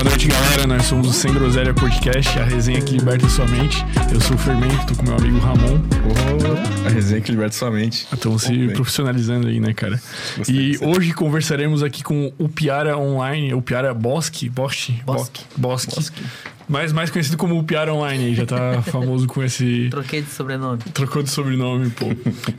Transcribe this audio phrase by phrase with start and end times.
[0.00, 0.66] Boa noite, galera.
[0.66, 3.84] Nós somos o Sem Groselha Podcast, a resenha que liberta sua mente.
[4.10, 5.78] Eu sou o Fermento, tô com meu amigo Ramon.
[6.08, 8.08] Oh, a resenha que liberta sua mente.
[8.10, 8.70] Estamos se bem.
[8.70, 10.00] profissionalizando aí, né, cara?
[10.38, 15.94] Gostei e hoje conversaremos aqui com o Piara Online, o Piara Bosque, Bosque, Bosque, Bosque,
[15.96, 16.24] Bosque
[16.70, 19.88] mais, mais conhecido como o Piara Online, já tá famoso com esse.
[19.90, 20.78] Troquei de sobrenome.
[20.94, 22.06] Trocou de sobrenome, pô.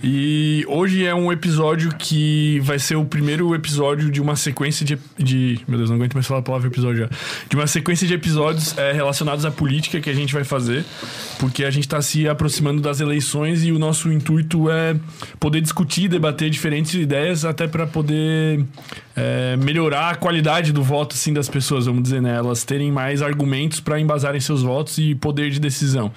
[0.03, 4.99] E hoje é um episódio que vai ser o primeiro episódio de uma sequência de.
[5.17, 7.09] de meu Deus, não aguento mais falar a palavra episódio já.
[7.47, 10.83] De uma sequência de episódios é, relacionados à política que a gente vai fazer,
[11.39, 14.93] porque a gente tá se aproximando das eleições e o nosso intuito é
[15.39, 18.65] poder discutir, debater diferentes ideias, até para poder
[19.15, 22.35] é, melhorar a qualidade do voto assim, das pessoas, vamos dizer, né?
[22.35, 26.11] Elas terem mais argumentos para embasarem seus votos e poder de decisão.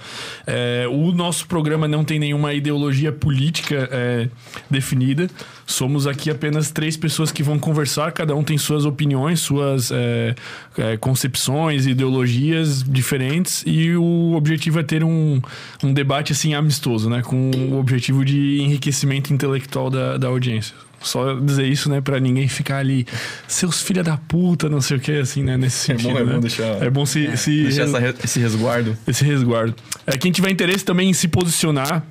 [0.46, 4.28] É, o nosso programa não tem nenhuma ideologia política é,
[4.70, 5.28] definida.
[5.66, 10.34] Somos aqui apenas três pessoas que vão conversar, cada um tem suas opiniões, suas é,
[10.76, 15.40] é, concepções, ideologias diferentes, e o objetivo é ter um,
[15.82, 17.22] um debate assim amistoso, né?
[17.22, 20.83] Com o objetivo de enriquecimento intelectual da, da audiência.
[21.04, 22.00] Só dizer isso, né?
[22.00, 23.06] Pra ninguém ficar ali,
[23.46, 25.56] seus filha da puta, não sei o que, assim, né?
[25.56, 26.10] Nesse sentido.
[26.10, 26.32] É bom, é né?
[26.32, 26.82] bom deixar.
[26.82, 27.26] É bom se.
[27.26, 28.96] É, se deixar essa, esse resguardo.
[29.06, 29.74] Esse resguardo.
[30.06, 32.04] É, quem tiver interesse também em se posicionar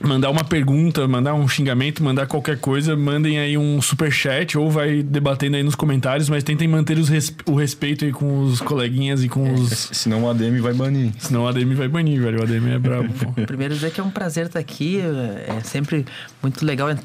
[0.00, 4.70] mandar uma pergunta, mandar um xingamento, mandar qualquer coisa, mandem aí um super chat ou
[4.70, 9.22] vai debatendo aí nos comentários, mas tentem manter res o respeito aí com os coleguinhas
[9.24, 9.90] e com é, os.
[9.92, 11.12] Senão o ADM vai banir.
[11.18, 12.40] Senão o ADM vai banir, velho.
[12.40, 13.32] O ADM é brabo, pô.
[13.46, 15.00] Primeiro dizer que é um prazer estar aqui.
[15.00, 16.06] É sempre
[16.42, 16.96] muito legal é,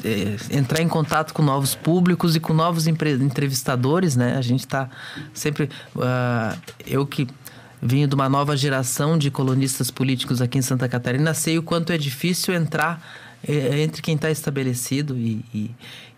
[0.52, 4.35] entrar em contato com novos públicos e com novos entrevistadores, né?
[4.38, 4.89] A gente está
[5.33, 5.69] sempre.
[5.95, 7.27] Uh, eu que
[7.81, 11.33] Vinha de uma nova geração de colonistas políticos aqui em Santa Catarina.
[11.33, 13.02] Sei o quanto é difícil entrar
[13.47, 15.72] é, entre quem está estabelecido e, e,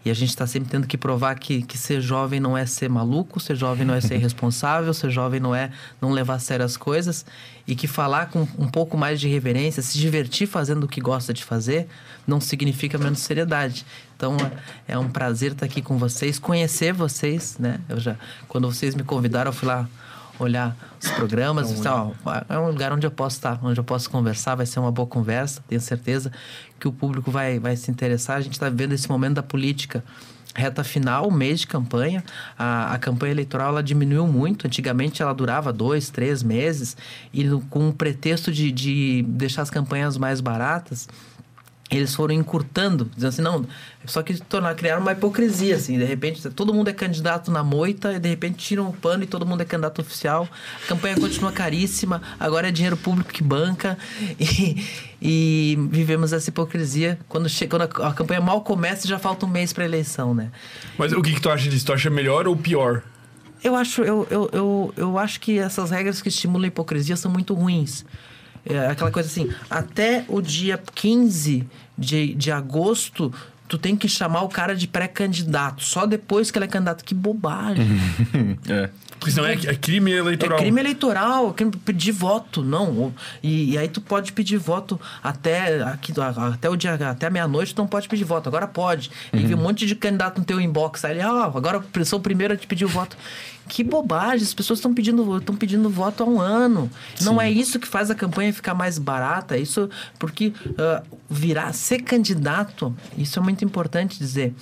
[0.05, 2.89] e, a gente está sempre tendo que provar que, que ser jovem não é ser
[2.89, 5.69] maluco, ser jovem não é ser irresponsável, ser jovem não é
[6.01, 7.25] não levar a sério as coisas
[7.67, 11.33] e que falar com um pouco mais de reverência, se divertir fazendo o que gosta
[11.33, 11.87] de fazer,
[12.25, 13.85] não significa menos seriedade.
[14.15, 14.37] Então
[14.87, 17.81] é um prazer estar aqui com vocês, conhecer vocês, né?
[17.89, 18.15] Eu já
[18.47, 19.87] quando vocês me convidaram, eu fui lá
[20.39, 21.71] olhar os programas.
[21.71, 24.79] Então, ó, é um lugar onde eu posso estar, onde eu posso conversar, vai ser
[24.79, 25.61] uma boa conversa.
[25.67, 26.31] Tenho certeza
[26.79, 28.37] que o público vai, vai se interessar.
[28.37, 30.03] A gente está vivendo esse momento da política
[30.55, 32.23] reta final, mês de campanha.
[32.57, 34.65] A, a campanha eleitoral ela diminuiu muito.
[34.65, 36.97] Antigamente ela durava dois, três meses
[37.33, 41.07] e com o pretexto de, de deixar as campanhas mais baratas
[41.89, 43.65] eles foram encurtando, dizendo assim, não,
[44.05, 48.13] só que tornar, criaram uma hipocrisia, assim, de repente todo mundo é candidato na moita,
[48.13, 50.47] e de repente tiram o pano e todo mundo é candidato oficial,
[50.83, 53.97] a campanha continua caríssima, agora é dinheiro público que banca,
[54.39, 54.85] e,
[55.19, 59.49] e vivemos essa hipocrisia quando, chega, quando a, a, campanha mal começa já falta um
[59.49, 60.51] mês para eleição, né?
[60.97, 61.87] Mas o que, que tu acha disso?
[61.87, 63.01] Tu acha melhor ou pior?
[63.63, 67.31] Eu acho, eu, eu, eu, eu acho que essas regras que estimulam a hipocrisia são
[67.31, 68.05] muito ruins.
[68.65, 71.65] É aquela coisa assim, até o dia 15
[71.97, 73.33] de, de agosto,
[73.69, 75.83] tu tem que chamar o cara de pré-candidato.
[75.83, 77.05] Só depois que ele é candidato.
[77.05, 77.87] Que bobagem.
[78.67, 78.89] é.
[79.19, 80.57] Porque senão é, é, crime eleitoral.
[80.57, 83.13] É crime eleitoral, crime pedir voto, não.
[83.43, 86.13] E, e, aí tu pode pedir voto até aqui,
[86.53, 88.47] até o dia, até meia-noite, tu não pode pedir voto.
[88.47, 89.11] Agora pode.
[89.33, 89.39] Uhum.
[89.39, 91.03] E vi um monte de candidato no teu inbox.
[91.03, 93.17] Aí, ah, agora sou o primeiro a te pedir o voto.
[93.69, 96.89] Que bobagem, as pessoas estão pedindo, estão pedindo voto há um ano.
[97.15, 97.25] Sim.
[97.25, 99.55] Não é isso que faz a campanha ficar mais barata.
[99.55, 104.53] É isso porque uh, virar, ser candidato, isso é muito importante dizer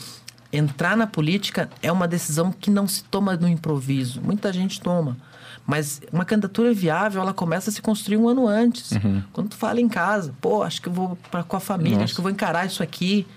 [0.52, 4.22] entrar na política é uma decisão que não se toma no improviso.
[4.22, 5.18] Muita gente toma.
[5.66, 8.92] Mas uma candidatura viável, ela começa a se construir um ano antes.
[8.92, 9.22] Uhum.
[9.34, 12.06] Quando tu fala em casa, pô, acho que eu vou pra, com a família, Nossa.
[12.06, 13.28] acho que eu vou encarar isso aqui.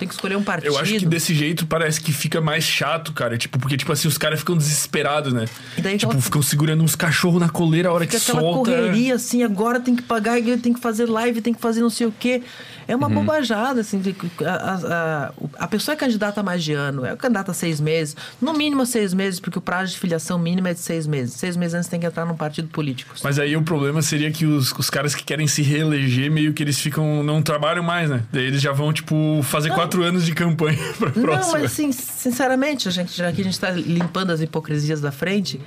[0.00, 0.72] Tem que escolher um partido.
[0.72, 3.36] Eu acho que desse jeito parece que fica mais chato, cara.
[3.36, 5.44] Tipo, porque, tipo assim, os caras ficam desesperados, né?
[5.76, 6.22] E daí tipo, aquela...
[6.22, 8.70] ficam segurando uns cachorros na coleira a hora fica que aquela solta.
[8.70, 12.06] correria, assim, agora tem que pagar, tem que fazer live, tem que fazer não sei
[12.06, 12.42] o quê.
[12.86, 13.14] É uma uhum.
[13.14, 14.02] bobajada, assim.
[14.44, 18.16] A, a, a, pessoa é candidata há mais de ano, é candidata há seis meses.
[18.40, 21.34] No mínimo seis meses, porque o prazo de filiação mínimo é de seis meses.
[21.34, 23.14] Seis meses antes tem que entrar num partido político.
[23.22, 26.62] Mas aí o problema seria que os, os caras que querem se reeleger, meio que
[26.62, 27.22] eles ficam...
[27.22, 28.22] Não trabalham mais, né?
[28.32, 29.76] Daí eles já vão, tipo, fazer não.
[29.76, 31.36] quatro anos de campanha para próxima.
[31.40, 35.12] Não, mas assim, sinceramente, a gente, já que a gente está limpando as hipocrisias da
[35.12, 35.60] frente,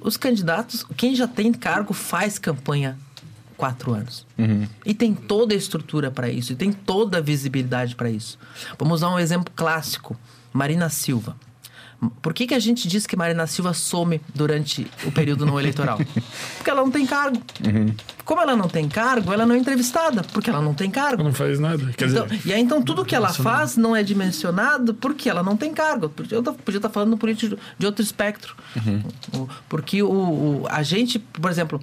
[0.00, 2.96] os candidatos, quem já tem cargo faz campanha
[3.58, 4.26] quatro anos.
[4.38, 4.66] Uhum.
[4.86, 8.38] E tem toda a estrutura para isso, e tem toda a visibilidade para isso.
[8.78, 10.16] Vamos usar um exemplo clássico:
[10.52, 11.36] Marina Silva.
[12.22, 15.98] Por que, que a gente diz que Marina Silva some durante o período não eleitoral?
[16.56, 17.42] Porque ela não tem cargo.
[18.24, 21.24] Como ela não tem cargo, ela não é entrevistada, porque ela não tem cargo.
[21.24, 21.92] Não faz nada.
[21.96, 25.42] Quer Então, dizer, e aí, então, tudo que ela faz não é dimensionado porque ela
[25.42, 26.08] não tem cargo.
[26.08, 28.54] Porque Eu podia estar falando político de outro espectro.
[29.34, 31.80] O- Porque o, o- a gente, por exemplo,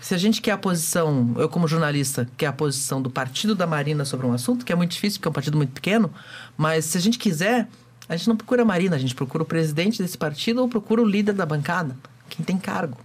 [0.00, 3.66] se a gente quer a posição, eu como jornalista, quer a posição do partido da
[3.66, 6.10] Marina sobre um assunto, que é muito difícil, porque é um partido muito pequeno,
[6.56, 7.68] mas se a gente quiser,
[8.08, 11.02] a gente não procura a Marina, a gente procura o presidente desse partido ou procura
[11.02, 11.96] o líder da bancada,
[12.28, 12.98] quem tem cargo.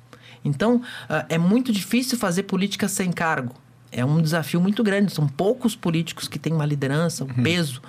[0.46, 3.56] Então, ah, é muito difícil fazer política sem cargo.
[3.92, 5.14] É um desafio muito grande.
[5.14, 7.82] São poucos políticos que têm uma liderança, um peso,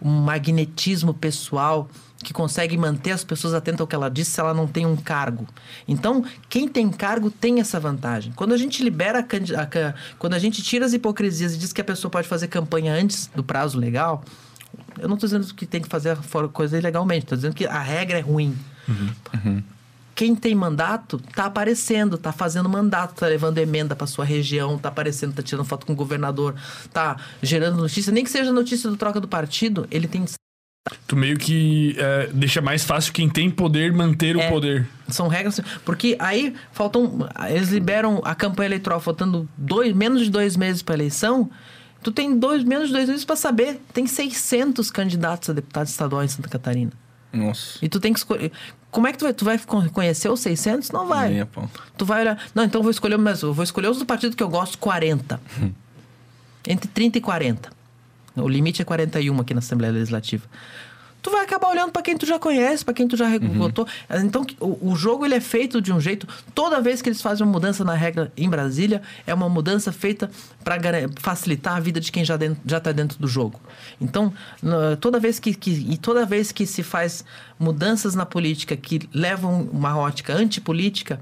[0.00, 1.88] um magnetismo pessoal
[2.22, 4.96] que consegue manter as pessoas atentas ao que ela diz se ela não tem um
[4.96, 5.46] cargo.
[5.88, 8.32] Então, quem tem cargo tem essa vantagem.
[8.34, 11.80] Quando a gente libera a, a quando a gente tira as hipocrisias e diz que
[11.80, 14.22] a pessoa pode fazer campanha antes do prazo legal,
[14.98, 16.16] eu não estou dizendo que tem que fazer
[16.52, 18.56] coisa ilegalmente, estou dizendo que a regra é ruim.
[20.14, 24.90] Quem tem mandato tá aparecendo, tá fazendo mandato, tá levando emenda para sua região, tá
[24.90, 26.54] aparecendo, tá tirando foto com o governador,
[26.92, 30.26] tá gerando notícia, nem que seja notícia do troca do partido, ele tem
[31.06, 34.48] tu meio que é, deixa mais fácil quem tem poder manter o É.
[34.48, 34.88] poder.
[35.08, 35.60] São regras.
[35.84, 37.28] Porque aí faltam.
[37.48, 41.50] Eles liberam a campanha eleitoral faltando dois, menos de dois meses para eleição.
[42.02, 43.80] Tu tem dois, menos de dois meses para saber.
[43.92, 46.92] Tem 600 candidatos a deputado estadual em Santa Catarina.
[47.32, 47.78] Nossa.
[47.82, 48.50] E tu tem que escolher.
[48.90, 50.90] Como é que tu vai, tu vai con- conhecer os 600?
[50.90, 51.28] Não vai.
[51.28, 51.70] Nem a pau.
[51.96, 52.42] Tu vai olhar.
[52.54, 54.78] Não, então eu vou escolher, mas eu vou escolher os do partido que eu gosto,
[54.78, 55.38] 40.
[56.66, 57.70] Entre 30 e 40.
[58.42, 60.44] O limite é 41 aqui na Assembleia Legislativa.
[61.22, 63.26] Tu vai acabar olhando para quem tu já conhece, para quem tu já
[63.58, 63.86] votou.
[64.24, 66.26] Então, o, o jogo ele é feito de um jeito.
[66.54, 70.30] Toda vez que eles fazem uma mudança na regra em Brasília, é uma mudança feita
[70.64, 70.78] para
[71.18, 73.60] facilitar a vida de quem já está tá dentro do jogo.
[74.00, 74.32] Então,
[74.98, 77.22] toda vez que, que- e toda vez que se faz
[77.58, 81.20] mudanças na política que levam uma ótica antipolítica,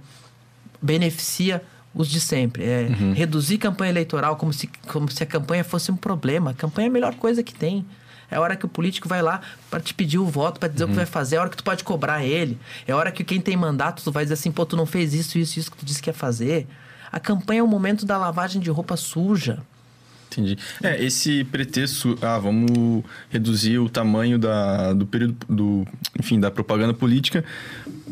[0.81, 1.61] beneficia
[1.99, 2.65] os de sempre.
[2.65, 6.53] É reduzir campanha eleitoral como se, como se a campanha fosse um problema.
[6.53, 7.85] A campanha é a melhor coisa que tem.
[8.31, 10.85] É a hora que o político vai lá para te pedir o voto, para dizer
[10.85, 11.37] o que vai fazer.
[11.37, 12.57] É a hora que tu pode cobrar ele.
[12.87, 15.13] É a hora que quem tem mandato, tu vai dizer assim, pô, tu não fez
[15.13, 16.67] isso, isso, isso que tu disse que ia fazer.
[17.11, 19.59] A campanha é o momento da lavagem de roupa suja.
[20.31, 20.57] Entendi.
[20.83, 25.87] É, esse pretexto, ah, vamos reduzir o tamanho da, do período, do,
[26.19, 27.45] enfim, da propaganda política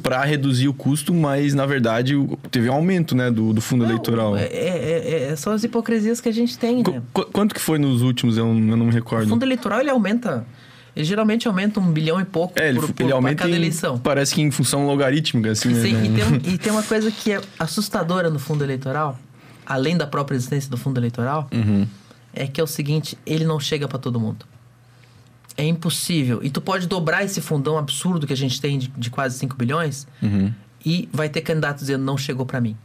[0.02, 3.82] para reduzir o custo, mas na verdade o- teve um aumento, né, do, do fundo
[3.84, 4.36] Não, eleitoral.
[4.36, 7.02] É, é- é- são as hipocrisias que a gente tem, Qu- né?
[7.12, 8.36] qu- quanto que foi nos últimos?
[8.38, 9.28] Eu, eu não me O recordo.
[9.28, 10.46] fundo eleitoral, ele aumenta...
[10.94, 13.98] Ele geralmente aumenta um bilhão e pouco É, ele, por, ele aumenta cada em- eleição.
[13.98, 15.82] parece que em função logarítmica, assim, né?
[15.82, 19.18] Sim, e, Não- tem, e tem uma coisa que é assustadora no fundo eleitoral,
[19.66, 21.86] além da própria existência do fundo eleitoral, Uhum.
[22.36, 24.44] É que é o seguinte, ele não chega para todo mundo.
[25.56, 26.40] É impossível.
[26.42, 29.56] E tu pode dobrar esse fundão absurdo que a gente tem de, de quase 5
[29.56, 30.52] bilhões Uhum.
[30.84, 32.76] e vai ter candidato dizendo não chegou para mim.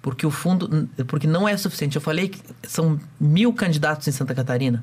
[0.00, 1.96] Porque o fundo, porque não é suficiente.
[1.96, 4.82] Eu falei que são mil candidatos em Santa Catarina,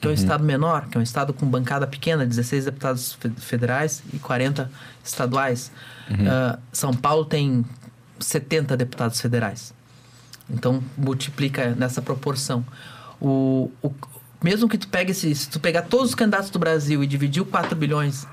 [0.00, 3.30] que é um estado menor, que é um estado com bancada pequena, 16 deputados fe-
[3.38, 4.70] federais e 40
[5.04, 5.70] estaduais.
[6.28, 7.64] Ah, São Paulo tem
[8.20, 9.72] 70 deputados federais.
[10.50, 12.64] Então multiplica nessa proporção.
[13.20, 13.92] O, o-
[14.42, 17.40] mesmo que tu pegue esse, se tu pegar todos os candidatos do Brasil e dividir
[17.42, 18.26] o 4 bilhões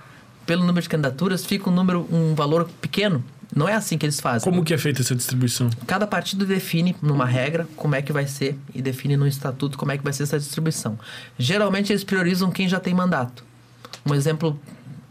[0.46, 3.24] pelo número de candidaturas, fica um número, um valor pequeno.
[3.56, 4.44] Não é assim que eles fazem.
[4.52, 5.70] Como que é feita essa distribuição?
[5.88, 9.92] Cada partido define numa regra como é que vai ser e define no estatuto como
[9.92, 10.98] é que vai ser essa distribuição.
[11.38, 13.44] Geralmente eles priorizam quem já tem mandato.
[14.06, 14.60] Um exemplo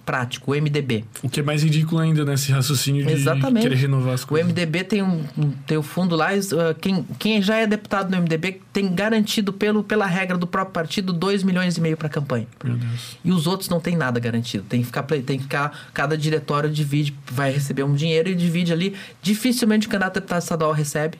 [0.09, 1.05] prático, o MDB.
[1.23, 3.63] O que é mais ridículo ainda nesse raciocínio de Exatamente.
[3.65, 4.47] querer renovar as O coisas.
[4.49, 8.17] MDB tem um, um- tem o fundo lá, uh, quem, quem já é deputado no
[8.17, 12.47] MDB tem garantido pelo, pela regra do próprio partido 2 milhões e meio para campanha.
[12.65, 13.19] Meu Deus.
[13.23, 14.65] E os outros não tem nada garantido.
[14.67, 18.73] Tem que ficar, tem que ficar cada diretório divide, vai receber um dinheiro e divide
[18.73, 18.95] ali.
[19.21, 21.19] Dificilmente o candidato a deputado estadual recebe.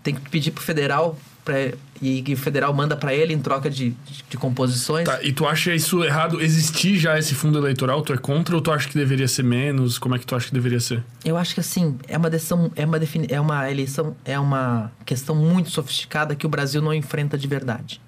[0.00, 1.54] Tem que pedir pro federal pra,
[2.00, 5.04] e, e o federal manda para ele em troca de, de, de composições.
[5.04, 8.02] Tá, e tu acha isso errado existir já esse fundo eleitoral?
[8.02, 9.98] Tu é contra ou tu acha que deveria ser menos?
[9.98, 11.02] Como é que tu acha que deveria ser?
[11.24, 14.90] Eu acho que assim, é uma decisão, é uma, defini é uma eleição, é uma
[15.04, 18.00] questão muito sofisticada que o Brasil não enfrenta de verdade.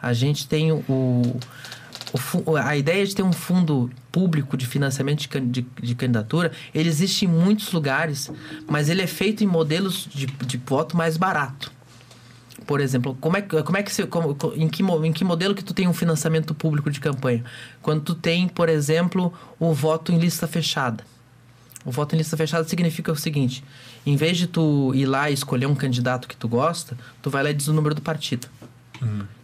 [0.00, 5.28] A gente tem o, o a ideia de ter um fundo público de financiamento de,
[5.28, 8.30] can- de, de candidatura, ele existe em muitos lugares,
[8.68, 11.72] mas ele é feito em modelos de, de voto mais barato.
[12.66, 15.54] Por exemplo, como é, como é que você, como- co- em, que, em que modelo
[15.54, 17.44] que tu tem um financiamento público de campanha?
[17.82, 21.04] Quando tu tem, por exemplo, o voto em lista fechada.
[21.84, 23.62] O voto em lista fechada significa o seguinte:
[24.06, 27.42] em vez de tu ir lá e escolher um candidato que tu gosta, tu vai
[27.42, 28.48] lá e diz o número do partido.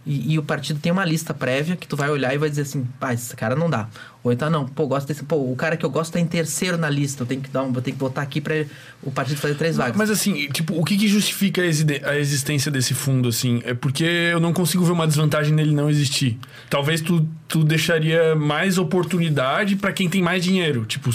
[0.07, 2.63] E, e, o partido tem uma lista prévia que tu vai olhar e vai dizer
[2.63, 3.87] assim, pá, esse cara não dá.
[4.25, 5.23] Ou então, não, pô, gosto desse.
[5.25, 7.23] Pô, o cara que eu gosto tá em terceiro na lista.
[7.23, 8.67] Eu tenho que dar um, vou ter que botar aqui para
[9.03, 9.97] o partido fazer três vagas.
[9.97, 13.63] Mas assim, tipo, o que, que justifica a existência desse fundo, assim?
[13.65, 16.39] É porque eu não consigo ver uma desvantagem nele não existir.
[16.69, 20.85] Talvez tu, tu deixaria mais oportunidade para quem tem mais dinheiro.
[20.85, 21.11] Tipo,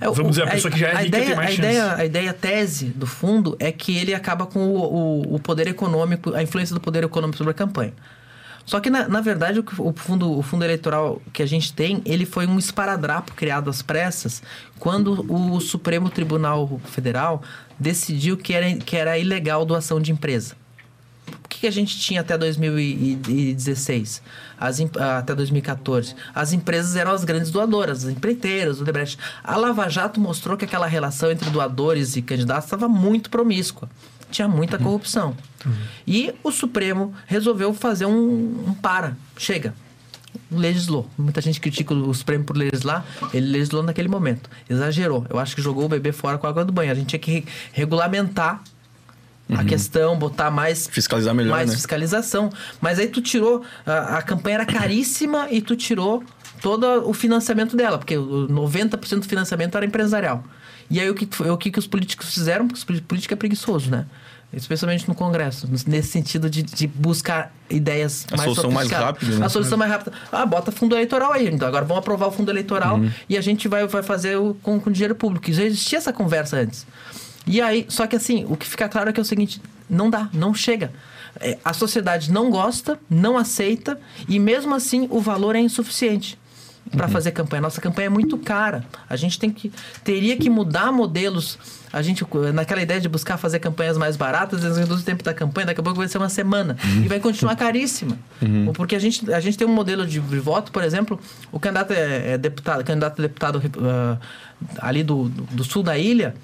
[0.00, 1.68] é, vamos dizer, a, a pessoa que já é rica ideia, tem mais a chance.
[1.68, 5.68] Ideia, a ideia tese do fundo é que ele acaba com o, o, o poder
[5.68, 7.92] econômico, a influência do poder econômico sobre a campanha.
[8.68, 12.26] Só que, na, na verdade, o, fundo, o fundo eleitoral que a gente tem, ele
[12.26, 14.42] foi um esparadrapo criado às pressas
[14.78, 17.42] quando o Supremo Tribunal Federal
[17.80, 20.54] decidiu que era, que era ilegal doação de empresa.
[21.42, 24.20] O que, que a gente tinha até 2016?
[24.60, 24.78] As,
[25.16, 26.14] até 2014?
[26.34, 29.18] As empresas eram as grandes doadoras, as empreiteiras, o Debrecht.
[29.42, 33.88] A Lava Jato mostrou que aquela relação entre doadores e candidatos estava muito promíscua
[34.30, 35.36] tinha muita corrupção.
[35.64, 35.72] Uhum.
[36.06, 39.16] E o Supremo resolveu fazer um, um para.
[39.36, 39.74] Chega.
[40.50, 41.08] Legislou.
[41.16, 43.04] Muita gente critica o Supremo por legislar.
[43.34, 44.48] Ele legislou naquele momento.
[44.68, 45.26] Exagerou.
[45.28, 46.90] Eu acho que jogou o bebê fora com a água do banho.
[46.90, 48.62] A gente tinha que regulamentar
[49.48, 49.58] uhum.
[49.58, 51.76] a questão, botar mais fiscalizar melhor, mais né?
[51.76, 52.50] fiscalização.
[52.80, 56.22] Mas aí tu tirou a, a campanha era caríssima e tu tirou
[56.60, 60.44] todo o financiamento dela, porque 90% do financiamento era empresarial.
[60.90, 62.66] E aí o que, o que, que os políticos fizeram?
[62.66, 64.06] Porque os político é preguiçoso, né?
[64.50, 69.36] Especialmente no Congresso, nesse sentido de, de buscar ideias a mais solução mais rápida.
[69.36, 69.44] Né?
[69.44, 70.16] A solução mais rápida.
[70.32, 71.48] Ah, bota fundo eleitoral aí.
[71.48, 73.10] Então agora vamos aprovar o fundo eleitoral uhum.
[73.28, 75.52] e a gente vai, vai fazer o, com, com dinheiro público.
[75.52, 76.86] Já existia essa conversa antes.
[77.46, 80.08] E aí, só que assim, o que fica claro é que é o seguinte: não
[80.08, 80.92] dá, não chega.
[81.40, 86.38] É, a sociedade não gosta, não aceita e mesmo assim o valor é insuficiente
[86.88, 87.12] para uhum.
[87.12, 87.62] fazer campanha.
[87.62, 88.84] Nossa campanha é muito cara.
[89.08, 91.58] A gente tem que teria que mudar modelos.
[91.92, 95.68] A gente naquela ideia de buscar fazer campanhas mais baratas, reduz o tempo da campanha,
[95.68, 97.04] daqui a pouco vai ser uma semana uhum.
[97.04, 98.18] e vai continuar caríssima.
[98.42, 98.72] Uhum.
[98.72, 101.18] Porque a gente a gente tem um modelo de voto, por exemplo,
[101.50, 104.18] o candidato é, é deputado, candidato a deputado uh,
[104.80, 106.34] ali do, do, do sul da ilha,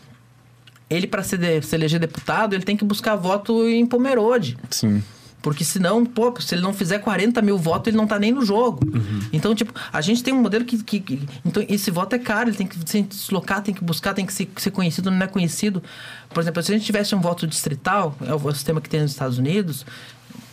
[0.89, 4.57] ele para se, se eleger deputado, ele tem que buscar voto em Pomerode.
[4.71, 5.03] Sim.
[5.45, 8.43] Porque senão, pô, se ele não fizer 40 mil votos, ele não tá nem no
[8.43, 8.81] jogo.
[8.87, 9.21] Uhum.
[9.31, 12.49] Então, tipo, a gente tem um modelo que, que, que, Então, esse voto é caro,
[12.49, 15.27] ele tem que se deslocar, tem que buscar, tem que ser, ser conhecido, não é
[15.27, 15.83] conhecido.
[16.31, 19.11] Por exemplo, se a gente tivesse um voto distrital, é o sistema que tem nos
[19.11, 19.85] Estados Unidos,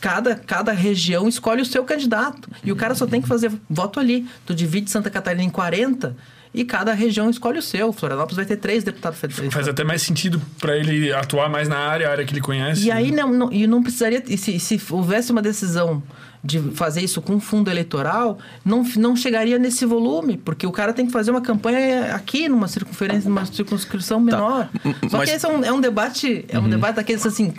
[0.02, 2.50] cada, cada região escolhe o seu candidato.
[2.62, 4.28] E o cara só tem que fazer voto ali.
[4.46, 6.18] Tu divide Santa Catarina em 40
[6.54, 7.94] e cada região escolhe o seu.
[7.94, 9.54] Florianópolis vai ter três deputados federais.
[9.54, 12.86] Faz até mais sentido para ele atuar mais na área, a área que ele conhece.
[12.86, 14.22] E aí não, não, e não precisaria.
[14.28, 16.04] E se, se houvesse uma decisão
[16.44, 21.06] de fazer isso com fundo eleitoral, não, não chegaria nesse volume, porque o cara tem
[21.06, 24.26] que fazer uma campanha aqui, numa circunferência, numa circunscrição tá.
[24.26, 24.70] menor.
[24.70, 25.10] Tá.
[25.10, 25.30] Só Mas...
[25.30, 26.70] que esse é um, é um debate, é um uhum.
[26.70, 27.54] debate daqueles assim,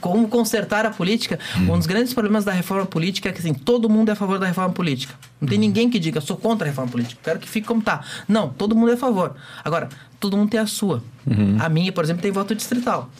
[0.00, 1.38] como consertar a política.
[1.56, 1.74] Uhum.
[1.74, 4.38] Um dos grandes problemas da reforma política é que assim, todo mundo é a favor
[4.38, 5.14] da reforma política.
[5.40, 5.64] Não tem uhum.
[5.64, 8.04] ninguém que diga, sou contra a reforma política, quero que fique como tá.
[8.28, 9.34] Não, todo mundo é a favor.
[9.64, 9.88] Agora,
[10.20, 11.02] todo mundo tem a sua.
[11.26, 11.56] Uhum.
[11.58, 13.10] A minha, por exemplo, tem voto distrital.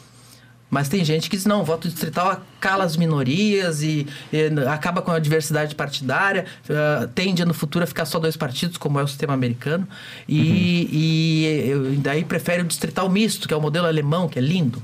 [0.69, 5.11] Mas tem gente que diz, não, voto distrital cala as minorias e, e acaba com
[5.11, 9.07] a diversidade partidária, uh, tende no futuro a ficar só dois partidos, como é o
[9.07, 9.87] sistema americano,
[10.27, 11.93] e, uhum.
[11.93, 14.81] e, e daí prefere o distrital misto, que é o modelo alemão, que é lindo.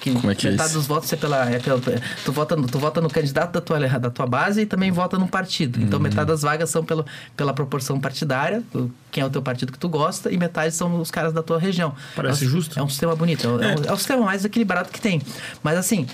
[0.00, 1.80] Que como é que é metade é dos votos é pela, é pela.
[2.24, 5.28] tu, vota, tu vota no candidato da tua, da tua base e também vota no
[5.28, 5.80] partido.
[5.80, 6.02] Então, uhum.
[6.02, 7.04] metade das vagas são pelo,
[7.36, 8.62] pela proporção partidária,
[9.10, 11.58] quem é o teu partido que tu gosta, e metade são os caras da tua
[11.58, 11.94] região.
[12.16, 12.78] Parece é, justo.
[12.78, 13.88] É um sistema bonito, é, é.
[13.88, 15.20] é o sistema mais equilibrado que tem.
[15.62, 16.06] Mas assim,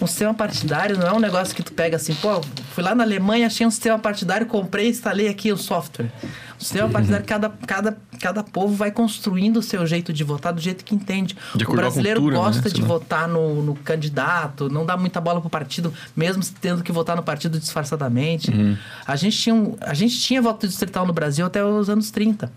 [0.00, 2.40] um sistema partidário não é um negócio que tu pega assim, pô,
[2.72, 6.10] fui lá na Alemanha, achei um sistema partidário, comprei e instalei aqui o software.
[6.58, 6.92] O sistema uhum.
[6.92, 10.94] partidário, cada, cada, cada povo vai construindo o seu jeito de votar do jeito que
[10.94, 11.36] entende.
[11.54, 12.74] De o brasileiro cultura, gosta né?
[12.74, 17.16] de votar no, no, candidato, não dá muita bola pro partido, mesmo tendo que votar
[17.16, 18.50] no partido disfarçadamente.
[18.50, 18.76] Uhum.
[19.06, 22.50] A, gente tinha um, a gente tinha voto distrital no Brasil até os anos 30.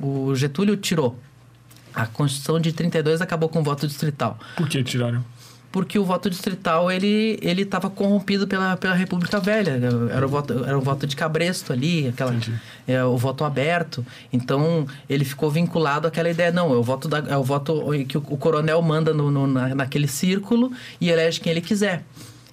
[0.00, 1.18] O Getúlio tirou.
[1.94, 4.38] A Constituição de 32 acabou com o voto distrital.
[4.56, 5.24] Por que tiraram?
[5.70, 9.78] porque o voto distrital ele ele estava corrompido pela, pela República Velha.
[10.10, 12.34] Era o voto era o voto de cabresto ali aquela
[12.86, 14.04] é, o voto aberto.
[14.32, 18.16] Então ele ficou vinculado àquela ideia não é o voto da, é o voto que
[18.16, 22.02] o, o coronel manda no, no na, naquele círculo e elege quem ele quiser.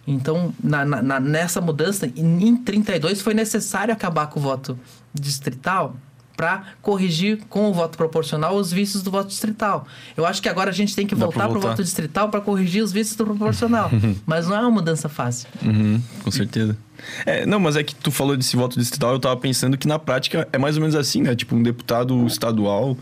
[0.05, 4.77] Então na, na, nessa mudança em 32 foi necessário acabar com o voto
[5.13, 5.95] distrital
[6.35, 9.87] para corrigir com o voto proporcional os vícios do voto distrital.
[10.15, 12.83] Eu acho que agora a gente tem que voltar para o voto distrital para corrigir
[12.83, 13.89] os vícios do proporcional.
[14.25, 15.47] mas não é uma mudança fácil.
[15.63, 16.77] Uhum, com certeza.
[17.25, 19.99] É, não, mas é que tu falou desse voto distrital, eu tava pensando que na
[19.99, 21.35] prática é mais ou menos assim, né?
[21.35, 22.97] Tipo, um deputado estadual,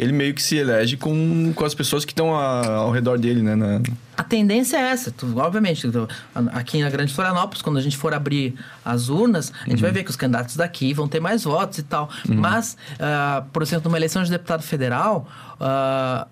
[0.00, 3.54] ele meio que se elege com, com as pessoas que estão ao redor dele, né?
[3.54, 3.82] Na...
[4.16, 5.90] A tendência é essa, tu, obviamente.
[5.90, 6.08] Tu,
[6.52, 9.82] aqui na Grande Florianópolis, quando a gente for abrir as urnas, a gente uhum.
[9.82, 12.08] vai ver que os candidatos daqui vão ter mais votos e tal.
[12.26, 12.36] Uhum.
[12.36, 15.28] Mas, uh, por exemplo, numa eleição de deputado federal,
[15.60, 16.26] uh,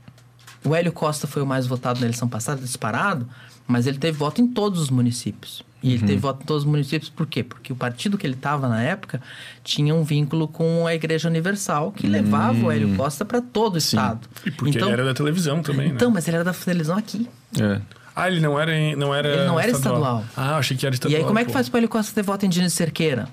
[0.64, 3.28] o Hélio Costa foi o mais votado na eleição passada, disparado,
[3.68, 5.62] mas ele teve voto em todos os municípios.
[5.80, 6.06] E ele uhum.
[6.08, 7.44] teve voto em todos os municípios, por quê?
[7.44, 9.20] Porque o partido que ele estava na época
[9.62, 12.96] tinha um vínculo com a Igreja Universal, que levava o Hélio hum.
[12.96, 13.96] Costa para todo o Sim.
[13.96, 14.28] estado.
[14.44, 15.94] E porque então, ele era da televisão também, né?
[15.94, 17.28] Então, mas ele era da televisão aqui.
[17.60, 17.80] É.
[18.16, 20.22] Ah, ele não era, não era Ele não era estadual.
[20.22, 20.24] estadual.
[20.36, 21.16] Ah, achei que era estadual.
[21.16, 21.52] E aí, como é que pô.
[21.52, 23.28] faz para Hélio Costa ter voto em Diniz Cerqueira?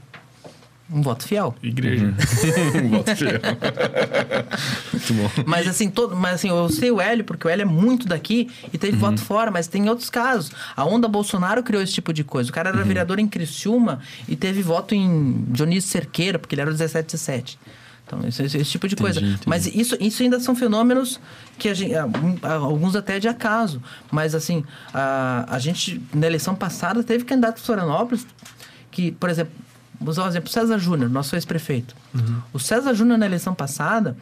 [0.91, 1.55] Um voto fiel.
[1.63, 2.05] Igreja.
[2.05, 2.85] Uhum.
[2.85, 3.39] um voto fiel.
[4.93, 5.43] muito bom.
[5.45, 8.49] Mas assim, todo, mas assim, eu sei o Hélio, porque o Hélio é muito daqui
[8.71, 8.99] e teve uhum.
[8.99, 10.51] voto fora, mas tem outros casos.
[10.75, 12.51] A onda Bolsonaro criou esse tipo de coisa.
[12.51, 12.85] O cara era uhum.
[12.85, 17.57] vereador em Criciúma e teve voto em Dionísio Cerqueira, porque ele era o 1717.
[18.05, 19.19] Então, esse, esse, tipo de entendi, coisa.
[19.19, 19.41] Entendi.
[19.47, 21.19] Mas isso, isso ainda são fenômenos
[21.57, 21.93] que a gente,
[22.43, 23.81] alguns até de acaso.
[24.11, 24.63] Mas assim,
[24.93, 28.27] a, a gente, na eleição passada, teve candidato de Florianópolis
[28.91, 29.51] que, por exemplo,
[29.99, 31.95] Vou usar um exemplo, César Júnior, nosso ex-prefeito.
[32.13, 32.41] Uhum.
[32.53, 34.15] O César Júnior, na eleição passada,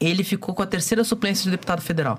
[0.00, 2.18] ele ficou com a terceira suplência de deputado federal.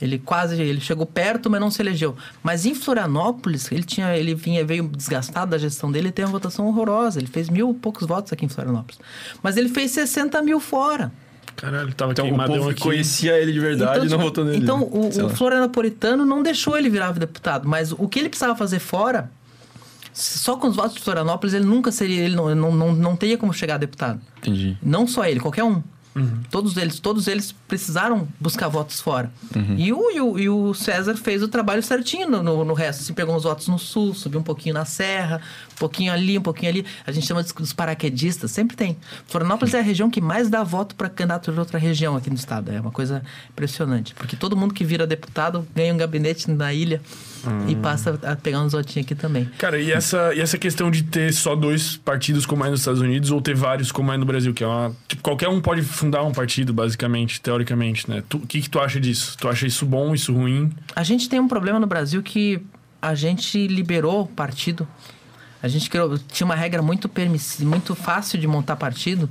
[0.00, 2.14] Ele quase, ele chegou perto, mas não se elegeu.
[2.42, 6.32] Mas em Florianópolis, ele tinha, ele vinha, veio desgastado da gestão dele e teve uma
[6.32, 7.18] votação horrorosa.
[7.18, 9.00] Ele fez mil e poucos votos aqui em Florianópolis.
[9.42, 11.10] Mas ele fez 60 mil fora.
[11.56, 12.80] Caralho, ele tava então, o povo aqui.
[12.82, 14.58] conhecia ele de verdade então, e não votou nele.
[14.58, 17.66] Então, o, o Florianopolitano não deixou ele virar deputado.
[17.66, 19.30] Mas o que ele precisava fazer fora
[20.16, 23.36] só com os votos de Florianópolis ele nunca seria, ele não, não, não, não teria
[23.36, 24.18] como chegar a deputado.
[24.38, 24.76] Entendi.
[24.82, 25.82] Não só ele, qualquer um.
[26.16, 26.40] Uhum.
[26.50, 29.30] Todos eles, todos eles precisaram buscar votos fora.
[29.54, 29.74] Uhum.
[29.76, 33.02] E, o, e, o, e, o, César fez o trabalho certinho no, no, no, resto.
[33.04, 35.42] Se pegou uns votos no sul, subiu um pouquinho na serra,
[35.74, 36.86] um pouquinho ali, um pouquinho ali.
[37.06, 38.96] A gente chama dos paraquedistas, sempre tem.
[39.26, 42.36] Florianópolis é a região que mais dá voto para candidato de outra região aqui no
[42.36, 42.72] estado.
[42.72, 44.14] É uma coisa impressionante.
[44.14, 47.02] Porque todo mundo que vira deputado ganha um gabinete na ilha
[47.68, 47.80] e hum.
[47.80, 49.44] passa a pegar uns votinhos aqui também.
[49.58, 53.00] Cara, e essa, e essa questão de ter só dois partidos como é nos Estados
[53.00, 54.94] Unidos ou ter vários como é no Brasil, que é uma.
[55.08, 58.22] Tipo, qualquer um pode fundar um partido, basicamente, teoricamente, né?
[58.34, 59.36] O que, que tu acha disso?
[59.38, 60.72] Tu acha isso bom, isso ruim?
[60.94, 62.62] A gente tem um problema no Brasil que
[63.00, 64.86] a gente liberou partido.
[65.62, 69.28] A gente criou, tinha uma regra muito permissiva, muito fácil de montar partido,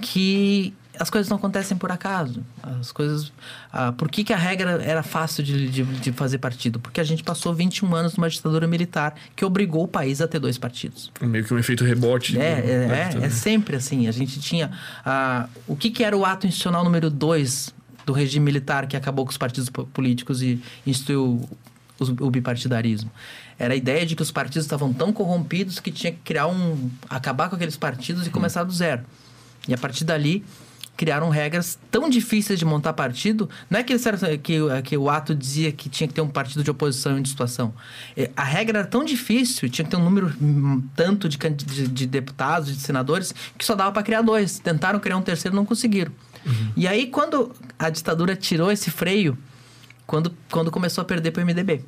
[0.00, 2.42] que as coisas não acontecem por acaso.
[2.62, 3.32] As coisas.
[3.72, 6.80] Ah, por que, que a regra era fácil de, de, de, fazer partido?
[6.80, 10.38] Porque a gente passou 21 anos numa ditadura militar que obrigou o país a ter
[10.38, 11.12] dois partidos.
[11.20, 12.38] Meio que um efeito rebote.
[12.38, 14.08] É, é, é, é, sempre assim.
[14.08, 14.70] A gente tinha.
[15.04, 19.24] Ah, o que, que era o ato institucional número 2 do regime militar que acabou
[19.24, 21.48] com os partidos políticos e instituiu
[22.00, 23.10] o bipartidarismo?
[23.58, 26.90] Era a ideia de que os partidos estavam tão corrompidos que tinha que criar um.
[27.08, 29.02] acabar com aqueles partidos e começar do zero.
[29.66, 30.44] E a partir dali
[30.98, 33.48] criaram regras tão difíceis de montar partido.
[33.70, 33.94] Não é que,
[34.42, 37.72] que, que o ato dizia que tinha que ter um partido de oposição em situação.
[38.16, 41.86] É, a regra era tão difícil, tinha que ter um número hum, tanto de, de,
[41.86, 44.58] de deputados, de senadores, que só dava para criar dois.
[44.58, 46.10] Tentaram criar um terceiro, não conseguiram.
[46.44, 46.72] Uhum.
[46.76, 49.38] E aí, quando a ditadura tirou esse freio,
[50.04, 51.84] quando, quando começou a perder para o MDB.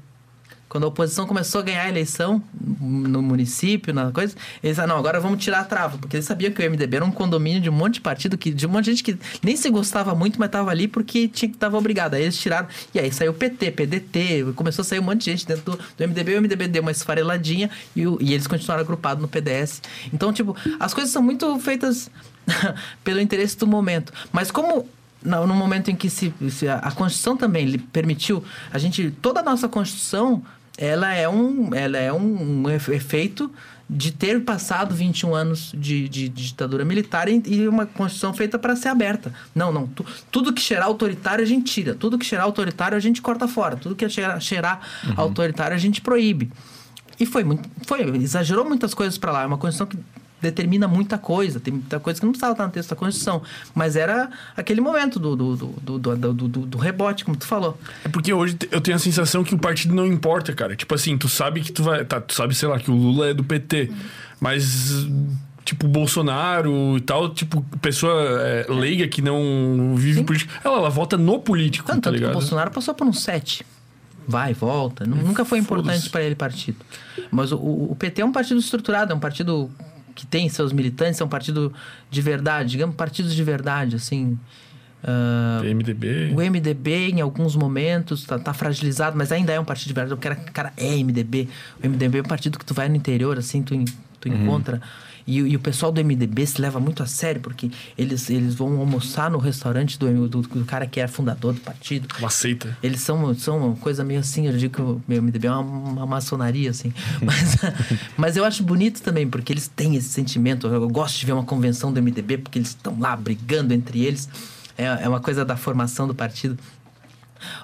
[0.70, 2.40] Quando a oposição começou a ganhar a eleição
[2.80, 5.98] no município, na coisa, eles disseram, não, agora vamos tirar a trava.
[5.98, 8.52] Porque eles sabiam que o MDB era um condomínio de um monte de partido, que,
[8.52, 11.48] de um monte de gente que nem se gostava muito, mas estava ali porque tinha
[11.48, 12.14] que estava obrigado.
[12.14, 12.68] Aí eles tiraram.
[12.94, 15.76] E aí saiu o PT, PDT, começou a sair um monte de gente dentro do,
[15.76, 16.36] do MDB.
[16.36, 19.82] O MDB deu uma esfareladinha e, o, e eles continuaram agrupados no PDS.
[20.14, 22.08] Então, tipo, as coisas são muito feitas
[23.02, 24.12] pelo interesse do momento.
[24.30, 24.88] Mas como
[25.22, 29.40] no, no momento em que se, se a, a, Constituição também permitiu, a gente, toda
[29.40, 30.42] a nossa Constituição
[30.80, 33.52] ela é um, ela é um, um efeito
[33.88, 38.58] de ter passado 21 anos de, de, de ditadura militar e, e, uma Constituição feita
[38.58, 39.34] para ser aberta.
[39.54, 39.86] Não, não.
[39.88, 41.94] Tu, tudo que cheirar autoritário a gente tira.
[41.94, 43.76] Tudo que cheirar autoritário a gente corta fora.
[43.76, 45.14] Tudo que cheirar, cheirar uhum.
[45.16, 46.50] autoritário a gente proíbe.
[47.18, 47.68] E foi muito.
[47.84, 49.42] Foi, exagerou muitas coisas para lá.
[49.42, 49.98] É uma Constituição que
[50.40, 51.60] determina muita coisa.
[51.60, 53.42] Tem muita coisa que não precisava estar no texto da Constituição.
[53.74, 57.78] Mas era aquele momento do, do, do, do, do, do, rebote, como tu falou.
[58.04, 60.74] É porque hoje eu tenho a sensação que o partido não importa, cara.
[60.76, 62.04] Tipo assim, tu sabe que tu vai.
[62.04, 63.90] Tá, tu sabe, sei lá, que o Lula é do PT.
[64.40, 65.06] Mas
[65.64, 70.24] tipo, Bolsonaro e tal, tipo, pessoa é, leiga que não vive Sim.
[70.24, 72.30] política, ela, ela vota no político, tanto, tá ligado?
[72.30, 73.64] o Bolsonaro passou por um sete.
[74.26, 75.04] Vai, volta.
[75.04, 76.78] Nunca foi importante para ele partido.
[77.32, 79.70] Mas o, o, PT é um partido estruturado, é um partido
[80.14, 81.72] que tem seus militantes, é um partido
[82.10, 84.38] de verdade, digamos, partidos de verdade, assim.
[85.02, 86.34] Uh, MDB.
[86.34, 90.14] O MDB, em alguns momentos, tá, tá, fragilizado, mas ainda é um partido de verdade.
[90.14, 91.48] O cara, cara é MDB.
[91.82, 93.74] O MDB é um partido que tu vai no interior, assim, tu,
[94.20, 94.42] tu uhum.
[94.42, 94.80] encontra.
[95.26, 98.78] E, e, o pessoal do MDB se leva muito a sério, porque eles, eles vão
[98.78, 102.08] almoçar no restaurante do, do, do cara que é fundador do partido.
[102.18, 102.76] Uma seita.
[102.82, 105.60] Eles são, são uma coisa meio assim, eu digo que o meu MDB é uma,
[105.60, 106.92] uma maçonaria, assim.
[107.22, 107.56] Mas,
[108.16, 110.66] mas eu acho bonito também, porque eles têm esse sentimento.
[110.66, 114.28] Eu gosto de ver uma convenção do MDB, porque eles estão lá brigando entre eles.
[114.76, 116.58] É, é uma coisa da formação do partido.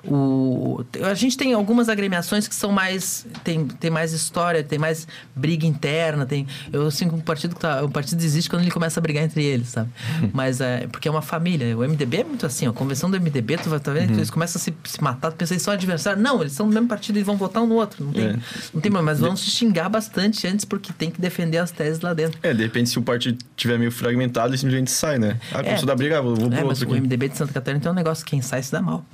[0.05, 3.27] O, a gente tem algumas agremiações que são mais.
[3.45, 6.27] Tem, tem mais história, tem mais briga interna.
[6.27, 9.25] Tem, eu sinto que um partido, tá, o partido existe quando ele começa a brigar
[9.25, 9.91] entre eles, sabe?
[10.33, 11.77] Mas é porque é uma família.
[11.77, 14.15] O MDB é muito assim, a convenção do MDB, tu vai tá vendo uhum.
[14.15, 16.23] que eles começam a se, se matar, tu pensa eles são adversários.
[16.23, 18.05] Não, eles são do mesmo partido e vão votar um no outro.
[18.05, 18.37] Não tem, é.
[18.73, 22.15] não tem mas vão se xingar bastante antes porque tem que defender as teses lá
[22.15, 22.39] dentro.
[22.43, 25.39] É, de repente, se o partido tiver meio fragmentado, ele simplesmente sai, né?
[25.53, 26.97] Ah, começou é, da briga, vou, vou é, pro mas outro.
[26.97, 29.05] O MDB de Santa Catarina tem um negócio: quem sai se dá mal.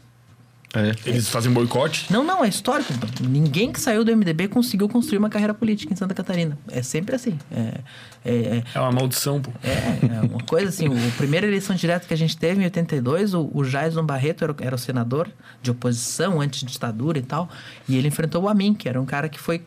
[0.74, 1.08] É.
[1.08, 2.10] Eles fazem boicote?
[2.10, 2.92] Não, não, é histórico.
[3.20, 6.56] Ninguém que saiu do MDB conseguiu construir uma carreira política em Santa Catarina.
[6.68, 7.38] É sempre assim.
[7.50, 7.80] É,
[8.24, 9.50] é, é, é uma maldição, pô.
[9.62, 10.86] É, é uma coisa assim.
[10.86, 14.54] a primeira eleição direta que a gente teve em 82, o, o Jaison Barreto era,
[14.60, 15.28] era o senador
[15.60, 17.50] de oposição, anti-ditadura e tal.
[17.86, 19.62] E ele enfrentou o Amin, que era um cara que foi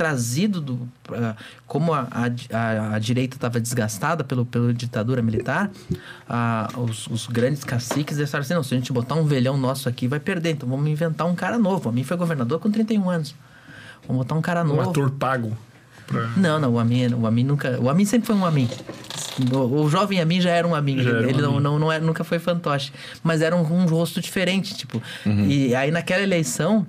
[0.00, 0.74] trazido do,
[1.10, 1.36] uh,
[1.66, 2.08] como a,
[2.50, 5.70] a, a direita estava desgastada pelo, pela ditadura militar,
[6.26, 9.90] uh, os, os, grandes caciques disseram assim, não, se a gente botar um velhão nosso
[9.90, 11.90] aqui vai perder, então vamos inventar um cara novo.
[11.90, 13.34] A mim foi governador com 31 anos.
[14.08, 14.80] Vamos botar um cara novo.
[14.80, 15.54] Um ator pago.
[16.06, 16.28] Pra...
[16.34, 17.78] Não, não, o Amin, o Amin nunca.
[17.78, 18.70] O Amin sempre foi um Amin.
[19.52, 21.02] O, o jovem Amin já era um Amin.
[21.02, 22.90] Já ele não, não, não, é, nunca foi fantoche.
[23.22, 25.02] Mas era um, um rosto diferente, tipo.
[25.26, 25.44] Uhum.
[25.44, 26.86] E aí naquela eleição,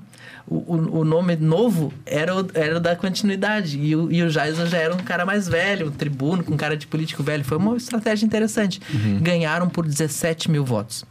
[0.54, 3.80] o, o nome novo era o, era da continuidade.
[3.80, 6.76] E o, e o Jason já era um cara mais velho, um tribuno, com cara
[6.76, 7.42] de político velho.
[7.46, 8.82] Foi uma estratégia interessante.
[8.94, 9.20] Uhum.
[9.22, 11.06] Ganharam por 17 mil votos.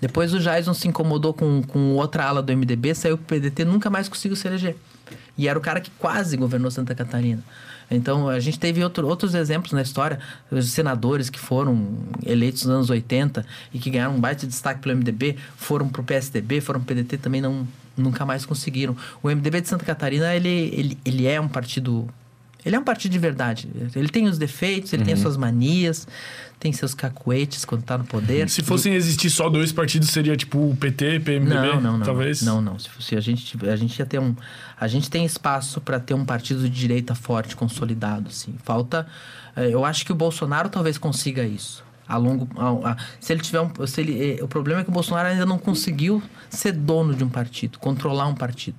[0.00, 3.90] Depois o Jason se incomodou com, com outra ala do MDB, saiu pro PDT, nunca
[3.90, 4.76] mais conseguiu se eleger.
[5.36, 7.42] E era o cara que quase governou Santa Catarina.
[7.90, 10.18] Então, a gente teve outro, outros exemplos na história,
[10.50, 14.80] os senadores que foram eleitos nos anos 80 e que ganharam um baita de destaque
[14.80, 18.96] pelo MDB, foram para o PSDB, foram para o PDT, também não, nunca mais conseguiram.
[19.22, 22.08] O MDB de Santa Catarina, ele, ele, ele é um partido
[22.66, 23.68] ele é um partido de verdade.
[23.94, 25.06] Ele tem os defeitos, ele uhum.
[25.06, 26.08] tem as suas manias,
[26.58, 28.50] tem seus cacuetes quando tá no poder.
[28.50, 32.42] Se fossem existir só dois partidos, seria tipo o PT, PMDB, não, não, não, talvez?
[32.42, 32.76] Não, não.
[32.76, 34.34] Se fosse, a gente, a gente ia ter um...
[34.80, 38.56] A gente tem espaço para ter um partido de direita forte, consolidado, assim.
[38.64, 39.06] Falta...
[39.54, 43.40] Eh, eu acho que o Bolsonaro talvez consiga isso a longo a, a, se ele
[43.40, 46.72] tiver um, se ele, eh, o problema é que o Bolsonaro ainda não conseguiu ser
[46.72, 48.76] dono de um partido controlar um partido.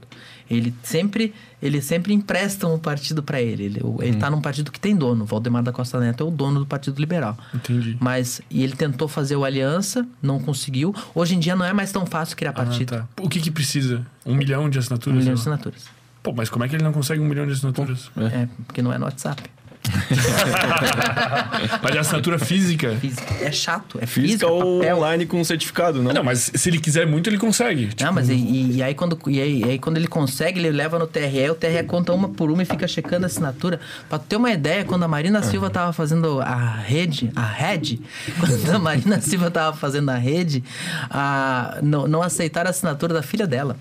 [0.50, 3.66] Ele sempre ele sempre empresta um partido para ele.
[3.66, 5.26] Ele ele tá num partido que tem dono.
[5.26, 7.38] Valdemar da Costa Neto é o dono do Partido Liberal.
[7.54, 7.98] Entendi.
[8.00, 10.96] Mas e ele tentou fazer o aliança não conseguiu.
[11.14, 12.90] Hoje em dia não é mais tão fácil criar ah, partido.
[12.96, 13.08] tá.
[13.22, 14.06] o que que precisa?
[14.26, 15.86] Um milhão de assinaturas um milhão de assinaturas.
[16.24, 18.10] Pô, mas como é que ele não consegue um milhão de assinaturas?
[18.16, 18.24] É.
[18.24, 19.44] é porque não é no WhatsApp
[21.82, 22.96] mas é assinatura física?
[22.96, 23.34] física.
[23.42, 24.28] É chato, é física.
[24.28, 24.98] Física ou papel.
[24.98, 26.12] online com certificado, não?
[26.14, 27.88] Não, mas se ele quiser muito, ele consegue.
[27.88, 28.04] Tipo...
[28.04, 31.00] Não, mas e, e, aí quando, e aí, e aí quando ele consegue, ele leva
[31.00, 33.80] no TRE, o TRE conta uma por uma e fica checando a assinatura.
[34.10, 38.02] Pra ter uma ideia, quando a Marina Silva tava fazendo a rede, a rede,
[38.40, 40.64] quando a Marina Silva tava fazendo a rede,
[41.10, 43.78] a, não, não aceitaram a assinatura da filha dela.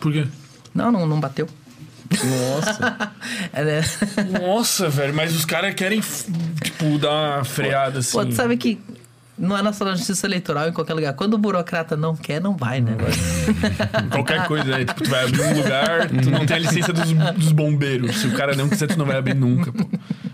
[0.00, 0.26] Por quê?
[0.74, 1.48] Não, não, não bateu.
[2.22, 3.10] Nossa.
[3.52, 3.80] é, né?
[4.40, 8.12] Nossa, velho, mas os caras querem, tipo, dar uma freada assim.
[8.12, 8.78] Pô, tu sabe que
[9.36, 11.12] não é na sala de justiça eleitoral em qualquer lugar.
[11.14, 12.96] Quando o burocrata não quer, não vai, né?
[14.10, 14.84] qualquer coisa, né?
[14.84, 18.16] Tipo, tu vai abrir um lugar, tu não tem a licença dos, dos bombeiros.
[18.16, 19.88] Se o cara não quiser, tu não vai abrir nunca, pô.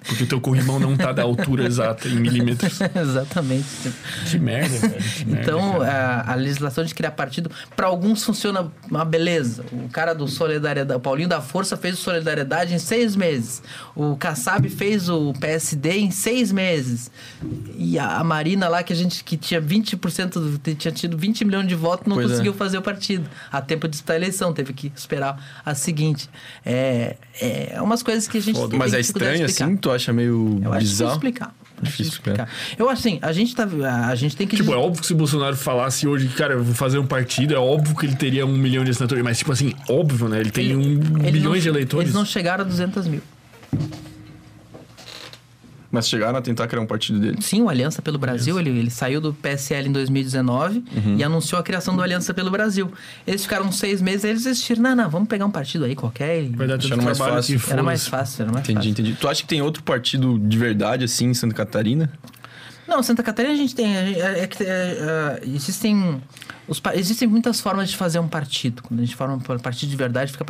[0.07, 2.79] Porque o teu corrimão não tá da altura exata, em milímetros.
[2.95, 3.93] Exatamente.
[4.31, 4.95] Que merda, velho.
[4.95, 9.65] Que merda, então, a, a, legislação de criar partido, para alguns funciona uma beleza.
[9.73, 13.63] O cara do Solidariedade, o Paulinho da Força fez o Solidariedade em seis meses.
[13.95, 17.11] O Kassab fez o PSD em seis meses.
[17.77, 21.45] E a, a Marina lá, que a gente que tinha 20%, do, tinha tido 20
[21.45, 22.31] milhões de votos, não pois é.
[22.31, 22.57] conseguiu é.
[22.57, 23.29] fazer o partido.
[23.51, 26.29] A tempo de disputar a eleição, teve que esperar a seguinte.
[26.65, 28.77] É, é umas coisas que a gente Foda.
[28.77, 29.77] Mas é estranho assim?
[29.77, 31.13] Tu acha meio Eu acho bizarro?
[31.13, 31.55] explicar.
[31.83, 32.49] Difícil explicar.
[32.79, 33.67] Eu acho assim, a gente tá.
[34.09, 34.57] A gente tem que.
[34.57, 37.07] Tipo, é óbvio que se o Bolsonaro falasse hoje que, cara, eu vou fazer um
[37.07, 39.25] partido, é óbvio que ele teria um milhão de assinaturas.
[39.25, 40.41] Mas, tipo assim, óbvio, né?
[40.41, 42.05] Ele tem ele, um ele bilhões não, de eleitores.
[42.07, 43.23] Eles não chegaram a 200 mil.
[45.91, 47.39] Mas chegaram a tentar criar um partido dele.
[47.41, 48.59] Sim, o Aliança pelo Brasil.
[48.61, 51.17] Ele, ele saiu do PSL em 2019 uhum.
[51.17, 52.93] e anunciou a criação do Aliança pelo Brasil.
[53.27, 54.83] Eles ficaram seis meses e eles desistiram.
[54.83, 56.49] Não, não, vamos pegar um partido aí qualquer.
[56.51, 57.61] Vai dar tudo mais fácil.
[57.69, 58.91] Era mais fácil, era mais entendi, fácil.
[58.91, 62.11] Entendi, Tu acha que tem outro partido de verdade assim em Santa Catarina?
[62.87, 63.97] Não, Santa Catarina a gente tem.
[63.97, 66.21] É, é, é, é, existem
[66.95, 68.83] Existem muitas formas de fazer um partido.
[68.83, 70.45] Quando a gente forma um partido de verdade, fica...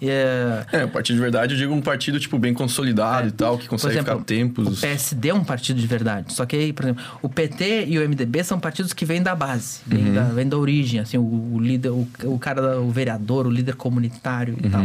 [0.00, 3.58] É, É, o partido de verdade, eu digo um partido, tipo, bem consolidado e tal,
[3.58, 4.78] que consegue exemplo, ficar tempos.
[4.78, 6.32] O PSD é um partido de verdade.
[6.32, 9.34] Só que aí, por exemplo, o PT e o MDB são partidos que vêm da
[9.34, 11.00] base, vêm, da, vêm da origem.
[11.00, 14.82] Assim, o, o líder, o, o cara, o vereador, o líder comunitário e tal.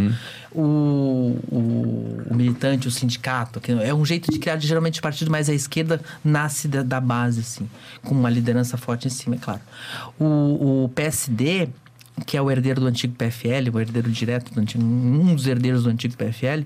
[0.54, 3.60] O, o, o militante, o sindicato.
[3.62, 7.00] Que é um jeito de criar, geralmente, o partido mais à esquerda nasce da, da
[7.00, 7.70] base, assim,
[8.04, 9.62] com uma liderança forte em cima, é claro.
[10.20, 11.70] O, o PSD
[12.26, 15.84] que é o herdeiro do antigo PFL, o herdeiro direto do antigo, um dos herdeiros
[15.84, 16.64] do antigo PFL,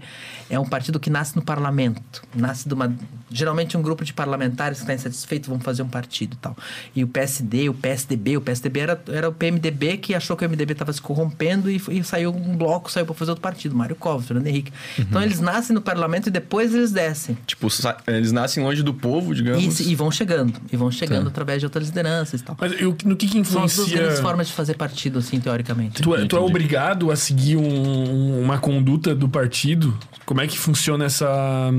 [0.49, 2.93] é um partido que nasce no parlamento, nasce de uma
[3.31, 6.55] geralmente um grupo de parlamentares que está insatisfeito vão fazer um partido e tal.
[6.95, 10.49] E o PSD, o PSDB, o PSDB era, era o PMDB que achou que o
[10.49, 13.95] MDB estava se corrompendo e, e saiu um bloco, saiu para fazer outro partido, Mário
[13.95, 14.71] Covas, Fernando Henrique.
[14.97, 17.37] Então eles nascem no parlamento e depois eles descem.
[17.47, 17.67] Tipo,
[18.07, 19.79] eles nascem longe do povo, digamos.
[19.79, 21.29] E, e vão chegando, e vão chegando Tá.
[21.29, 22.55] através de outras lideranças e tal.
[22.59, 23.97] Mas eu- no que, que São as duas influencia.
[23.97, 26.01] grandes formas de fazer partido, assim, teoricamente.
[26.01, 29.95] Tu, é- tu é obrigado a seguir um- uma conduta do partido?
[30.25, 31.69] Como é que funciona essa,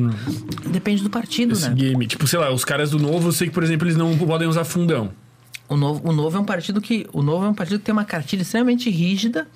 [0.66, 1.74] Depende do partido, esse né?
[1.74, 2.06] game?
[2.06, 4.46] Tipo, sei lá, os caras do novo, eu sei que, por exemplo, eles não podem
[4.46, 5.10] usar fundão.
[5.68, 7.92] O novo, o novo é um partido que o novo é um partido que tem
[7.92, 9.48] uma cartilha extremamente rígida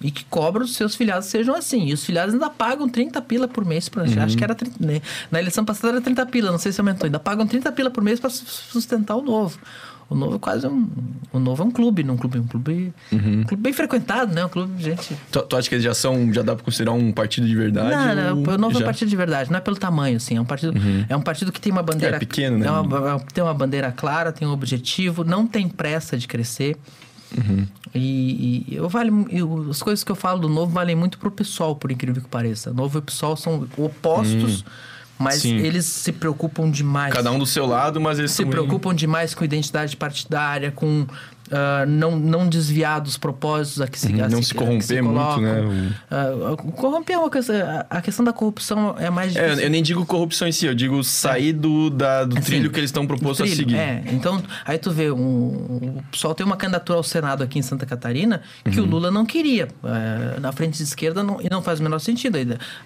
[0.00, 1.86] e que cobra os seus filiados sejam assim.
[1.86, 5.00] E os filiados ainda pagam 30 pila por mês pra, acho que era 30, né?
[5.30, 7.04] na eleição passada era 30 pila, não sei se aumentou.
[7.06, 9.56] Ainda pagam 30 pila por mês para sustentar o novo.
[10.08, 10.86] O novo é quase um
[11.32, 14.44] o novo é um clube, não um clube, um clube, um clube bem frequentado, né?
[14.44, 16.92] Um clube de gente Tu, tu acha que eles já são, já dá pra considerar
[16.92, 17.90] um partido de verdade?
[17.90, 18.84] Não, não, ou o novo é um já?
[18.84, 20.36] partido de verdade, não é pelo tamanho, assim.
[20.36, 20.74] É um partido,
[21.08, 22.16] é um partido que tem uma bandeira.
[22.16, 22.66] É pequeno, né?
[22.66, 26.76] é uma- tem uma bandeira clara, tem um objetivo, não tem pressa de crescer.
[27.94, 31.30] E, e eu vale, eu- as coisas que eu falo do novo valem muito pro
[31.30, 32.72] pessoal, por incrível que pareça.
[32.72, 34.64] Novo e o pessoal são opostos,
[35.18, 35.56] mas sim.
[35.56, 39.44] eles se preocupam demais Cada um do seu lado, mas eles se preocupam demais com
[39.44, 41.06] identidade partidária, com
[41.50, 45.02] ah, não, não desviar dos propósitos a que se, a não se- se a corromper
[45.02, 45.42] muito, colocam.
[45.42, 45.92] né?
[46.10, 46.26] Ah,
[46.76, 47.86] corromper é uma coisa.
[47.90, 49.64] A a questão da corrupção é mais É, difícil.
[49.64, 52.78] eu nem digo corrupção em si, eu digo sair do, da, do Assim, trilho que
[52.80, 53.76] eles estão propostos a Trilho, seguir.
[53.76, 57.62] É, então, aí tu vê, um, o pessoal tem uma candidatura ao Senado aqui em
[57.62, 58.86] Santa Catarina que Uhum.
[58.86, 59.68] o Lula não queria.
[59.84, 62.36] É, na frente de esquerda não, e não faz o menor sentido.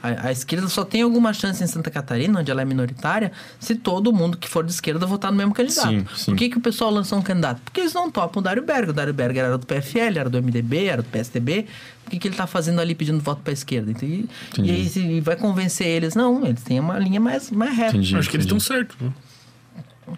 [0.03, 3.75] A, a esquerda só tem alguma chance em Santa Catarina, onde ela é minoritária, se
[3.75, 5.89] todo mundo que for de esquerda votar no mesmo candidato.
[5.89, 6.31] Sim, sim.
[6.33, 7.61] Por que, que o pessoal lançou um candidato?
[7.65, 8.89] Porque eles não topam Dário Berger.
[8.91, 11.67] O Dário Berger era do PFL, era do MDB, era do PSDB.
[12.07, 13.91] O que, que ele tá fazendo ali pedindo voto para a esquerda?
[13.91, 14.29] Então, e,
[14.63, 16.15] e aí se vai convencer eles?
[16.15, 17.91] Não, eles têm uma linha mais, mais reta.
[17.97, 18.17] Entendi.
[18.17, 18.61] Acho que eles entendi.
[18.63, 18.97] estão certos.
[19.01, 19.13] né?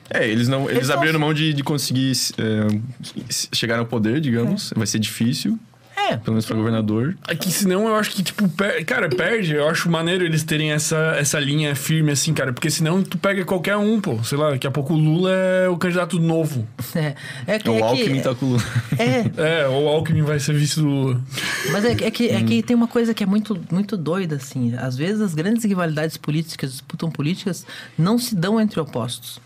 [0.09, 0.63] É, eles não.
[0.65, 2.79] Eles, Eles são- abriram mão de, de conseguir é,
[3.53, 4.73] chegar ao poder, digamos.
[4.77, 5.59] Vai ser difícil,
[6.11, 7.17] É, pelo menos pra governador.
[7.29, 8.85] É que senão eu acho que, tipo, per...
[8.85, 9.55] cara, perde.
[9.55, 12.53] Eu acho maneiro eles terem essa, essa linha firme assim, cara.
[12.53, 14.23] Porque senão tu pega qualquer um, pô.
[14.25, 16.67] Sei lá, daqui a pouco o Lula é o candidato novo.
[16.95, 17.15] É,
[17.47, 18.63] é que, o é Alckmin que, tá com o Lula.
[18.99, 21.21] é, É, ou o Alckmin vai ser vice do Lula.
[21.73, 24.37] mas é, que- é que, é que tem uma coisa que é muito, muito doida,
[24.37, 24.75] assim.
[24.77, 29.41] Às vezes as grandes rivalidades políticas, disputam políticas, não se dão entre opostos.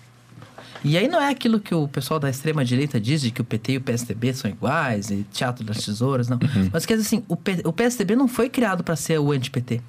[0.84, 3.72] E aí não é aquilo que o pessoal da extrema-direita diz, de que o PT
[3.72, 6.38] e o PSDB são iguais, e teatro das tesouras, não.
[6.72, 9.80] Mas quer dizer assim, o, P- o PSDB não foi criado para ser o anti-PT.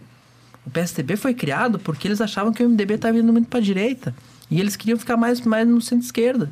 [0.66, 4.16] O PSDB foi criado porque eles achavam que o MDB estava indo muito para direita.
[4.50, 6.50] E eles queriam ficar mais, mais no centro-esquerda.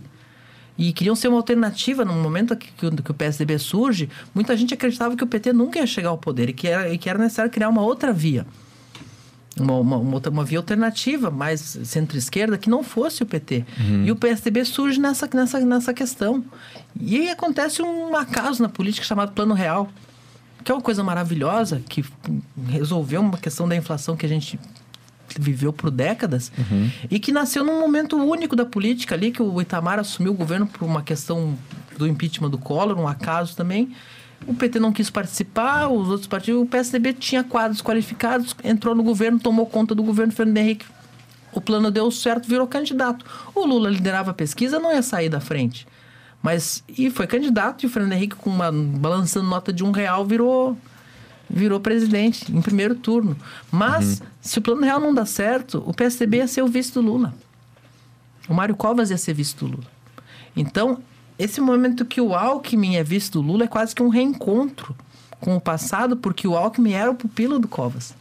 [0.77, 4.09] E queriam ser uma alternativa no momento que, que o- que o PSDB surge.
[4.35, 6.97] Muita gente acreditava que o PT nunca ia chegar ao poder e que era, e
[6.97, 8.45] que era necessário criar uma outra via.
[9.59, 13.63] Uma, uma, uma uma via alternativa, mais centro-esquerda, que não fosse o PT.
[14.03, 16.43] E o PSDB surge nessa, nessa, nessa questão.
[16.99, 19.89] E aí acontece um acaso na política chamado Plano Real,
[20.63, 22.03] que é uma coisa maravilhosa, que
[22.67, 24.59] resolveu uma questão da inflação que a gente
[25.39, 26.51] viveu por décadas
[27.09, 30.67] e que nasceu num momento único da política ali, que o Itamar assumiu o governo
[30.67, 31.57] por uma questão
[31.97, 33.91] do impeachment do Collor, um acaso também.
[34.47, 39.03] O PT não quis participar, os outros partidos, o PSDB tinha quadros qualificados, entrou no
[39.03, 40.85] governo, tomou conta do governo Fernando Henrique.
[41.53, 43.25] O plano deu certo, virou candidato.
[43.53, 45.87] O Lula liderava a pesquisa, não ia sair da frente.
[46.41, 50.25] Mas, e foi candidato, e o Fernando Henrique, com uma balançando nota de um real,
[50.25, 50.77] virou
[51.49, 53.37] virou presidente em primeiro turno.
[53.71, 57.01] Mas, se o plano real não dá certo, o PSDB ia ser o vice do
[57.01, 57.33] Lula.
[58.49, 59.87] O Mário Covas ia ser vice do Lula.
[60.55, 61.01] Então,
[61.43, 64.95] esse momento que o Alckmin é vice do Lula é quase que um reencontro
[65.41, 68.15] com o passado, porque o Alckmin era o pupilo do Covas.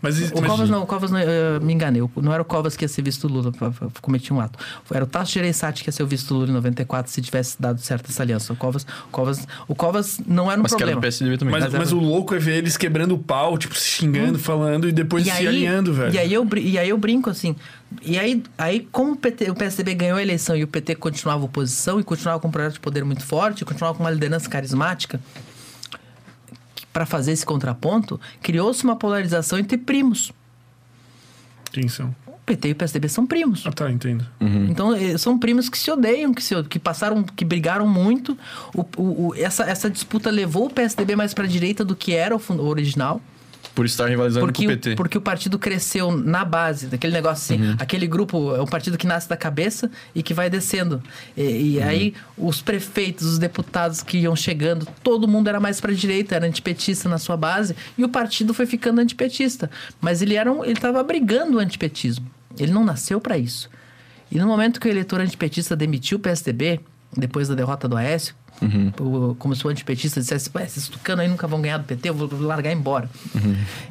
[0.00, 2.02] Mas, O mas- Covas não, o Covas não, eu me enganei.
[2.16, 3.52] Não era o Covas que ia ser visto Lula,
[4.00, 4.58] cometi um ato.
[4.90, 7.80] Era o Tasso Gereissati que ia ser o visto Lula em 94 se tivesse dado
[7.80, 8.52] certo essa aliança.
[8.52, 11.00] O Covas, o Covas, o Covas não era um Mas que era problema.
[11.00, 11.52] PSDB também.
[11.52, 14.88] Mas, Mas mas o louco é ver eles quebrando o pau, tipo, se xingando, falando
[14.88, 16.14] e depois E se aí, alinhando, velho.
[16.14, 17.54] e aí eu e aí eu brinco assim.
[18.02, 21.44] E aí, aí como o, PT, o PSDB ganhou a eleição e o PT continuava
[21.44, 25.18] oposição e continuava com um projeto de poder muito forte, continuava com uma liderança carismática,
[26.98, 30.32] para fazer esse contraponto, criou-se uma polarização entre primos.
[31.70, 32.12] Quem são?
[32.26, 33.62] O PT e o PSDB são primos.
[33.64, 34.26] Ah, tá, entendo.
[34.68, 38.36] Então, eh, são primos que se odeiam, que, se, que passaram, que brigaram muito.
[38.74, 42.14] O, o- o- essa, essa disputa levou o PSDB mais para a direita do que
[42.14, 43.20] era o original.
[43.78, 44.96] Por estar rivalizando Porque, com o o- PT.
[44.96, 47.76] porque o partido cresceu na base, daquele negócio assim.
[47.78, 51.00] Aquele grupo é um partido que nasce da cabeça e que vai descendo.
[51.36, 55.94] E, e aí, os prefeitos, os deputados que iam chegando, todo mundo era mais para
[55.94, 57.76] direita, era antipetista na sua base.
[57.96, 59.70] E o partido foi ficando antipetista.
[60.00, 62.26] Mas ele era um, ele estava brigando o antipetismo.
[62.58, 63.70] Ele não nasceu para isso.
[64.28, 66.80] E no momento que o eleitor antipetista demitiu o PSDB,
[67.16, 68.34] depois da derrota do Aécio,
[69.00, 72.08] o- como se o antipetista dissesse, "Ué, esses tucanos aí nunca vão ganhar do PT,
[72.08, 73.08] eu vou largar embora.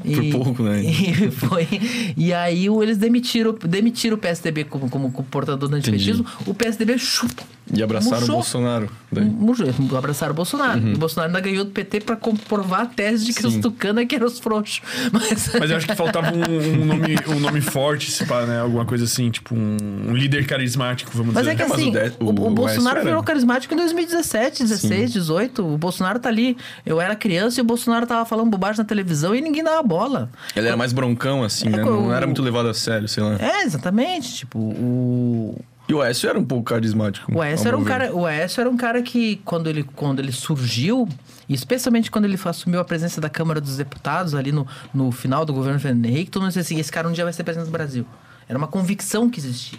[0.03, 0.82] E, Por pouco, né?
[0.86, 1.67] E, foi,
[2.15, 6.25] e aí eles demitiram, demitiram o PSDB como, como, como portador do antipetismo.
[6.45, 7.43] O PSDB chupa.
[7.73, 8.36] E abraçaram murchou.
[8.36, 8.89] o Bolsonaro.
[9.12, 9.25] Daí.
[9.25, 9.67] Murchou.
[9.97, 10.80] Abraçaram o Bolsonaro.
[10.80, 13.47] O Bolsonaro ainda ganhou do PT pra comprovar a tese de que Sim.
[13.47, 14.82] os tucanos é que eram os frouxos.
[15.12, 18.60] Mas, Mas eu acho que faltava um, um nome, um nome forte, se pá, né?
[18.62, 19.77] Alguma coisa assim, tipo um,
[20.10, 21.53] um líder carismático, vamos Mas dizer.
[21.53, 24.63] é que É, mas assim, o de- o, o- o Bolsonaro virou carismático em 2017,
[24.63, 25.65] 16, 18.
[25.65, 26.56] O Bolsonaro tá ali.
[26.86, 30.30] Eu era criança e o Bolsonaro tava falando bobagem na televisão e ninguém dava bola.
[30.56, 31.80] Ele era mais broncão, assim, né?
[31.82, 33.36] É, Não o- era muito levado a sério, sei lá.
[33.39, 34.34] É, exatamente.
[34.36, 37.34] Tipo, o, E o Aécio era um pouco carismático.
[37.34, 37.89] O Aécio era um ver.
[37.89, 41.08] cara, o Aécio era um cara que quando ele, quando ele surgiu,
[41.47, 45.54] especialmente quando ele assumiu a presença da Câmara dos Deputados ali no, no final do
[45.54, 47.71] governo Fernando Henrique, todo mundo disse assim, esse cara um dia vai ser presidente do
[47.71, 48.06] Brasil.
[48.50, 49.78] Era uma convicção que existia.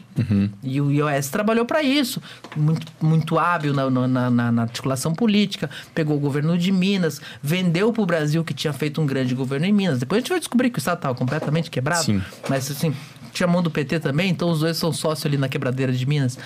[0.63, 2.21] E o IOS trabalhou para isso.
[2.55, 5.71] Muito, muito hábil na, na, na- na articulação política.
[5.95, 9.65] Pegou o governo de Minas, vendeu para o Brasil que tinha feito um grande governo
[9.65, 9.99] em Minas.
[9.99, 12.05] Depois a gente vai descobrir que o Estado estava completamente quebrado.
[12.05, 12.21] Sim.
[12.47, 12.95] Mas assim,
[13.33, 16.39] tinha mão do PT também, então os dois são sócios ali na quebradeira de Minas.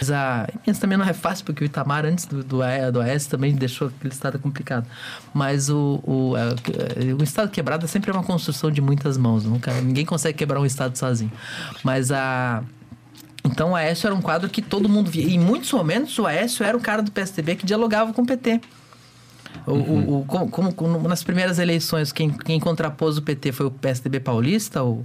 [0.00, 3.00] Mas a Minas também não é fácil, porque o Itamar, antes do, do, A- do
[3.00, 4.86] AES, também deixou aquele estado complicado.
[5.34, 9.44] Mas o, o, é, o estado quebrado sempre é uma construção de muitas mãos.
[9.44, 11.30] Nunca, ninguém consegue quebrar um estado sozinho.
[11.84, 12.62] Mas a.
[13.44, 15.24] Então o Aécio era um quadro que todo mundo via.
[15.24, 18.26] E em muitos momentos o Aécio era o cara do PSDB que dialogava com o
[18.26, 18.60] PT.
[19.66, 23.70] O, o- o- como, como- nas primeiras eleições, quem, quem contrapôs o PT foi o
[23.70, 25.04] PSDB paulista, o,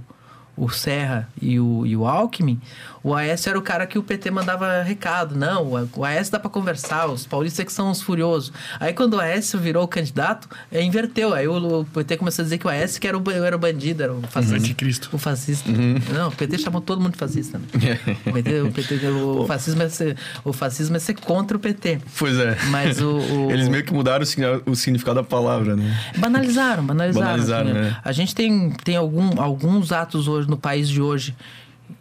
[0.58, 2.60] o Serra e o, e o Alckmin.
[3.02, 5.34] O Aécio era o cara que o PT mandava recado.
[5.36, 8.52] Não, o- o Aécio dá pra conversar, os paulistas é que são os furiosos.
[8.80, 11.32] Aí quando o Aécio virou o candidato, eh, inverteu.
[11.32, 13.58] Aí o, o PT começou a dizer que o Aécio que era o, era o
[13.58, 14.56] bandido, era o fascista.
[14.56, 15.08] Anticristo.
[15.12, 15.70] O fascista.
[16.12, 17.58] Não, o PT chamou todo mundo de fascista.
[17.58, 17.66] Né?
[18.28, 22.00] O, PT, o, PT, o, fascismo é ser, o fascismo é ser contra o PT.
[22.18, 22.56] Pois é.
[22.70, 25.96] Mas o- o- Eles meio que mudaram o o significado da palavra, né?
[26.18, 27.26] Banalizaram, banalizaram.
[27.26, 27.96] Banalizaram, assim, né?
[28.04, 31.36] A gente tem, tem algum, alguns atos hoje no país de hoje,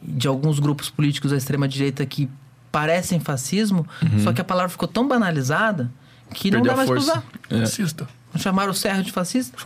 [0.01, 2.29] de alguns grupos políticos da extrema-direita que
[2.71, 3.87] parecem fascismo,
[4.23, 5.91] só que a palavra ficou tão banalizada
[6.33, 6.65] que não Uhum.
[6.65, 7.11] Perdeu dá a mais pra força.
[7.49, 7.57] usar.
[7.57, 7.65] É.
[7.65, 8.07] Fascista.
[8.37, 9.57] Chamaram o Serra de fascista?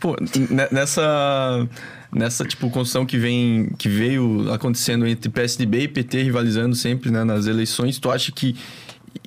[0.00, 1.68] Pô, ne- nessa
[2.12, 7.24] nessa tipo construção que vem que veio acontecendo entre PSDB e PT rivalizando sempre né,
[7.24, 8.56] nas eleições, tu acha que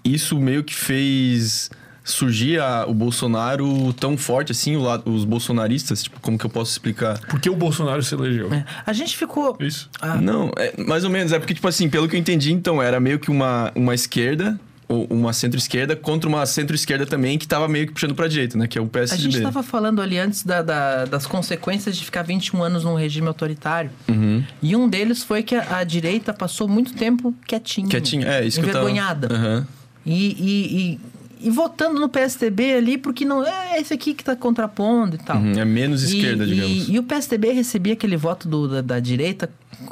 [0.03, 1.69] isso meio que fez
[2.11, 6.49] surgir a- o Bolsonaro tão forte assim, o lado- os bolsonaristas, tipo, como que eu
[6.49, 7.19] posso explicar?
[7.27, 8.53] Por que o Bolsonaro se elegeu?
[8.53, 8.65] É.
[8.85, 9.55] A gente ficou.
[9.59, 9.89] Isso.
[10.01, 12.81] Ah, Não, é, mais ou menos, é porque tipo assim, pelo que eu entendi, então
[12.81, 17.67] era meio que uma uma esquerda ou uma centro-esquerda contra uma centro-esquerda também que tava
[17.67, 19.21] meio que puxando pra direita, né, que é o A PSDB.
[19.23, 23.27] gente estava falando ali antes da- da- das consequências de ficar 21 anos num regime
[23.27, 23.91] autoritário.
[24.07, 24.43] Uhum.
[24.63, 27.87] E um deles foi que a, a direita passou muito tempo quietinha.
[27.87, 28.85] Quietinho, é, isso que eu tava...
[28.89, 29.27] envergonhada.
[29.31, 29.67] Aham.
[30.05, 30.99] E, e, e,
[31.39, 35.38] e votando no PSDB ali, porque não é esse aqui que está contrapondo e tal.
[35.38, 36.89] Uhum, é menos esquerda, e, digamos.
[36.89, 39.49] E, e o PSDB recebia aquele voto do- da, da direita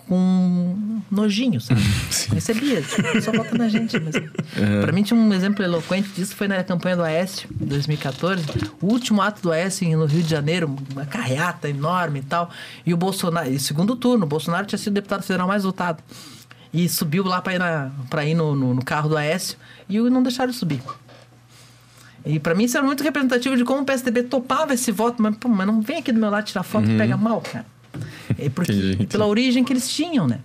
[0.08, 1.82] com nojinho, sabe?
[2.34, 2.82] recebia.
[2.82, 4.30] tipo, Só vota na gente mesmo.
[4.82, 8.44] Pra mim tinha um exemplo eloquente disso, foi na campanha do Aécio, em 2014.
[8.82, 12.50] O último ato do Aécio no Rio de Janeiro, uma carreata enorme e tal.
[12.86, 16.04] E o Bolsonaro, e segundo turno, o Bolsonaro tinha sido o deputado federal mais votado.
[16.74, 17.90] E subiu lá pra ir, na,
[18.26, 19.58] ir no, no, no carro do Aécio
[19.88, 20.82] e não deixaram subir.
[22.28, 25.36] E pra mim isso era muito representativo de como o PSDB topava esse voto, mas,
[25.38, 27.66] pô, mas não vem aqui do meu lado tirar foto e pega mal, cara.
[28.38, 28.72] É porque,
[29.10, 30.40] pela origem que eles tinham, né?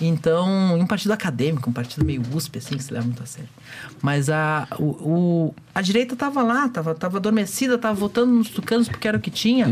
[0.00, 3.48] Então, um partido acadêmico, um partido meio USP, assim, que se leva muito a sério.
[4.00, 8.88] Mas a, o, o- a direita estava lá, estava tava adormecida, estava votando nos tucanos
[8.88, 9.66] porque era o que tinha.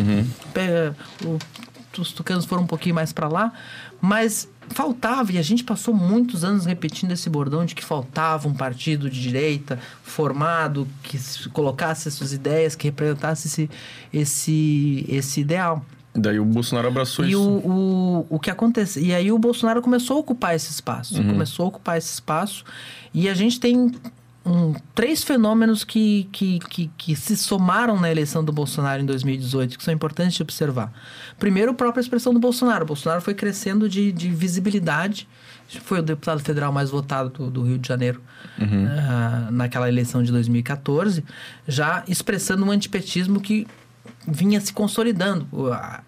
[0.52, 0.92] Pe-
[1.24, 1.38] o-
[2.00, 3.52] os tucanos foram um pouquinho mais para lá,
[4.00, 8.54] mas faltava, e a gente passou muitos anos repetindo esse bordão de que faltava um
[8.54, 13.70] partido de direita formado, que se- colocasse as suas ideias, que representasse esse,
[14.12, 15.84] esse, esse ideal.
[16.14, 17.40] Daí o Bolsonaro abraçou E isso.
[17.42, 19.00] o, o, o que acontece?
[19.00, 21.22] E aí o Bolsonaro começou a ocupar esse espaço.
[21.22, 22.64] Começou a ocupar esse espaço.
[23.12, 23.92] E a gente tem
[24.46, 29.76] um, três fenômenos que, que, que, que se somaram na eleição do Bolsonaro em 2018,
[29.76, 30.92] que são importantes de observar.
[31.38, 32.84] Primeiro, a própria expressão do Bolsonaro.
[32.84, 35.28] O Bolsonaro foi crescendo de, de visibilidade.
[35.82, 38.22] Foi o deputado federal mais votado do, do Rio de Janeiro
[38.60, 41.24] ah, naquela eleição de 2014,
[41.66, 43.66] já expressando um antipetismo que
[44.28, 45.46] vinha se consolidando.
[45.72, 46.02] A-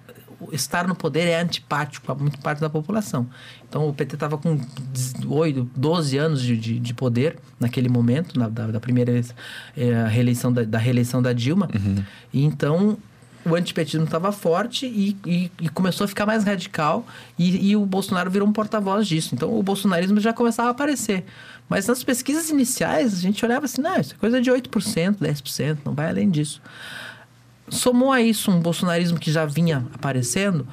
[0.53, 3.27] estar no poder é antipático a muita parte da população.
[3.69, 4.59] Então o PT estava com
[5.27, 9.13] 8, 12 anos de, de, de poder naquele momento, na, da, da primeira
[9.77, 11.69] eh, reeleição da, da reeleição da Dilma.
[12.33, 12.99] E então
[13.45, 17.07] o antipetismo estava forte e, e, e começou a ficar mais radical
[17.39, 19.35] e, e o Bolsonaro virou um porta-voz disso.
[19.35, 21.25] Então o bolsonarismo já começava a aparecer.
[21.69, 25.79] Mas nas pesquisas iniciais a gente olhava assim, não, isso é coisa de 8%, 10%,
[25.85, 26.61] não vai além disso.
[27.71, 30.67] Somou a isso um bolsonarismo que já vinha aparecendo,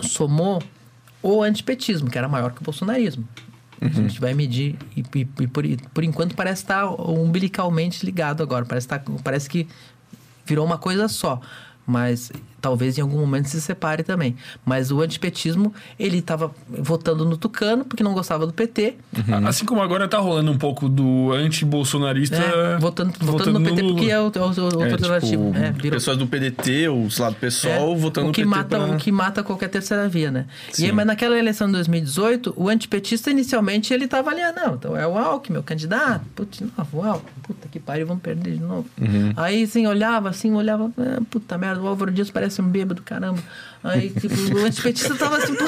[0.00, 0.62] somou
[1.22, 3.26] o antipetismo, que era maior que o bolsonarismo.
[3.80, 8.42] A gente vai medir e, e- e por, e por enquanto parece estar umbilicalmente ligado
[8.42, 8.64] agora.
[8.64, 8.88] Parece,
[9.22, 9.68] parece que
[10.44, 11.40] virou uma coisa só.
[11.86, 14.36] Mas talvez em algum momento se separe também.
[14.64, 18.96] Mas o antipetismo, ele estava votando no Tucano porque não gostava do PT.
[19.46, 22.36] Assim como agora tá rolando um pouco do anti-bolsonarista.
[22.38, 22.78] né?
[22.80, 23.94] votando, votando, no PT Lula.
[23.94, 25.52] porque é o, é o, o É, alternativo.
[25.52, 28.44] tipo, É, virou- pessoas do PDT, ou sei lá, do PSOL, É, votando o que
[28.44, 28.94] no PT mata pra...
[28.94, 30.46] O que mata qualquer terceira via, né?
[30.78, 34.74] E aí, mas naquela eleição de 2018, o antipetista, inicialmente, ele tava ali, ah, não,
[34.74, 36.24] então é o Alckmin, meu candidato.
[36.34, 38.86] Putz, não, o Alckmin, puta que pariu, vamos perder de novo.
[39.00, 39.32] Uhum.
[39.36, 43.42] Aí, assim, olhava, assim, olhava, ah, puta merda, o Álvaro Dias parece um bêbado, caramba.
[43.82, 45.64] Aí, tipo, o antipetista tava assim, pô...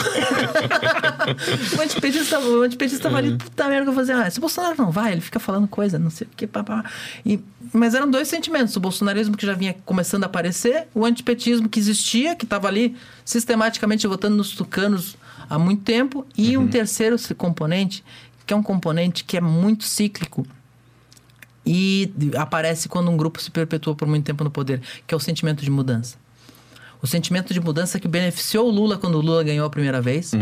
[1.78, 4.12] o antipetista, o antipetista tava ali, puta merda, que eu fazer?
[4.14, 6.84] Ah, esse Bolsonaro não vai, ele fica falando coisa, não sei o que, papá.
[7.24, 7.40] E,
[7.72, 11.78] mas eram dois sentimentos, o bolsonarismo que já vinha começando a aparecer, o antipetismo que
[11.78, 15.16] existia, que estava ali sistematicamente votando nos tucanos
[15.48, 18.04] há muito tempo, e um terceiro componente,
[18.46, 20.46] que é um componente que é muito cíclico,
[21.64, 25.20] e aparece quando um grupo se perpetua por muito tempo no poder, que é o
[25.20, 26.16] sentimento de mudança.
[27.02, 30.32] O sentimento de mudança que beneficiou o Lula quando o Lula ganhou a primeira vez.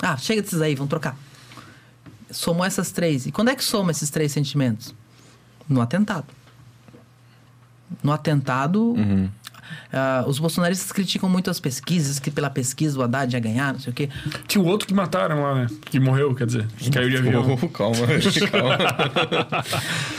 [0.00, 1.16] Ah, chega desses aí, vamos trocar.
[2.30, 3.26] Somou essas três.
[3.26, 4.94] E quando é que soma esses três sentimentos?
[5.68, 6.26] No atentado.
[8.02, 8.94] No atentado,
[9.92, 13.80] ah, os bolsonaristas criticam muito as pesquisas, que pela pesquisa o Haddad ia ganhar, não
[13.80, 14.08] sei o quê.
[14.48, 15.66] Tinha o outro que mataram lá, né?
[15.84, 16.66] Que morreu, quer dizer.
[16.78, 17.58] Que caiu de avião.
[17.62, 17.96] Oh, calma,
[18.50, 19.64] calma.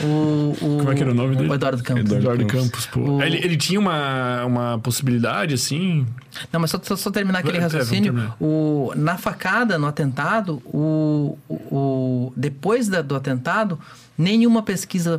[0.02, 1.48] O, o- Como é que era o nome dele?
[1.50, 2.04] O Eduardo Campos.
[2.04, 2.86] Eduardo Eduardo Campos.
[2.86, 3.00] Campos, pô.
[3.16, 6.06] O- Ele, ele tinha uma, uma possibilidade, assim.
[6.52, 8.12] Não, mas só, só, só terminar aquele É, vamos raciocínio.
[8.12, 8.36] terminar.
[8.40, 13.78] o, na facada, no atentado, o, o, o- depois da- do atentado,
[14.16, 15.18] nenhuma pesquisa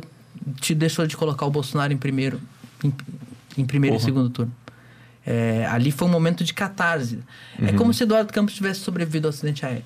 [0.60, 2.40] te deixou de colocar o Bolsonaro em primeiro,
[2.82, 2.92] em,
[3.56, 4.52] em primeiro e segundo turno.
[5.26, 7.18] É, ali foi um momento de catarse.
[7.58, 7.68] Uhum.
[7.68, 9.84] É como se Eduardo Campos tivesse sobrevivido ao acidente aéreo.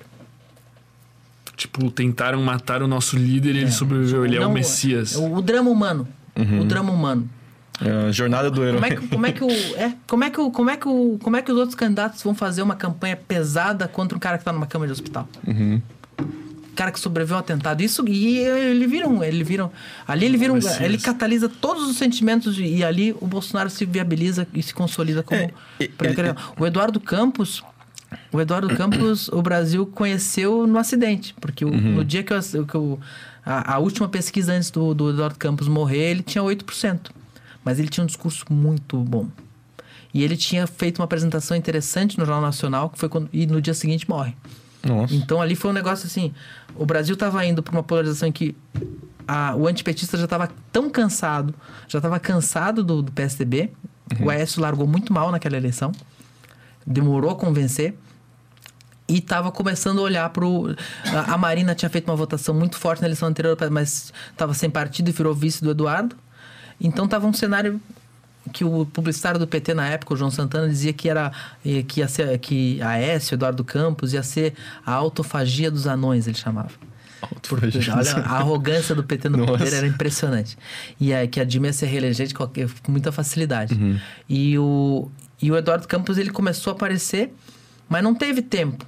[1.55, 4.25] Tipo, tentaram matar o nosso líder e ele sobreviveu.
[4.25, 5.15] Ele é o Não, Messias.
[5.15, 6.07] O, o drama humano.
[6.35, 6.61] Uhum.
[6.61, 7.29] O drama humano.
[7.81, 8.79] É a jornada do herói.
[8.79, 10.87] Como é que, como é que o é, como é que o, como é que
[10.87, 14.37] o, como é que os outros candidatos vão fazer uma campanha pesada contra um cara
[14.37, 15.27] que tá numa cama de hospital?
[15.45, 15.81] Uhum.
[16.75, 17.81] Cara que sobreviveu ao atentado.
[17.81, 19.69] Isso e ele vira um, ele vira um,
[20.07, 20.81] ali ele vira Messias.
[20.81, 25.39] ele catalisa todos os sentimentos e ali o Bolsonaro se viabiliza e se consolida como
[25.79, 25.89] É,
[26.59, 27.63] o Eduardo Campos
[28.31, 31.95] o Eduardo Campos, o Brasil conheceu no acidente, porque o- Uhum.
[31.95, 32.99] no dia que, eu, que eu-
[33.45, 37.09] a, a última pesquisa antes do, do Eduardo Campos morrer, ele tinha 8%.
[37.63, 39.27] Mas ele tinha um discurso muito bom.
[40.13, 43.59] E ele tinha feito uma apresentação interessante no Jornal Nacional, que foi quando, e no
[43.61, 44.33] dia seguinte morre.
[44.85, 45.13] Nossa.
[45.15, 46.33] Então ali foi um negócio assim:
[46.75, 48.55] o Brasil estava indo para uma polarização em que
[49.27, 51.53] a- o antipetista já estava tão cansado,
[51.87, 53.71] já estava cansado do, do PSDB.
[54.21, 55.91] O Aécio largou muito mal naquela eleição,
[56.85, 57.95] demorou a convencer.
[59.07, 60.45] E estava começando a olhar para
[61.13, 64.67] a, a Marina tinha feito uma votação muito forte na eleição anterior, mas estava sem
[64.67, 66.15] partido e virou vice do Eduardo.
[66.81, 67.79] Então estava um cenário
[68.51, 71.31] que o publicitário do PT na época, o João Santana, dizia que era
[71.65, 74.53] eh, que ia ser que a Aécio, Eduardo Campos, ia ser
[74.85, 76.69] a autofagia dos anões, ele chamava.
[78.15, 79.51] Olha, a arrogância do PT no Nossa.
[79.53, 80.57] poder era impressionante.
[80.99, 83.75] E aí, que a Dilma ia se reeleger de qualquer, com muita facilidade.
[84.29, 85.09] E, o,
[85.41, 87.33] e o Eduardo Campos ele começou a aparecer,
[87.89, 88.85] mas não teve tempo.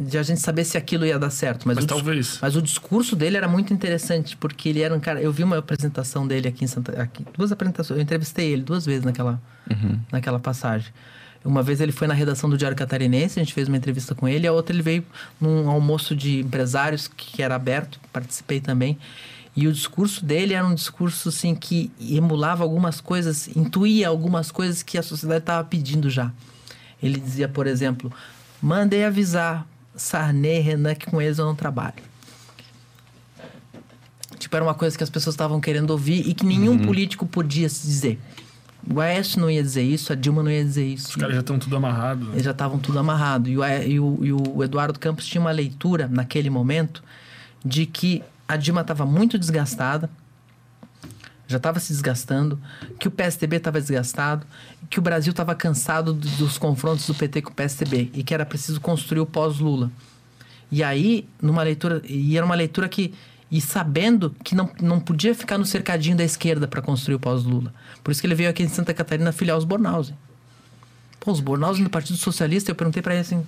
[0.00, 1.66] De a gente saber se aquilo ia dar certo.
[1.66, 2.38] Mas, Mas o talvez.
[2.40, 5.20] Mas o discurso dele era muito interessante, porque ele era um cara.
[5.20, 7.00] Eu vi uma apresentação dele aqui em Santa.
[7.00, 7.98] Aqui, duas apresentações.
[7.98, 9.40] Eu entrevistei ele duas vezes naquela,
[10.10, 10.92] naquela passagem.
[11.44, 14.26] Uma vez ele foi na redação do Diário Catarinense, a gente fez uma entrevista com
[14.26, 15.04] ele, a outra ele veio
[15.38, 18.98] num almoço de empresários que era aberto, participei também.
[19.54, 24.82] E o discurso dele era um discurso assim que emulava algumas coisas, intuía algumas coisas
[24.82, 26.32] que a sociedade estava pedindo já.
[27.02, 28.10] Ele dizia, por exemplo,
[28.60, 29.66] mandei avisar
[29.96, 32.02] Sarney e Renan que com eles eu não trabalho.
[34.38, 37.68] Tipo, era uma coisa que as pessoas estavam querendo ouvir e que nenhum político podia
[37.68, 38.20] se dizer.
[38.92, 41.08] O Aécio não ia dizer isso, a Dilma não ia dizer isso.
[41.08, 42.30] Os caras já estão tudo amarrado.
[42.32, 43.48] Eles já estavam tudo amarrado.
[43.48, 47.02] E o, e, o, e o Eduardo Campos tinha uma leitura, naquele momento,
[47.64, 50.10] de que a Dilma estava muito desgastada,
[51.46, 52.60] já estava se desgastando,
[52.98, 54.46] que o PSDB estava desgastado,
[54.94, 58.32] que o Brasil estava cansado do- dos confrontos do PT com o PSDB e que
[58.32, 59.90] era preciso construir o pós-Lula.
[60.70, 63.12] E aí, numa leitura, e era uma leitura que
[63.50, 67.74] e sabendo que não, não podia ficar no cercadinho da esquerda para construir o pós-Lula.
[68.04, 70.16] Por isso que ele veio aqui em Santa Catarina filiar os Bornhausen.
[71.18, 73.44] Pô, os Bornhausen do Partido Socialista, eu perguntei para ele assim: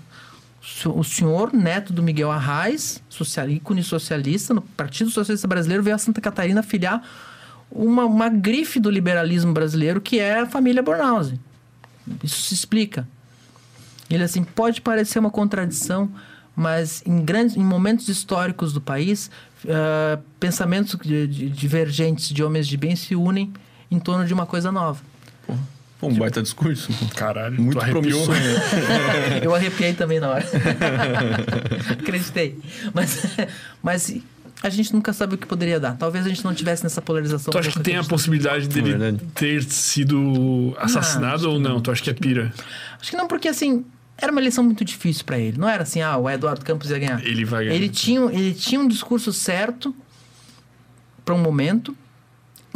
[0.97, 5.99] "O senhor, neto do Miguel Arraes, social, ícone socialista, no Partido Socialista Brasileiro, veio a
[5.99, 7.01] Santa Catarina filiar
[7.71, 11.39] uma, uma grife do liberalismo brasileiro, que é a família Bornhausen.
[12.23, 13.07] Isso se explica.
[14.09, 16.09] Ele assim, pode parecer uma contradição,
[16.55, 19.31] mas em grandes em momentos históricos do país,
[19.69, 23.53] ah, pensamentos de- de- divergentes de homens de bem se unem
[23.91, 25.01] em torno de uma coisa nova.
[25.99, 26.93] Pô, um baita discurso.
[27.17, 28.35] Caralho, Muito promissor.
[29.43, 30.45] Eu arrepiei também na hora.
[31.91, 32.59] Acreditei.
[32.93, 33.23] Mas,
[33.83, 34.17] mas
[34.63, 35.97] a gente nunca sabe o que poderia dar.
[35.97, 37.53] Talvez a gente não tivesse nessa polarização.
[37.53, 39.19] Tu acha que tem a gente- possibilidade dele verdade.
[39.35, 41.81] ter sido assassinado Não, ou não?
[41.81, 42.53] Tu acha que é pira?
[43.01, 43.85] Acho que não, porque assim,
[44.19, 45.59] era uma eleição muito difícil pra ele.
[45.59, 47.25] Não era assim, ah, o Eduardo Campos ia ganhar.
[47.25, 47.77] Ele vai ganhar.
[47.77, 49.95] Ele tinha, ele tinha um discurso certo
[51.25, 51.95] para um momento,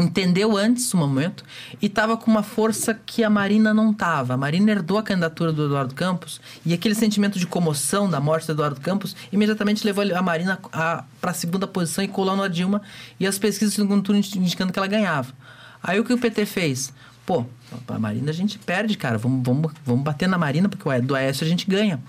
[0.03, 1.44] entendeu antes o momento
[1.80, 4.34] e estava com uma força que a Marina não tava.
[4.34, 8.46] A Marina herdou a candidatura do Eduardo Campos e aquele sentimento de comoção da morte
[8.46, 10.59] do Eduardo Campos imediatamente levou a Marina
[11.20, 12.82] para a segunda posição e colou na Dilma
[13.18, 15.32] e as pesquisas do segundo turno indicando que ela ganhava.
[15.82, 16.92] Aí o que o PT fez?
[17.24, 17.44] Pô,
[17.88, 19.18] a Marina a gente perde, cara.
[19.18, 22.03] Vamos, vamos, vamos bater na Marina porque do Aécio a gente ganha.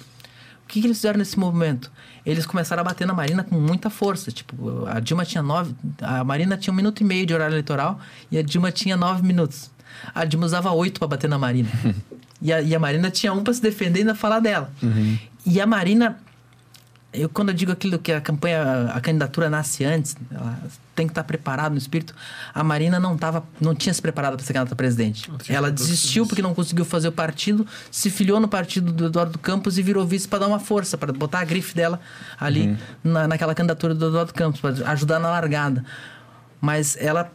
[0.64, 1.92] O que, que eles fizeram nesse movimento?
[2.26, 4.32] Eles começaram a bater na Marina com muita força.
[4.32, 5.74] Tipo, a Dilma tinha nove.
[6.02, 8.00] A Marina tinha um minuto e meio de horário eleitoral
[8.32, 9.72] e a Dilma tinha nove minutos.
[10.14, 11.70] A Dilma usava oito para bater na Marina.
[12.42, 14.72] e, a, e a Marina tinha um para se defender e ainda falar dela.
[15.46, 16.18] E a Marina.
[17.14, 20.57] Eu, quando eu digo aquilo que a campanha, a candidatura nasce antes, ela
[20.95, 22.16] tem que estar preparado no espírito.
[22.53, 25.30] A Marina não tava, não tinha se preparado para ser candidata a presidente.
[25.49, 29.78] Ela desistiu porque não conseguiu fazer o partido, se filiou no partido do Eduardo Campos
[29.78, 31.99] e virou vice para dar uma força, para botar a grife dela
[32.39, 35.84] ali na, naquela candidatura do Eduardo Campos, para ajudar na largada.
[36.62, 37.30] Mas ela.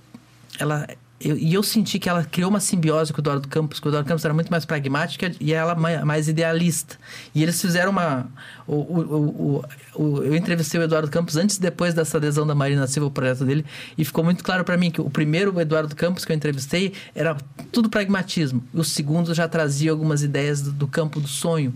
[0.58, 0.86] ela
[1.20, 3.90] eu- e eu senti que ela criou uma simbiose com o Eduardo Campos, que o
[3.90, 6.96] Eduardo Campos era muito mais pragmática e ela mai- mais idealista.
[7.34, 8.26] E eles fizeram uma.
[8.66, 9.64] O, o,
[9.96, 13.06] o, o- eu entrevistei o Eduardo Campos antes e depois dessa adesão da Marina Silva
[13.06, 13.64] ao projeto dele,
[13.96, 17.36] e ficou muito claro para mim que o primeiro Eduardo Campos que eu entrevistei era
[17.72, 18.62] tudo pragmatismo.
[18.74, 21.72] E o segundo já trazia algumas ideias do, do campo do sonho.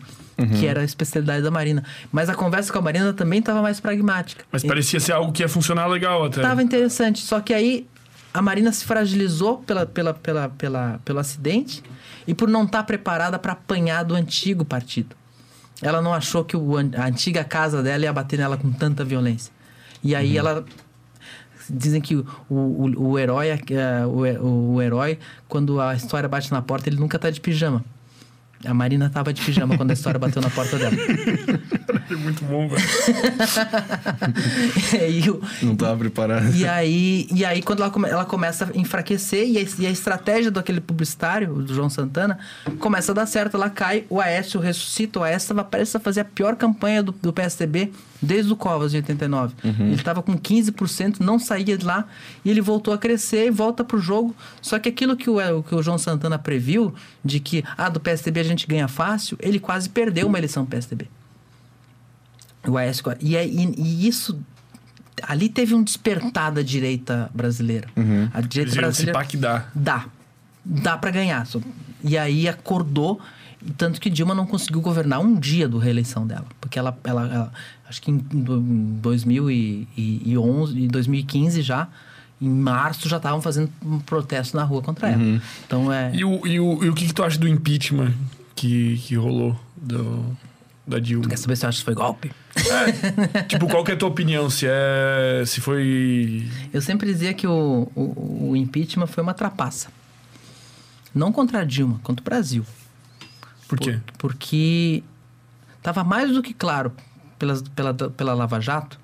[0.59, 1.85] Que era a especialidade da Marina.
[2.11, 4.43] Mas a conversa com a Marina também estava mais pragmática.
[4.51, 6.41] Mas E- parecia ser algo que ia funcionar legal até.
[6.41, 7.21] Tava interessante.
[7.21, 7.87] Só que aí
[8.33, 11.83] a Marina se fragilizou pela, pela, pela, pela, pelo acidente
[12.27, 15.17] e por não estar preparada para apanhar do antigo partido.
[15.83, 19.53] Ela não achou que o a antiga casa dela ia bater nela com tanta violência.
[20.03, 20.65] E aí ela.
[21.69, 25.19] Dizem que o, o, o herói, eh, o, o herói,
[25.49, 27.85] quando a história bate na porta, ele nunca tá de pijama.
[28.65, 30.95] A Marina tava de pijama quando a história bateu na porta dela.
[32.11, 32.83] É muito bom, velho.
[35.63, 36.55] o, Não tava preparado.
[36.55, 39.91] E aí, e aí quando ela, come- ela começa a enfraquecer e a, e a
[39.91, 42.39] estratégia daquele publicitário, o do João Santana,
[42.79, 43.57] começa a dar certo.
[43.57, 45.21] Ela cai, o Aécio ressuscita.
[45.21, 47.91] O Aécio estava prestes a fazer a pior campanha do, do PSDB
[48.23, 49.55] desde o Covas, de 89.
[49.65, 52.05] Ele estava com 15%, não saía de lá.
[52.45, 54.37] E ele voltou a crescer e volta pro jogo.
[54.61, 56.95] Só que aquilo que o, o que o João Santana previu,
[57.25, 61.09] de que, ah, do PSDB a gente ganha fácil, ele quase perdeu uma eleição PSDB.
[62.67, 64.39] O Aécio, e, é- e, e isso
[65.23, 67.89] ali teve um despertar da direita brasileira.
[68.35, 69.65] A direita Eles se brasileira pá que dá.
[69.75, 70.07] dá,
[70.65, 71.47] dá para ganhar.
[72.05, 73.21] E aí acordou,
[73.77, 77.53] tanto que Dilma não conseguiu governar um dia do reeleição dela, porque ela, ela, ela-
[77.89, 81.89] acho que em do- em 2011 e 2015 já
[82.41, 85.23] em março já estavam fazendo um protesto na rua contra ela.
[85.67, 88.13] Então é E o, e, o, e o que, que tu acha do impeachment
[88.55, 89.59] que, que rolou?
[89.77, 90.37] Do,
[90.87, 91.29] da Dilma.
[91.29, 92.31] Quer saber se eu acho que foi golpe?
[93.49, 94.51] tipo, qual que é a tua opinião?
[94.51, 95.43] Se é.
[95.47, 96.49] Se foi.
[96.73, 99.89] Eu sempre dizia que o, o, o impeachment foi uma trapaça.
[101.15, 102.65] Não contra a Dilma, contra o Brasil.
[103.69, 103.99] Por quê?
[104.19, 105.03] Por- porque
[105.77, 106.93] estava mais do que claro
[107.39, 108.99] pelas, pela, pela Lava Jato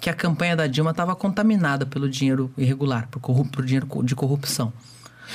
[0.00, 4.72] que a campanha da Dilma estava contaminada pelo dinheiro irregular, por, por dinheiro de corrupção.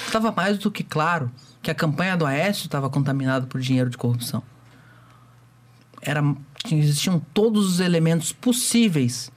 [0.07, 1.29] Estava mais do que claro
[1.65, 4.43] que a campanha do Aécio estava contaminada por dinheiro de corrupção.
[5.99, 6.21] Era,
[6.71, 9.31] existiam todos os elementos possíveis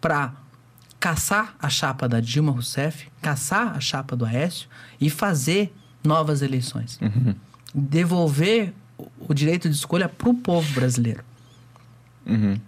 [0.00, 0.32] para
[0.98, 4.68] caçar a chapa da Dilma Rousseff, caçar a chapa do Aécio
[5.00, 6.98] e fazer novas eleições.
[7.72, 11.22] Devolver o- o direito de escolha para o povo brasileiro.
[12.26, 12.58] Uhum.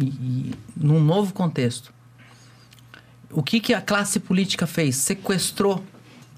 [0.00, 1.94] E, e num novo contexto.
[3.30, 4.96] O que, que a classe política fez?
[4.96, 5.84] Sequestrou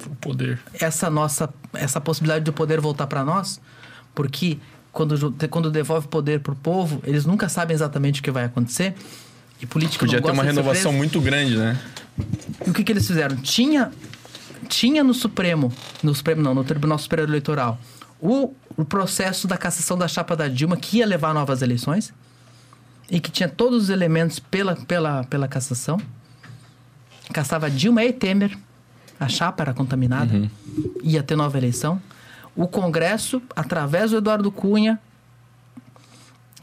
[0.07, 0.61] O poder.
[0.75, 1.49] essa nossa
[1.79, 3.61] essa possibilidade do poder voltar para nós,
[4.15, 4.59] porque
[4.93, 8.95] quando, quando devolve poder para o povo, eles nunca sabem exatamente o que vai acontecer.
[9.61, 11.79] E política Podia ter uma renovação muito grande, né?
[12.67, 13.37] E o que, que eles fizeram?
[13.37, 13.91] Tinha,
[14.69, 15.73] tinha no Supremo,
[16.03, 17.79] no Supremo não, no Tribunal Superior Eleitoral,
[18.21, 22.13] o, o processo da cassação da chapa da Dilma que ia levar a novas eleições
[23.11, 26.01] e que tinha todos os elementos pela, pela, pela cassação.
[27.33, 28.57] Caçava Dilma e Temer,
[29.19, 30.51] a chapa era contaminada,
[31.03, 32.01] ia ter nova eleição.
[32.55, 34.99] O Congresso, através do Eduardo Cunha,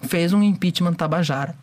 [0.03, 1.55] fez um impeachment Tabajara.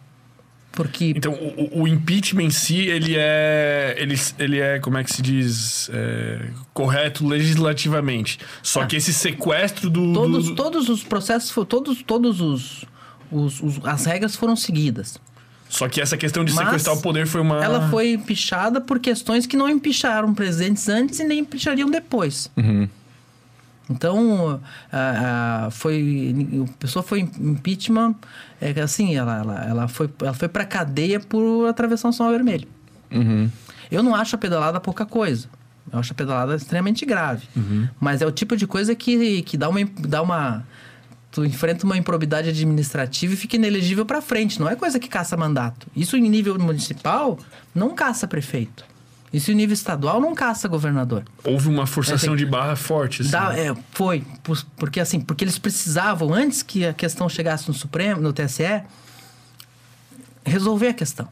[0.73, 3.97] Porque Então, o, o impeachment em si, ele é.
[3.99, 5.91] Ele, ele é, como é que se diz?
[5.93, 8.39] É, correto legislativamente.
[8.63, 10.13] Só que esse sequestro do.
[10.13, 12.85] Todos, do- todos os processos, todos, todos os,
[13.33, 15.19] os- os- as regras foram seguidas.
[15.71, 17.65] Só que essa questão de Mas sequestrar o poder foi uma.
[17.65, 22.51] Ela foi empichada por questões que não empicharam presidentes antes e nem empichariam depois.
[23.89, 24.61] Então,
[24.93, 26.35] a, a- foi,
[26.69, 28.15] a pessoa foi impeachment,
[28.61, 32.69] é assim, ela, ela, ela foi, ela foi para cadeia por atravessar um sinal vermelho.
[33.11, 33.51] Uhum.
[33.91, 35.49] Eu não acho a pedalada pouca coisa.
[35.93, 37.49] Eu acho a pedalada extremamente grave.
[37.99, 40.65] Mas é o tipo de coisa que, que dá, uma, dá uma.
[41.31, 44.59] Tu enfrenta uma improbidade administrativa e fica inelegível para frente.
[44.59, 45.87] Não é coisa que caça mandato.
[45.95, 47.39] Isso em nível municipal
[47.75, 48.85] não caça prefeito.
[49.33, 51.23] Isso em nível estadual não caça governador.
[51.45, 53.23] Houve uma forçação É, de barra forte.
[53.23, 53.31] Assim.
[53.31, 57.75] Dá- é, foi, por- porque assim, porque eles precisavam, antes que a questão chegasse no
[57.75, 58.83] Supremo, no TSE,
[60.45, 61.29] resolver a questão.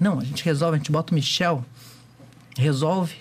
[0.00, 1.64] Não, a gente resolve, a gente bota o Michel,
[2.56, 3.14] resolve.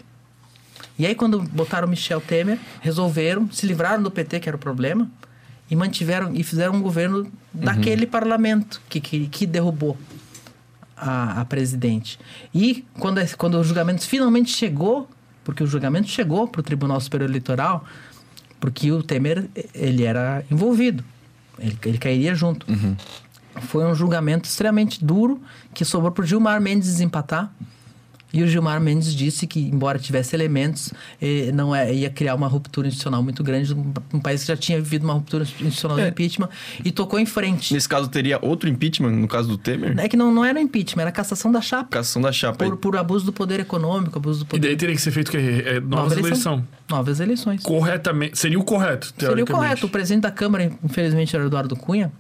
[0.98, 4.60] E aí, quando botaram o Michel Temer, resolveram, se livraram do PT, que era o
[4.60, 5.10] problema,
[5.70, 9.98] e mantiveram e fizeram um governo daquele parlamento que, que, que derrubou
[10.96, 12.20] a, a presidente.
[12.54, 15.10] E quando, quando o julgamento finalmente chegou,
[15.44, 17.86] porque o julgamento chegou para o Tribunal Superior Eleitoral,
[18.60, 21.04] porque o Temer ele era envolvido,
[21.60, 22.66] ele, ele cairia junto.
[23.62, 25.42] Foi um julgamento extremamente duro
[25.74, 27.52] que sobrou para o Gilmar Mendes desempatar.
[28.34, 32.48] E o Gilmar Mendes disse que, embora tivesse elementos, eh, não é, ia criar uma
[32.48, 36.04] ruptura institucional muito grande num, num país que já tinha vivido uma ruptura institucional de
[36.04, 36.08] É.
[36.10, 36.50] impeachment
[36.84, 37.74] e tocou em frente.
[37.74, 39.98] Nesse caso, teria outro impeachment, no caso do Temer?
[39.98, 41.90] É que não, não era impeachment, era cassação da chapa.
[41.92, 42.66] Cassação da chapa.
[42.66, 44.68] Por, por abuso do poder econômico, abuso do E poder.
[44.68, 45.64] daí teria que ser feito o quê?
[45.66, 46.62] É, nova eleição.
[46.90, 47.64] Novas eleições.
[47.64, 48.38] Corretamente.
[48.38, 49.86] Seria o correto, Seria o correto.
[49.86, 52.12] O presidente da Câmara, infelizmente, era o Eduardo Cunha.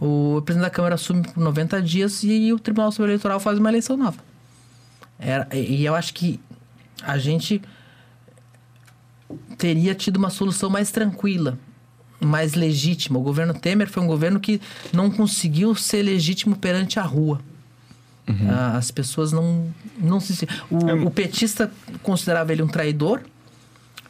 [0.00, 3.68] O presidente da Câmara assume por 90 dias e o Tribunal Superior Eleitoral faz uma
[3.68, 4.16] eleição nova.
[5.24, 6.40] Era, e eu acho que
[7.02, 7.62] a gente
[9.56, 11.58] teria tido uma solução mais tranquila,
[12.20, 13.18] mais legítima.
[13.18, 14.60] O governo Temer foi um governo que
[14.92, 17.40] não conseguiu ser legítimo perante a rua.
[18.48, 20.46] Ah, As pessoas não, não se.
[20.70, 21.70] O, o petista
[22.02, 23.20] considerava ele um traidor.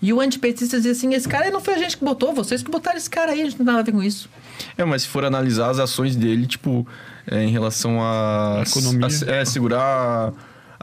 [0.03, 2.63] E o antipetista dizia assim: esse cara aí não foi a gente que botou, vocês
[2.63, 4.29] que botaram esse cara aí, a gente não tem nada a ver com isso.
[4.77, 6.87] É, mas se for analisar as ações dele, tipo,
[7.27, 8.59] é, em relação a...
[8.59, 9.07] A economia.
[9.07, 10.33] a- é, segurar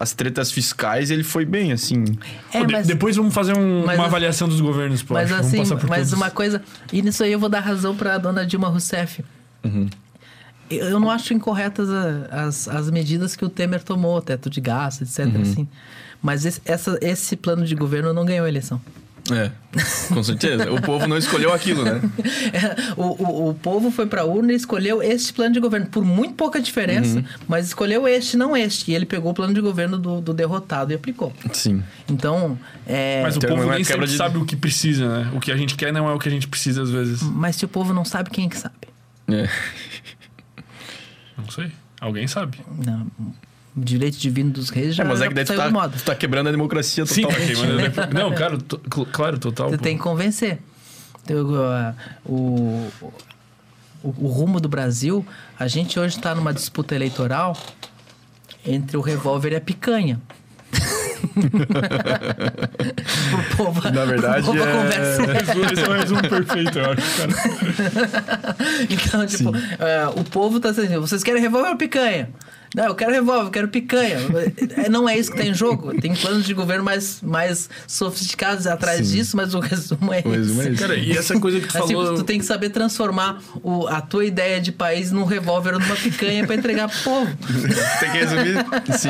[0.01, 2.05] as tretas fiscais, ele foi bem, assim.
[2.53, 5.13] É, Pô, de- mas, Depois vamos fazer um- mas uma avaliação dos governos, pô.
[5.15, 6.13] mas assim, vamos passar por mas todos.
[6.13, 6.61] uma coisa.
[6.93, 9.23] E nisso aí eu vou dar razão pra dona Dilma Rousseff.
[10.69, 14.61] Eu eu não acho incorretas a- as, as medidas que o Temer tomou, teto de
[14.61, 15.27] gasto, etc.
[15.41, 15.67] Assim.
[16.21, 18.79] Mas esse, essa, esse plano de governo não ganhou a eleição.
[19.31, 19.51] É,
[20.13, 20.71] com certeza.
[20.71, 22.01] o povo não escolheu aquilo, né?
[22.97, 26.33] o, o, o povo foi pra urna e escolheu este plano de governo, por muito
[26.35, 28.91] pouca diferença, mas escolheu este, não este.
[28.91, 31.31] E ele pegou o plano de governo do, do derrotado e aplicou.
[31.53, 31.83] Sim.
[32.09, 32.57] Então,
[32.87, 35.31] é, Mas o Então, povo uma nem quebra sempre de- sabe o que precisa, né?
[35.35, 37.21] O que a gente quer não é o que a gente precisa às vezes.
[37.21, 38.75] mas se o povo não sabe, quem é que sabe?
[39.27, 39.47] É.
[41.37, 41.71] Não sei.
[42.01, 42.59] Alguém sabe.
[42.85, 43.07] Não,
[43.75, 45.73] direito divino dos reis já, É, mas é já que daí tu saiu tá, do
[45.73, 45.97] modo.
[45.97, 47.55] tu tá quebrando a democracia Sim, tá totalmente.
[47.55, 48.57] queimando depois- Não, cara,
[49.11, 49.69] claro, total.
[49.69, 49.83] Você pô.
[49.83, 50.59] tem que convencer.
[51.23, 51.93] Então, uh,
[52.25, 52.87] o,
[54.03, 55.25] o, o rumo do Brasil,
[55.59, 57.55] a gente hoje está numa disputa eleitoral
[58.65, 60.19] entre o revólver e a picanha.
[63.33, 65.23] o povo, Na verdade, o povo é- conversa.
[65.73, 68.55] Esse é um resumo perfeito, eu acho, cara.
[68.89, 69.51] Então, tipo,
[69.83, 72.29] é, o povo tá dizendo, vocês querem revólver ou picanha?
[72.75, 74.17] Não, eu quero revólver, eu quero picanha.
[74.77, 75.93] É, Não é isso que tá em jogo.
[75.99, 79.15] Tem planos de governo mais, mais sofisticados atrás Sim.
[79.17, 80.73] disso, mas o resumo é O resumo é esse.
[80.73, 80.81] esse.
[80.81, 82.15] Cara, e essa coisa que tu Assim, falou...
[82.15, 85.95] tu tem que saber transformar o- a tua ideia de país num revólver ou numa
[85.95, 87.31] picanha pra entregar pro povo.
[87.99, 88.65] Tem que resumir?
[88.97, 89.09] Sim.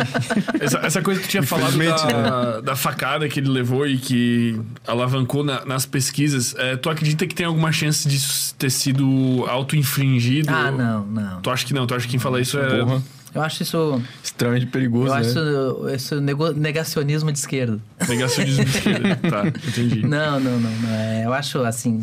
[0.59, 4.59] Essa, essa coisa que tu tinha falado da, da facada que ele levou e que
[4.87, 10.49] alavancou na- nas pesquisas, é, tu acredita que tem alguma chance disso ter sido auto-infringido?
[10.49, 11.41] Ah, não, não.
[11.41, 11.85] Tu acha que não?
[11.85, 13.01] Tu acha que quem fala isso é Porra.
[13.33, 14.01] Eu acho isso.
[14.23, 15.19] Extremamente perigoso, Eu né?
[15.19, 16.21] acho isso,
[16.55, 17.79] negacionismo de esquerda.
[18.07, 19.15] negacionismo de esquerda?
[19.29, 20.05] Tá, entendi.
[20.05, 20.71] Não, não, não.
[20.71, 20.89] não.
[20.89, 21.99] É, eu acho assim.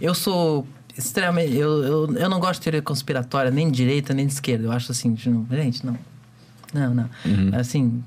[0.00, 0.66] Eu sou
[0.96, 1.54] extremamente.
[1.54, 4.64] Eu, eu, eu não gosto de teoria conspiratória, nem de direita, nem de esquerda.
[4.64, 5.98] Eu acho assim, gente, não.
[6.72, 7.10] Não, não.
[7.24, 7.50] Uhum.
[7.52, 8.02] Assim,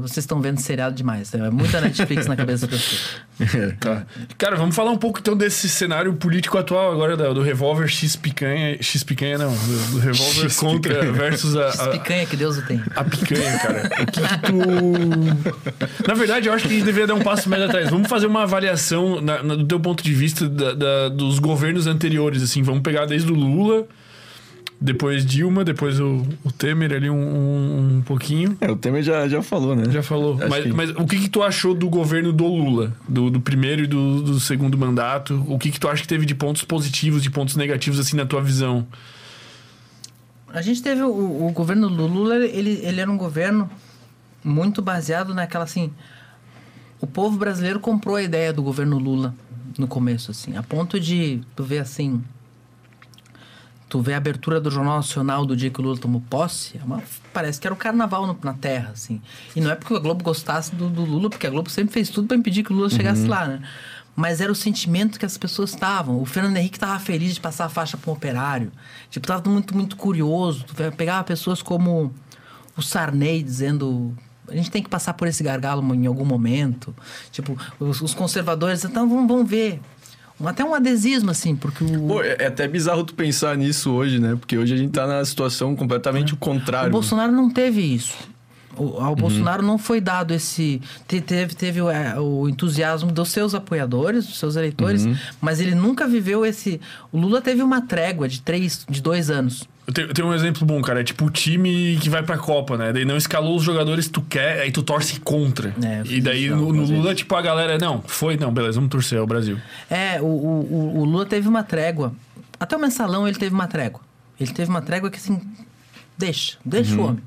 [0.00, 1.32] vocês estão vendo seriado demais.
[1.34, 3.28] É muita Netflix na cabeça das pessoas.
[3.78, 4.04] Tá.
[4.36, 8.16] Cara, vamos falar um pouco então desse cenário político atual agora do, do revólver X
[8.16, 8.76] picanha.
[8.82, 11.12] X picanha não, do, do revólver X contra picanha.
[11.12, 12.82] versus a, a, Picanha que Deus o tem.
[12.96, 13.90] a picanha, cara.
[14.02, 16.08] O que, que tu.
[16.08, 17.88] Na verdade, eu acho que a gente deveria dar um passo mais atrás.
[17.90, 21.86] Vamos fazer uma avaliação na- na- do teu ponto de vista da- da- dos governos
[21.86, 22.62] anteriores, assim.
[22.64, 23.86] Vamos pegar desde o Lula,
[24.80, 28.56] depois Dilma, depois o, o Temer ali um, um, um pouquinho.
[28.60, 29.90] É, o Temer já, já falou, né?
[29.90, 30.36] Já falou.
[30.48, 32.94] Mas, que- mas o que, que tu achou do governo do Lula?
[33.08, 35.44] Do, do primeiro e do, do segundo mandato?
[35.48, 38.24] O que, que tu acha que teve de pontos positivos, de pontos negativos, assim, na
[38.24, 38.86] tua visão?
[40.52, 43.68] A gente teve o, o governo do Lula, ele, ele era um governo
[44.42, 45.90] muito baseado naquela assim.
[47.00, 49.34] O povo brasileiro comprou a ideia do governo Lula
[49.76, 52.22] no começo, assim, a ponto de tu ver assim.
[53.88, 56.84] Tu vê a abertura do Jornal Nacional do dia que o Lula tomou posse, é
[56.84, 59.20] uma- parece que era o carnaval no- na Terra, assim.
[59.56, 62.10] E não é porque a Globo gostasse do, do Lula, porque a Globo sempre fez
[62.10, 63.62] tudo para impedir que o Lula chegasse lá, né?
[64.14, 66.20] Mas era o sentimento que as pessoas estavam.
[66.20, 68.72] O Fernando Henrique tava feliz de passar a faixa para um operário.
[69.10, 70.64] Tipo, tava muito, muito curioso.
[70.64, 72.12] Tu pegava pessoas como
[72.76, 74.14] o Sarney dizendo
[74.48, 76.94] a gente tem que passar por esse gargalo em algum momento.
[77.30, 79.80] Tipo, os, os conservadores, então vamos, vamos ver.
[80.44, 84.18] Até um adesismo, assim, porque o, Pô, é é até bizarro tu pensar nisso hoje,
[84.20, 84.36] né?
[84.38, 86.90] Porque hoje a gente tá na situação completamente o o contrário.
[86.92, 88.14] Bolsonaro não teve isso.
[88.76, 90.80] O, ao Bolsonaro não foi dado esse.
[91.08, 95.04] te- Teve, teve o, é, o entusiasmo dos seus apoiadores, dos seus eleitores,
[95.40, 96.80] mas ele nunca viveu esse.
[97.10, 99.64] O Lula teve uma trégua de três, de dois anos.
[99.96, 101.00] Eu tenho, um exemplo bom, cara.
[101.00, 102.92] É tipo o time que vai pra Copa, né?
[102.92, 105.74] Daí não escalou os jogadores que tu quer, aí tu torce contra.
[105.82, 109.18] É, e daí no, no Lula, tipo, a galera, não, foi, não, beleza, vamos torcer,
[109.18, 109.56] é o Brasil.
[109.88, 112.12] É, o, o, o- o Lula teve uma trégua.
[112.60, 114.00] Até o mensalão ele teve uma trégua.
[114.38, 115.40] Ele teve uma trégua que assim.
[116.18, 117.22] Deixa, deixa o homem.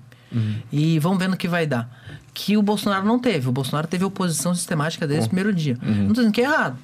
[0.71, 1.89] E vamos ver no que vai dar.
[2.33, 3.49] Que o Bolsonaro não teve.
[3.49, 5.77] O Bolsonaro teve oposição sistemática desde o primeiro dia.
[5.81, 6.77] Não tô dizendo que é errado.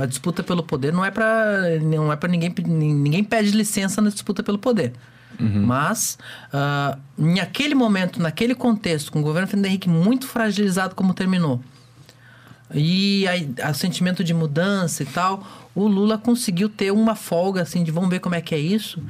[0.00, 4.10] A disputa pelo poder não é para não é para ninguém ninguém pede licença na
[4.10, 4.92] disputa pelo poder.
[5.38, 6.18] Mas
[6.52, 11.62] ah, em aquele momento, naquele contexto, com o governo Fernando Henrique muito fragilizado como terminou,
[12.72, 15.44] e aí, o sentimento de mudança e tal,
[15.74, 19.02] o Lula conseguiu ter uma folga, assim, de vamos ver como é que é isso,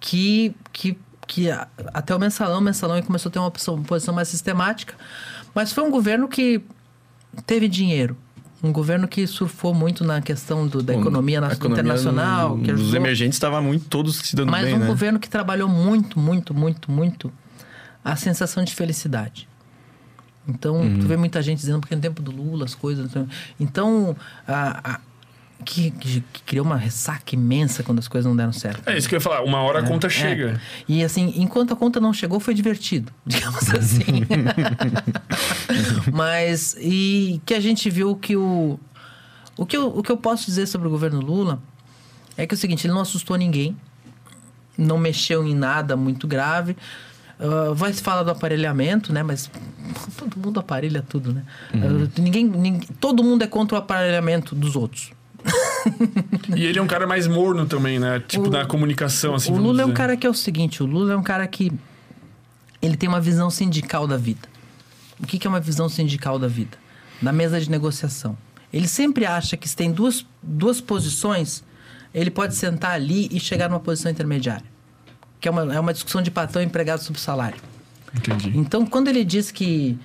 [0.00, 1.48] que, que, que
[1.92, 4.94] até o mensalão, o mensalão começou a ter uma uma posição mais sistemática,
[5.54, 6.60] mas foi um governo que
[7.46, 8.16] teve dinheiro.
[8.64, 12.56] Um governo que surfou muito na questão do, da Pô, economia, na- economia internacional.
[12.56, 14.86] no- que Os emergentes estavam muito todos se dando Mas bem, um né?
[14.86, 17.30] governo que trabalhou muito, muito, muito, muito
[18.02, 19.46] a sensação de felicidade.
[20.48, 20.98] Então, Uhum.
[20.98, 23.06] tu vê muita gente dizendo porque no tempo do Lula as coisas.
[23.10, 23.28] Então,
[23.60, 24.16] então
[24.48, 25.00] a, a-
[25.64, 28.88] que, que- que criou uma ressaca imensa quando as coisas não deram certo.
[28.88, 30.10] É isso que eu ia falar, uma hora a conta É.
[30.10, 30.60] chega.
[30.88, 34.04] E assim, enquanto a conta não chegou, foi divertido, digamos assim.
[36.12, 38.78] Mas, e que a gente viu que o.
[39.56, 41.62] O que, eu, o que eu posso dizer sobre o governo Lula
[42.36, 43.76] é que é o seguinte: ele não assustou ninguém,
[44.76, 46.76] não mexeu em nada muito grave.
[47.38, 49.22] Ah, vai se falar do aparelhamento, né?
[49.22, 49.48] Mas
[50.18, 51.42] todo mundo aparelha tudo, né?
[51.72, 52.04] Uhum.
[52.16, 55.12] Ah, ninguém, ninguém, todo mundo é contra o aparelhamento dos outros.
[56.56, 58.22] E ele é um cara mais morno também, né?
[58.26, 59.52] Tipo, O- na comunicação, assim.
[59.52, 59.96] o Lula é um dizer.
[59.96, 61.72] cara que é o seguinte: o Lula é um cara que
[62.80, 64.48] ele tem uma visão sindical da vida.
[65.20, 66.76] O que, que é uma visão sindical da vida?
[67.22, 68.36] Na mesa de negociação.
[68.72, 71.62] Ele sempre acha que se tem duas, duas posições,
[72.12, 74.64] ele pode sentar ali e chegar numa posição intermediária.
[75.40, 77.58] Que é uma, é uma discussão de patrão empregado sobre salário.
[78.14, 78.52] Entendi.
[78.58, 79.96] Então, quando ele diz que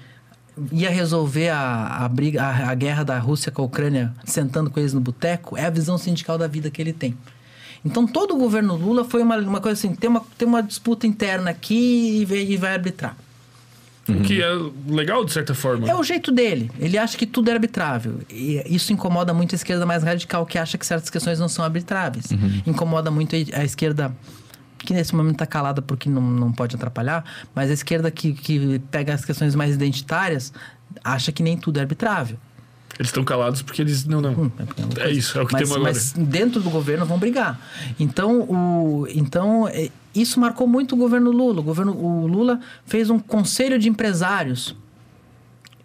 [0.72, 4.80] ia resolver a, a briga, a, a guerra da Rússia com a Ucrânia sentando com
[4.80, 7.18] eles no boteco, é a visão sindical da vida que ele tem.
[7.84, 11.08] Então todo o governo Lula foi uma, uma coisa assim, tem uma, tem uma disputa
[11.08, 13.16] interna aqui e, vai- e vai arbitrar.
[14.08, 14.48] O que é
[14.88, 15.88] legal, de certa forma.
[15.88, 16.72] É o jeito dele.
[16.80, 18.20] Ele acha que tudo é arbitrável.
[18.28, 21.64] E isso incomoda muito a esquerda mais radical, que acha que certas questões não são
[21.64, 22.26] arbitráveis.
[22.66, 24.12] Incomoda muito a esquerda,
[24.80, 27.24] que nesse momento está calada porque não, não pode atrapalhar,
[27.54, 30.52] mas a esquerda que, que pega as questões mais identitárias
[31.04, 32.38] acha que nem tudo é arbitrável.
[32.98, 34.06] Eles estão calados porque eles.
[34.06, 34.32] Não, não.
[34.32, 35.94] Hum, uma É coisa- isso, é o que mas, temos agora.
[35.94, 37.58] Mas dentro do governo vão brigar.
[37.98, 41.62] Então, o, então é, isso marcou muito o governo Lula.
[41.62, 44.76] O, governo, o Lula fez um conselho de empresários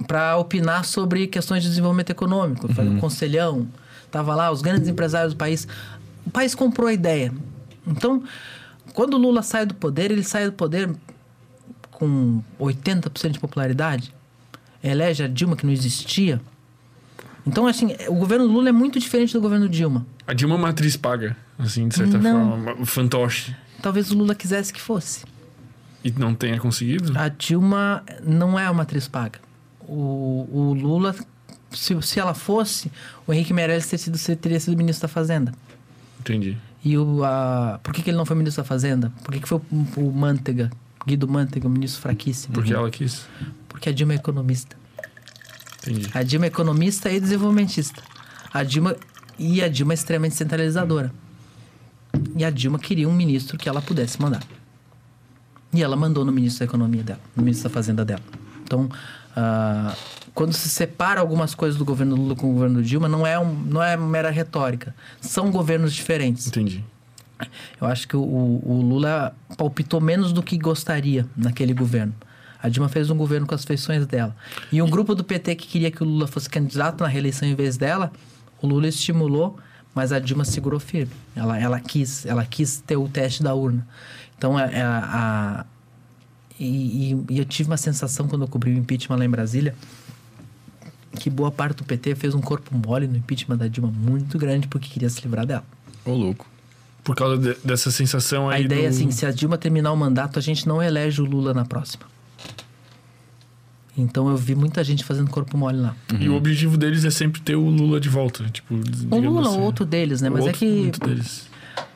[0.09, 2.73] para opinar sobre questões de desenvolvimento econômico.
[2.73, 3.69] Foi um conselhão.
[4.11, 5.69] Tava lá os grandes empresários do país.
[6.27, 7.33] O país comprou a ideia.
[7.87, 8.23] Então,
[8.95, 10.89] quando o Lula sai do poder, ele sai do poder
[11.91, 14.15] com 80% de popularidade.
[14.83, 16.41] Elege a Dilma, que não existia.
[17.47, 20.07] Então, assim, o governo Lula é muito diferente do governo Dilma.
[20.27, 22.51] A Dilma é uma atriz paga, assim, de certa Não.
[22.51, 22.75] forma.
[22.81, 23.55] O fantoche.
[23.83, 25.25] Talvez o Lula quisesse que fosse.
[26.03, 27.13] E não tenha conseguido.
[27.19, 29.41] A Dilma não é uma atriz paga.
[29.81, 31.15] O, o Lula,
[31.73, 32.93] se, se ela fosse,
[33.27, 35.53] o Henrique Meirelles teria sido, teria sido ministro da Fazenda.
[36.21, 36.57] Entendi.
[36.85, 39.11] E o, a, por que, que ele não foi ministro da Fazenda?
[39.25, 40.71] Por que, que foi o, o Manteiga,
[41.07, 42.53] Guido Manteiga, um ministro fraquíssimo?
[42.55, 43.27] Porque ela quis.
[43.69, 44.77] Porque a Dilma é economista.
[45.83, 46.11] Entendi.
[46.13, 48.03] A Dilma é economista e desenvolvimentista.
[48.53, 48.97] A Dilma
[49.39, 51.11] e a Dilma é extremamente centralizadora.
[52.37, 54.43] E a Dilma queria um ministro que ela pudesse mandar.
[55.73, 58.23] E ela mandou no ministro da Economia dela, no ministro da Fazenda dela.
[58.63, 58.89] Então,
[59.37, 59.95] ah,
[60.35, 63.53] quando se separa algumas coisas do governo Lula com o governo Dilma, não é, um,
[63.55, 64.95] não é mera retórica.
[65.21, 66.47] São governos diferentes.
[66.49, 66.85] Entendi.
[67.81, 72.15] Eu acho que o, o Lula palpitou menos do que gostaria naquele governo.
[72.63, 74.35] A Dilma fez um governo com as feições dela.
[74.73, 77.55] E um grupo do PT que queria que o Lula fosse candidato na reeleição em
[77.55, 78.11] vez dela,
[78.63, 79.59] o Lula estimulou,
[79.95, 81.13] mas a Dilma segurou firme.
[81.37, 83.87] Ela, ela, quis, ela quis ter o teste da urna.
[84.39, 84.71] Então, a, a-
[85.61, 85.65] a-
[86.59, 89.75] e, e- e eu tive uma sensação quando eu cobri o impeachment lá em Brasília,
[91.19, 94.67] que boa parte do PT fez um corpo mole no impeachment da Dilma muito grande
[94.69, 95.65] porque queria se livrar dela.
[96.05, 96.47] Ô, louco.
[97.03, 98.65] Por causa de- dessa sensação A aí.
[98.65, 98.95] ideia é do...
[98.95, 102.05] assim, se a Dilma terminar o mandato, a gente não elege o Lula na próxima.
[103.97, 105.95] Então eu vi muita gente fazendo corpo mole lá.
[106.19, 108.43] E o objetivo deles é sempre ter o Lula de volta.
[108.51, 109.59] Tipo, O Lula assim.
[109.59, 110.29] ou outro deles, né?
[110.29, 110.91] Mas Outro- é que.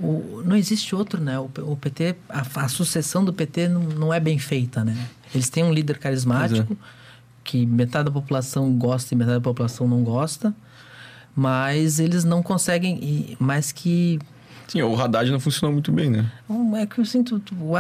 [0.01, 1.39] O- não existe outro, né?
[1.39, 4.97] O, o PT, a, a sucessão do PT não, não é bem feita, né?
[5.35, 6.77] Eles têm um líder carismático
[7.45, 10.55] que metade da população gosta e metade da população não gosta,
[11.35, 14.19] mas eles não conseguem, e- mais que
[14.67, 16.31] Sim, o Haddad não funcionou muito bem, né?
[16.47, 17.41] Não, É que eu sinto.
[17.59, 17.73] O,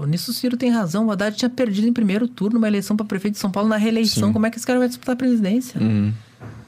[0.00, 1.06] o- nisso o Ciro tem razão.
[1.06, 3.76] O Haddad tinha perdido em primeiro turno uma eleição para prefeito de São Paulo na
[3.76, 4.28] reeleição.
[4.28, 4.32] Sim.
[4.32, 5.78] Como é que esse cara vai disputar a presidência?
[5.78, 6.14] Uhum.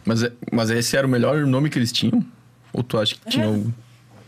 [0.04, 2.22] Mas, é- mas esse era o melhor nome que eles tinham?
[2.70, 3.48] Ou tu acha que tinha É.
[3.48, 3.70] algum?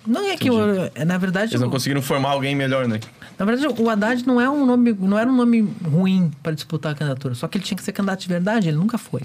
[0.07, 0.59] Não é que, o,
[0.95, 2.99] é, na verdade, Eles não conseguiram formar alguém melhor, né?
[3.39, 6.93] na verdade, o Haddad não é um nome, não era um nome ruim para disputar
[6.93, 7.35] a candidatura.
[7.35, 8.69] Só que ele tinha que ser candidato de verdade.
[8.69, 9.23] Ele nunca foi.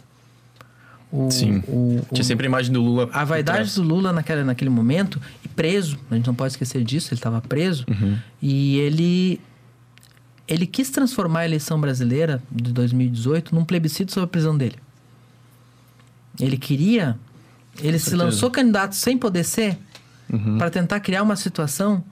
[1.12, 1.64] O, Sim.
[1.68, 3.10] o- o- Tinha sempre a imagem do Lula.
[3.14, 7.10] a vaidade do Lula naquele, naquele momento, e preso, a gente não pode esquecer disso,
[7.14, 8.18] ele estava preso, Uhum.
[8.42, 9.40] e ele
[10.48, 14.76] ele quis transformar a eleição brasileira de 2018 num plebiscito sobre a prisão dele.
[16.40, 17.18] Ele queria,
[17.82, 18.24] ele se certeza.
[18.26, 19.78] lançou candidato sem poder ser,
[20.32, 20.58] Uhum.
[20.58, 22.04] para tentar criar uma situação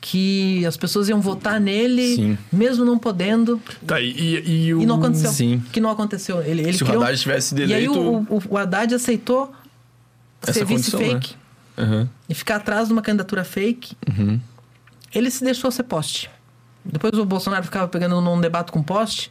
[0.00, 2.38] que as pessoas iam votar nele, Sim.
[2.52, 4.80] mesmo não podendo, Tá, e, e, e o.
[4.82, 5.30] e não aconteceu.
[5.30, 5.62] Sim.
[5.72, 6.40] Que não aconteceu.
[6.42, 7.02] Ele, ele Se o criou...
[7.02, 8.00] Haddad tivesse sido E aí eleito.
[8.00, 9.52] o, o, o Haddad aceitou
[10.42, 11.04] Essa ser vice né?
[11.04, 11.34] fake
[11.78, 12.08] Aham.
[12.28, 13.94] e ficar atrás de uma candidatura fake.
[14.08, 14.40] Uhum.
[15.14, 16.30] Ele se deixou ser poste.
[16.82, 19.28] Depois o Bolsonaro ficava pegando num debate com poste.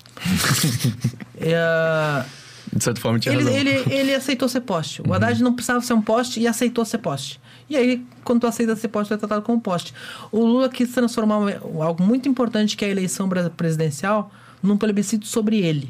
[1.38, 2.24] É,
[2.72, 3.53] De certa forma, tinha ele, razão.
[3.55, 3.59] Uhum.
[3.67, 5.01] ele, ele aceitou ser poste.
[5.07, 7.39] O Haddad não precisava ser um poste e aceitou ser poste.
[7.70, 9.93] E aí, quando tu aceita ser poste, tu é tratado como poste.
[10.32, 11.36] O Lula quis transformar
[11.82, 15.89] algo muito importante, que é a eleição presidencial, num plebiscito sobre ele.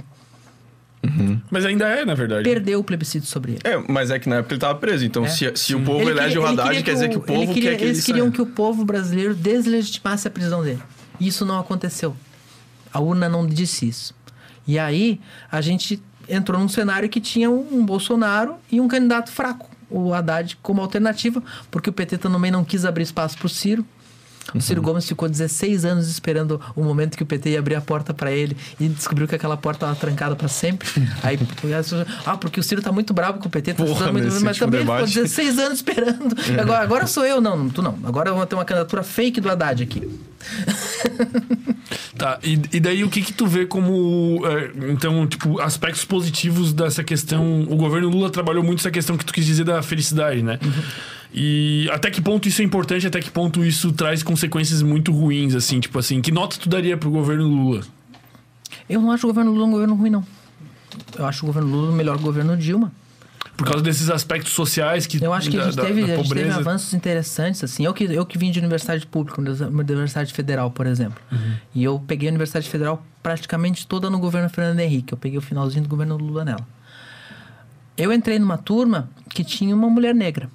[1.50, 2.44] Mas ainda é, na verdade.
[2.44, 3.62] Perdeu o plebiscito sobre ele.
[3.64, 5.06] É, mas é que na época ele tava preso.
[5.06, 5.30] Então, É.
[5.30, 7.42] se, se o povo Ele elege queria- o Haddad, queria quer dizer que o povo
[7.44, 8.36] ele queria- quer que ele Eles queriam saia.
[8.36, 10.82] que o povo brasileiro deslegitimasse a prisão dele.
[11.20, 12.16] E isso não aconteceu.
[12.94, 14.14] A urna não disse isso.
[14.68, 19.32] E aí, a gente entrou num cenário que tinha um, um Bolsonaro e um candidato
[19.32, 23.50] fraco, o Haddad, como alternativa, porque o PT também não quis abrir espaço para o
[23.50, 23.86] Ciro.
[24.54, 24.62] O Uhum.
[24.62, 28.14] Ciro Gomes ficou 16 anos esperando o momento que o PT ia abrir a porta
[28.14, 30.88] para ele e descobriu que aquela porta estava trancada para sempre.
[31.24, 31.40] Aí,
[32.26, 34.82] ah, porque o Ciro tá muito bravo com o PT, tá Porra, muito, mas também
[34.82, 35.14] ele ficou debate.
[35.14, 36.36] 16 anos esperando.
[36.60, 37.98] Agora, agora sou eu, não, tu não.
[38.04, 40.08] Agora eu vou ter uma candidatura fake do Haddad aqui.
[42.18, 46.74] Tá, e, e daí o que que tu vê como, é, então, tipo, aspectos positivos
[46.74, 47.64] dessa questão?
[47.64, 50.60] O governo Lula trabalhou muito essa questão que tu quis dizer da felicidade, né?
[51.34, 55.54] E até que ponto isso é importante, até que ponto isso traz consequências muito ruins,
[55.54, 57.82] assim, tipo assim, que nota tu daria pro governo Lula?
[58.90, 60.26] Eu não acho o governo Lula um governo ruim, não.
[61.18, 62.92] Eu acho o governo Lula o melhor governo Dilma.
[63.56, 66.18] Por causa desses aspectos sociais que Eu acho que a gente, da- teve, da a
[66.18, 67.84] gente teve avanços interessantes, assim.
[67.86, 71.22] Eu que, eu que vim de universidade pública, universidade federal, por exemplo.
[71.30, 71.54] Uhum.
[71.76, 75.14] E eu peguei a universidade federal praticamente toda no governo Fernando Henrique.
[75.14, 76.66] Eu peguei o finalzinho do governo Lula nela.
[77.98, 80.50] Eu entrei numa turma que tinha uma mulher negra.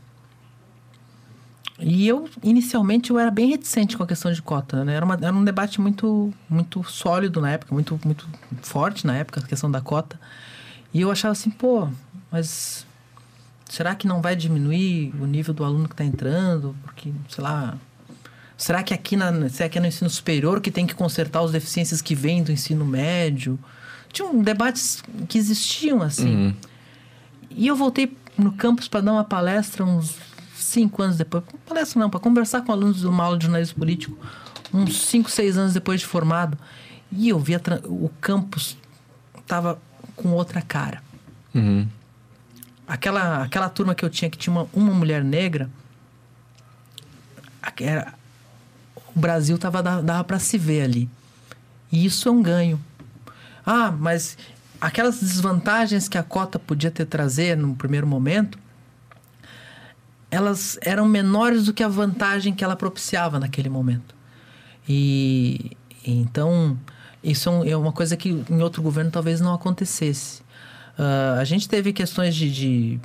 [1.86, 4.82] E eu, inicialmente, eu era bem reticente com a questão de cota.
[4.84, 4.94] Né?
[4.94, 8.26] Era, uma- era um debate muito, muito sólido na época, muito, muito
[8.62, 10.18] forte na época, a questão da cota.
[10.94, 11.86] E eu achava assim, pô,
[12.32, 12.86] mas
[13.68, 16.74] será que não vai diminuir o nível do aluno que está entrando?
[16.84, 17.76] Porque, sei lá.
[18.56, 21.50] Será que aqui, na, será que é no ensino superior que tem que consertar as
[21.52, 23.58] deficiências que vêm do ensino médio?
[24.10, 26.56] Tinham debates que existiam assim.
[27.50, 30.16] E eu voltei no campus para dar uma palestra uns
[30.74, 31.42] cinco anos depois.
[31.66, 34.18] Palestra não, para conversar com alunos de uma aula de jornalismo político,
[34.72, 36.58] uns cinco, seis anos depois de formado.
[37.10, 38.76] E eu vi a tra- o campus
[39.46, 39.78] tava
[40.16, 41.02] com outra cara.
[41.54, 41.86] Uhum.
[42.86, 45.70] Aquela, aquela turma que eu tinha, que tinha uma, uma mulher negra,
[47.80, 48.14] era,
[49.14, 51.08] o Brasil tava, da- dava para se ver ali.
[51.90, 52.80] E isso é um ganho.
[53.64, 54.36] Ah, mas
[54.80, 58.58] aquelas desvantagens que a cota podia ter trazer no primeiro momento,
[60.34, 64.14] elas eram menores do que a vantagem que ela propiciava naquele momento.
[64.88, 65.72] E
[66.06, 66.76] então
[67.22, 70.42] isso é é uma coisa que em outro governo talvez não acontecesse.
[70.98, 73.00] Ah, a gente teve questões de, de-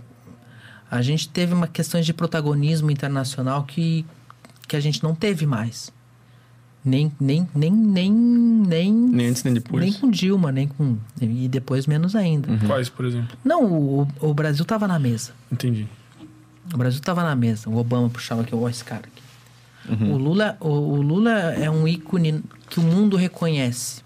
[0.91, 4.05] a gente teve uma questões de protagonismo internacional que
[4.67, 5.91] que a gente não teve mais.
[6.84, 9.84] Nem nem nem nem nem Nem antes nem depois.
[9.84, 12.47] nem com Dilma, nem com e depois menos ainda.
[12.67, 13.38] Quais, por exemplo?
[13.43, 15.32] Não, o, o Brasil estava na mesa.
[15.51, 15.88] Entendi.
[16.74, 17.70] O Brasil estava na mesa.
[17.70, 19.24] O Obama puxava aqui, ó, esse cara aqui.
[19.89, 20.13] Uhum.
[20.13, 24.01] O, Lula, o, o Lula é um ícone que o mundo reconhece.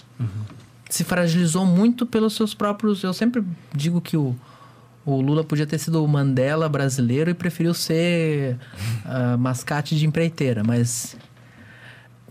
[0.90, 3.04] Se fragilizou muito pelos seus próprios.
[3.04, 3.44] Eu sempre
[3.74, 4.36] digo que o,
[5.06, 8.58] o Lula podia ter sido o Mandela brasileiro e preferiu ser
[9.04, 11.18] ah, mascate de empreiteira, mas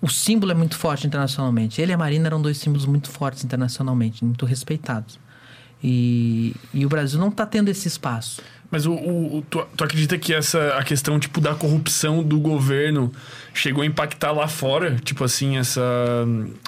[0.00, 1.82] o símbolo é muito forte internacionalmente.
[1.82, 5.18] Ele e a Marina eram dois símbolos muito fortes internacionalmente, muito respeitados.
[5.82, 8.40] E, e o Brasil não está tendo esse espaço.
[8.72, 13.12] Mas o, o- tu, tu acredita que essa a questão tipo da corrupção do governo
[13.52, 15.82] chegou a impactar lá fora, tipo assim essa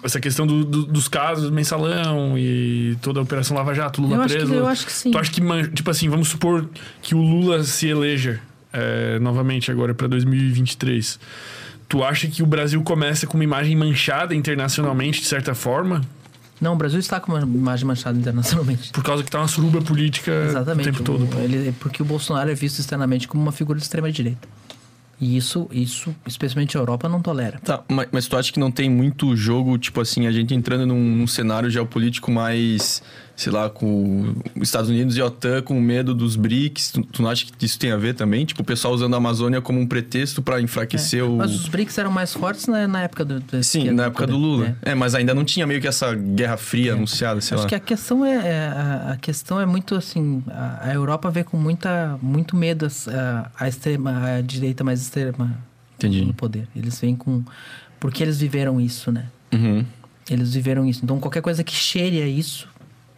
[0.02, 4.20] essa questão do- do- dos casos mensalão e toda a operação Lava Jato, Lula Eu
[4.22, 4.54] acho que- preso.
[4.54, 5.10] eu acho que sim.
[5.10, 5.40] Tu acha que
[5.74, 6.68] tipo assim, vamos supor
[7.00, 8.38] que o Lula se eleja
[8.72, 11.18] é, novamente agora para 2023.
[11.88, 16.02] Tu acha que o Brasil começa com uma imagem manchada internacionalmente de certa forma?
[16.64, 18.90] Não, o Brasil está com uma imagem manchada internacionalmente.
[18.90, 20.88] Por causa que tá uma suruba política Exatamente.
[20.88, 21.26] o tempo todo.
[21.26, 21.38] pô.
[21.38, 24.48] Ele, porque o Bolsonaro é visto externamente como uma figura de extrema-direita.
[25.20, 27.60] E isso, isso, especialmente a Europa, não tolera.
[27.62, 30.86] Tá, mas, mas tu acha que não tem muito jogo, tipo assim, a gente entrando
[30.86, 33.02] num, num cenário geopolítico mais,
[33.36, 36.92] sei lá, com os Estados Unidos e a OTAN com medo dos BRICS?
[36.92, 38.44] Tu, tu não acha que isso tem a ver também?
[38.44, 41.34] Tipo, o pessoal usando a Amazônia como um pretexto pra enfraquecer o.
[41.34, 41.38] É.
[41.38, 43.40] Mas os BRICS eram mais fortes na, na época do.
[43.40, 44.36] da Sim, na época do.
[44.36, 44.76] Lula.
[44.82, 44.90] É.
[44.92, 44.94] É.
[44.94, 47.68] mas ainda não tinha meio que essa Guerra Fria anunciada, sei Acho lá.
[47.68, 51.42] que a questão é, é- a, a questão é muito assim, a, a Europa vê
[51.44, 55.58] com muita, muito medo a, a extrema, a direita mais extrema
[55.96, 56.24] Entendi.
[56.24, 56.68] no poder.
[56.76, 57.42] Eles vêm com,
[57.98, 59.26] porque eles viveram isso, né?
[59.52, 59.84] Uhum.
[60.30, 61.00] Eles viveram isso.
[61.04, 62.68] Então qualquer coisa que cheire a isso,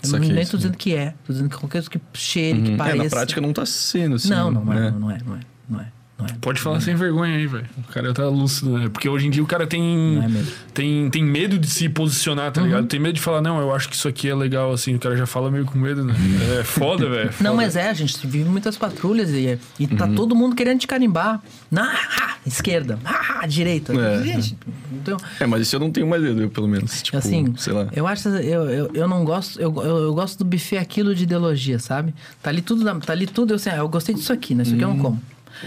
[0.02, 2.68] eu não, nem tô dizendo que é, tô dizendo que qualquer coisa que cheire, que
[2.68, 2.74] Uhum.
[2.74, 3.04] É, pareça.
[3.04, 4.30] na prática não tá sendo assim.
[4.30, 4.90] não, não, é, né?
[4.90, 6.32] não, não é, não é, não é, é.
[6.40, 7.66] Pode falar sem vergonha aí, velho.
[7.76, 8.88] O cara tá lúcido, né?
[8.88, 12.50] Porque hoje em dia o cara tem, Não é tem, tem medo de se posicionar,
[12.50, 12.86] tá ligado?
[12.86, 14.94] Tem medo de falar, não, eu acho que isso aqui é legal, assim.
[14.94, 16.14] O cara já fala meio com medo, né?
[16.58, 17.30] É foda, velho.
[17.40, 17.54] Não, foda.
[17.54, 20.14] mas é, a gente vive muitas patrulhas e, e tá Uhum.
[20.14, 21.42] todo mundo querendo te carimbar.
[21.70, 23.92] Na ah, esquerda, ah, direita.
[23.92, 24.22] É.
[24.22, 24.56] Gente,
[24.92, 27.02] então, É, mas isso eu não tenho mais medo, eu, pelo menos.
[27.02, 27.88] Tipo, assim, sei lá.
[27.92, 31.24] eu acho, eu, eu, eu não gosto, eu, eu, eu gosto do buffet aquilo de
[31.24, 32.14] ideologia, sabe?
[32.42, 34.62] Tá ali tudo, tá ali tudo, eu, assim, ah, eu gostei disso aqui, né?
[34.62, 35.20] Isso aqui eu não como.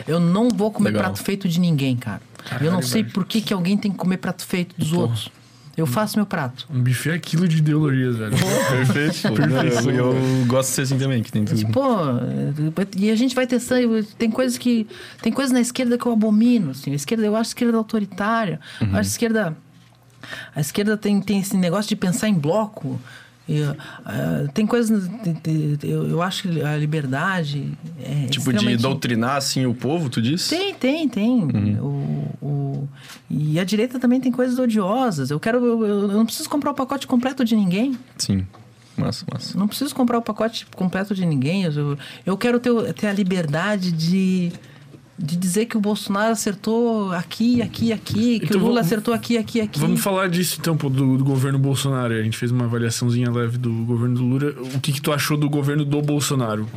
[0.07, 1.03] Eu não vou comer Legal.
[1.03, 2.21] prato feito de ninguém, cara.
[2.61, 5.31] eu não sei por que, que alguém tem que comer prato feito dos outros.
[5.79, 6.67] Eu faço meu prato.
[6.69, 8.35] Um buffet é aquilo de ideologias, velho.
[8.69, 9.27] Perfeito.
[9.89, 11.57] eu, eu gosto de ser assim também, que tem tudo.
[11.57, 14.03] É, e a gente vai ter sangue.
[14.17, 14.85] Tem coisas que.
[15.21, 16.71] Tem coisas na esquerda que eu abomino.
[16.71, 16.91] Assim.
[16.91, 18.59] A esquerda, eu acho a esquerda autoritária.
[18.81, 19.57] Eu acho a esquerda.
[20.53, 22.99] A esquerda tem, tem esse negócio de pensar em bloco.
[23.50, 23.64] E,
[24.06, 25.10] ah, tem coisas.
[25.84, 27.72] Eu, eu acho que a liberdade.
[28.00, 30.47] É Tipo, de extremamente- doutrinar, assim, o povo, tu diz?
[30.47, 31.80] Tem, tem, tem.
[31.80, 32.88] O, o-
[33.30, 35.32] E a direita também tem coisas odiosas.
[35.32, 35.58] Eu quero.
[35.66, 37.97] Eu, eu não preciso comprar o pacote completo de ninguém.
[38.18, 38.45] Sim.
[38.97, 39.58] Massa, massa.
[39.58, 41.64] Não preciso comprar o pacote completo de ninguém.
[41.64, 44.52] Eu, eu quero ter, ter a liberdade de,
[45.22, 49.13] de dizer que o Bolsonaro acertou aqui, aqui, aqui, que Então o Lula vamos- acertou
[49.13, 49.80] aqui, aqui, aqui.
[49.80, 52.13] Vamos falar disso então, pô, do, do governo Bolsonaro.
[52.13, 54.51] A gente fez uma avaliaçãozinha leve do governo do Lula.
[54.76, 56.67] O que, que tu achou do governo do Bolsonaro?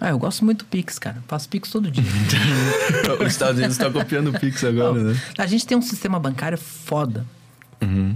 [0.00, 1.22] Ah, eu gosto muito do Pix, cara.
[1.26, 2.04] Faço Pix todo dia.
[3.24, 5.20] Os Estados Unidos estão copiando o Pix agora, Não, né?
[5.38, 7.24] A gente tem um sistema bancário foda.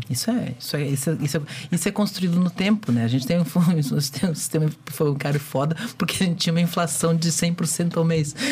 [0.09, 1.41] Isso, é, isso, é, isso, é, isso, é,
[1.71, 3.05] isso é construído no tempo, né?
[3.05, 7.31] A gente tem um, um sistema bancário foda porque a gente tinha uma inflação de
[7.31, 8.35] 100% ao mês.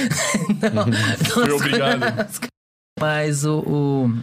[0.50, 0.84] Então,
[1.32, 2.00] Foi as obrigado.
[3.00, 4.18] Mas o, o,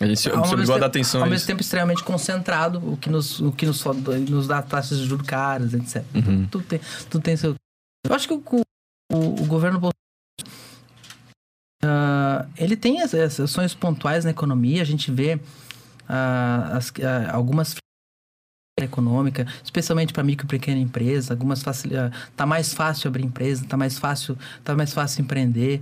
[0.00, 3.40] A gente obrigou a dar atenção Ao a mesmo tempo extremamente concentrado, o que nos,
[3.40, 3.82] o que nos,
[4.28, 6.04] nos dá taxas de juros caras, etc.
[6.14, 6.46] Uhum.
[6.46, 7.54] Tudo, tem, tudo tem seu...
[8.06, 8.42] Eu acho que o,
[9.12, 9.96] o, o governo Bolsonaro
[11.84, 15.38] ah, ele tem as- as ações pontuais na economia, a gente vê
[16.08, 16.92] as-
[17.32, 17.74] algumas
[18.78, 21.90] econômica, especialmente para micro e pequena empresa, algumas facil...
[21.98, 25.80] ah, tá mais fácil abrir empresa, tá mais fácil, tá mais fácil empreender.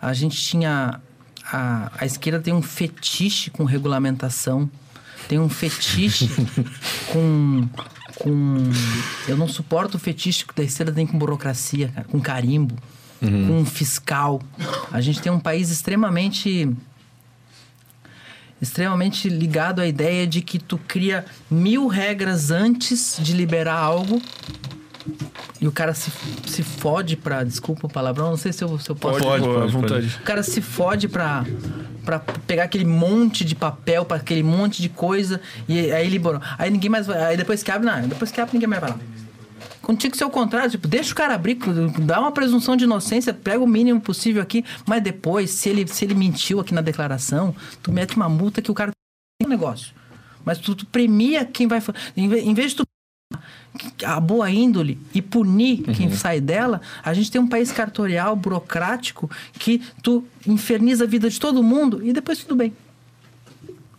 [0.00, 1.00] A gente tinha
[1.44, 4.68] a, a esquerda tem um fetiche com regulamentação,
[5.28, 6.28] tem um fetiche
[7.12, 7.68] com
[8.18, 8.56] com
[9.28, 12.76] eu não suporto o fetiche que da esquerda tem com burocracia, cara, com carimbo,
[13.20, 14.42] com fiscal.
[14.90, 16.68] A gente tem um país extremamente
[18.62, 24.22] extremamente ligado à ideia de que tu cria mil regras antes de liberar algo
[25.60, 26.12] e o cara se,
[26.46, 27.42] se fode pra.
[27.42, 29.18] Desculpa o palavrão, não sei se eu, se eu posso.
[29.18, 30.06] Pode, à pode, vontade.
[30.20, 31.44] O cara se fode pra,
[32.04, 36.40] pra pegar aquele monte de papel, pra aquele monte de coisa, e aí liberou.
[36.56, 37.22] Aí ninguém mais vai.
[37.24, 38.98] Aí depois que abre, não, depois que abre, ninguém mais vai lá.
[39.82, 41.58] Quando tinha que ser o contrário, tipo, deixa o cara abrir,
[42.06, 46.04] dá uma presunção de inocência, pega o mínimo possível aqui, mas depois, se ele, se
[46.04, 48.92] ele mentiu aqui na declaração, tu mete uma multa que o cara
[49.40, 49.92] tem um negócio.
[50.44, 51.82] Mas tu, tu premia quem vai.
[52.16, 52.82] Em ve- em vez de tu
[54.04, 59.30] a boa índole e punir quem sai dela, a gente tem um país cartorial, burocrático,
[59.54, 62.72] que tu inferniza a vida de todo mundo e depois tudo bem.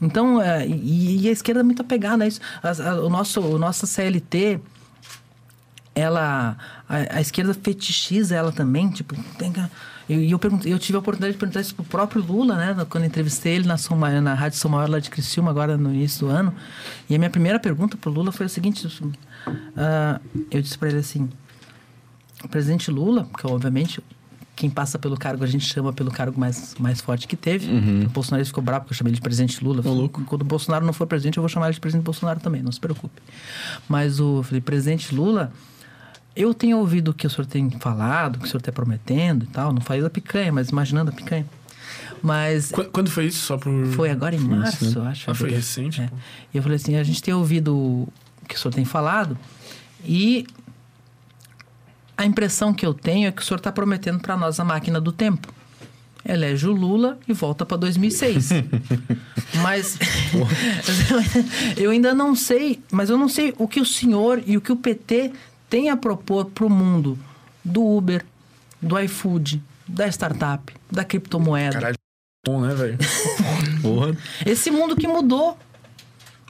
[0.02, 2.40] Então, é, e, e a esquerda é muito apegada a isso.
[2.62, 4.60] As- a- o nosso, o nosso CLT,
[5.96, 6.58] ela
[6.90, 9.62] a, a esquerda fetichiza ela também, tipo, tem que-
[10.10, 12.86] eu, perguntei, eu tive a oportunidade de perguntar isso pro próprio Lula, né?
[12.90, 15.94] Quando eu entrevistei ele na, Som na Rádio São Maior lá de Criciúma, agora no
[15.94, 16.54] início do ano.
[17.10, 18.86] E a minha primeira pergunta pro Lula foi a seguinte:
[19.78, 20.20] ah,
[20.52, 21.30] eu disse para ele assim,
[22.44, 24.02] o presidente Lula, que obviamente
[24.56, 27.68] quem passa pelo cargo a gente chama pelo cargo mais, mais forte que teve.
[28.06, 29.82] O Bolsonaro ficou bravo porque eu chamei ele de presidente Lula.
[30.28, 32.72] Quando o Bolsonaro não for presidente, eu vou chamar ele de presidente Bolsonaro também, não
[32.72, 33.22] se preocupe.
[33.90, 35.52] Mas o eu falei, presidente Lula,
[36.36, 39.44] eu tenho ouvido o que o senhor tem falado, o que o senhor está prometendo
[39.44, 39.72] e tal.
[39.74, 41.46] Não falei da picanha, mas imaginando a picanha.
[42.22, 43.46] Mas Qu- Quando foi isso?
[43.46, 43.72] Só por.
[43.94, 45.30] foi agora em março, eu acho.
[45.30, 46.10] Ah, foi recente, É.
[46.54, 48.08] E eu falei assim, a gente tem ouvido o
[48.48, 49.38] que o senhor tem falado
[50.06, 50.46] e
[52.18, 55.02] a impressão que eu tenho é que o senhor está prometendo para nós a máquina
[55.02, 55.52] do tempo.
[56.26, 58.50] Elege o Lula e volta para 2006.
[59.62, 59.98] mas
[61.76, 64.72] eu ainda não sei, mas eu não sei o que o senhor e o que
[64.72, 65.34] o PT
[65.74, 67.18] tem a propor para o mundo
[67.66, 68.24] do Uber,
[68.80, 71.74] do iFood, da startup, da criptomoeda.
[71.74, 71.96] Caralho,
[72.46, 72.96] bom, né, velho?
[73.82, 74.16] Porra.
[74.46, 75.58] Esse mundo que mudou.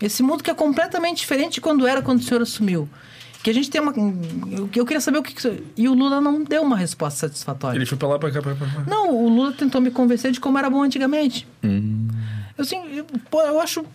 [0.02, 2.90] Esse mundo que é completamente diferente de quando era quando o senhor assumiu.
[3.42, 3.94] Que a gente tem uma.
[4.52, 5.34] Eu, eu queria saber o que.
[5.78, 7.78] e o Lula não deu uma resposta satisfatória.
[7.78, 8.66] Ele foi pra lá, pra cá, pra cá.
[8.66, 8.90] pra cá.
[8.90, 11.48] Não, o Lula tentou me convencer de como era bom antigamente.
[11.62, 13.86] Eu, assim, eu, pô, eu acho.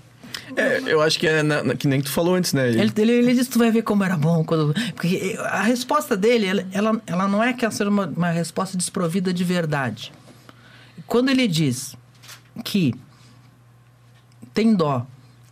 [0.57, 2.69] É, eu acho que é na- na- que nem tu falou antes, né?
[2.71, 4.45] Ele, ele, ele disse: Tu vai ver como era bom.
[4.45, 9.33] Quando, porque a resposta dele, ela, ela, não é que seja uma, uma resposta desprovida
[9.33, 10.13] de verdade.
[11.07, 11.97] Quando ele diz
[12.65, 12.95] que
[14.55, 15.07] tem dó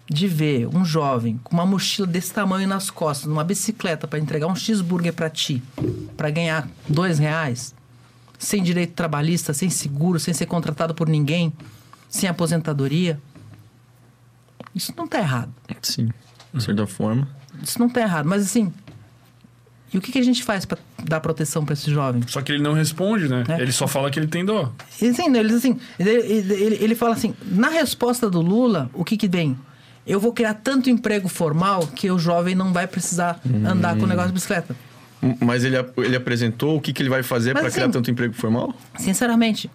[0.09, 4.47] de ver um jovem com uma mochila desse tamanho nas costas, numa bicicleta, para entregar
[4.47, 5.63] um cheeseburger para ti,
[6.17, 7.75] para ganhar dois reais,
[8.39, 11.53] sem direito trabalhista, sem seguro, sem ser contratado por ninguém,
[12.09, 13.21] sem aposentadoria,
[14.77, 15.53] isso não tá errado.
[15.83, 16.09] Sim,
[16.55, 17.27] de certa forma.
[17.63, 18.73] Isso não tá errado, mas assim.
[19.93, 22.21] E o que, que a gente faz para dar proteção para esse jovem?
[22.27, 23.45] Só que ele não responde, né?
[23.49, 23.63] É.
[23.63, 24.73] Ele só fala que ele tem dó.
[25.01, 29.05] Ele, assim, ele, diz assim, ele, ele, ele fala assim: na resposta do Lula, o
[29.05, 29.57] que, que vem?
[30.07, 34.07] Eu vou criar tanto emprego formal que o jovem não vai precisar andar com o
[34.07, 34.77] negócio de bicicleta.
[35.41, 38.35] Mas ele, ele apresentou o que, que ele vai fazer para criar assim- tanto emprego
[38.35, 38.75] formal?
[38.99, 39.71] Sinceramente,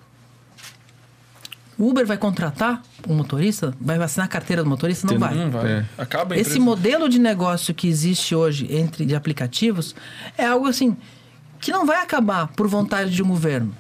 [1.84, 3.74] o Uber vai contratar um motorista?
[3.82, 5.08] Vai vacinar a carteira do motorista?
[5.08, 5.34] Não Tem- vai.
[5.36, 5.72] Não vai.
[5.72, 5.86] É.
[5.98, 9.96] Acaba a Esse modelo de negócio que existe hoje entre de aplicativos
[10.38, 10.96] é algo assim
[11.60, 13.74] que não vai acabar por vontade de um governo.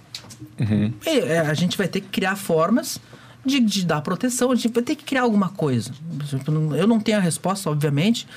[1.06, 3.00] E, é, a gente vai ter que criar formas
[3.46, 5.92] de, de dar proteção, a gente vai ter que criar alguma coisa.
[6.78, 8.28] Eu não tenho a resposta, obviamente.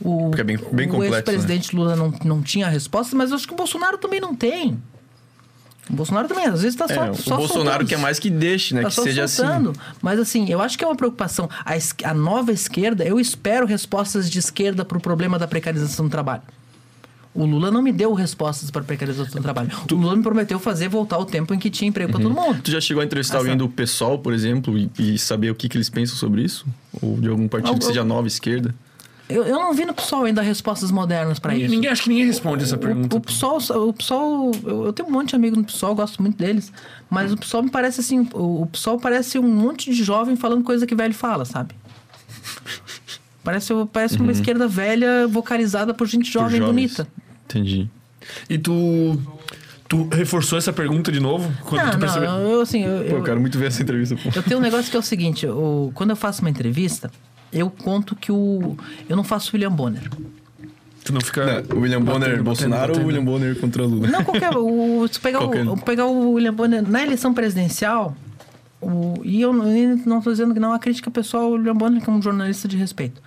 [0.00, 3.30] O, Porque é bem- bem o complexo, ex-presidente Lula não, não tinha a resposta, mas
[3.30, 4.82] eu acho que o Bolsonaro também não tem.
[5.88, 8.74] O Bolsonaro também, às vezes tá só, É, o só Bolsonaro quer mais que deixe,
[8.74, 8.82] né?
[8.82, 9.70] Tá que seja soltando.
[9.70, 9.80] assim.
[10.00, 11.48] Mas assim, eu acho que é uma preocupação.
[11.64, 16.06] A, es- a nova esquerda, eu espero respostas de esquerda para o problema da precarização
[16.06, 16.42] do trabalho.
[17.34, 19.68] O Lula não me deu respostas para a precarização do trabalho.
[19.90, 22.62] O Lula me prometeu fazer voltar o tempo em que tinha emprego para todo mundo.
[22.62, 25.54] Tu já chegou a entrevistar Essa- alguém do PSOL, por exemplo, e, e saber o
[25.54, 26.64] que, que eles pensam sobre isso?
[27.02, 28.72] Ou de algum partido que seja nova esquerda?
[29.28, 31.70] Eu, eu não vi no PSOL ainda respostas modernas para isso.
[31.70, 33.14] Ninguém, acho que ninguém responde essa pergunta.
[33.16, 36.20] O, o PSOL, o PSOL eu, eu tenho um monte de amigos no PSOL, gosto
[36.20, 36.70] muito deles.
[37.08, 40.62] Mas o PSOL me parece assim: o, o PSOL parece um monte de jovem falando
[40.62, 41.74] coisa que velho fala, sabe?
[43.42, 46.74] Parece, parece uma esquerda velha vocalizada por gente Por jovem e jovens.
[46.74, 47.08] bonita.
[47.46, 47.88] Entendi.
[48.48, 49.20] E tu.
[49.86, 51.52] Tu reforçou essa pergunta de novo?
[51.62, 52.30] Quando Não, tu não, percebeu?
[52.30, 54.30] eu, eu, assim, eu, Pô, eu, eu quero muito ver essa entrevista, pô.
[54.34, 57.10] eu tenho um negócio que é o seguinte: o, quando eu faço uma entrevista,
[57.54, 58.76] eu conto que o.
[59.08, 60.10] Eu não faço William Bonner.
[61.04, 61.62] Tu não fica.
[61.62, 63.00] Não, William Bonner batendo, Bolsonaro batendo.
[63.00, 64.08] ou William Bonner contra Lula?
[64.08, 64.50] Não, qualquer.
[64.56, 65.68] O, se pegar, Qualquer.
[65.68, 68.16] o, pegar o William Bonner na eleição presidencial,
[68.80, 71.74] o, e eu não- eu não estou dizendo que não há crítica pessoal ao William
[71.76, 73.20] Bonner, que é um jornalista de respeito.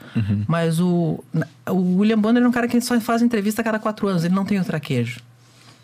[0.48, 1.24] Mas o,
[1.70, 4.34] o William Bonner é um cara que só faz entrevista a cada quatro anos, ele
[4.34, 5.20] não tem o traquejo.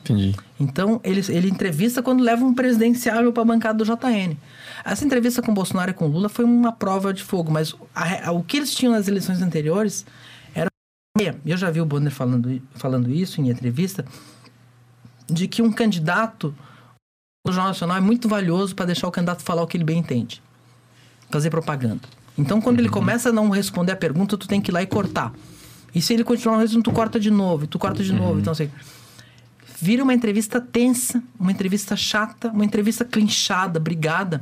[0.04, 0.36] Entendi.
[0.60, 4.36] Então, ele, ele entrevista quando leva um presidenciável para a bancada do JN.
[4.84, 7.74] Essa entrevista com o Bolsonaro e com o Lula foi uma prova de fogo, mas
[7.96, 10.06] a a- o que eles tinham nas eleições anteriores
[10.54, 10.68] era.
[11.46, 14.04] Eu já vi o Bonner falando, falando isso em entrevista,
[15.28, 16.54] de que um candidato
[17.46, 20.00] do Jornal Nacional é muito valioso para deixar o candidato falar o que ele bem
[20.00, 20.42] entende.
[21.32, 22.02] Fazer propaganda.
[22.38, 24.88] Então, quando ele começa a não responder a pergunta, tu tem que ir lá e
[24.88, 25.32] cortar.
[25.96, 28.40] E se ele continuar respondendo, tu corta de novo, e tu corta de novo.
[28.40, 28.70] Então, assim,
[29.84, 34.42] vira uma entrevista tensa, uma entrevista chata, uma entrevista clinchada, brigada.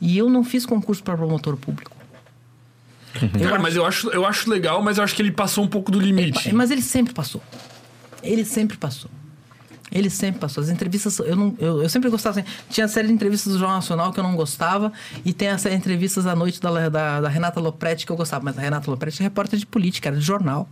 [0.00, 1.96] E eu não fiz concurso para promotor público.
[3.40, 5.92] Cara, mas eu acho, eu acho legal, mas eu acho que ele passou um pouco
[5.92, 6.52] do limite.
[6.52, 7.40] Mas ele sempre passou.
[8.24, 9.08] Ele sempre passou.
[9.90, 10.64] Ele sempre passou.
[10.64, 12.48] As entrevistas, eu, não, eu, eu sempre gostava assim.
[12.68, 14.92] Tinha a série de entrevistas do Jornal Nacional que eu não gostava,
[15.24, 18.16] e tem a série de entrevistas à noite da, da, da Renata Lopretti que eu
[18.16, 18.44] gostava.
[18.44, 20.68] Mas a Renata Lopretti é repórter de política, era de jornal.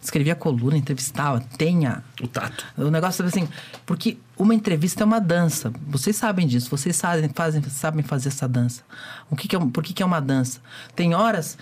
[0.00, 2.02] Escrevia coluna, entrevistava, tenha.
[2.22, 2.64] O tato.
[2.76, 3.48] O negócio é assim,
[3.84, 5.72] porque uma entrevista é uma dança.
[5.86, 8.82] Vocês sabem disso, vocês sabem, fazem, sabem fazer essa dança.
[9.30, 10.60] O que, que é, por que, que é uma dança?
[10.94, 11.58] Tem horas,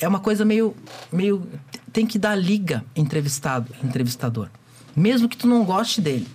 [0.00, 0.74] é uma coisa meio,
[1.12, 1.46] meio.
[1.92, 4.48] Tem que dar liga entrevistado, entrevistador.
[4.94, 6.26] Mesmo que tu não goste dele.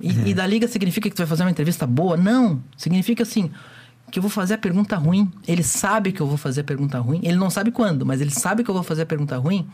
[0.00, 2.16] E, e dar liga significa que tu vai fazer uma entrevista boa?
[2.16, 2.62] Não.
[2.76, 3.50] Significa assim.
[4.10, 5.32] Que eu vou fazer a pergunta ruim.
[5.48, 7.20] Ele sabe que eu vou fazer a pergunta ruim.
[7.24, 9.68] Ele não sabe quando, mas ele sabe que eu vou fazer a pergunta ruim.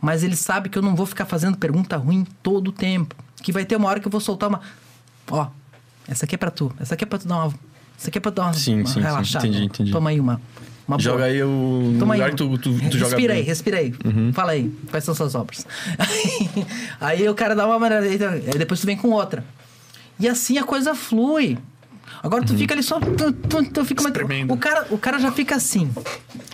[0.00, 3.14] Mas ele sabe que eu não vou ficar fazendo pergunta ruim todo o tempo.
[3.42, 4.60] Que vai ter uma hora que eu vou soltar uma.
[5.30, 5.46] Ó,
[6.08, 6.72] essa aqui é pra tu.
[6.80, 7.54] Essa aqui é pra tu dar uma.
[7.98, 9.00] Essa aqui é pra tu dar uma, Sim, uma sim, sim.
[9.00, 9.46] relaxada.
[9.46, 9.92] Entendi, entendi.
[9.92, 10.40] Toma aí uma.
[10.88, 11.26] uma Joga boa.
[11.28, 12.30] aí o Toma lugar aí.
[12.32, 13.46] que tu, tu, tu joga respira aí, bem.
[13.46, 13.94] respira aí.
[14.32, 15.66] Fala aí, quais são suas obras?
[15.98, 16.66] Aí,
[17.22, 19.44] aí o cara dá uma maneira, aí depois tu vem com outra.
[20.18, 21.58] E assim a coisa flui.
[22.22, 22.98] Agora tu fica ali só.
[23.00, 24.52] Tu, tu, tu fica Espremendo.
[24.52, 25.90] o, cara, o cara já fica assim.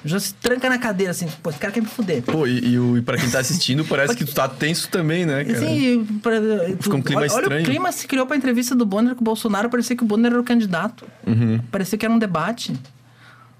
[0.04, 1.26] Já se tranca na cadeira assim.
[1.42, 2.22] Pô, esse cara quer me fuder.
[2.22, 5.44] Pô, e, e, e pra quem tá assistindo, parece que tu tá tenso também, né,
[5.44, 5.58] cara?
[5.58, 7.62] Assim, pra, tu- Fica um clima olha, olha estranho.
[7.62, 9.68] o clima se criou pra entrevista do Bonner com o Bolsonaro.
[9.68, 11.04] Parecia que o Bonner era o candidato.
[11.26, 11.58] Uhum.
[11.70, 12.72] Parecia que era um debate.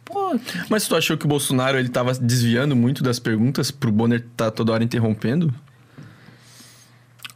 [0.05, 3.90] Pô, que- Mas tu achou que o Bolsonaro ele tava desviando muito das perguntas pro
[3.90, 5.52] Bonner tá toda hora interrompendo?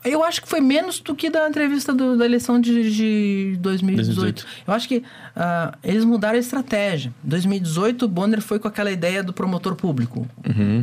[0.02, 4.16] Eu acho que foi menos do que da entrevista do- da eleição de, de 2018.
[4.16, 4.46] 2018.
[4.66, 5.02] Eu acho que
[5.36, 7.12] ah, eles mudaram a estratégia.
[7.24, 10.26] Em 2018, o Bonner foi com aquela ideia do promotor público.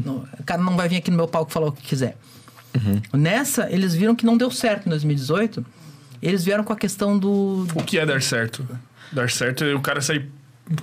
[0.05, 2.15] Não, O cara não vai vir aqui no meu palco falar o que quiser.
[3.11, 5.65] Nessa, eles viram que não deu certo em 2018.
[6.21, 7.65] Eles vieram com a questão do.
[7.75, 8.67] O que é dar certo?
[9.11, 10.29] Dar certo é o cara sair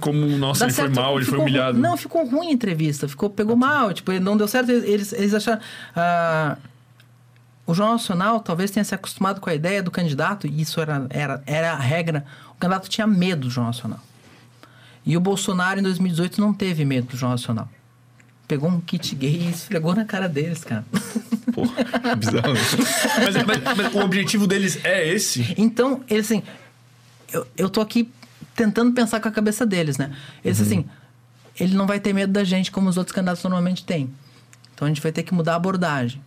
[0.01, 1.79] como, nossa, Dá ele foi certo, mal, ele foi ru- humilhado.
[1.79, 3.07] Não, ficou ruim a entrevista.
[3.07, 3.93] Ficou, pegou mal.
[3.93, 4.71] Tipo, não deu certo.
[4.73, 5.61] Eles, eles acharam.
[5.95, 6.57] ah,
[7.67, 11.07] o Jornal Nacional talvez tenha se acostumado com a ideia do candidato, e isso era,
[11.11, 12.25] era, era a regra.
[12.51, 14.01] O candidato tinha medo do Jornal Nacional.
[15.07, 17.69] E o Bolsonaro, em 2018, não teve medo do Jornal Nacional.
[18.49, 20.85] Pegou um kit gay e esfregou na cara deles, cara.
[21.53, 22.53] Porra, bizarro.
[23.25, 25.55] Mas, mas- mas o objetivo deles é esse?
[25.57, 26.43] Então, eles assim.
[27.33, 28.11] Eu, eu tô aqui
[28.55, 30.11] tentando pensar com a cabeça deles, né?
[30.45, 30.85] Eles assim.
[31.59, 34.11] Ele não vai ter medo da gente como os outros candidatos normalmente têm.
[34.75, 36.21] Então a gente vai ter que mudar a abordagem.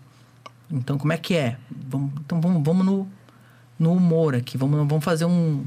[0.72, 1.58] Então, como é que é?
[1.90, 3.08] Vamos, então vamos, vamos no,
[3.80, 4.58] no humor aqui.
[4.58, 5.64] Vamos, vamos fazer um.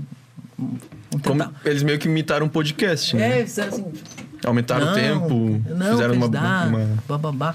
[0.58, 1.52] um tentar.
[1.64, 3.40] eles meio que imitaram um podcast, né?
[3.40, 3.84] É, fizeram assim.
[4.44, 6.66] Aumentaram o tempo, não, fizeram uma, uma...
[6.78, 6.96] Uhum.
[7.06, 7.54] bababá.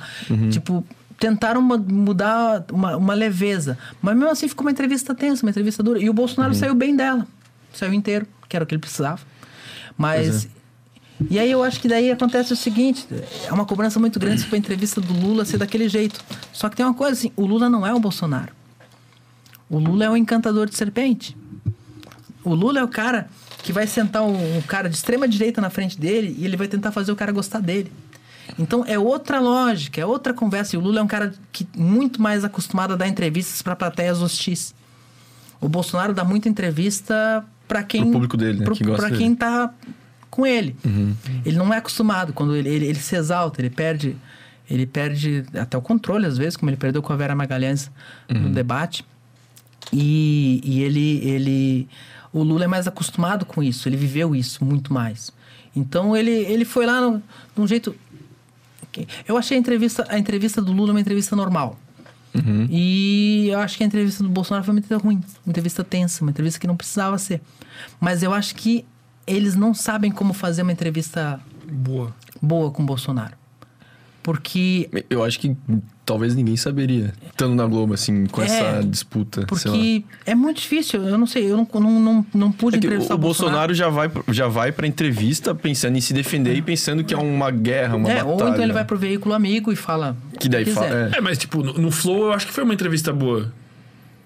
[0.52, 0.86] Tipo,
[1.20, 3.78] tentaram mudar uma, uma leveza.
[4.02, 6.00] Mas mesmo assim ficou uma entrevista tensa, uma entrevista dura.
[6.00, 6.60] E o Bolsonaro Uhum.
[6.60, 7.26] saiu bem dela.
[7.74, 9.22] Saiu inteiro, que era o que ele precisava.
[9.98, 10.48] Mas.
[11.30, 13.08] E aí eu acho que daí acontece o seguinte:
[13.48, 16.20] é uma cobrança muito grande para a entrevista do Lula ser daquele jeito.
[16.52, 18.52] Só que tem uma coisa assim: o Lula não é o Bolsonaro.
[19.70, 21.36] O Lula é o encantador de serpente.
[22.44, 23.28] O Lula é o cara
[23.64, 26.68] que vai sentar um, um cara de extrema direita na frente dele e ele vai
[26.68, 27.92] tentar fazer o cara gostar dele.
[28.60, 30.76] Então é outra lógica, é outra conversa.
[30.76, 34.22] E o Lula é um cara que muito mais acostumado a dar entrevistas para plateias
[34.22, 34.76] hostis.
[35.60, 39.18] O Bolsonaro dá muita entrevista para quem Pro público dele, né, pro- que pra dele.
[39.18, 39.74] quem tá
[40.36, 40.76] com ele.
[41.46, 44.16] Ele não é acostumado quando ele, ele, ele se exalta, ele perde
[44.70, 47.92] ele perde até o controle às vezes, como ele perdeu com a Vera Magalhães
[48.28, 49.06] no debate.
[49.94, 51.88] E, e ele, ele.
[52.34, 55.32] O Lula é mais acostumado com isso, ele viveu isso muito mais.
[55.76, 57.22] Então ele, ele foi lá no,
[57.56, 57.96] de um jeito.
[59.28, 61.80] Eu achei a entrevista, a entrevista do Lula uma entrevista normal.
[62.70, 66.22] E eu acho que a entrevista do Bolsonaro foi uma entrevista ruim, uma entrevista tensa,
[66.22, 67.42] uma entrevista que não precisava ser.
[68.00, 68.84] Mas eu acho que
[69.28, 71.40] eles não sabem como fazer uma entrevista
[71.72, 72.14] Boa.
[72.42, 73.34] boa com o Bolsonaro.
[74.24, 75.56] Porque Eu acho que
[76.04, 79.42] talvez ninguém saberia, estando na Globo, assim, com É, essa disputa.
[79.56, 79.78] sei lá.
[79.78, 82.88] Porque é muito difícil, eu não sei, eu não, não, não, não pude É que
[82.88, 86.62] entrevistar o, o Bolsonaro já vai, já vai pra entrevista pensando em se defender e
[86.62, 88.32] pensando que é uma guerra, uma É, batalha.
[88.34, 90.18] ou então ele vai pro veículo amigo e fala.
[90.40, 91.12] Que daí fala.
[91.14, 91.18] É.
[91.18, 93.54] É, mas tipo, no, no Flow eu acho que foi uma entrevista boa.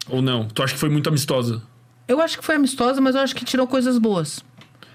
[0.08, 0.46] Ou não?
[0.48, 1.62] Tu acha que foi muito amistosa?
[2.08, 4.44] Eu acho que foi amistosa, mas eu acho que tirou coisas boas.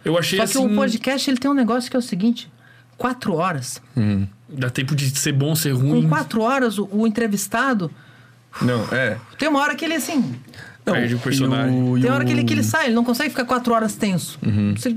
[0.05, 0.67] Eu achei Só que assim.
[0.73, 2.51] o podcast ele tem um negócio que é o seguinte:
[2.99, 3.81] quatro horas.
[4.49, 6.09] Dá tempo de ser bom, ser Com ruim.
[6.09, 7.91] quatro horas, o, o entrevistado.
[8.63, 9.17] Não, é.
[9.39, 10.35] Tem uma hora que ele assim.
[10.87, 11.79] Não, Perde o personagem.
[11.79, 13.73] e o- e Tem hora que ele, que ele sai, ele não consegue ficar quatro
[13.73, 14.39] horas tenso.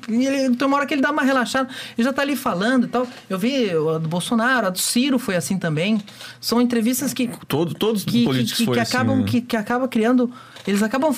[0.10, 2.84] E ele- tem uma hora que ele dá uma relaxada, ele já tá ali falando
[2.86, 3.08] e tal.
[3.30, 6.02] Eu vi a do Bolsonaro, a do Ciro foi assim também.
[6.42, 7.30] São entrevistas que.
[7.48, 9.26] Todo, todos os Que, que, políticos que, foi que assim, acabam né?
[9.26, 10.30] que, que acaba criando
[10.68, 11.14] eles acabam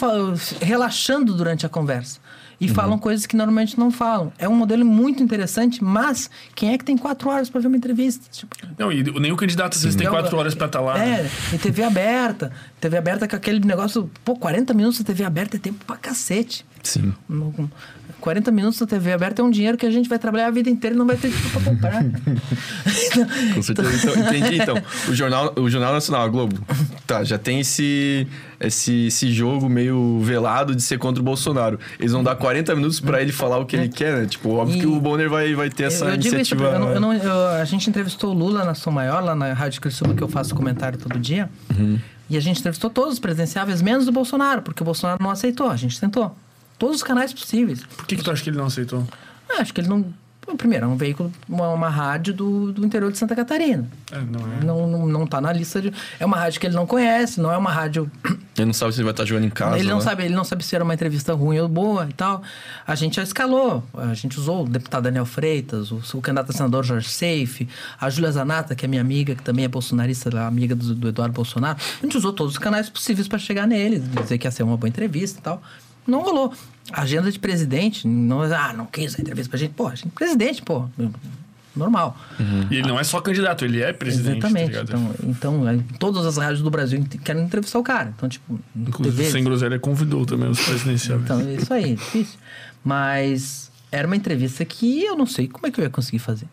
[0.62, 2.20] relaxando durante a conversa
[2.60, 2.74] e Uhum.
[2.74, 6.84] falam coisas que normalmente não falam é um modelo muito interessante mas quem é que
[6.84, 9.96] tem quatro horas para ver uma entrevista Tipo, Não, e nem o candidato às vezes
[9.98, 10.98] tem quatro horas pra estar lá.
[11.04, 11.30] É, né?
[11.54, 12.52] e TV aberta.
[12.80, 14.10] TV aberta com aquele negócio.
[14.24, 16.66] Pô, 40 minutos de TV aberta é tempo pra cacete.
[16.84, 17.14] Sim.
[18.20, 20.52] No- 40 minutos da TV aberta é um dinheiro que a gente vai trabalhar a
[20.52, 22.04] vida inteira e não vai ter dinheiro pra comprar.
[23.56, 23.96] Com certeza.
[23.96, 24.62] Então, entendi.
[24.62, 24.76] Então,
[25.08, 26.60] o Jornal, o Jornal Nacional, a Globo,
[27.06, 28.28] tá, já tem esse,
[28.60, 31.80] esse, esse jogo meio velado de ser contra o Bolsonaro.
[32.00, 34.26] Eles vão dar 40 minutos pra ele falar o que ele quer, né?
[34.26, 36.64] Tipo, óbvio E- que o Bonner vai, vai ter essa eu, isso, iniciativa.
[36.64, 39.36] porque eu não, eu não- eu- a gente entrevistou o Lula na Som Maior, lá
[39.36, 41.50] na Rádio Criciúma, que eu faço comentário todo dia.
[42.30, 45.70] E a gente entrevistou todos os presidenciáveis, menos o Bolsonaro, porque o Bolsonaro não aceitou.
[45.70, 46.36] A gente tentou.
[46.80, 47.84] Todos os canais possíveis.
[47.84, 49.06] Por que, que tu acha que ele não aceitou?
[49.50, 50.06] Ah, acho que ele não.
[50.48, 53.86] bom, Primeiro, é um veículo, uma, uma rádio do, do interior de Santa Catarina.
[54.12, 54.64] É, não é.
[54.64, 55.92] Não, não, não tá na lista de.
[56.20, 58.10] É uma rádio que ele não conhece, não é uma rádio.
[58.60, 59.80] Ele não sabe se ele vai estar jogando em casa.
[59.80, 60.04] ele não né?
[60.04, 62.44] sabe, ele não sabe se era uma entrevista ruim ou boa e tal.
[62.86, 63.82] A gente já escalou.
[63.94, 68.10] A gente usou o deputado Daniel Freitas, o, o candidato a senador Jorge Seife, a
[68.10, 71.34] Júlia Zanata, que é minha amiga, que também é bolsonarista, é amiga do, do Eduardo
[71.34, 71.80] Bolsonaro.
[71.80, 74.76] A gente usou todos os canais possíveis para chegar nele, dizer que ia ser uma
[74.76, 75.64] boa entrevista e tal.
[76.08, 76.54] Não rolou.
[76.92, 79.74] Agenda de presidente, não, ah, não quis a entrevista pra gente.
[79.74, 80.86] Pô, a gente, presidente, pô,
[81.76, 82.18] normal.
[82.70, 84.38] E ele não é só candidato, ele é presidente.
[84.38, 84.74] Exatamente.
[84.74, 88.14] Tá então, então, aí, todas as rádios do Brasil querem entrevistar o cara.
[88.16, 91.22] Então, tipo, Inclusive, TV, o Sem Groselha convidou também os presidenciais.
[91.22, 92.40] Então, é isso aí, é difícil.
[92.84, 96.48] Mas era uma entrevista que eu não sei como é que eu ia conseguir fazer.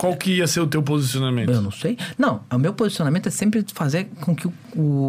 [0.00, 1.50] Qual que ia ser o teu posicionamento?
[1.50, 1.98] Eu não sei.
[2.18, 4.52] Não, o meu posicionamento é sempre fazer com que o,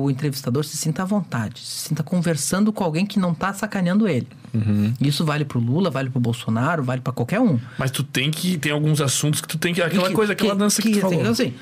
[0.03, 4.05] o entrevistador se sinta à vontade, se sinta conversando com alguém que não tá sacaneando
[4.05, 4.27] ele.
[4.99, 7.57] Isso vale pro Lula, vale pro Bolsonaro, vale para qualquer um.
[7.77, 8.57] Mas tu tem que.
[8.57, 9.81] Tem alguns assuntos que tu tem que.
[9.81, 11.21] Aquela que- coisa, aquela dança que, tu falou.
[11.25, 11.53] assim,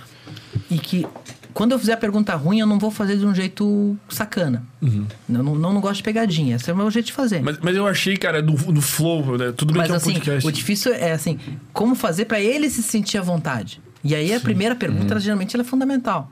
[0.72, 1.06] e que
[1.54, 4.64] quando eu fizer a pergunta ruim, eu não vou fazer de um jeito sacana.
[4.82, 6.56] Eu não, não, não gosto de pegadinha.
[6.56, 7.42] Esse é o meu jeito de fazer.
[7.42, 9.52] Mas, mas eu achei, cara, do, do flow, né?
[9.52, 10.48] tudo bem Mas que é um assim, podcast.
[10.48, 11.40] o difícil é assim,
[11.74, 13.82] como fazer pra ele se sentir à vontade.
[14.04, 16.32] E aí a primeira pergunta, ela, geralmente, ela é fundamental.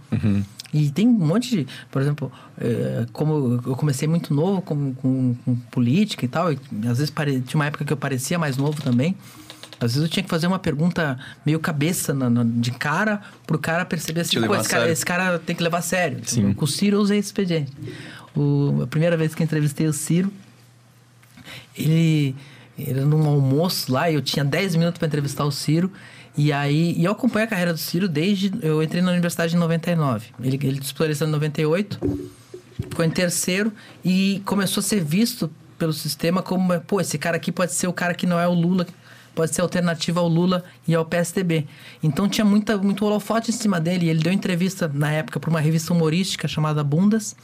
[0.73, 5.35] E tem um monte de, por exemplo, eh, como eu comecei muito novo com, com,
[5.45, 7.39] com política e tal, e às vezes pare...
[7.41, 9.15] tinha uma época que eu parecia mais novo também.
[9.79, 13.59] Às vezes eu tinha que fazer uma pergunta meio cabeça na- na- de cara pro
[13.59, 16.19] cara perceber assim, pô, esse cara, esse cara tem que levar a sério.
[16.23, 16.53] Sim.
[16.53, 17.71] Com o Ciro eu usei esse expediente.
[18.35, 20.31] O, a primeira vez que entrevistei o Ciro,
[21.77, 22.35] ele
[22.77, 25.91] era num almoço lá e eu tinha 10 minutos para entrevistar o Ciro.
[26.35, 28.51] E aí, e eu acompanho a carreira do Ciro desde.
[28.61, 30.27] Eu entrei na universidade em 99.
[30.43, 31.99] Ele, ele disputou a eleição em 98,
[32.89, 33.73] ficou em terceiro
[34.05, 35.49] e começou a ser visto
[35.79, 38.53] pelo sistema como: pô, esse cara aqui pode ser o cara que não é o
[38.53, 38.85] Lula,
[39.37, 41.67] pode ser alternativa ao Lula e ao PSDB.
[42.01, 44.07] Então tinha muita, muito holofote em cima dele.
[44.07, 47.35] E ele deu entrevista na época para uma revista humorística chamada Bundas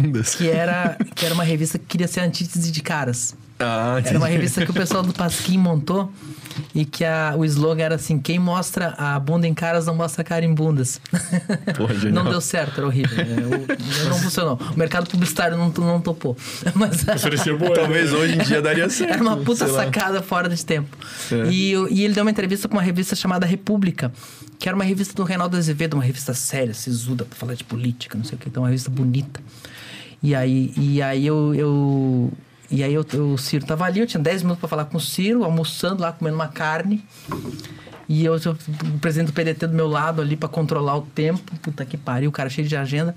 [0.00, 0.34] Bundas.
[0.34, 3.36] que era, que era uma revista que queria ser antítese de caras.
[3.58, 6.12] Ah, Era uma revista que o pessoal do Pasquim montou
[6.74, 10.20] e que a, o slogan era assim: quem mostra a bunda em caras não mostra
[10.20, 11.00] a cara em bundas.
[11.76, 12.22] Porra, genial.
[12.24, 13.16] não deu certo, era horrível.
[13.16, 14.58] O- não funcionou.
[14.74, 16.36] O mercado publicitário não, não topou.
[16.74, 17.02] Mas
[17.58, 17.74] boa.
[17.74, 18.18] Talvez né?
[18.18, 19.12] hoje em dia daria certo.
[19.14, 19.84] era uma puta sei lá.
[19.84, 20.94] sacada fora de tempo.
[21.32, 21.46] É.
[21.50, 24.12] E, e ele deu uma entrevista com uma revista chamada República,
[24.58, 28.18] que era uma revista do Reinaldo Azevedo, uma revista séria, sisuda, pra falar de política,
[28.18, 28.48] não sei o que.
[28.50, 29.40] Então, uma revista bonita.
[30.22, 31.54] E aí, e aí eu.
[31.54, 32.32] eu
[32.70, 34.96] e aí eu, eu- o Ciro tava ali, eu tinha 10 minutos pra falar com
[34.96, 37.04] o Ciro, almoçando lá, comendo uma carne.
[38.08, 38.56] E eu, eu-
[38.94, 41.40] o presidente do PDT do meu lado ali pra controlar o tempo.
[41.62, 43.14] Puta que pariu, o cara cheio de agenda.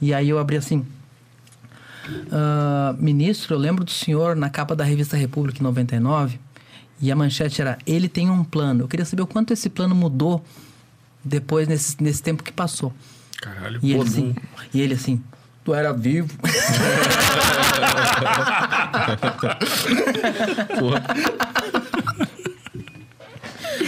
[0.00, 0.84] E aí eu abri assim.
[2.30, 6.38] "Ah, ministro, eu lembro do senhor na capa da revista República em 99.
[7.00, 8.84] E a manchete era: Ele tem um plano.
[8.84, 10.44] Eu queria saber o quanto esse plano mudou
[11.24, 12.92] depois, nesse, nesse tempo que passou.
[13.40, 14.34] Caralho, E ele assim,
[14.72, 15.22] e ele assim,
[15.64, 16.32] tu era vivo.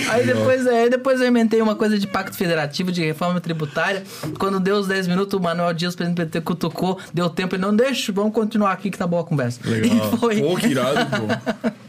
[0.08, 4.02] Aí depois, aí depois eu inventei uma coisa de pacto federativo, de reforma tributária.
[4.38, 7.62] Quando deu os 10 minutos, o Manuel Dias, presidente do PT, cutucou, deu tempo, ele
[7.62, 9.60] não deixa, vamos continuar aqui que tá boa a conversa.
[9.64, 9.88] Legal.
[9.98, 10.40] E foi.
[10.40, 11.70] Pô, que irado, pô.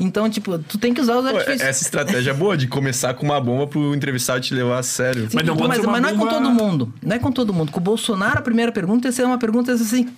[0.00, 1.60] Então, tipo, tu tem que usar os artifícios.
[1.60, 5.22] essa estratégia é boa de começar com uma bomba pro entrevistado te levar a sério.
[5.22, 6.94] Sim, Mas não mas, mas não é com todo mundo.
[7.02, 7.72] Não é com todo mundo.
[7.72, 10.08] Com o Bolsonaro, a primeira pergunta ia ser uma pergunta assim.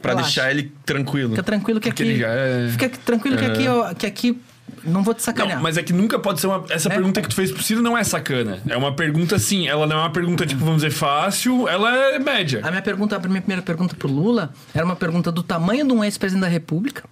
[0.00, 0.28] Pra relaxa.
[0.28, 1.30] deixar ele tranquilo.
[1.30, 2.24] Fica tranquilo que Porque aqui.
[2.24, 4.40] é- Fica tranquilo que aqui, ó, que aqui
[4.84, 5.56] não vou te sacanear.
[5.56, 6.64] Não, mas é que nunca pode ser uma.
[6.70, 6.92] Essa É.
[6.94, 8.60] pergunta que tu fez pro Ciro não é sacana.
[8.68, 9.68] É uma pergunta assim.
[9.68, 12.60] Ela não é uma pergunta, tipo, vamos dizer, fácil, ela é média.
[12.64, 15.92] A minha pergunta, a minha primeira pergunta pro Lula era uma pergunta do tamanho de
[15.92, 17.04] um ex-presidente da República.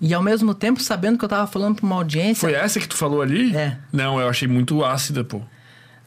[0.00, 2.40] E ao mesmo tempo, sabendo que eu tava falando pra uma audiência.
[2.48, 3.54] Foi essa que tu falou ali?
[3.56, 3.76] É.
[3.92, 5.42] Não, eu achei muito ácida, pô.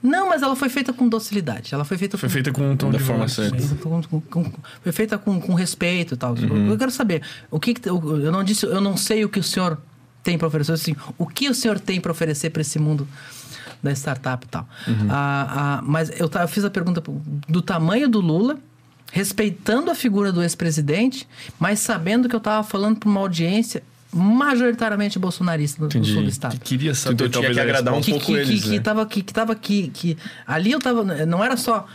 [0.03, 1.73] Não, mas ela foi feita com docilidade.
[1.73, 2.33] Ela foi feita Foi com.
[2.33, 3.33] feita com um tom Da de forma voz.
[3.33, 3.57] certa.
[3.57, 4.51] Foi feita com, com- com-
[4.83, 6.33] foi feita com, com respeito e tal.
[6.33, 6.69] Uhum.
[6.71, 7.21] Eu quero saber,
[7.51, 9.77] o que, que- eu não disse, eu não sei o que o senhor
[10.23, 13.07] tem para oferecer, assim, o que o senhor tem para oferecer para esse mundo
[13.81, 14.67] da startup e tal.
[14.87, 15.07] Uhum.
[15.09, 17.01] Ah, ah, mas eu, eu fiz a pergunta
[17.47, 18.57] do tamanho do Lula,
[19.11, 21.27] respeitando a figura do ex-presidente,
[21.59, 26.13] mas sabendo que eu estava falando para uma audiência majoritariamente bolsonarista Entendi.
[26.13, 26.53] sul do estado.
[26.53, 28.75] Que queria saber, Então tinha que agradar um que, pouco que, eles, que, né?
[28.77, 31.85] que tava que, que tava que, que ali eu tava não era só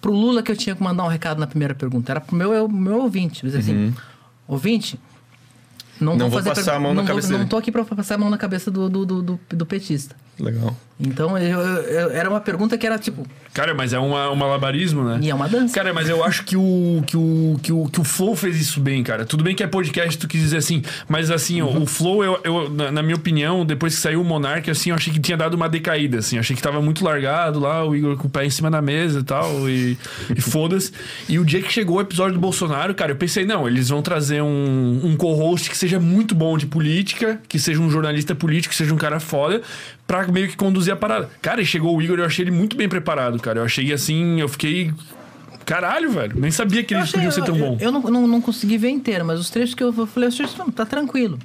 [0.00, 2.52] pro Lula que eu tinha que mandar um recado na primeira pergunta era pro meu
[2.52, 3.94] eu- meu ouvinte dizer assim
[4.46, 4.98] ouvinte
[5.98, 6.18] não, Uhum.
[6.18, 8.16] Não vou vou fazer passar a mão na não cabeça não tô aqui pra passar
[8.16, 10.76] a mão na cabeça do, do, do, do, do petista Legal.
[11.00, 15.02] então eu, eu- era uma pergunta que era tipo Cara, mas é uma, um malabarismo,
[15.02, 15.18] né?
[15.22, 18.00] e é uma dança Cara, mas eu acho que o, que, o, que, o, que
[18.00, 19.24] o Flow fez isso bem, cara.
[19.24, 22.38] Tudo bem que é podcast, tu quis dizer assim, mas assim, ó, o Flow, eu,
[22.44, 25.38] eu, na, na minha opinião, depois que saiu o Monark, assim, eu achei que tinha
[25.38, 26.36] dado uma decaída, assim.
[26.36, 28.82] Eu achei que tava muito largado lá, o Igor com o pé em cima da
[28.82, 29.96] mesa e tal, e,
[30.36, 30.92] e foda-se.
[31.26, 34.02] E o dia que chegou o episódio do Bolsonaro, cara, eu pensei, não, eles vão
[34.02, 38.72] trazer um, um co-host que seja muito bom de política, que seja um jornalista político,
[38.72, 39.62] que seja um cara foda,
[40.06, 41.28] pra meio que conduzir a parada.
[41.42, 43.60] Cara, e chegou o Igor, eu achei ele muito bem preparado, cara.
[43.60, 44.92] Eu achei assim, eu fiquei.
[45.64, 46.38] Caralho, velho.
[46.38, 47.76] Nem sabia que Eu achei- podiam ser tão eu- bom.
[47.80, 50.70] Eu, não, não, não consegui ver inteiro, mas os trechos que eu falei, achei, não,
[50.70, 51.40] tá tranquilo.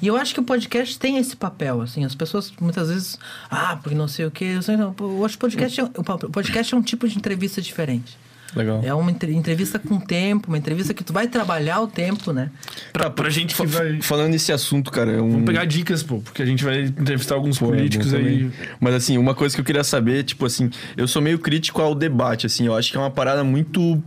[0.00, 3.18] E eu acho que o podcast tem esse papel, assim, as pessoas muitas vezes,
[3.50, 4.44] ah, porque não sei o quê.
[4.56, 7.60] Eu, sei, não, eu acho que podcast, é, o podcast é um tipo de entrevista
[7.60, 8.16] diferente.
[8.54, 8.80] Legal.
[8.84, 12.50] É uma entre- entrevista com tempo, uma entrevista que tu vai trabalhar o tempo, né?
[12.92, 14.00] Pra, pra gente que vai.
[14.00, 15.30] Falando nesse assunto, cara, é um...
[15.30, 18.24] Vamos pegar dicas, pô, porque a gente vai entrevistar alguns Pô, é políticos bom aí.
[18.24, 18.52] também.
[18.80, 21.94] Mas assim, uma coisa que eu queria saber, tipo assim, eu sou meio crítico ao
[21.94, 24.02] debate, assim, eu acho que é uma parada muito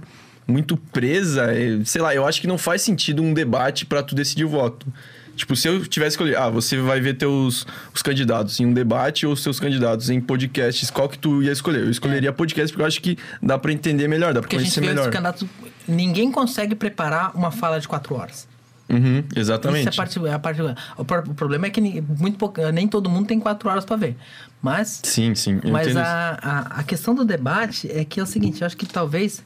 [0.49, 4.15] muito presa, é, sei lá, eu acho que não faz sentido um debate pra tu
[4.15, 4.87] decidir o voto.
[5.35, 9.25] Tipo, se eu tivesse escolhido, ah, você vai ver teus os candidatos em um debate
[9.25, 11.83] ou os seus candidatos em podcasts, qual que tu ia escolher?
[11.83, 14.59] Eu escolheria podcast porque eu acho que dá pra entender melhor, dá pra Porque a
[14.59, 15.47] gente conhecer melhor.
[15.87, 18.47] Ninguém consegue preparar uma fala de quatro horas.
[18.89, 19.87] Uhum, exatamente.
[19.87, 20.61] Isso é a parte, é a parte
[20.97, 23.95] o, pro- o problema é que muito pouco, nem todo mundo tem quatro horas pra
[23.95, 24.17] ver.
[24.61, 28.61] Mas Sim, sim, Mas a, a, a questão do debate é que é o seguinte,
[28.61, 29.43] eu acho que talvez,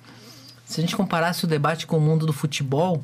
[0.65, 3.03] se a gente comparasse o debate com o mundo do futebol,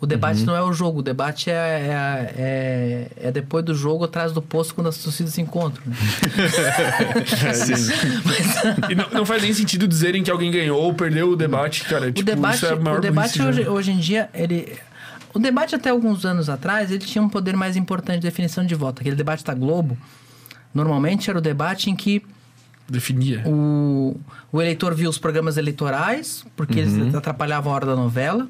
[0.00, 4.04] o debate não é o jogo, o debate é, é, é, é depois do jogo,
[4.04, 5.82] atrás do posto, quando as torcidas se encontram.
[5.86, 5.96] né?
[8.88, 12.06] E não, não faz nem sentido dizerem que alguém ganhou ou perdeu o debate, cara.
[12.06, 14.78] o tipo, debate, isso é a maior o debate hoje, hoje em dia, ele...
[15.34, 18.74] O debate até alguns anos atrás, ele tinha um poder mais importante de definição de
[18.74, 19.00] voto.
[19.00, 19.98] Aquele debate da Globo,
[20.72, 22.22] normalmente era o debate em que
[22.88, 23.42] Definia.
[23.46, 24.18] o,
[24.50, 28.48] o eleitor via os programas eleitorais, porque eles atrapalhavam a hora da novela.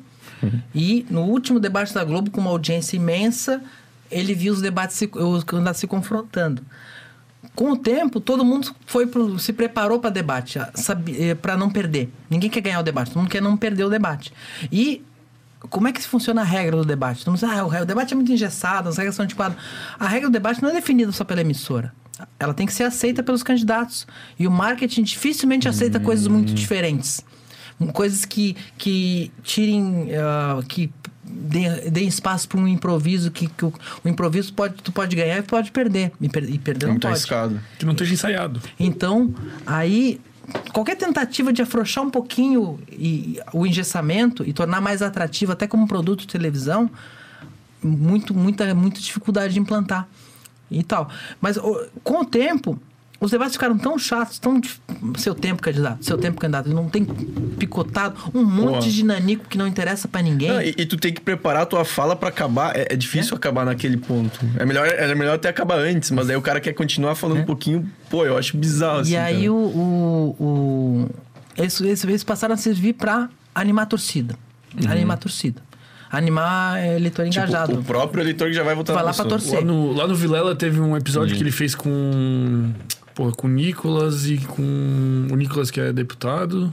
[0.74, 3.60] E no último debate da Globo, com uma audiência imensa,
[4.10, 6.62] ele viu os debates se, os candidatos se confrontando.
[7.54, 10.60] Com o tempo, todo mundo foi pro, se preparou para debate,
[11.42, 12.08] para não perder.
[12.30, 14.32] Ninguém quer ganhar o debate, todo mundo quer não perder o debate.
[14.70, 15.04] E
[15.68, 17.22] como é que funciona a regra do debate?
[17.22, 19.58] Então, ah, o, o debate é muito engessado, as regras são antiquadas.
[19.98, 21.92] A regra do debate não é definida só pela emissora.
[22.38, 24.06] Ela tem que ser aceita pelos candidatos.
[24.38, 27.24] E o marketing dificilmente aceita coisas muito diferentes.
[27.92, 30.08] Coisas que, que tirem.
[30.08, 30.90] Uh, que
[31.24, 33.72] deem, espaço para um improviso que, que o,
[34.04, 36.10] o, improviso pode, tu pode ganhar e pode perder.
[36.20, 37.06] E, per, e perder é não pode.
[37.06, 37.60] arriscado.
[37.78, 38.60] Que não esteja ensaiado.
[38.80, 39.34] Então,
[39.66, 40.20] aí
[40.72, 45.86] qualquer tentativa de afrouxar um pouquinho e, o engessamento e tornar mais atrativo até como
[45.86, 46.90] produto de televisão,
[47.82, 50.08] muito, muita, muita dificuldade de implantar
[50.70, 51.10] e tal.
[51.40, 51.58] Mas
[52.02, 52.78] com o tempo,
[53.20, 54.60] os debates ficaram tão chatos, tão.
[55.16, 56.68] Seu tempo, candidato, seu tempo, candidato.
[56.70, 60.48] Não tem picotado um monte de nanico que não interessa para ninguém.
[60.48, 62.76] Não, e, e tu tem que preparar a tua fala pra acabar.
[62.76, 64.38] É, é difícil acabar naquele ponto.
[64.56, 67.44] É melhor, é melhor até acabar antes, mas daí o cara quer continuar falando um
[67.44, 67.90] pouquinho.
[68.08, 69.16] Pô, eu acho bizarro assim.
[69.16, 69.18] É.
[69.18, 69.52] e aí cara.
[69.52, 70.36] o.
[70.38, 71.10] o, o
[71.56, 74.36] eles, eles, passaram a servir para animar a torcida.
[74.88, 75.60] Animar a torcida.
[76.10, 77.78] Animar eleitor Tipo, engajado.
[77.80, 79.58] o próprio eleitor que já vai votar Vai na lá pra torcer.
[79.58, 82.70] Lá no, lá no Vilela teve um episódio que ele fez com.
[83.14, 85.26] Porra, com o Nicolas e com.
[85.30, 86.72] O Nicolas, que é deputado.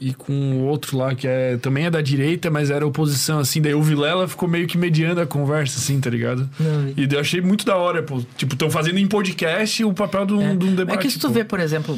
[0.00, 3.62] E com o outro lá, que é, também é da direita, mas era oposição, assim.
[3.62, 6.50] Daí o Vilela ficou meio que mediando a conversa, assim, tá ligado?
[6.58, 8.20] Não, E eu achei muito da hora, pô.
[8.36, 10.56] Tipo, estão fazendo em podcast o papel de um, É.
[10.56, 10.98] de um debate.
[10.98, 11.34] é que se tu pô.
[11.34, 11.96] vê, por exemplo,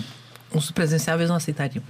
[0.53, 1.83] os presenciáveis não aceitariam.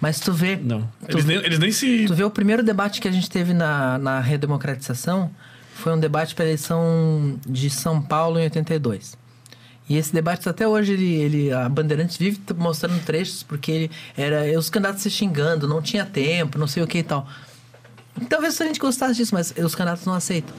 [0.00, 0.56] Mas tu vê.
[0.56, 0.82] Não.
[1.08, 2.06] Tu, Eles nem, eles nem se.
[2.06, 5.30] tu vê o primeiro debate que a gente teve na, na redemocratização
[5.74, 9.16] foi um debate para a eleição de São Paulo em 82.
[9.88, 14.58] E esse debate até hoje ele, ele a Bandeirantes vive mostrando trechos porque ele era
[14.58, 17.26] os candidatos se xingando, não tinha tempo, não sei o que e tal.
[18.28, 20.54] Talvez a gente gostasse disso, mas os candidatos não aceitam.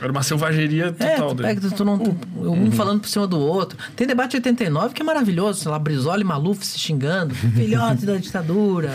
[0.00, 1.28] Era uma selvageria É, total.
[1.30, 1.46] tu, daí.
[1.54, 3.78] pega, tu, tu não, tu- um falando por cima do outro.
[3.96, 8.16] Tem debate 89 que é maravilhoso, sei lá, Brizola e Maluf se xingando, filhote da
[8.16, 8.90] ditadura,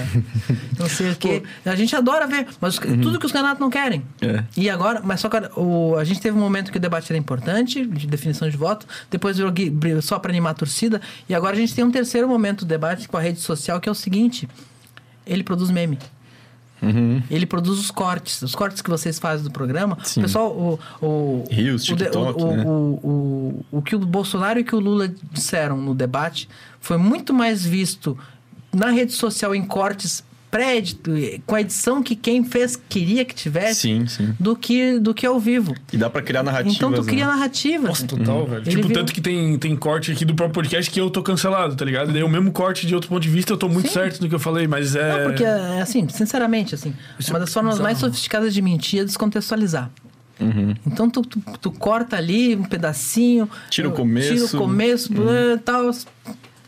[0.78, 1.44] não sei o quê.
[1.66, 4.04] A gente adora ver, mas tudo que os candidatos não querem.
[4.22, 4.44] É.
[4.56, 7.18] E agora, mas só que o, a gente teve um momento que o debate era
[7.18, 11.60] importante, de definição de voto, depois virou só para animar a torcida, e agora a
[11.60, 14.48] gente tem um terceiro momento do debate com a rede social, que é o seguinte:
[15.26, 15.98] ele produz meme.
[17.30, 19.98] Ele produz os cortes, os cortes que vocês fazem do programa.
[20.04, 20.22] Sim.
[20.22, 22.64] O pessoal, o, o, de- TikTok, o, o, né?
[22.66, 26.50] o, o, o que o Bolsonaro e o que o Lula disseram no debate
[26.80, 28.18] foi muito mais visto
[28.74, 30.84] na rede social em cortes pré
[31.48, 34.36] com a edição que quem fez queria que tivesse Sim, sim.
[34.38, 35.74] do que do que ao vivo.
[35.94, 36.76] E dá pra criar narrativas.
[36.76, 37.32] Então tu cria né?
[37.32, 37.88] narrativas.
[37.88, 38.62] Nossa, total, velho.
[38.64, 41.24] Ele Tipo, viu- tanto que tem, tem corte aqui do próprio podcast que eu tô
[41.24, 42.12] cancelado, tá ligado?
[42.12, 43.94] Daí o mesmo corte de outro ponto de vista, eu tô muito Sim.
[43.94, 45.18] certo no que eu falei, mas é.
[45.24, 47.84] Não, porque, é, assim, sinceramente, assim, Isso uma é das formas bizarro.
[47.86, 49.90] mais sofisticadas de mentir é descontextualizar.
[50.88, 53.48] Então tu, tu, tu corta ali um pedacinho.
[53.70, 54.34] Tira o começo.
[54.34, 55.32] Tira o começo, blá,
[55.64, 55.92] tal.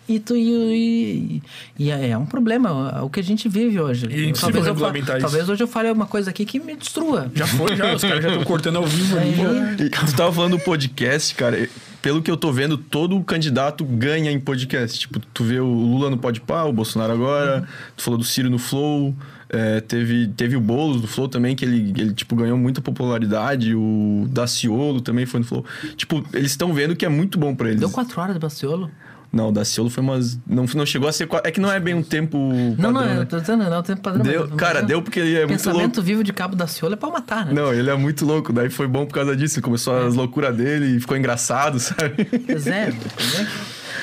[0.07, 0.35] E tu.
[0.35, 1.41] E,
[1.79, 4.07] e, e é um problema o que a gente vive hoje.
[4.09, 5.25] E é talvez, eu, fa- regulamentar isso.
[5.25, 7.31] talvez hoje eu fale alguma coisa aqui que me destrua.
[7.33, 7.93] Já foi, já.
[7.95, 9.33] Os caras já estão cortando ao vivo ali.
[9.79, 11.69] Aí- E tu tava falando do podcast, cara.
[12.01, 14.99] Pelo que eu tô vendo, todo candidato ganha em podcast.
[14.99, 17.65] Tipo, tu vê o Lula no Podpah, o Bolsonaro agora.
[17.95, 19.15] Tu falou do Ciro no Flow.
[19.49, 23.73] é, teve, teve o Boulos do Flow também, que ele, ele tipo, ganhou muita popularidade.
[23.73, 25.63] O Daciolo também foi no Flow.
[25.95, 27.79] Tipo, eles estão vendo que é muito bom pra eles.
[27.79, 28.91] Deu quatro horas de Baciolo?
[29.33, 30.39] Não, o Daciolo foi umas...
[30.45, 31.27] Não, não chegou a ser...
[31.43, 32.37] É que não é bem um tempo
[32.77, 33.21] Não, padrão, não, né?
[33.21, 34.21] eu tô dizendo, não, tem padrão.
[34.23, 35.63] Deu, mas- cara, mas- deu porque ele é muito louco.
[35.79, 37.51] Pensamento vivo de cabo da Ciolo é pra matar, né?
[37.53, 38.53] Não, ele é muito louco.
[38.53, 39.55] Daí foi bom por causa disso.
[39.57, 40.05] Ele começou É.
[40.05, 42.25] as loucuras dele e ficou engraçado, sabe?
[42.45, 43.47] Pois é, entendeu?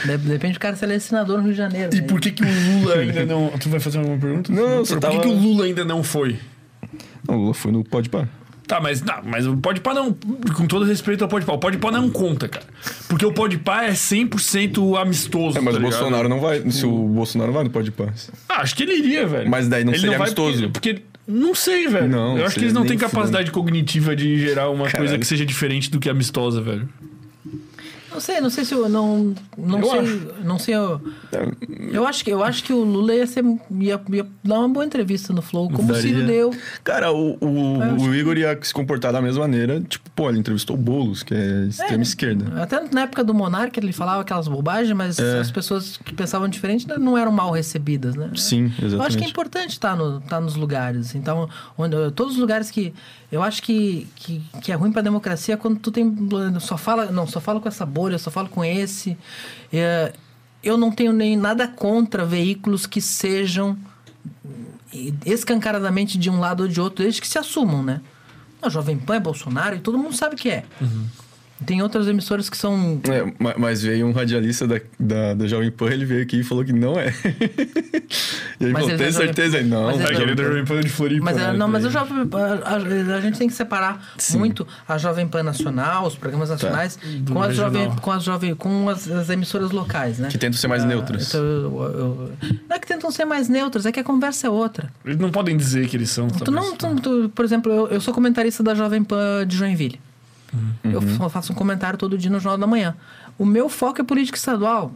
[0.04, 1.94] De de repente o cara se ele é senador no Rio de Janeiro.
[1.94, 2.06] E né?
[2.08, 2.46] por que, que o
[2.80, 3.50] Lula ainda não.
[3.50, 4.52] Tu vai fazer alguma pergunta?
[4.52, 6.38] Não, Por você que, tava- que o Lula ainda não foi?
[7.28, 8.26] Não, o Lula foi no Podpah.
[8.70, 10.12] Tá, mas não, mas o Podpah não.
[10.56, 12.64] Com todo respeito ao Podpah, o Podpah não conta, cara.
[13.08, 15.58] Porque o Podpah é 100% amistoso.
[15.58, 15.82] É, mas tá o?
[15.82, 16.70] Bolsonaro não vai.
[16.70, 18.12] Se o Bolsonaro vai no Podpah.
[18.48, 19.50] Ah, acho que ele iria, velho.
[19.50, 20.70] Mas daí não ele seria vai amistoso.
[20.70, 22.08] Porque, porque- Não sei, velho.
[22.08, 25.18] Não, Eu acho que eles não têm capacidade cognitiva de gerar uma coisa Caralho.
[25.18, 26.88] que seja diferente do que amistosa, velho.
[28.12, 30.26] Não sei, não sei se eu não não Eu sei, acho.
[30.44, 31.00] não sei eu,
[31.32, 31.48] É,
[31.92, 33.44] eu acho que eu acho que o Lula ia ser
[33.78, 36.02] ia, ia dar uma boa entrevista no Flow, como o Daria.
[36.02, 36.50] Ciro deu.
[36.82, 39.80] Cara, o, o, acho o Igor ia se comportar da mesma maneira.
[39.80, 42.62] Tipo, pô, ele entrevistou o Boulos, que é extrema esquerda.
[42.62, 45.38] Até na época do Monarca ele falava aquelas bobagens, mas É.
[45.40, 48.30] as pessoas que pensavam diferente não eram mal recebidas, né?
[48.36, 48.94] Sim, exatamente.
[48.94, 51.14] Eu acho que é importante estar no, estar nos lugares.
[51.14, 52.92] Então, onde, todos os lugares que.
[53.32, 56.12] Eu acho que, que, que é ruim pra democracia é quando tu tem.
[56.58, 57.12] Só fala.
[57.12, 59.16] Não, só fala com essa bolha, só falo com esse.
[59.70, 60.12] É,
[60.62, 63.76] eu não tenho nem nada contra veículos que sejam
[65.24, 68.00] escancaradamente de um lado ou de outro, desde que se assumam, né?
[68.62, 70.64] A Jovem Pan é Bolsonaro e todo mundo sabe que é.
[71.66, 73.00] Tem outras emissoras que são.
[73.04, 76.42] É, ma- mas veio um radialista da, da, da Jovem Pan, ele veio aqui e
[76.42, 77.12] falou que não é.
[78.60, 79.58] e ele Mas falou, tem é Jovem- certeza?
[79.58, 80.48] Aí, Não, mas ele É é aquele Jovem da Pan.
[80.48, 81.24] Jovem Pan de Floripa.
[81.24, 81.52] Mas, é, né?
[81.58, 85.42] não, mas o Jovem, a, a- a gente tem que separar muito a Jovem Pan
[85.42, 89.70] Nacional, os programas nacionais, Do com, as jovem, com, as, jovem, com as, as emissoras
[89.70, 90.28] locais, né?
[90.28, 91.28] Que tentam ser mais Ah, neutras.
[91.28, 92.32] então, eu- eu-
[92.68, 94.90] não é que tentam ser mais neutras, é que a conversa é outra.
[95.04, 96.28] Eles não podem dizer que eles são.
[96.28, 100.00] Tu não, tu- tu- por exemplo, eu, eu sou comentarista da Jovem Pan de Joinville.
[100.52, 100.90] Uhum.
[100.92, 102.96] Eu fa- faço um comentário todo dia no Jornal da Manhã.
[103.38, 104.92] O meu foco é política estadual.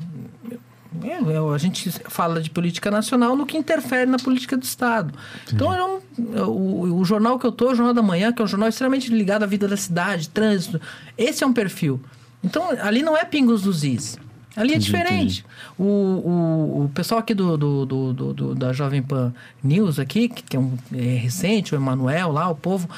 [1.03, 5.13] Eu- eu- a gente fala de política nacional no que interfere na política do Estado.
[5.53, 6.03] Então, eu
[6.35, 8.69] eu- o, o jornal que eu é o Jornal da Manhã, que é um jornal
[8.69, 10.81] extremamente ligado à vida da cidade, trânsito.
[11.19, 12.01] Esse é um perfil.
[12.43, 14.17] Então, ali não é pingos dos is.
[14.57, 15.45] Ali é diferente.
[15.79, 20.57] O, o, o pessoal aqui do, do, do, do- da Jovem Pan News aqui, que,
[20.57, 22.89] é, um, é recente, o Emanuel lá, o povo,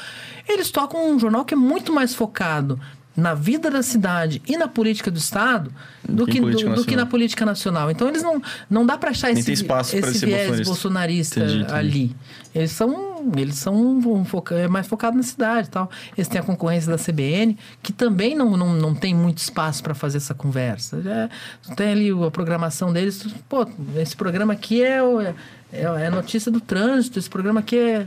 [0.48, 2.78] eles tocam um jornal que é muito mais focado
[3.16, 5.72] na vida da cidade e na política do Estado
[6.06, 7.90] do Que do, do que na política nacional.
[7.90, 10.46] Então eles não, não dá para achar Nem esse, tem espaço pra esse ser viés
[10.66, 11.40] bolsonarista.
[11.40, 11.74] bolsonarista Entendi, entendi.
[11.74, 12.16] ali.
[12.54, 15.90] Eles são, eles são um foca- é mais focados na cidade tal.
[16.16, 19.94] Eles têm a concorrência da CBN, que também não, não, não tem muito espaço para
[19.94, 21.02] fazer essa conversa.
[21.02, 21.28] Já
[21.74, 23.26] tem ali a programação deles.
[23.48, 23.66] Pô,
[23.96, 25.34] esse programa aqui é, o- é,
[25.72, 28.06] é notícia do trânsito, esse programa aqui é.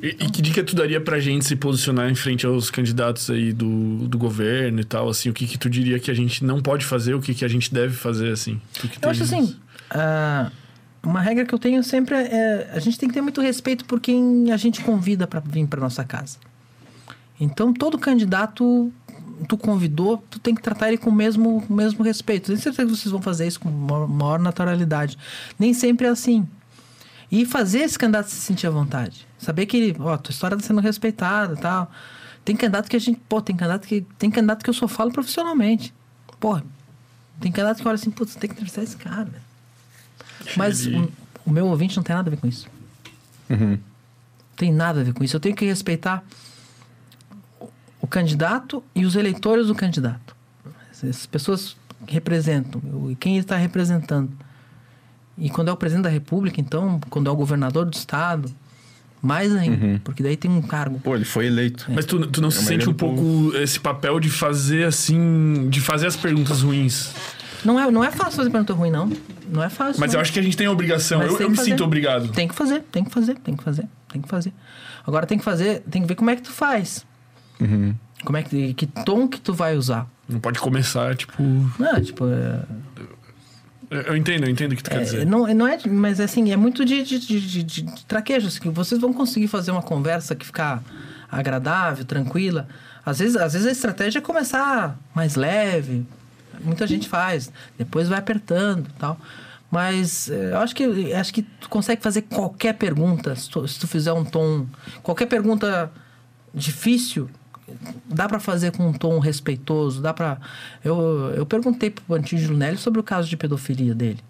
[0.00, 3.52] E, e que dica tu daria pra gente se posicionar em frente aos candidatos aí
[3.52, 5.28] do, do governo e tal, assim?
[5.28, 7.48] O que que tu diria que a gente não pode fazer, o que que a
[7.48, 8.60] gente deve fazer, assim?
[8.80, 9.56] Tu que Eu acho tens- assim.
[11.02, 14.00] Uma regra que eu tenho sempre é a gente tem que ter muito respeito por
[14.00, 16.38] quem a gente convida para vir para nossa casa.
[17.40, 18.92] Então todo candidato
[19.48, 22.46] tu convidou, tu tem que tratar ele com o mesmo, o mesmo respeito.
[22.46, 25.18] Tenho certeza que vocês vão fazer isso com maior, naturalidade.
[25.58, 26.46] Nem sempre é assim.
[27.30, 29.26] E fazer esse candidato se sentir à vontade.
[29.38, 31.90] Saber que ó, tua história está sendo respeitada tal.
[32.44, 35.10] Tem candidato que a gente, pô, tem candidato que tem candidato que eu só falo
[35.10, 35.92] profissionalmente.
[36.38, 36.60] Pô,
[37.40, 39.51] tem candidato que olha assim, putz, tem que entrevistar esse cara, velho.
[40.56, 41.10] Mas o,
[41.46, 42.66] o meu ouvinte não tem nada a ver com isso.
[43.50, 43.78] Uhum.
[44.56, 45.34] Tem nada a ver com isso.
[45.36, 46.22] Eu tenho que respeitar
[48.00, 50.34] o- candidato e os eleitores do candidato.
[50.90, 54.30] Essas pessoas que representam, o- e quem ele está representando.
[55.38, 58.50] E quando é o presidente da República, então, quando é o governador do estado,
[59.20, 60.98] mais ainda, porque daí tem um cargo.
[61.00, 61.86] Pô, ele foi eleito.
[61.88, 65.68] Mas tu, tu não se É a sente um pouco esse papel de fazer assim,
[65.70, 67.12] de fazer as perguntas ruins?
[67.64, 69.10] Não é, não é fácil fazer pergunta ruim, não.
[69.48, 70.00] Não é fácil.
[70.00, 70.18] Mas não.
[70.18, 71.18] eu acho que a gente tem a obrigação.
[71.20, 71.70] Mas Eu, eu me fazer.
[71.70, 72.28] sinto obrigado.
[72.32, 74.52] Tem que fazer, tem que fazer, tem que fazer, tem que fazer.
[75.06, 77.04] Agora tem que fazer, tem que ver como é que tu faz.
[77.60, 77.94] Uhum.
[78.24, 80.06] Como é que, que tom que tu vai usar.
[80.28, 81.42] Não pode começar, tipo.
[81.78, 82.62] Não, tipo, é,
[84.08, 85.26] Eu entendo, eu entendo o que tu quer é, dizer.
[85.26, 88.46] não, não é, mas assim, é muito de, de, de, de, de- traquejo.
[88.46, 90.82] Assim, vocês vão conseguir fazer uma conversa que ficar
[91.30, 92.66] agradável, tranquila.
[93.04, 96.06] Às vezes, às vezes a estratégia é começar mais leve.
[96.62, 97.52] Muita gente faz.
[97.76, 99.18] Depois vai apertando e tal.
[99.70, 103.80] Mas eh, eu acho que, acho que tu consegue fazer qualquer pergunta, se tu, se
[103.80, 104.66] tu fizer um tom.
[105.02, 105.90] Qualquer pergunta
[106.54, 107.30] difícil,
[108.04, 110.38] dá para fazer com um tom respeitoso, dá para
[110.84, 114.20] eu, eu perguntei pro Antígio Nelly sobre o caso de pedofilia dele.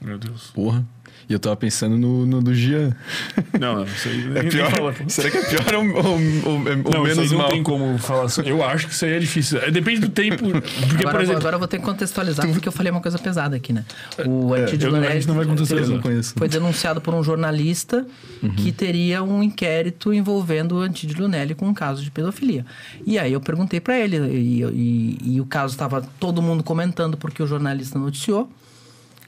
[0.00, 0.50] Meu Deus.
[0.54, 0.84] Porra.
[1.32, 2.94] E eu tava pensando no, no do Jean.
[3.58, 4.70] Não, não, isso aí É pior?
[4.70, 4.94] fala.
[5.08, 7.48] Será que é pior ou, ou, ou- Não, isso aí menos não mal?
[7.48, 8.28] tem como falar.
[8.28, 9.58] sobre- Eu acho que isso aí é difícil.
[9.60, 10.44] É, Depende do tempo.
[10.50, 11.40] Porque, Agora, por exemplo.
[11.40, 13.82] agora eu vou ter que contextualizar, porque eu falei uma coisa pesada aqui, né?
[14.26, 16.00] O É, Antídio não- vai contextualizar.
[16.36, 18.06] Foi denunciado por um jornalista
[18.58, 22.66] que teria um inquérito envolvendo o Antídio Lunelli com um caso de pedofilia.
[23.06, 27.16] E aí eu perguntei pra ele, e, e- e o caso estava todo mundo comentando
[27.16, 28.52] porque o jornalista noticiou.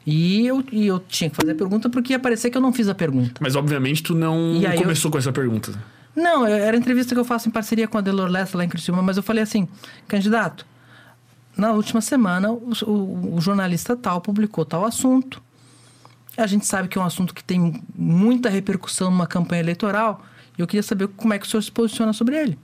[0.07, 2.73] E eu, e eu tinha que fazer a pergunta porque ia parecer que eu não
[2.73, 3.41] fiz a pergunta.
[3.41, 5.73] Mas obviamente tu não aí eu- começou com essa pergunta.
[6.15, 8.69] Não, era a entrevista que eu faço em parceria com a Delor Lessa lá em
[8.69, 9.67] Criciúma, mas eu falei assim,
[10.07, 10.65] candidato,
[11.57, 15.43] na última semana o, o- o jornalista tal publicou tal assunto.
[16.37, 20.25] A gente sabe que é um assunto que tem muita repercussão numa campanha eleitoral
[20.59, 22.59] e eu queria saber como é que o senhor se posiciona sobre ele.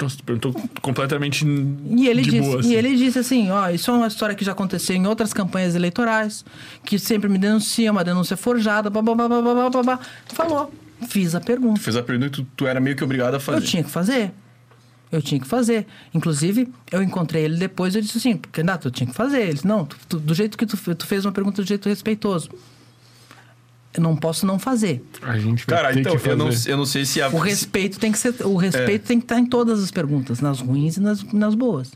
[0.00, 2.56] Nossa, tu perguntou completamente E ele, de disse, boa.
[2.56, 2.74] e assim.
[2.74, 6.44] ele disse assim, ó, isso é uma história que já aconteceu em outras campanhas eleitorais,
[6.84, 10.00] que sempre me denuncia, uma denúncia forjada, blá, blá, blá, blá, blá, blá, blá.
[10.34, 10.72] Falou,
[11.08, 11.80] fiz a pergunta.
[11.80, 13.58] Fez a pergunta e tu, tu era meio que obrigado a fazer.
[13.58, 14.32] Eu tinha que fazer.
[15.12, 15.86] Eu tinha que fazer.
[16.14, 19.40] Inclusive, eu encontrei ele depois eu disse assim, candidato, eu tinha que fazer.
[19.42, 21.88] Ele disse, não, tu- tu- do jeito que tu, tu fez uma pergunta do jeito
[21.88, 22.48] respeitoso.
[23.92, 25.02] Eu não posso não fazer.
[25.22, 26.70] A gente vai Cara, ter então, que eu não, fazer.
[26.72, 27.28] eu não sei se a.
[27.28, 28.34] O respeito tem que ser.
[28.46, 29.06] O respeito É.
[29.08, 31.90] tem que estar em todas as perguntas, nas ruins e nas, nas boas.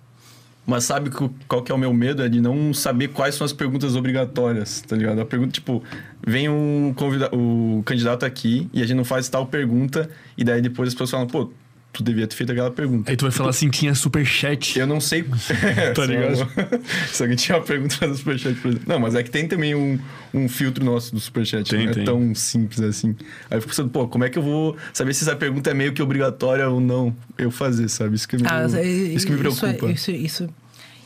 [0.67, 2.23] Mas sabe que o- qual que é o meu medo?
[2.23, 5.21] É de não saber quais são as perguntas obrigatórias, tá ligado?
[5.21, 5.83] A pergunta, tipo,
[6.27, 10.09] vem um convida o candidato aqui e a gente não faz tal pergunta,
[10.39, 11.53] e daí depois as pessoas falam, pô,
[11.95, 13.11] tu devia ter feito aquela pergunta.
[13.11, 14.79] Aí tu vai falar assim, tinha superchat.
[14.79, 15.25] Eu não sei.
[15.95, 16.47] Tá ligado?
[17.11, 18.85] Se alguém tinha uma pergunta no Superchat, por exemplo.
[18.89, 19.99] Não, mas é que tem também um,
[20.33, 21.71] um filtro nosso do Superchat.
[21.71, 22.05] Tem, não é tem.
[22.05, 23.15] tão simples assim.
[23.51, 25.75] Aí eu fico pensando, pô, como é que eu vou saber se essa pergunta é
[25.75, 28.17] meio que obrigatória ou não eu fazer, sabe?
[28.17, 29.93] Isso que, me, Ah, e- isso que me isso é- preocupa.
[29.93, 30.49] Isso, isso,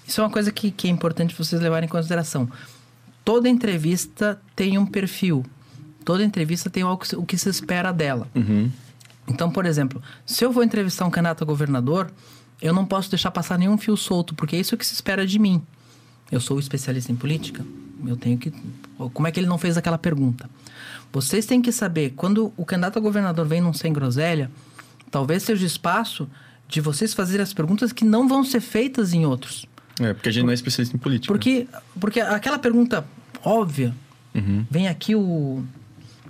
[0.07, 2.49] isso é uma coisa que, que é importante vocês levarem em consideração.
[3.25, 5.45] Toda entrevista tem um perfil.
[6.05, 8.27] Toda entrevista tem o que se espera dela.
[8.35, 8.71] Uhum.
[9.29, 12.11] Então, por exemplo, se eu vou entrevistar um candidato a governador,
[12.61, 15.39] eu não posso deixar passar nenhum fio solto, porque é isso que se espera de
[15.39, 15.63] mim.
[16.31, 17.65] Eu sou especialista em política,
[18.07, 18.53] eu tenho que.
[19.13, 20.49] Como é que ele não fez aquela pergunta?
[21.13, 24.51] Vocês têm que saber, quando o candidato a governador vem num sem groselha,
[25.11, 26.29] talvez seja o espaço
[26.69, 29.65] de vocês fazerem as perguntas que não vão ser feitas em outros.
[30.01, 31.33] É, porque a gente não é especialista em política.
[31.33, 31.67] Porque,
[31.99, 33.07] porque aquela pergunta
[33.43, 33.95] óbvia,
[34.35, 34.65] Uhum.
[34.71, 35.65] vem aqui o,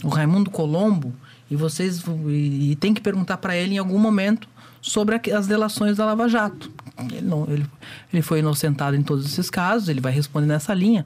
[0.05, 1.13] o Raimundo Colombo
[1.51, 4.49] e vocês e, e tem que perguntar para ele em algum momento
[4.81, 6.71] sobre as delações da Lava Jato.
[7.11, 7.67] Ele, não, ele,
[8.13, 11.05] ele foi inocentado em todos esses casos, ele vai responder nessa linha.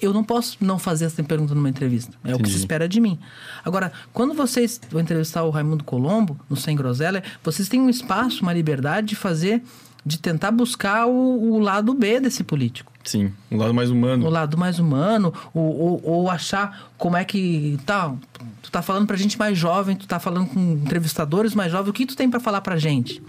[0.00, 2.12] Eu não posso não fazer essa pergunta numa entrevista.
[2.24, 2.52] É o que Entendi.
[2.52, 3.18] se espera de mim.
[3.62, 8.42] Agora, quando vocês vão entrevistar o Raimundo Colombo, no Sem Groselha, vocês têm um espaço,
[8.42, 9.62] uma liberdade de fazer,
[10.04, 14.26] de tentar buscar o, o lado B desse político Sim, um lado mais humano.
[14.26, 17.78] o lado mais humano, ou, ou, ou achar como é que.
[17.86, 18.14] Tá,
[18.62, 21.92] tu tá falando pra gente mais jovem, tu tá falando com entrevistadores mais jovens, o
[21.92, 23.22] que tu tem pra falar pra gente?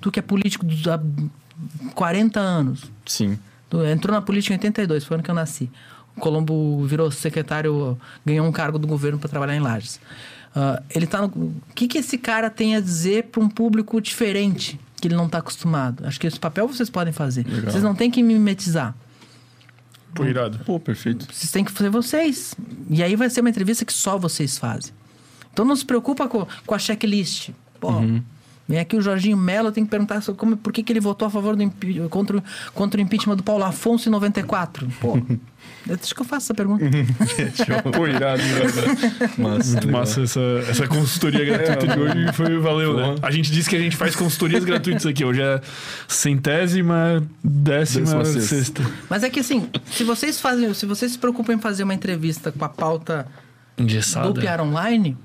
[0.00, 1.00] Tu que é político dos- há
[1.94, 2.84] 40 anos.
[3.06, 3.38] Sim.
[3.70, 5.70] Tu entrou na política em 82, foi o ano que eu nasci.
[6.16, 9.98] O Colombo virou secretário, ganhou um cargo do governo para trabalhar em Lages.
[10.54, 11.28] Ah, ele tá no.
[11.28, 15.26] O que, que esse cara tem a dizer para um público diferente que ele não
[15.28, 16.06] tá acostumado?
[16.06, 17.46] Acho que esse papel vocês podem fazer.
[17.46, 17.70] Legal.
[17.72, 18.94] Vocês não têm que mimetizar.
[20.14, 20.58] Pô, irado.
[20.64, 21.26] Pô, perfeito.
[21.32, 22.54] Vocês têm que fazer vocês.
[22.90, 24.92] E aí vai ser uma entrevista que só vocês fazem.
[25.52, 27.50] Então não se preocupa com, com a checklist.
[27.80, 27.90] Pô,
[28.68, 31.26] vem aqui o Jorginho Mello, tem que perguntar sobre como, por que, que ele votou
[31.26, 32.42] a favor do contra, o-
[32.74, 34.88] contra o impeachment do Paulo Afonso em 94.
[35.00, 35.18] Pô,
[35.86, 36.84] deixa que eu faço essa pergunta.
[37.92, 38.42] Pô, irado.
[39.38, 39.70] Massa.
[39.72, 42.32] Muito massa essa, essa consultoria gratuita de hoje.
[42.32, 43.16] Foi, valeu, né?
[43.22, 45.24] A gente disse que a gente faz consultorias gratuitas aqui.
[45.24, 45.60] Hoje é
[46.08, 48.56] centésima, décima, Décima sexta.
[48.56, 48.82] sexta.
[49.08, 52.52] Mas é que assim, se vocês fazem, se vocês se preocupam em fazer uma entrevista
[52.52, 53.26] com a pauta
[53.76, 54.40] do Engessada.
[54.40, 55.16] PR Online,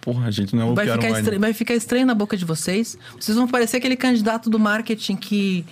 [0.00, 2.96] Porra, a gente não é o vai ficar, vai ficar estranho na boca de vocês.
[3.18, 5.64] Vocês vão parecer aquele candidato do marketing que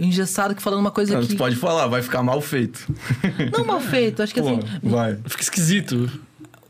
[0.00, 2.92] engessado que falando uma coisa Não, que tu pode falar, vai ficar mal feito.
[3.52, 4.22] não mal feito.
[4.22, 5.16] Acho que Pô, assim, vai.
[5.26, 6.10] Fica esquisito.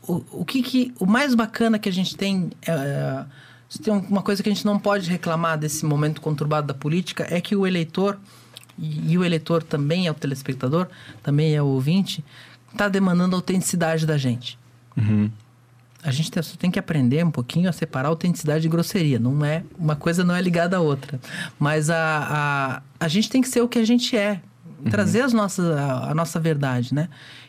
[0.07, 3.23] o, o que, que o mais bacana que a gente tem é,
[3.69, 7.25] se tem uma coisa que a gente não pode reclamar desse momento conturbado da política
[7.29, 8.19] é que o eleitor
[8.77, 10.87] e, e o eleitor também é o telespectador
[11.23, 12.23] também é o ouvinte
[12.71, 14.59] está demandando autenticidade da gente
[14.97, 15.29] Uhum.
[16.03, 19.19] A gente tem, só tem que aprender um pouquinho a separar autenticidade de grosseria.
[19.19, 21.19] Não é uma coisa não é ligada à outra,
[21.59, 24.41] mas a, a, a gente tem que ser o que a gente é,
[24.89, 27.07] trazer as nossas a, a nossa verdade, né?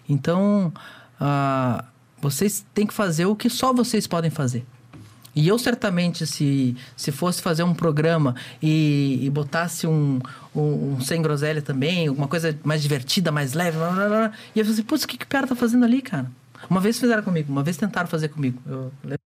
[0.08, 0.72] Então
[1.18, 1.84] ah,
[2.20, 4.64] vocês têm que fazer o que só vocês podem fazer.
[5.34, 10.20] E eu certamente, se, se fosse fazer um programa e, e botasse um,
[10.54, 14.58] um, um sem groselha também, alguma coisa mais divertida, mais leve, blá, blá, blá, e
[14.58, 16.30] eu falei assim, putz, o que, que o cara tá fazendo ali, cara?
[16.70, 18.60] Uma vez fizeram comigo, uma vez tentaram fazer comigo.
[18.66, 19.20] Eu lembro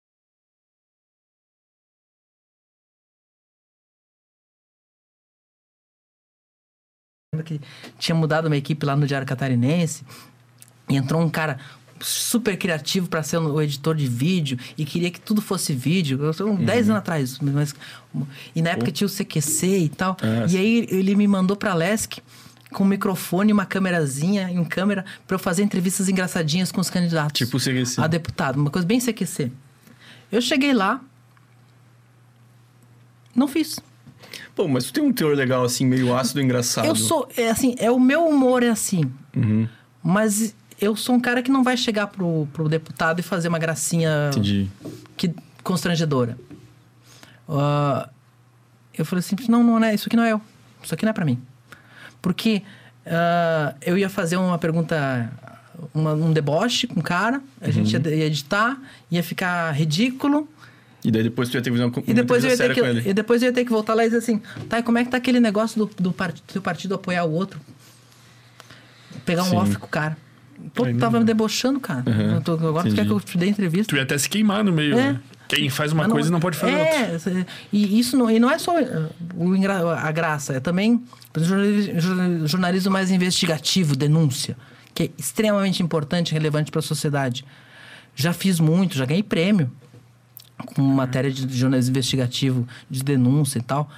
[7.45, 7.61] que
[7.99, 10.05] tinha mudado uma equipe lá no Diário Catarinense
[10.89, 11.59] e entrou um cara
[12.01, 16.23] super criativo para ser o editor de vídeo e queria que tudo fosse vídeo.
[16.23, 17.75] Eu sou uns 10 anos atrás, mas
[18.55, 20.17] e na época tinha o CQC e tal.
[20.21, 22.21] Ah, e aí ele me mandou para Lesc
[22.77, 26.91] com um microfone, uma câmerazinha e um câmera para eu fazer entrevistas engraçadinhas com os
[26.91, 27.99] candidatos Tipo CQC.
[27.99, 29.51] a deputado, uma coisa bem CQC.
[30.31, 31.01] Eu cheguei lá,
[33.35, 33.81] não fiz.
[34.55, 36.85] Pô, mas tu tem um teor legal assim, meio ácido engraçado.
[36.85, 39.11] Eu sou, é assim, é o meu humor é assim.
[39.35, 39.67] Uhum.
[40.03, 43.59] Mas eu sou um cara que não vai chegar pro, pro deputado e fazer uma
[43.59, 44.69] gracinha Entendi.
[45.17, 46.37] que, constrangedora.
[47.49, 48.11] Ah,
[48.93, 50.43] eu falei assim, não, não é, isso aqui não é eu.
[50.83, 51.41] Isso aqui não é pra mim.
[52.27, 52.61] Porque
[53.07, 55.31] ah, eu ia fazer uma pergunta,
[55.95, 58.77] uma- um deboche com o cara, a gente ia, ia editar,
[59.09, 60.49] ia ficar ridículo.
[61.05, 62.75] E daí depois tu ia ter que fazer uma, uma E depois, eu ia ter
[62.75, 63.09] que, com ele.
[63.09, 65.05] e depois eu ia ter que voltar lá e dizer assim, tá, e como é
[65.05, 67.61] que tá aquele negócio do, do part- seu partido apoiar o outro?
[69.25, 69.57] Pegar um Sim.
[69.57, 70.17] off com o cara.
[70.75, 72.03] Pô, Aí tava me debochando, cara.
[72.07, 72.35] Uhum.
[72.35, 73.09] Eu tô- agora tu quer Entendi.
[73.09, 73.91] que eu te dê entrevista?
[73.91, 75.13] Tu ia até se queimar no meio, É.
[75.13, 75.21] né?
[75.49, 77.19] Quem faz uma Mas coisa não pode fazer é, outra.
[77.21, 78.75] cê- E isso não, e não é só
[79.39, 81.03] engra- a graça, é também
[82.47, 84.57] jornalismo, mais investigativo, denúncia,
[84.95, 87.45] que é extremamente importante e relevante para a sociedade.
[88.15, 89.71] Já fiz muito, já ganhei prêmio.
[90.75, 93.91] com matéria de jornalismo investigativo, de denúncia e tal.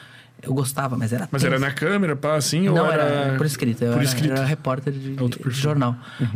[0.43, 1.55] Eu gostava, mas era Mas tenso.
[1.55, 2.63] era na câmera, pá, assim?
[2.63, 3.83] Não, ou era, era, por escrito.
[3.83, 4.33] Eu por era, escrito.
[4.33, 5.95] era repórter de, de jornal.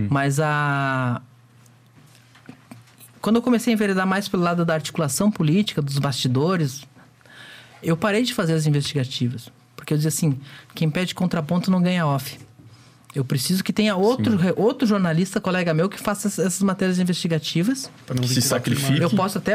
[0.09, 1.21] Mas a...
[3.23, 6.83] Quando eu comecei a enveredar mais pelo lado da articulação política, dos bastidores,
[7.83, 9.49] eu parei de fazer as investigativas.
[9.77, 10.39] Porque eu dizia assim,
[10.75, 12.39] quem pede contraponto não ganha off.
[13.15, 17.91] Eu preciso que tenha outro, outro jornalista, colega meu, que faça essas- matérias investigativas.
[18.07, 19.01] Pra não Se sacrifique.
[19.03, 19.55] Eu posso até.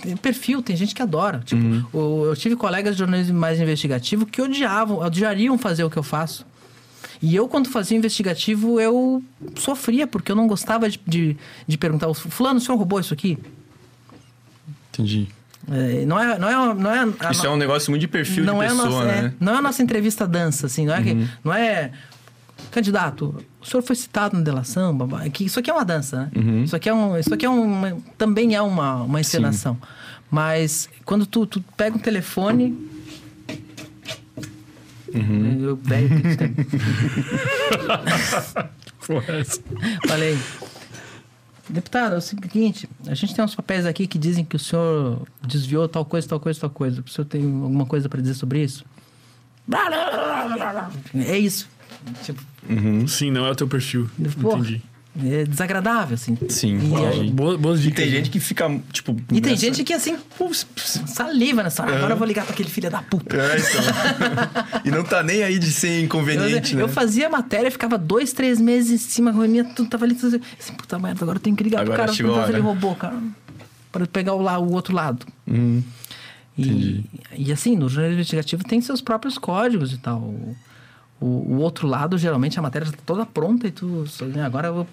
[0.00, 1.40] Tem perfil, tem gente que adora.
[1.44, 1.62] Tipo,
[1.96, 6.02] o- eu tive colegas de jornalismo mais investigativo que odiavam, odiariam fazer o que eu
[6.02, 6.46] faço.
[7.22, 9.22] E eu, quando fazia investigativo, eu
[9.56, 11.36] sofria, porque eu não gostava de, de,
[11.66, 13.38] de perguntar: "O Fulano, o senhor roubou isso aqui?
[14.92, 15.28] Entendi.
[15.70, 16.38] É, não é.
[16.38, 18.64] Não é, não é a Isso no- é um negócio muito de perfil não de
[18.64, 19.28] é pessoa, nossa, é, né?
[19.28, 19.32] Uhum.
[19.40, 21.92] não é a nossa entrevista dança, assim, não é que, não é
[22.70, 26.30] candidato, o senhor foi citado na delação, babá, que isso aqui é uma dança, né?
[26.36, 26.64] Uhum.
[26.64, 29.78] Isso aqui é um, isso aqui é uma, também é uma, uma encenação.
[30.30, 32.76] Mas quando tu, tu pega um telefone
[35.14, 35.60] Uhum.
[35.62, 36.08] eu velho
[39.30, 39.60] essa.
[40.06, 40.38] falei
[41.68, 45.26] Deputado, é o seguinte, a gente tem uns papéis aqui que dizem que o senhor
[45.46, 47.02] desviou tal coisa, tal coisa, tal coisa.
[47.06, 48.84] O senhor tem alguma coisa para dizer sobre isso?
[51.14, 51.68] É isso.
[52.24, 52.42] Tipo,
[53.06, 54.10] Sim, não é o teu perfil.
[54.40, 54.58] Porra.
[54.58, 54.82] Entendi.
[55.20, 56.38] É desagradável, assim.
[56.48, 56.78] Sim.
[56.78, 57.06] E, Uau.
[57.06, 57.96] aí- Boas, boas E dicas.
[58.04, 58.16] tem né?
[58.18, 59.12] gente que fica, tipo...
[59.30, 60.16] e tem nessa- gente que, assim,
[61.06, 61.96] saliva nessa hora.
[61.96, 63.36] Agora eu vou ligar pra aquele filho da puta.
[63.36, 64.80] É, então.
[64.86, 66.92] e não tá nem aí de ser Eu, inconveniente, eu né?
[66.92, 70.98] fazia matéria, ficava dois, três meses em cima, reunia tudo, tava ali, tudo assim, puta
[70.98, 73.16] merda, agora eu tenho que ligar Agora pro cara, perguntar se ele roubou, cara.
[73.90, 75.26] Para pegar o, lá, o outro lado.
[75.46, 75.82] Hum,
[76.56, 77.04] E,
[77.36, 80.34] e assim, no jornalismo investigativo tem seus próprios códigos e tal.
[81.22, 84.04] O, o, outro lado, geralmente, a matéria já tá toda pronta e tu.
[84.44, 84.86] Agora eu.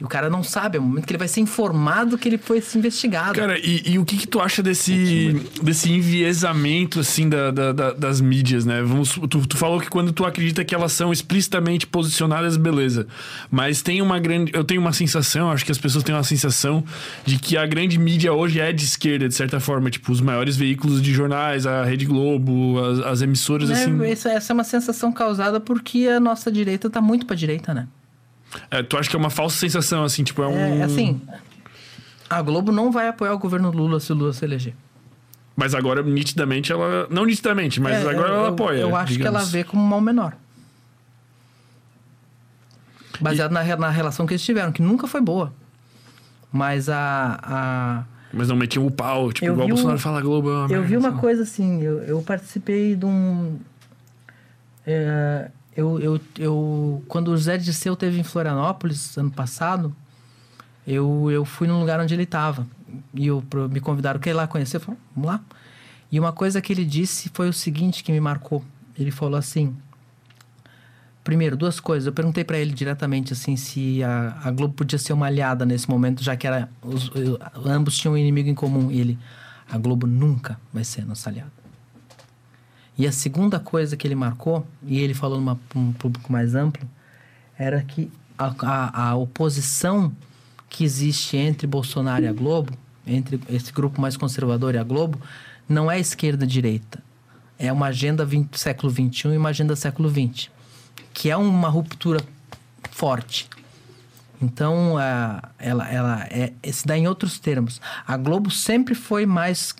[0.00, 2.36] E o cara não sabe, é o momento que ele vai ser informado que ele
[2.36, 3.34] foi investigado.
[3.38, 7.92] Cara, e, e o que que tu acha desse, desse enviesamento, assim, da, da- da-
[7.92, 8.82] das mídias, né?
[8.82, 13.06] Vamos, tu, tu falou que quando tu acredita que elas são explicitamente posicionadas, beleza.
[13.50, 14.50] Mas tem uma grande...
[14.52, 16.84] Eu tenho uma sensação, acho que as pessoas têm uma sensação
[17.24, 19.90] de que a grande mídia hoje é de esquerda, de certa forma.
[19.90, 24.04] Tipo, os maiores veículos de jornais, a Rede Globo, as, as emissoras, Né, assim...
[24.06, 27.86] essa, essa é uma sensação causada porque a nossa direita tá muito pra direita, né?
[28.70, 30.56] É, tu acha que é uma falsa sensação, assim, tipo, é um...
[30.56, 31.20] É, assim,
[32.30, 34.74] a Globo não vai apoiar o governo Lula se o Lula se eleger.
[35.56, 37.06] Mas agora, nitidamente, ela...
[37.10, 39.40] Não nitidamente, mas É, agora eu- ela apoia, Eu acho que digamos.
[39.42, 40.34] ela vê como um mal menor.
[43.20, 45.52] Baseado na, re- na relação que eles tiveram, que nunca foi boa.
[46.52, 47.38] Mas a.
[47.42, 50.50] a Mas não metiam o pau, tipo, Eu igual o um- Bolsonaro fala Globo.
[50.50, 51.18] é uma eu vi uma assim.
[51.18, 53.58] coisa assim, eu, eu participei de um.
[54.86, 59.94] é, eu, eu, eu, quando o José Dirceu teve em Florianópolis ano passado,
[60.86, 62.66] eu, eu fui no lugar onde ele estava.
[63.12, 64.76] E eu, me convidaram para ir lá conhecer.
[64.76, 65.40] Eu falei, vamos lá.
[66.12, 68.64] E uma coisa que ele disse foi o seguinte que me marcou.
[68.96, 69.74] Ele falou assim.
[71.24, 72.06] Primeiro, duas coisas.
[72.06, 75.88] Eu perguntei para ele diretamente assim se a, a Globo podia ser uma aliada nesse
[75.88, 77.10] momento, já que era os,
[77.64, 78.92] ambos tinham um inimigo em comum.
[78.92, 79.18] E ele,
[79.68, 81.63] a Globo nunca vai ser nossa aliada.
[82.96, 86.88] E a segunda coisa que ele marcou, e ele falou numa- um público mais amplo,
[87.58, 90.12] era que a, a, a oposição
[90.68, 92.72] que existe entre Bolsonaro e a Globo,
[93.06, 95.20] entre esse grupo mais conservador e a Globo,
[95.68, 97.02] não é esquerda-direita.
[97.58, 100.50] É uma agenda 20, século XXI e uma agenda século XX,
[101.12, 102.20] que é uma ruptura
[102.90, 103.48] forte.
[104.42, 104.96] Então,
[105.58, 107.80] ela, ela é, se dá em outros termos.
[108.06, 109.74] A Globo sempre foi mais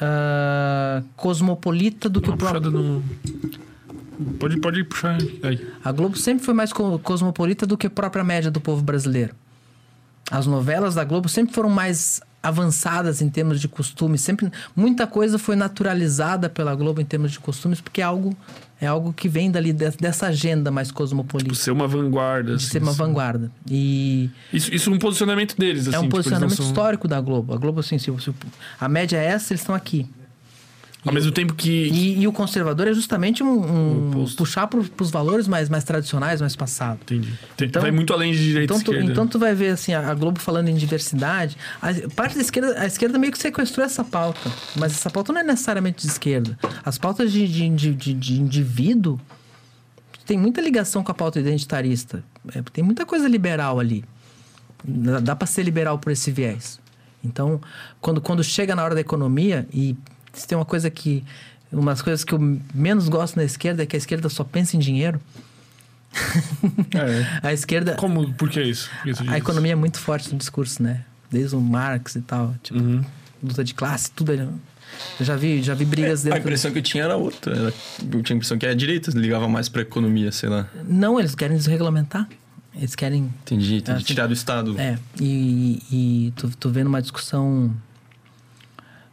[0.00, 2.70] ah, cosmopolita do que Uma o próprio.
[2.70, 3.02] no...
[4.40, 5.64] Pode, pode puxar aí.
[5.84, 9.34] A Globo sempre foi mais co- cosmopolita do que a própria média do povo brasileiro.
[10.30, 15.38] As novelas da Globo sempre foram mais avançadas em termos de costumes, sempre muita coisa
[15.38, 18.36] foi naturalizada pela Globo em termos de costumes, porque é algo
[18.80, 22.50] é algo que vem dali de- dessa agenda mais cosmopolita, Por ser uma vanguarda.
[22.50, 22.98] de assim, ser uma assim.
[22.98, 23.50] vanguarda.
[23.68, 25.96] E Isso, isso é um posicionamento deles, assim.
[25.96, 27.52] é um tipo, eles não posicionamento são- histórico da Globo.
[27.52, 28.32] A Globo assim, se, se-
[28.80, 30.06] a média é essa, eles estão aqui.
[31.06, 31.70] Ao mesmo tempo que...
[31.70, 36.40] E, e o conservador é justamente um, um puxar para os valores mais, mais tradicionais,
[36.40, 37.00] mais passados.
[37.02, 37.32] Entendi.
[37.60, 39.12] Então- vai muito além de direita Então e tu, esquerda.
[39.12, 41.56] então tu vai ver assim, a a Globo falando em diversidade.
[41.80, 44.50] A parte da esquerda, a esquerda meio que sequestrou essa pauta.
[44.76, 46.58] Mas essa pauta não é necessariamente de esquerda.
[46.84, 49.20] As pautas de, de, de, de- de indivíduo
[50.26, 52.22] tem muita ligação com a pauta identitarista.
[52.54, 54.04] É, tem muita coisa liberal ali.
[54.84, 56.78] Dá, dá para ser liberal por esse viés.
[57.24, 57.60] Então,
[58.00, 59.96] quando, quando chega na hora da economia, e
[60.40, 61.24] se tem uma coisa que.
[61.70, 64.74] Uma das coisas que eu menos gosto na esquerda é que a esquerda só pensa
[64.76, 65.20] em dinheiro.
[66.94, 67.38] É.
[67.48, 67.94] A esquerda.
[67.94, 68.32] Como?
[68.34, 68.90] Por que isso?
[69.02, 71.04] Por que A economia é muito forte no discurso, né?
[71.30, 72.54] desde o Marx e tal.
[72.62, 73.04] Tipo, Uhum.
[73.42, 74.32] luta de classe, tudo.
[74.32, 74.48] é-
[75.20, 76.38] Eu já vi, já vi brigas A dentro.
[76.38, 77.54] impressão que eu tinha era outra.
[77.54, 80.66] Eu tinha a impressão que a direita ligava mais pra economia, sei lá.
[80.88, 82.26] Não, eles querem desregulamentar.
[82.74, 83.98] Eles querem Entendi, entendi.
[83.98, 84.74] Que- Tirar do Estado.
[84.80, 87.74] É, e, e tu, tu vendo uma discussão,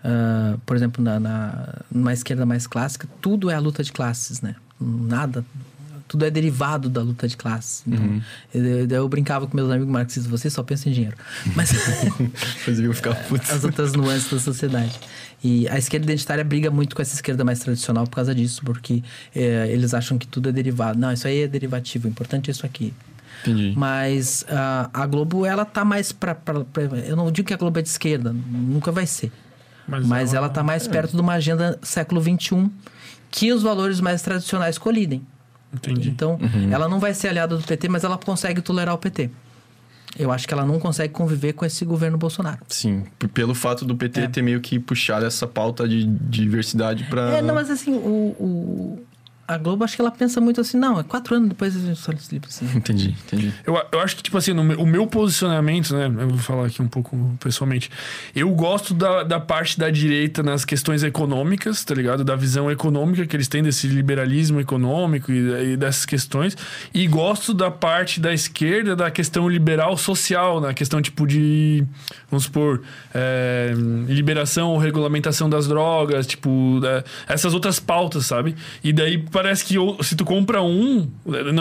[0.07, 4.39] ah, por exemplo, na, na, numa esquerda mais clássica, tudo é a luta de classes,
[4.39, 4.55] né?
[4.79, 5.43] Nada,
[6.07, 7.83] tudo é derivado da luta de classes.
[7.87, 8.21] Então,
[8.53, 11.17] eu, eu brincava com meus amigos marxistas, vocês só pensam em dinheiro.
[11.55, 11.71] Mas
[12.67, 13.49] eu ficar putz.
[13.51, 14.99] as outras nuances da sociedade.
[15.43, 19.01] E a esquerda identitária briga muito com essa esquerda mais tradicional por causa disso, porque
[19.35, 20.99] eh, eles acham que tudo é derivado.
[20.99, 22.93] Não, isso aí é derivativo, o importante é isso aqui.
[23.41, 23.73] Entendi.
[23.75, 26.37] Mas ah, a Globo, ela tá mais pra-
[27.07, 29.31] Eu não digo que a Globo é de esquerda, nunca vai ser.
[29.87, 32.69] Mas, ela tá mais perto de uma agenda século XXI
[33.29, 35.21] que os valores mais tradicionais colidem.
[35.73, 36.09] Entendi.
[36.09, 36.39] Então,
[36.71, 39.29] ela não vai ser aliada do PT, mas ela consegue tolerar o PT.
[40.17, 42.59] Eu acho que ela não consegue conviver com esse governo Bolsonaro.
[42.69, 43.03] Sim,
[43.33, 44.27] pelo fato do PT É.
[44.29, 47.37] ter meio que puxado essa pauta de diversidade pra.
[47.37, 49.05] É, não, mas assim, o, o-
[49.47, 51.99] a Globo, acho que ela pensa muito assim, não, é quatro anos depois a gente
[51.99, 52.65] só livro assim.
[52.75, 53.53] Entendi, entendi.
[53.65, 56.05] Eu, eu acho que, tipo assim, no meu- o meu posicionamento, né?
[56.07, 57.89] Eu vou falar aqui um pouco pessoalmente.
[58.35, 62.23] Eu gosto da, da parte da direita nas questões econômicas, tá ligado?
[62.23, 66.57] Da visão econômica que eles têm desse liberalismo econômico e, e dessas questões.
[66.93, 71.83] E gosto da parte da esquerda da questão liberal social, na questão, tipo, de.
[72.31, 72.81] Vamos supor.
[73.13, 73.73] é,
[74.07, 78.55] liberação ou regulamentação das drogas, tipo, da- essas outras pautas, sabe?
[78.83, 81.07] E daí parece que ou- se tu compra um,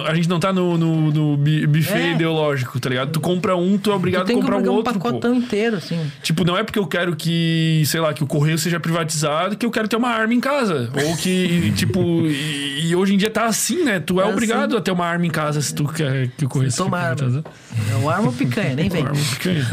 [0.07, 2.13] a gente não tá no, no, no buffet É.
[2.13, 3.11] ideológico, tá ligado?
[3.11, 4.93] Tu compra um, tu é Tu obrigado a tem que comprar o um outro.
[4.95, 5.01] pô.
[5.01, 5.99] pacotão inteiro, assim.
[6.23, 9.67] Tipo, não é porque eu quero que, sei lá, que o correio seja privatizado que
[9.67, 10.89] eu quero ter uma arma em casa.
[11.05, 13.99] Ou que, tipo, e, e hoje em dia tá assim, né?
[13.99, 16.49] Tu é, É obrigado a ter uma arma em casa se tu quer que o
[16.49, 17.17] correio seja Toma arma.
[17.17, 17.45] privatizado.
[17.93, 19.03] É o arma picanha, nem vem.
[19.03, 19.67] Arma picanha.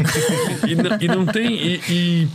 [0.66, 1.54] e, não, e não tem.
[1.54, 2.28] E, e,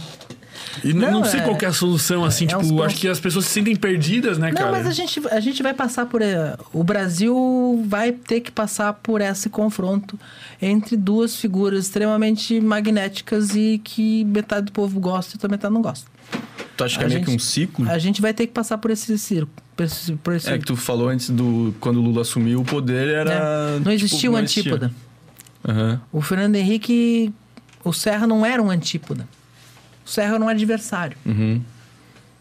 [0.83, 2.95] e não, Não, sei é- qual que é a solução, assim, é tipo, uns- acho
[2.95, 4.71] que as pessoas se sentem perdidas, né, Não, cara?
[4.71, 6.21] mas a gente, a gente vai passar por.
[6.21, 10.19] eh, O Brasil vai ter que passar por esse confronto
[10.61, 15.81] entre duas figuras extremamente magnéticas e que metade do povo gosta e outra metade não
[15.81, 16.09] gosta.
[16.75, 17.89] Tu acha que A é meio que gente- um ciclo?
[17.89, 19.49] A gente vai ter que passar por esse circo.
[19.75, 21.73] Por esse, por esse- É que tu falou antes do.
[21.79, 23.29] Quando o Lula assumiu o poder, era.
[23.29, 23.71] né?
[23.73, 24.91] Não tipo, existia um não antípoda.
[25.67, 26.01] Aham.
[26.11, 27.33] O Fernando Henrique.
[27.83, 29.27] O Serra não era um antípoda.
[30.07, 31.17] O Serra era um adversário.
[31.25, 31.61] Uhum.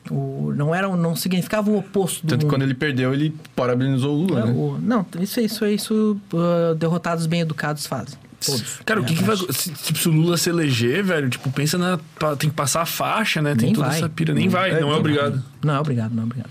[0.08, 2.52] O, não, era, um- não significava o oposto do Tanto que mundo.
[2.54, 4.52] quando ele perdeu, ele parabenizou o Lula, É, né?
[4.52, 8.16] o- não, isso, isso, isso uh, derrotados bem educados fazem.
[8.44, 8.78] Todos.
[8.86, 9.34] Cara, o que, É, que vai.
[9.36, 11.98] Se, tipo, se o Lula se eleger, velho, tipo, pensa na.
[12.38, 13.54] Tem que passar a faixa, né?
[13.56, 13.96] Tem Nem toda vai.
[13.96, 14.32] essa pira.
[14.34, 15.32] Nem vai, não é nem obrigado.
[15.32, 15.42] vai.
[15.64, 16.50] Não é obrigado, não é obrigado.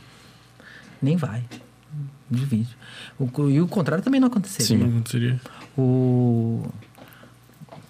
[1.02, 1.44] Nem vai.
[2.30, 2.76] Divide.
[3.20, 4.66] O, e o contrário também não aconteceria.
[4.68, 4.78] Sim.
[4.84, 5.40] Não aconteceria.
[5.78, 6.66] O...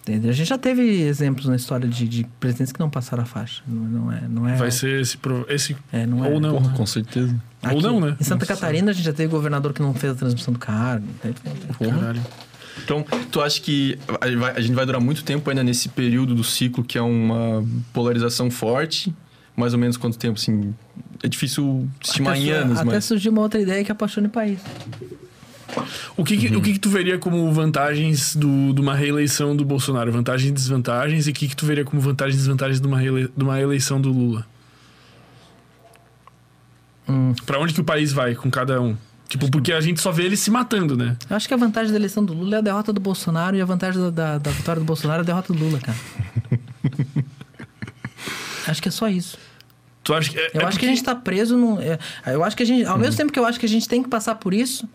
[0.07, 3.63] A gente já teve exemplos na história de, de presidentes que não passaram a faixa.
[3.67, 4.55] Não, não é, não é.
[4.55, 5.17] Vai ser esse.
[5.17, 6.29] pro- esse É, não é.
[6.29, 6.53] ou não.
[6.57, 6.77] Porra, né?
[6.77, 7.35] com certeza.
[7.73, 8.15] Ou não, né?
[8.19, 10.59] Em Santa Não Catarina a gente já teve governador que não fez a transmissão do
[10.59, 11.07] cargo.
[11.79, 12.21] Caralho.
[12.83, 16.83] Então, tu acha que a gente vai- durar muito tempo ainda nesse período do ciclo
[16.83, 19.11] que é uma polarização forte?
[19.55, 20.75] Mais ou menos quanto tempo, assim?
[21.23, 23.05] É difícil estimar até, em anos, até mas...
[23.05, 24.59] surgiu uma outra ideia que apaixone o país.
[26.15, 29.65] O que, que- o que, que tu veria como vantagens do, de uma reeleição do
[29.65, 30.11] Bolsonaro?
[30.11, 31.27] Vantagens e desvantagens?
[31.27, 33.59] E o que, que tu veria como vantagens e desvantagens de uma, reele, de uma
[33.59, 34.45] eleição do Lula?
[37.09, 37.33] Hum.
[37.45, 38.95] Pra onde que o país vai com cada um?
[39.27, 41.17] Tipo, porque a gente só vê ele se matando, né?
[41.29, 43.61] Eu acho que a vantagem da eleição do Lula é a derrota do Bolsonaro e
[43.61, 45.97] a vantagem da, da, da vitória do Bolsonaro é a derrota do Lula, cara.
[48.67, 49.37] acho que é só isso.
[50.03, 50.37] Tu acha que.
[50.37, 51.79] é- Eu é acho que porque- a gente tá preso num.
[51.81, 51.97] é,
[52.27, 52.85] eu acho que a gente.
[52.85, 54.87] Ao mesmo tempo que eu acho que a gente tem que passar por isso,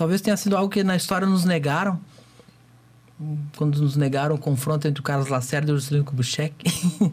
[0.00, 2.00] talvez tenha sido algo que na história nos negaram.
[3.54, 6.54] Quando nos negaram o confronto entre o Carlos Lacerda e o Juscelino Kubitschek.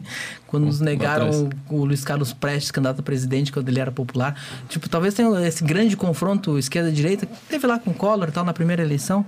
[0.48, 1.28] quando nos negaram
[1.68, 4.34] o, o Luiz Carlos Prestes, candidato a presidente, quando ele era popular.
[4.70, 8.42] Tipo, talvez tenha esse grande confronto esquerda-direita, que teve lá com o Collor e tal
[8.42, 9.26] na primeira eleição.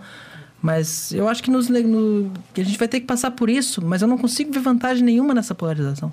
[0.63, 3.85] Mas eu acho que, nos, no- que a gente vai ter que passar por isso,
[3.85, 6.11] mas eu não consigo ver vantagem nenhuma nessa polarização.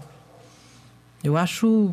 [1.24, 1.90] Eu acho.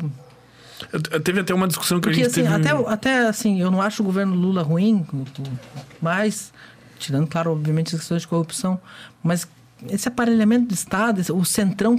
[0.91, 2.69] Eu- Teve até uma discussão que Porque, a gente assim, teve.
[2.69, 5.05] até, até assim, eu não acho o governo Lula ruim,
[6.01, 6.51] mas,
[6.99, 8.79] tirando, claro, obviamente, as questões de corrupção,
[9.23, 9.47] mas
[9.89, 11.95] esse aparelhamento do Estado, o centrão,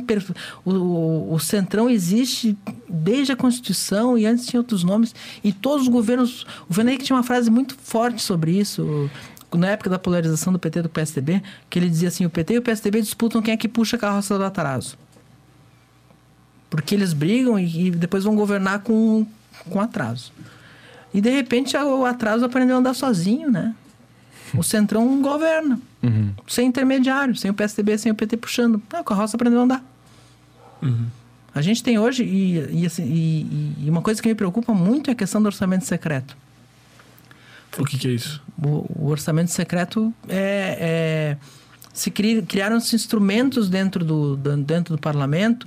[0.65, 2.57] o, o, o centrão existe
[2.89, 6.47] desde a Constituição e antes tinha outros nomes, e todos os governos.
[6.69, 9.11] O Fernando tinha uma frase muito forte sobre isso.
[9.55, 12.55] Na época da polarização do PT e do PSDB, que ele dizia assim: o PT
[12.55, 14.99] e o PSDB disputam quem é que puxa a carroça do atraso.
[16.71, 19.27] Porque eles brigam e, e depois vão governar com,
[19.71, 20.33] com atraso.
[21.15, 23.75] E de repente o atraso aprendeu a andar sozinho, né?
[24.55, 25.79] o Centrão governa.
[26.47, 28.81] Sem intermediário, sem o PSDB, sem o PT puxando.
[28.93, 29.85] Ah, a carroça aprendeu a andar.
[31.55, 35.09] A gente tem hoje, e, e, assim, e- e uma coisa que me preocupa muito
[35.11, 36.37] é a questão do orçamento secreto.
[37.79, 38.43] O que, que é isso?
[38.63, 40.77] O, o orçamento secreto é.
[40.81, 41.37] é-
[41.93, 45.67] se cri, criaram-se instrumentos dentro do- dentro do parlamento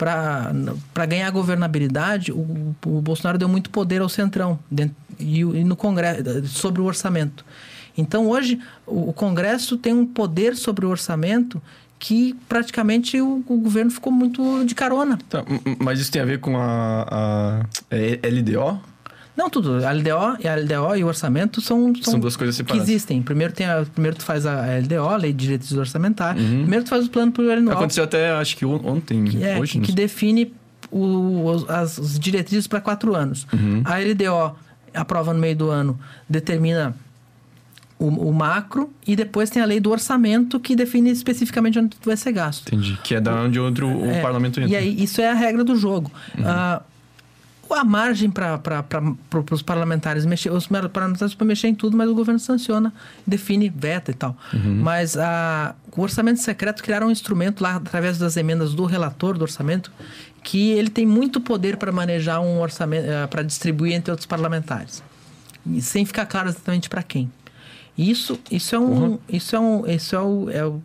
[0.00, 2.32] para ganhar governabilidade.
[2.32, 6.86] O, o Bolsonaro deu muito poder ao Centrão dentro, e, e no Congresso sobre o
[6.86, 7.44] orçamento.
[7.98, 11.60] Então, hoje, o, o Congresso tem um poder sobre o orçamento
[11.98, 15.18] que praticamente o, o governo ficou muito de carona.
[15.28, 15.44] Tá,
[15.78, 18.80] mas isso tem a ver com a, a é LDO?
[19.40, 19.84] Não, tudo.
[19.86, 22.88] A LDO, e a LDO e o orçamento são, São duas coisas que separadas.
[22.88, 23.22] existem.
[23.22, 26.44] Primeiro, tem a, primeiro tu faz a LDO, a Lei de Direitos Orçamentários.
[26.44, 27.76] Primeiro tu faz o plano plurianual.
[27.78, 29.78] Aconteceu até, acho que on- ontem, que, é, hoje.
[29.80, 30.52] que, que define
[30.90, 33.46] o, as, as diretrizes para quatro anos.
[33.52, 33.82] Uhum.
[33.84, 34.56] A LDO
[34.94, 35.98] aprova no meio do ano,
[36.28, 36.94] determina
[37.98, 42.06] o, o macro e depois tem a lei do orçamento que define especificamente onde tu
[42.08, 42.68] vai ser gasto.
[42.74, 42.98] Entendi.
[43.04, 44.70] Que é da onde outro, o É, parlamento entra.
[44.72, 46.10] E aí, isso é a regra do jogo.
[46.44, 46.82] Ah,
[47.74, 48.60] a margem para
[49.52, 52.92] os parlamentares mexer, os parlamentares para mexer em tudo, mas o governo sanciona,
[53.26, 54.36] define, veta e tal.
[54.82, 59.42] Mas a, o orçamento secreto criaram um instrumento lá, através das emendas do relator do
[59.42, 59.90] orçamento,
[60.42, 65.02] que ele tem muito poder para manejar um orçamento, para distribuir entre outros parlamentares.
[65.66, 67.30] E sem ficar claro exatamente para quem.
[67.96, 70.82] Isso, isso é um, isso é um, isso é o, é o,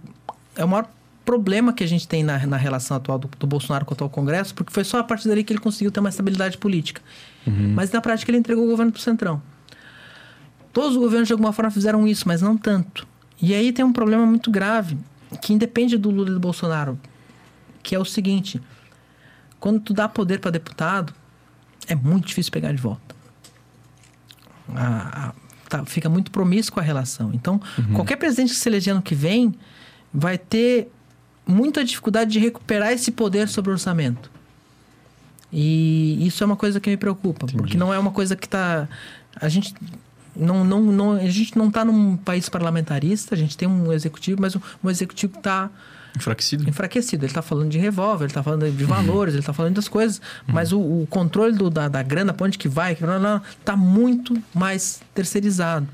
[0.58, 0.88] é o maior
[1.26, 4.10] problema que a gente tem na, na relação atual do, do Bolsonaro com o atual
[4.10, 7.02] Congresso, porque foi só a partir dali que ele conseguiu ter uma estabilidade política.
[7.48, 9.42] Mas na prática ele entregou o governo para o Centrão.
[10.74, 13.08] Todos os governos de alguma forma fizeram isso, mas não tanto.
[13.42, 14.98] E aí tem um problema muito grave,
[15.42, 17.00] que independe do Lula e do Bolsonaro,
[17.84, 18.62] que é o seguinte:
[19.60, 21.14] quando tu dá poder para deputado,
[21.88, 23.16] é muito difícil pegar de volta.
[24.74, 25.34] A- a-
[25.70, 27.32] tá- fica muito promíscua a relação.
[27.34, 27.62] Então,
[27.94, 29.54] qualquer presidente que se eleger ano que vem
[30.14, 30.92] vai ter
[31.48, 34.30] muita dificuldade de recuperar esse poder sobre o orçamento.
[35.52, 38.88] E isso é uma coisa que me preocupa, porque não é uma coisa que está
[39.40, 39.74] a gente
[40.36, 44.42] não, não, não a gente não está num país parlamentarista, a gente tem um executivo,
[44.42, 45.70] mas um, um executivo está
[46.16, 46.68] Enfraquecido.
[46.70, 47.24] enfraquecido.
[47.26, 50.22] Ele está falando de revólver, ele está falando de valores, ele está falando das coisas,
[50.48, 52.98] mas o, o controle do- da, da grana, para onde que vai,
[53.60, 55.88] está muito mais terceirizado.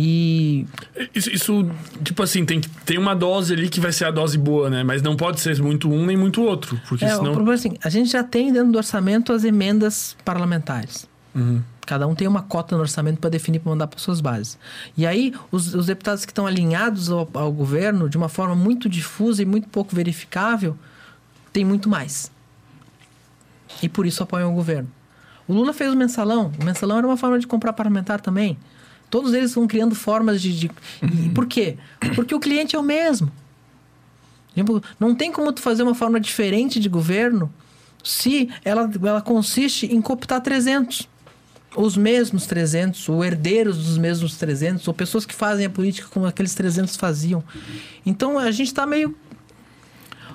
[0.00, 0.64] E
[1.12, 1.70] Isso, isso,
[2.04, 4.84] tipo assim, tem, tem uma dose ali que vai ser a dose boa, né?
[4.84, 6.80] Mas não pode ser muito um nem muito outro.
[6.88, 7.32] Porque é, o senão.
[7.32, 11.08] problema é assim, a gente já tem dentro do orçamento as emendas parlamentares.
[11.34, 11.60] Uhum.
[11.84, 14.56] Cada um tem uma cota no orçamento para definir para mandar para suas bases.
[14.96, 18.88] E aí, os, os deputados que estão alinhados ao, ao governo, de uma forma muito
[18.88, 20.76] difusa e muito pouco verificável,
[21.52, 22.30] tem muito mais.
[23.82, 24.88] E por isso apoiam o governo.
[25.48, 26.52] O Lula fez o mensalão.
[26.60, 28.56] O mensalão era uma forma de comprar parlamentar também.
[29.10, 30.58] Todos eles vão criando formas de.
[30.58, 30.70] de...
[31.02, 31.76] E por quê?
[32.14, 33.30] Porque o cliente é o mesmo.
[34.54, 37.52] Tipo, Não tem como tu fazer uma forma diferente de governo
[38.02, 41.08] se ela, ela consiste em cooptar 300.
[41.76, 46.26] Os mesmos 300, ou herdeiros dos mesmos 300, ou pessoas que fazem a política como
[46.26, 47.44] aqueles 300 faziam.
[48.04, 49.14] Então a gente está meio.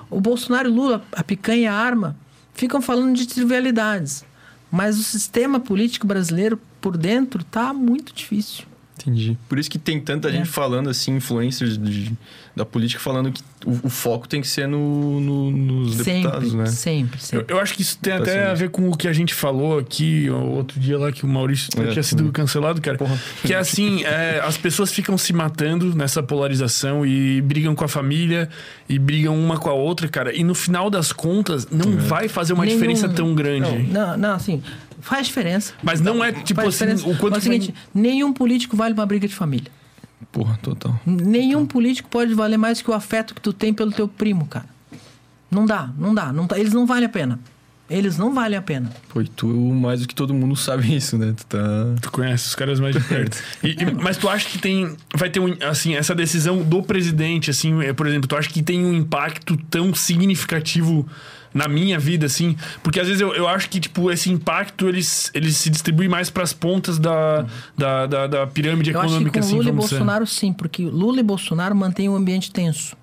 [0.08, 2.16] O Bolsonaro e o Lula, a picanha e a arma,
[2.54, 4.24] ficam falando de trivialidades.
[4.70, 8.64] Mas o sistema político brasileiro por dentro tá muito difícil.
[9.00, 9.36] Entendi.
[9.48, 10.32] Por isso que tem tanta É.
[10.32, 12.12] gente falando, assim, influencers de-
[12.56, 16.56] da política, falando que o, o foco tem que ser no, no- nos deputados, sempre,
[16.56, 16.66] né?
[16.66, 17.54] sempre, Eu, sempre.
[17.54, 19.76] eu acho que isso tem Tá até a ver com o que a gente falou
[19.78, 22.30] aqui o outro dia lá, que o Maurício É, tinha sido sim.
[22.30, 22.96] cancelado, cara.
[22.96, 23.18] Porra.
[23.44, 27.88] Que é assim, é, as pessoas ficam se matando nessa polarização e brigam com a
[27.88, 28.48] família
[28.88, 30.32] e brigam uma com a outra, cara.
[30.34, 33.82] E no final das contas, não vai fazer uma Nenhum- diferença tão grande.
[33.92, 34.62] Não, não, não, assim,
[35.04, 35.72] faz diferença.
[35.82, 37.08] Mas não é tipo Faz assim, diferença.
[37.08, 39.70] o quanto Mas é o vai- seguinte, nenhum político vale uma briga de família.
[40.32, 40.98] Porra, total.
[41.06, 44.66] Nenhum político pode valer mais que o afeto que tu tem pelo teu primo, cara.
[45.50, 46.32] Não dá, não dá.
[46.32, 47.38] Não tá- eles não valem a pena.
[47.88, 48.90] Eles não valem a pena.
[49.10, 51.34] Pô, e tu mais do que todo mundo sabe isso, né?
[51.36, 51.58] Tu tá...
[52.00, 53.38] Tu conhece os caras mais de perto.
[53.62, 54.96] E- e- mas tu acha que tem.
[55.14, 55.54] Vai ter um.
[55.62, 59.56] Assim, essa decisão do presidente, assim, é, por exemplo, tu acha que tem um impacto
[59.68, 61.06] tão significativo
[61.54, 62.56] na minha vida, assim?
[62.82, 65.00] Porque às vezes eu, eu acho que, tipo, esse impacto ele,
[65.32, 67.46] ele se distribui mais pras pontas da,
[67.78, 69.96] da, da, da pirâmide Eu acho que econômica, com assim, Lula e vamos dizer.
[69.98, 72.96] Bolsonaro, sim, porque Lula e Bolsonaro mantêm o ambiente tenso.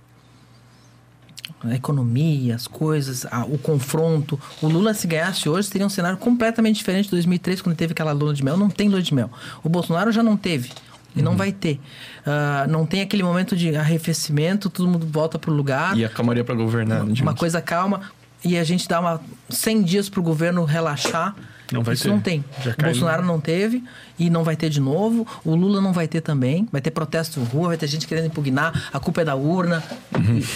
[1.64, 4.40] A economia, as coisas, a- o confronto.
[4.62, 8.12] O Lula, se ganhasse hoje, teria um cenário completamente diferente de 2003, quando teve aquela
[8.14, 8.58] lua de mel.
[8.58, 9.30] Não tem lua de mel.
[9.64, 10.72] O Bolsonaro já não teve.
[11.16, 11.26] E Uhum.
[11.26, 11.80] não vai ter.
[12.26, 15.96] Ah, não tem aquele momento de arrefecimento, todo mundo volta pro lugar.
[15.96, 17.40] E a calmaria pra governar, né, uma digamos.
[17.40, 18.02] coisa calma.
[18.44, 21.36] E a gente dá uma 100 dias pro governo relaxar
[21.72, 22.10] Não vai Isso ter.
[22.10, 22.44] não tem.
[22.64, 22.84] Já o.
[22.92, 23.84] Bolsonaro não teve
[24.18, 25.28] e não vai ter de novo.
[25.46, 26.68] O Lula não vai ter também.
[26.72, 28.90] Vai ter protesto na rua, vai ter gente querendo impugnar.
[28.92, 29.84] A culpa é da urna.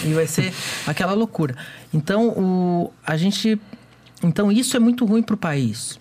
[0.04, 0.52] E, e vai ser
[0.86, 1.56] aquela loucura.
[1.94, 3.58] Então, o, a gente.
[4.22, 5.98] Então, isso é muito ruim pro país.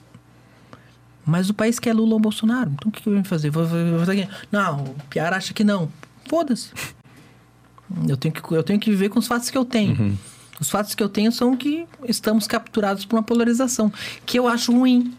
[1.25, 2.71] Mas o país quer Lula ou Bolsonaro.
[2.73, 3.49] Então, o que, que eu vou fazer?
[3.49, 4.27] Vou, vou, vou fazer.
[4.51, 5.89] Não, o Piara acha que não.
[6.29, 6.69] Foda-se.
[8.07, 10.17] Eu tenho, que, eu tenho que viver com os fatos que eu tenho.
[10.59, 13.91] Os fatos que eu tenho são que estamos capturados por uma polarização,
[14.25, 15.13] que eu acho ruim,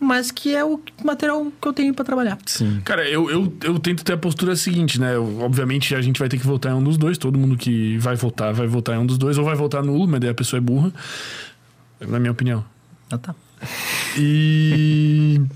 [0.00, 2.36] mas que é o material que eu tenho para trabalhar.
[2.44, 2.80] Sim.
[2.84, 5.14] Cara, eu, eu, eu tento ter a postura seguinte, né?
[5.14, 7.16] Eu- obviamente a gente vai ter que votar em um dos dois.
[7.16, 10.06] Todo mundo que vai votar vai votar em um dos dois, ou vai votar nulo,
[10.08, 10.92] mas daí a pessoa é burra.
[12.00, 12.64] Na minha opinião.
[13.10, 13.34] Ah, tá.
[14.18, 15.40] E.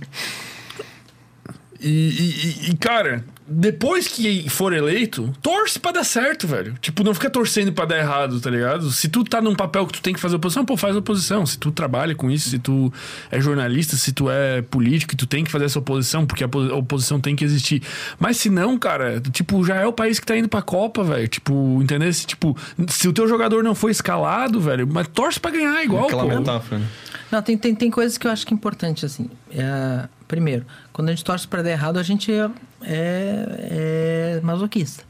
[1.80, 6.74] E, e- e- e, cara, depois que for eleito, torce pra dar certo, velho.
[6.80, 8.90] Tipo, não fica torcendo pra dar errado, tá ligado?
[8.90, 11.46] Se tu tá num papel que tu tem que fazer oposição, pô, faz oposição.
[11.46, 12.92] Se tu trabalha com isso, se tu
[13.30, 16.48] é jornalista, se tu é político e tu tem que fazer essa oposição, porque a
[16.48, 17.82] po- a oposição tem que existir.
[18.18, 21.26] Mas se não, cara, tipo, já é o país que tá indo pra Copa, velho.
[21.28, 22.12] Tipo, entendeu?
[22.12, 22.56] Se, tipo,
[22.88, 26.28] se o teu jogador não foi escalado, velho, mas torce pra ganhar igual, Aquela pô.
[26.38, 26.86] metáfora, né?
[27.30, 29.28] Não, tem, tem, tem coisas que eu acho que é importante, assim.
[29.50, 32.50] É, primeiro, quando a gente torce para dar errado, a gente é,
[32.82, 35.02] é, é masoquista.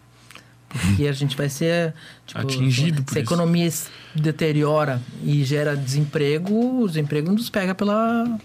[0.69, 1.95] Porque a gente vai ser.
[2.27, 3.33] Tipo, Atingido por Se a isso.
[3.33, 8.39] economia se deteriora e gera desemprego, o desemprego nos pega pela,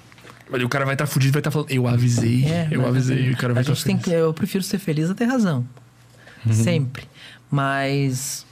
[0.51, 3.31] Olha, o cara vai estar tá fudido, vai estar falando, eu avisei, É, eu avisei,
[3.31, 5.65] o cara vai estar gente tem que, Eu prefiro ser feliz a ter razão.
[6.45, 6.53] Uhum.
[6.53, 7.07] Sempre.
[7.49, 8.45] Mas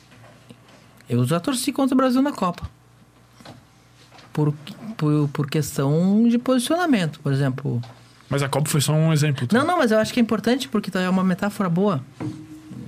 [1.09, 2.69] eu já torci contra o Brasil na Copa.
[4.33, 4.53] Por,
[4.97, 7.81] por, por questão de posicionamento, por exemplo.
[8.31, 9.45] Mas a Copa foi só um exemplo.
[9.45, 9.57] tá?
[9.59, 12.01] Não, não, mas eu acho que é importante porque é uma metáfora boa.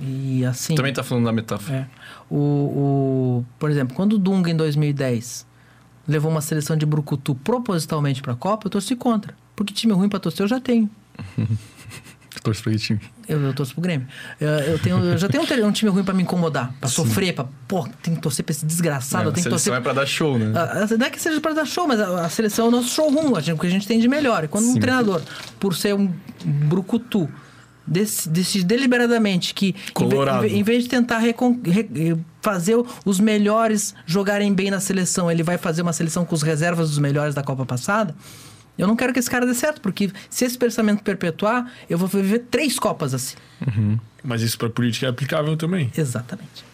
[0.00, 0.74] E assim.
[0.74, 1.76] Também tá falando da metáfora.
[1.76, 1.86] É.
[2.30, 5.46] O, o, por exemplo, quando o Dunga em 2010
[6.08, 9.34] levou uma seleção de Brucutu propositalmente pra Copa, eu torci contra.
[9.54, 10.88] Porque time ruim pra torcer eu já tenho.
[12.44, 13.00] Torce pra que time?
[13.26, 14.06] Eu, eu torço pro Grêmio.
[14.40, 17.34] Eu, eu, tenho, eu já tenho um, um time ruim pra me incomodar, pra sofrer,
[17.34, 17.46] pra.
[17.66, 19.72] Pô, tem que torcer pra esse desgraçado, Não, eu a seleção torcer.
[19.72, 20.52] é pra dar show, né?
[20.54, 22.70] Ah, ah, Não é que seja para dar show, mas a, a seleção é o
[22.70, 24.44] nosso showroom, a gente- o que a gente tem de melhor.
[24.44, 24.78] E quando um Sim.
[24.80, 25.22] treinador,
[25.58, 26.12] por ser um
[26.44, 27.28] brucutu,
[27.86, 30.44] dec- decide deliberadamente que, Colorado.
[30.44, 32.76] em, ve- em vez de tentar recon- re- eh, fazer
[33.06, 36.98] os melhores jogarem bem na seleção, ele vai fazer uma seleção com os reservas dos
[36.98, 38.14] melhores da Copa passada.
[38.76, 42.08] Eu não quero que esse cara dê certo, porque se esse pensamento perpetuar, eu vou
[42.08, 43.36] viver três Copas assim.
[44.22, 45.90] Mas isso pra política é aplicável também.
[45.96, 46.64] Exatamente.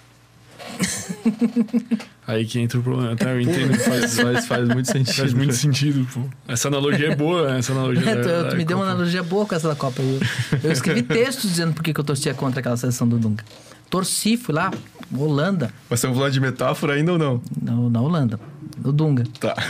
[2.27, 3.17] Aí que entra o problema.
[3.17, 3.77] Tá, eu entendo.
[3.79, 5.15] Faz, faz, faz muito sentido.
[5.17, 6.21] Faz muito sentido, pô.
[6.47, 9.45] Essa analogia é boa, essa analogia É, tu, da tu me deu uma analogia boa
[9.47, 10.01] com essa da Copa.
[10.01, 10.21] Eu,
[10.63, 13.45] eu escrevi textos dizendo por que que eu torcia contra aquela seleção do Dunga.
[13.91, 14.71] Torci, fui lá,
[15.13, 17.43] Holanda, Mas estamos falando de metáfora ainda ou não?
[17.61, 18.39] na, na Holanda,
[18.79, 19.25] do Dunga.
[19.39, 19.55] Tá.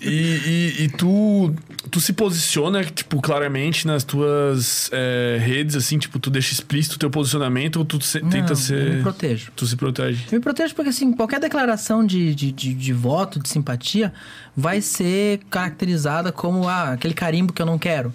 [0.00, 1.54] E, e- e tu,
[1.90, 6.98] tu se posiciona, tipo, claramente nas tuas é, redes, assim, tipo, tu deixa explícito o
[6.98, 8.94] teu posicionamento ou tu se- tenta Não, Eu ser.
[8.96, 9.52] me protejo.
[9.56, 10.24] Tu se protege.
[10.30, 14.12] Eu me protejo porque, assim, qualquer declaração de, de, de, de voto, de simpatia,
[14.56, 18.12] vai ser caracterizada como ah, aquele carimbo que eu não quero.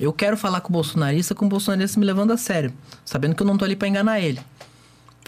[0.00, 2.72] Eu quero falar com o bolsonarista com o bolsonarista me levando a sério,
[3.04, 4.40] sabendo que eu não tô ali pra enganar ele.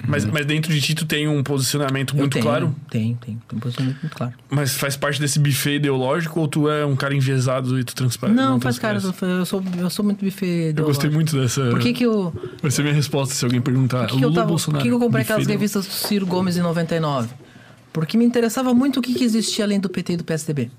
[0.06, 2.74] Mas, mas dentro de ti tu tem um posicionamento muito tenho, claro?
[2.90, 3.40] Tem, tem.
[3.48, 4.32] Tem um posicionamento muito claro.
[4.50, 8.36] Mas faz parte desse buffet ideológico ou tu é um cara enviesado e tu transparece?
[8.36, 11.14] Não, faz cara, eu sou, eu sou muito buffet Eu gostei ideológico.
[11.14, 11.70] muito dessa.
[11.70, 12.34] Por que que eu...
[12.60, 14.00] Vai ser minha resposta se alguém perguntar.
[14.08, 14.82] Por que, que eu tava, ou por Bolsonaro?
[14.82, 15.78] que, que eu comprei aquelas ideológico.
[15.78, 17.28] revistas do Ciro Gomes em 99?
[17.92, 20.70] Porque me interessava muito o que, que existia além do PT e do PSDB.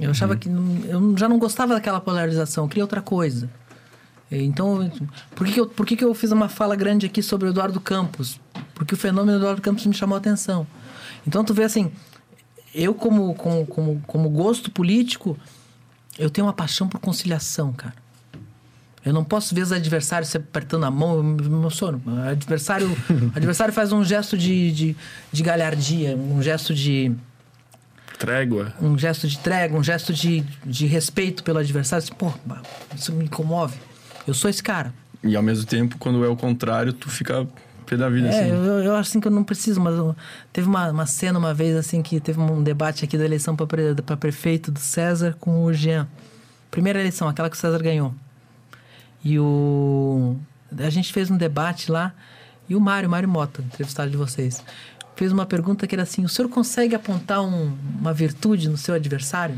[0.00, 0.48] Eu achava que.
[0.48, 3.48] não- Eu já não gostava daquela polarização, eu queria outra coisa.
[4.30, 4.90] Então,
[5.34, 7.50] por que, que, eu, por que, que eu fiz uma fala grande aqui sobre o
[7.50, 8.40] Eduardo Campos?
[8.74, 10.66] Porque o fenômeno do Eduardo Campos me chamou a atenção.
[11.26, 11.90] Então, tu vê assim,
[12.74, 15.36] eu, como, como, como, como gosto político,
[16.18, 17.94] eu tenho uma paixão por conciliação, cara.
[19.04, 22.00] Eu não posso ver os adversários se apertando a mão, eu me emociono.
[22.06, 22.94] O adversário,
[23.34, 24.96] adversário faz um gesto de, de,
[25.32, 27.10] de galhardia, um gesto de,
[28.18, 28.74] Trégua.
[28.80, 32.04] um gesto de trégua, um gesto de, de respeito pelo adversário.
[32.04, 32.30] Assim, Pô,
[32.94, 33.78] isso me comove.
[34.30, 34.94] Eu sou esse cara.
[35.24, 37.46] E ao mesmo tempo, quando é o contrário, tu fica
[37.84, 38.48] pé da vida, É, assim.
[38.50, 40.14] eu, eu acho assim que eu não preciso, mas eu-
[40.52, 43.66] teve uma, uma cena uma vez assim que teve um debate aqui da eleição para
[43.66, 46.06] pre, prefeito do César com o Jean.
[46.70, 48.14] Primeira eleição, aquela que o César ganhou.
[49.24, 50.36] E o.
[50.78, 52.14] A gente fez um debate lá
[52.68, 54.62] e o Mário, Mário Mota, entrevistado de vocês,
[55.16, 58.94] fez uma pergunta que era assim: o senhor consegue apontar um- uma virtude no seu
[58.94, 59.56] adversário?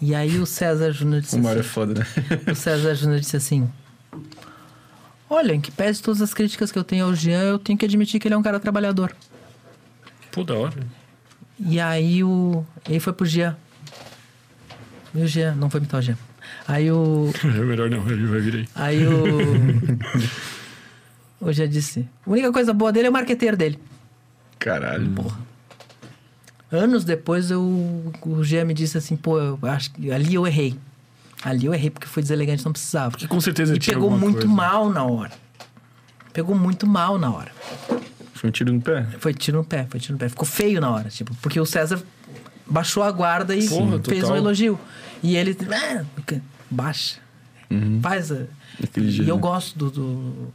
[0.00, 2.06] E aí o César Júnior disse O Mário é assim, foda, né?
[2.50, 3.70] o César Júnior disse assim:
[5.28, 7.84] Olha, em que pese todas as críticas que eu tenho ao Jean, eu tenho que
[7.84, 9.14] admitir que ele é um cara trabalhador.
[10.32, 10.74] Pô, da hora.
[11.58, 12.64] E aí o.
[12.88, 13.56] Ele foi pro Jean.
[15.14, 16.16] E o Jean, não foi imitar o Jean.
[16.66, 17.30] Aí o.
[17.44, 18.68] É melhor não, ele vai vir aí.
[18.74, 19.24] Aí o.
[21.46, 22.08] o Jean disse.
[22.26, 23.78] A única coisa boa dele é o marqueteiro dele.
[24.58, 25.10] Caralho.
[25.10, 25.49] Porra.
[26.72, 27.60] Anos depois eu,
[28.22, 30.76] o Jean me disse assim, pô, eu acho que ali eu errei.
[31.42, 33.16] Ali eu errei porque fui deselegante, não precisava.
[33.16, 34.48] Que com certeza E tinha pegou muito coisa.
[34.48, 35.32] mal na hora.
[36.32, 37.50] Pegou muito mal na hora.
[38.34, 39.04] Foi um tiro no pé.
[39.18, 40.28] Foi tiro no pé, foi tiro no pé.
[40.28, 42.00] Ficou feio na hora, tipo, porque o César
[42.66, 44.32] baixou a guarda e Porra, fez total.
[44.34, 44.78] um elogio.
[45.22, 46.04] E ele, "Ah,
[46.70, 47.18] baixa.
[48.00, 48.30] Faz.
[48.32, 48.44] a-"
[48.78, 49.90] Daquele E eu gosto do.
[49.90, 50.52] do-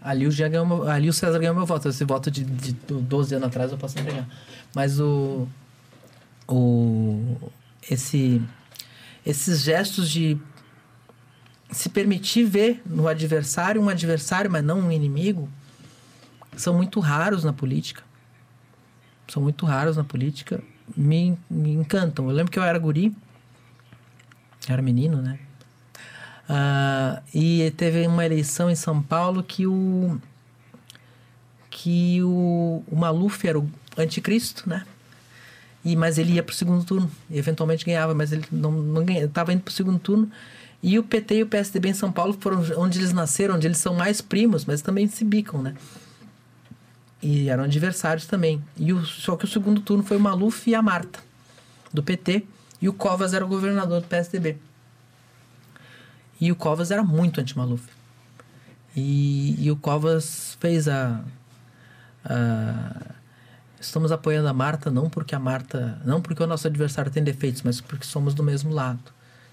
[0.00, 1.88] Ali o, ganhou meu- ali o César ganhou meu voto.
[1.88, 4.28] Esse voto de, de 12 anos atrás eu posso entregar.
[4.74, 5.48] Mas o.
[6.46, 7.36] O.
[7.90, 8.42] Esse.
[9.26, 10.38] Esses gestos de
[11.70, 15.48] se permitir ver no adversário um adversário, mas não um inimigo,
[16.56, 18.02] são muito raros na política.
[19.28, 20.62] São muito raros na política.
[20.96, 22.26] Me, me encantam.
[22.30, 23.14] Eu lembro que eu era guri,
[24.66, 25.38] era menino, né?
[26.48, 30.18] Ah, e teve uma eleição em São Paulo que o
[31.70, 34.84] que o, o Maluf era o anticristo, né?
[35.84, 37.10] E, mas ele ia pro segundo turno.
[37.30, 39.26] Eventualmente ganhava, mas ele não, não ganhava.
[39.26, 40.30] Estava indo pro segundo turno.
[40.82, 43.78] E o PT e o PSDB em São Paulo foram onde eles nasceram, onde eles
[43.78, 45.74] são mais primos, mas também se bicam, né?
[47.22, 48.62] E eram adversários também.
[48.76, 51.20] E o, só que o segundo turno foi o Maluf e a Marta,
[51.92, 52.44] do PT.
[52.80, 54.56] E o Covas era o governador do PSDB.
[56.40, 57.82] E o Covas era muito anti-Maluf.
[58.96, 61.20] E, e o Covas fez a,
[62.24, 63.18] a-
[63.80, 66.00] Estamos apoiando a Marta não porque a Marta.
[66.04, 68.98] Não porque o nosso adversário tem defeitos, mas porque somos do mesmo lado.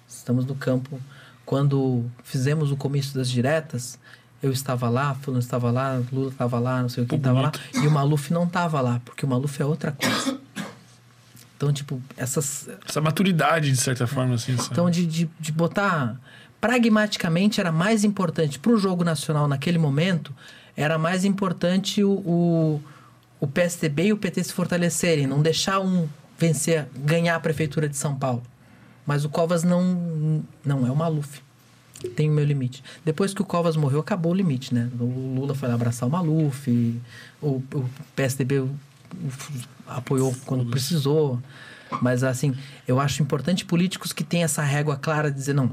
[0.08, 1.00] Estamos no campo.
[1.46, 4.00] Quando fizemos o comício das diretas,
[4.42, 7.52] eu estava lá, Fulano estava lá, Lula estava lá, não sei o que estava lá.
[7.76, 10.40] E o Maluf não estava lá, porque o Maluf é outra coisa.
[11.56, 14.54] Então, tipo, essas, Essa maturidade, de certa forma, assim.
[14.72, 16.20] então, de, de, de botar.
[16.70, 20.34] Pragmaticamente, era mais importante para o jogo nacional naquele momento,
[20.76, 22.82] era mais importante o, o,
[23.40, 26.10] o PSDB e o PT se fortalecerem, não deixar um
[26.40, 28.42] vencer, ganhar a prefeitura de São Paulo.
[29.06, 31.40] Mas o Covas não, não é o Maluf.
[32.16, 32.84] Tem o meu limite.
[33.06, 34.90] Depois que o Covas morreu, acabou o limite, né?
[35.00, 37.00] O Lula foi lá abraçar o Maluf,
[37.44, 39.32] o, o PSDB o- o-
[39.86, 41.40] apoiou quando precisou.
[42.02, 42.56] Mas, assim,
[42.88, 45.70] eu acho importante políticos que têm essa régua clara de dizer, não,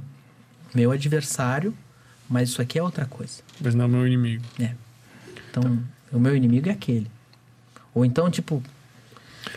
[0.74, 1.74] meu adversário,
[2.28, 3.42] mas isso aqui é outra coisa.
[3.60, 4.44] Mas não é meu inimigo.
[4.60, 4.72] É.
[5.50, 5.82] Então,
[6.12, 7.10] o meu inimigo é aquele.
[7.94, 8.62] Ou então, tipo,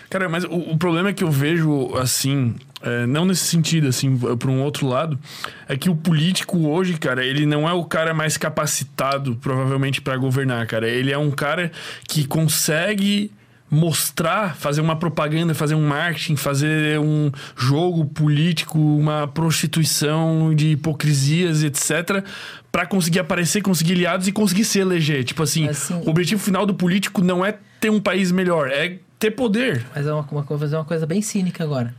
[0.09, 4.17] Cara, mas o, o problema é que eu vejo, assim, é, não nesse sentido, assim,
[4.17, 5.19] por um outro lado,
[5.67, 10.17] é que o político hoje, cara, ele não é o cara mais capacitado, provavelmente, pra
[10.17, 10.87] governar, cara.
[10.87, 11.71] Ele é um cara
[12.07, 13.31] que consegue
[13.69, 21.63] mostrar, fazer uma propaganda, fazer um marketing, fazer um jogo político, uma prostituição de hipocrisias,
[21.63, 22.23] etc,
[22.71, 25.23] pra conseguir aparecer, conseguir aliados e conseguir se eleger.
[25.23, 28.99] Tipo assim, Assim- o objetivo final do político não é ter um país melhor, é
[29.19, 29.85] ter poder.
[29.95, 31.93] Mas é uma, uma, vou fazer uma coisa bem cínica agora.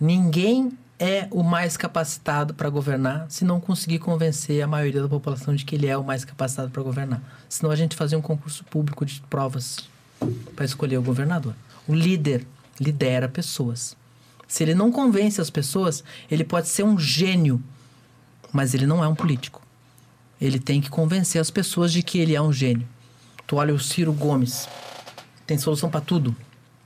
[0.00, 5.54] Ninguém é o mais capacitado para governar se não conseguir convencer a maioria da população
[5.54, 7.20] de que ele é o mais capacitado para governar.
[7.48, 9.78] Senão a gente fazia um concurso público de provas
[10.54, 11.54] para escolher o governador.
[11.86, 12.46] O líder
[12.80, 13.96] lidera pessoas.
[14.46, 17.62] Se ele não convence as pessoas, ele pode ser um gênio,
[18.52, 19.62] mas ele não é um político.
[20.40, 22.86] Ele tem que convencer as pessoas de que ele é um gênio.
[23.46, 24.68] Tu olha o Ciro Gomes,
[25.46, 26.36] tem solução para tudo.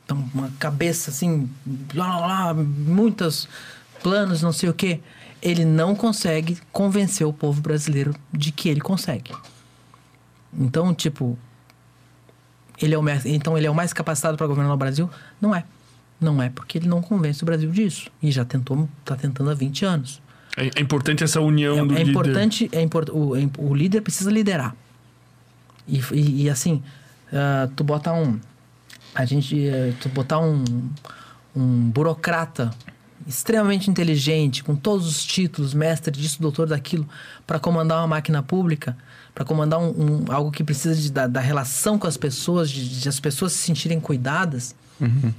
[0.05, 1.51] Então, uma cabeça assim,
[1.93, 3.49] lá, lá, lá, muitos
[4.03, 5.01] planos, não sei o quê.
[5.43, 9.33] Ele não consegue convencer o povo brasileiro de que ele consegue.
[10.53, 11.37] Então, tipo,
[12.81, 15.09] ele é o então ele é o mais capacitado para governar o Brasil?
[15.41, 15.65] Não é.
[16.21, 18.11] Não é porque ele não convence o Brasil disso.
[18.23, 20.23] E já tentou, tá tentando há 20 anos.
[20.57, 22.11] É, é importante essa união do É, é líder.
[22.11, 24.75] importante, é import, o, é- o líder precisa liderar.
[25.87, 26.83] E, e, e, assim,
[27.33, 28.41] ah, tu botar um.
[29.15, 29.67] A gente.
[29.69, 30.65] eh, Tu botar um,
[31.55, 32.71] um burocrata
[33.27, 37.09] extremamente inteligente, com todos os títulos, mestre disso, doutor daquilo,
[37.47, 38.97] para comandar uma máquina pública,
[39.37, 43.01] para comandar um, um- algo que precisa de, da, da relação com as pessoas, de,
[43.03, 44.75] de as pessoas se sentirem cuidadas.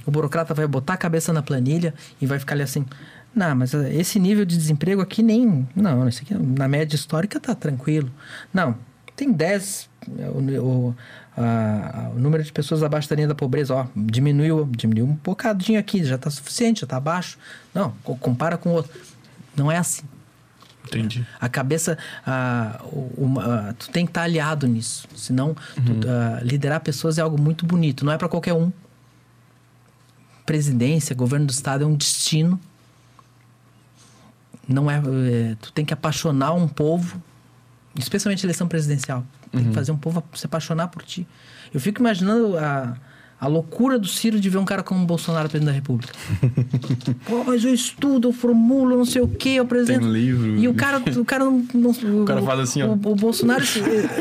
[0.06, 2.86] O burocrata vai botar a cabeça na planilha e vai ficar ali assim.
[3.34, 5.66] Não, mas eh, esse nível de desemprego aqui nem.
[5.74, 8.08] Não, isso aqui na média histórica tá tranquilo.
[8.54, 8.76] Não,
[9.16, 9.90] tem 10.
[10.16, 10.94] eh, O, o,
[11.36, 15.80] a- o número de pessoas abaixo da linha da pobreza, ó, diminuiu, diminuiu um bocadinho
[15.80, 17.36] aqui, já tá suficiente, já tá abaixo.
[17.74, 18.92] Não, co- compara com o outro.
[19.56, 20.04] Não é assim.
[20.96, 21.26] Entendi.
[21.40, 21.96] A cabeça,
[22.92, 25.06] o- uma- tu tem que estar aliado nisso.
[25.14, 28.04] Senão, tu- ah, liderar pessoas é algo muito bonito.
[28.04, 28.72] Não é para qualquer um.
[30.46, 32.58] presidência, governo do estado é um destino.
[34.66, 37.22] Não é, é tu tem que apaixonar um povo,
[37.94, 39.24] especialmente eleição presidencial.
[39.52, 41.26] Tem que fazer um povo se apaixonar por ti.
[41.72, 42.96] Eu fico imaginando a,
[43.40, 46.12] a loucura do Ciro de ver um cara como o Bolsonaro presidente da República.
[47.24, 50.00] Pô, mas eu estudo, eu formulo, não sei o quê, eu apresento.
[50.00, 50.56] Tem livro.
[50.56, 51.64] E o cara, o cara não.
[51.72, 51.90] não-
[52.22, 52.88] o, cara faz assim, ó.
[52.88, 53.62] O, o Bolsonaro,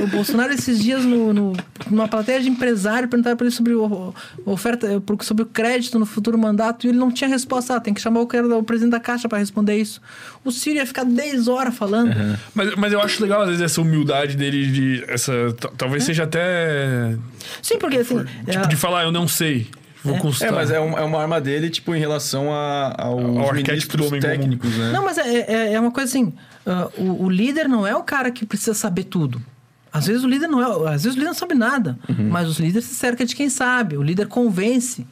[0.04, 1.54] o Bolsonaro esses dias no, no,
[1.90, 4.14] numa plateia de empresário perguntaram para ele sobre o,
[4.46, 4.88] o oferta,
[5.22, 7.76] sobre o crédito no futuro mandato e ele não tinha resposta.
[7.76, 10.00] Ah, tem que chamar o cara, o presidente da Caixa para responder isso.
[10.46, 12.14] O Ciro ia ficar 10 horas falando.
[12.54, 15.04] Mas, mas eu acho legal, às vezes, essa humildade dele de.
[15.08, 15.34] Essa,
[15.76, 17.18] talvez seja até.
[17.62, 18.20] Sim, porque assim.
[18.20, 19.68] Tipo, é- de falar, eu não sei.
[20.04, 20.20] Vou É.
[20.20, 20.48] consultar.
[20.48, 23.98] É, mas é, um- é uma arma dele, tipo, em relação a, aos Ao arquétipo
[23.98, 24.22] do ministros homem comum.
[24.22, 24.92] técnicos, né?
[24.92, 26.34] Não, mas é, é, é uma coisa assim:
[26.66, 29.42] ah, o, o líder não é o cara que precisa saber tudo.
[29.92, 31.98] Às vezes o líder não é, às vezes o líder não sabe nada,
[32.30, 33.98] mas os líderes se cerca de quem sabe.
[33.98, 35.06] O líder convence.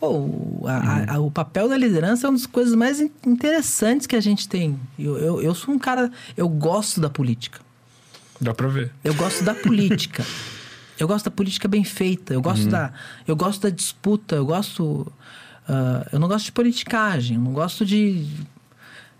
[0.00, 4.06] Pô, o, a- a- o papel da liderança é uma das coisas mais in- interessantes
[4.08, 4.76] que a gente tem.
[4.98, 7.60] Eu, eu, eu sou um cara, eu gosto da política.
[8.40, 8.90] Dá pra ver.
[9.04, 10.24] Eu gosto da política.
[11.02, 12.32] Eu gosto da política bem feita.
[12.32, 12.92] Eu gosto da,
[13.26, 14.36] eu gosto da disputa.
[14.36, 15.12] Eu gosto,
[15.68, 17.36] ah, eu não gosto de politicagem.
[17.36, 18.26] Eu não gosto de,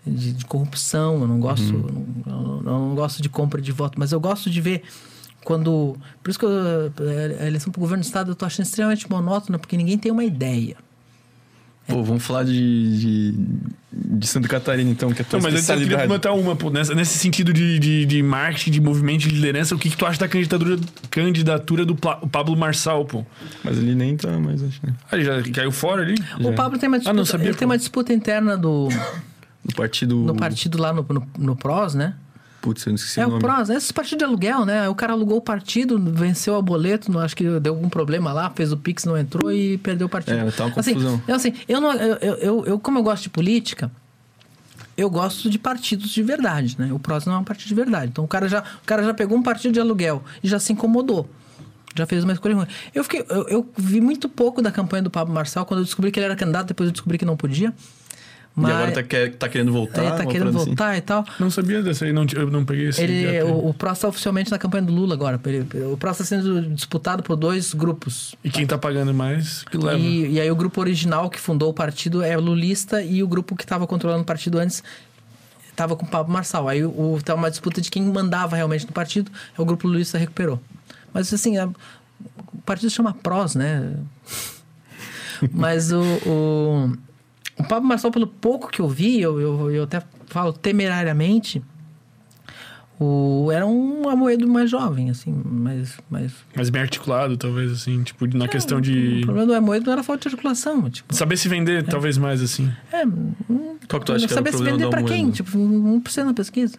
[0.05, 1.21] de, de corrupção.
[1.21, 3.99] Eu não gosto, eu não, eu não gosto de compra de voto.
[3.99, 4.83] Mas eu gosto de ver
[5.43, 6.51] quando, por isso que eu,
[7.39, 10.11] a eleição para o governo do estado eu tô achando extremamente monótona porque ninguém tem
[10.11, 10.77] uma ideia.
[11.87, 13.35] Pô, vamos falar de, de,
[13.91, 16.69] de Santa Catarina, então, que é a tua Não, mas eu queria comentar uma, pô,
[16.69, 20.05] nessa, nesse sentido de, de, de marketing, de movimento de liderança, o que, que tu
[20.05, 20.79] acha da candidatura,
[21.11, 23.25] candidatura do Pla- Pablo Marçal, pô?
[23.63, 24.93] Mas ele nem tá mais, acho, né?
[25.11, 26.15] Ah, ele já caiu fora ali?
[26.39, 28.87] O Pablo tem uma disputa, Ah, não sabia, ele tem uma disputa interna do,
[29.67, 30.15] No partido...
[30.17, 32.13] no partido lá no, no, no PROS, né?
[32.63, 33.41] Putz, eu não esqueci É o o nome.
[33.43, 34.87] PROS, esses partidos de aluguel, né?
[34.87, 38.49] O cara alugou o partido, venceu a boleto, não- acho que deu algum problema lá,
[38.49, 40.37] fez o Pix, não entrou e perdeu o partido.
[40.37, 41.21] É, tá uma assim, confusão.
[41.27, 43.91] eu, assim, eu, não, eu, eu, eu, como eu gosto de política,
[44.95, 46.93] eu gosto de partidos de verdade, né?
[46.93, 48.07] O PROS não é um partido de verdade.
[48.13, 50.71] Então o cara já, o cara já pegou um partido de aluguel e já se
[50.71, 51.29] incomodou.
[51.95, 52.67] Já fez uma escolha ruim.
[52.95, 56.11] Eu, fiquei, eu, eu vi muito pouco da campanha do Pablo Marçal quando eu descobri
[56.11, 57.73] que ele era candidato, depois eu descobri que não podia.
[58.55, 60.01] Mas E agora tá, quer, tá querendo voltar?
[60.03, 60.65] ele tá uma querendo assim?
[60.67, 61.25] voltar e tal.
[61.39, 63.01] Não sabia dessa aí, não, eu não peguei esse.
[63.01, 65.41] Ele, o, o PROS está oficialmente na campanha do Lula agora.
[65.45, 68.35] Ele- o PROS está sendo disputado por dois grupos.
[68.43, 69.97] E quem tá pagando mais, que leva.
[69.97, 73.55] E, e aí o grupo original que fundou o partido é lulista e o grupo
[73.55, 74.83] que estava controlando o partido antes
[75.71, 76.69] estava com o Pablo Marçal.
[76.69, 80.19] Aí o, tá uma disputa de quem mandava realmente no partido, é o grupo lulista
[80.19, 80.61] recuperou.
[81.11, 81.65] Mas assim, a-
[82.53, 83.95] o partido se chama PROS, né?
[85.51, 86.93] Mas o, o,
[87.57, 91.61] o Pablo Marçal, pelo pouco que eu vi, eu, eu, eu até falo temerariamente,
[92.99, 98.25] o, era um Amoedo mais jovem, assim, mais, mais Mas bem articulado, talvez, assim, tipo,
[98.25, 99.21] É, na questão de.
[99.21, 101.13] o problema do Amoedo não era falta de articulação, tipo.
[101.13, 102.71] Saber se vender, talvez mais, assim.
[102.91, 103.33] É, hum,
[103.89, 105.31] Qual que tu acha que era o saber se vender pra quem?
[105.31, 106.77] Tipo, 1% na pesquisa.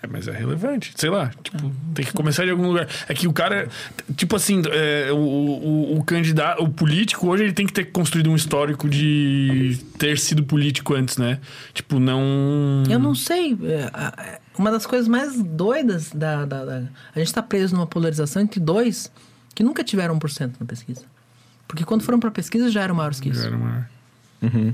[0.00, 0.92] É, mas é relevante.
[0.96, 2.86] Sei lá, tipo, tem que começar de algum lugar.
[3.08, 3.68] É que o cara,
[4.16, 8.30] tipo assim, é, o, o, o candidato, o político hoje ele tem que ter construído
[8.30, 11.40] um histórico de ter sido político antes, né?
[11.74, 12.84] Tipo, não.
[12.88, 13.58] Eu não sei.
[13.62, 13.90] é,
[14.22, 16.82] é, Uma das coisas mais doidas da, da, da-
[17.14, 19.10] A gente tá preso numa polarização entre dois
[19.54, 21.02] que nunca tiveram 1% na pesquisa.
[21.66, 23.40] Porque quando foram pra pesquisa já eram maiores que isso.
[23.40, 23.90] Já era uma.
[24.40, 24.72] Uhum.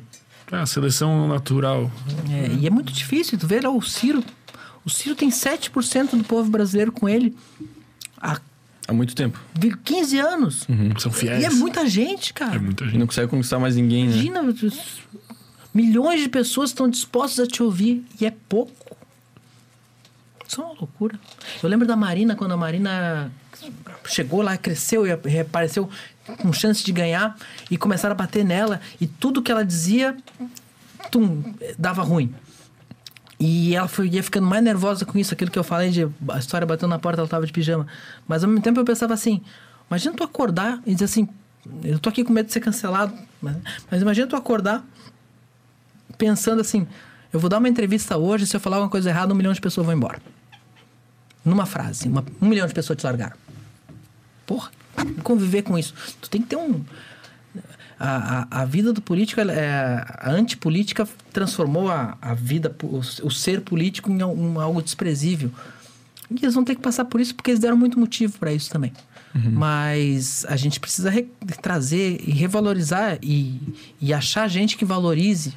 [0.52, 1.90] É, a seleção natural.
[2.30, 3.38] É, e é muito difícil.
[3.38, 4.22] Tu vê lá o Ciro.
[4.84, 7.36] O Ciro tem 7% do povo brasileiro com ele
[8.20, 8.40] há
[8.86, 9.40] Há muito tempo.
[9.82, 10.66] 15 anos.
[10.98, 11.42] São fiéis.
[11.42, 12.56] E é muita gente, cara.
[12.56, 12.98] É muita gente.
[12.98, 14.16] não consegue conquistar mais ninguém, né?
[14.16, 14.42] Imagina,
[15.72, 18.96] milhões de pessoas estão dispostas a te ouvir e é pouco.
[20.46, 21.18] Isso é uma loucura.
[21.62, 23.32] Eu lembro da Marina, quando a Marina
[24.04, 25.88] chegou lá, cresceu e reapareceu
[26.38, 27.36] com chance de ganhar
[27.70, 30.14] e começaram a bater nela e tudo que ela dizia
[31.10, 31.42] tum,
[31.78, 32.34] dava ruim.
[33.38, 36.38] E ela foi, ia ficando mais nervosa com isso, aquilo que eu falei de a
[36.38, 37.86] história bateu na porta, ela tava de pijama.
[38.28, 39.40] Mas ao mesmo tempo eu pensava assim:
[39.90, 41.28] imagina tu acordar e dizer assim,
[41.82, 43.12] eu tô aqui com medo de ser cancelado,
[43.42, 43.56] mas,
[43.90, 44.84] mas imagina tu acordar
[46.16, 46.86] pensando assim:
[47.32, 49.60] eu vou dar uma entrevista hoje, se eu falar alguma coisa errada, um milhão de
[49.60, 50.20] pessoas vão embora.
[51.44, 53.36] Numa frase, uma- um milhão de pessoas te largaram.
[54.46, 54.70] Porra,
[55.22, 55.92] conviver com isso.
[56.20, 56.84] Tu tem que ter um.
[58.06, 63.30] A, a, a vida do político, é, a antipolítica transformou a, a vida, o, o
[63.30, 65.50] ser político em um, algo desprezível.
[66.30, 68.70] E eles vão ter que passar por isso porque eles deram muito motivo para isso
[68.70, 68.92] também.
[69.34, 71.28] Mas a gente precisa re-
[71.62, 73.60] trazer e revalorizar e,
[74.00, 75.54] e achar gente que valorize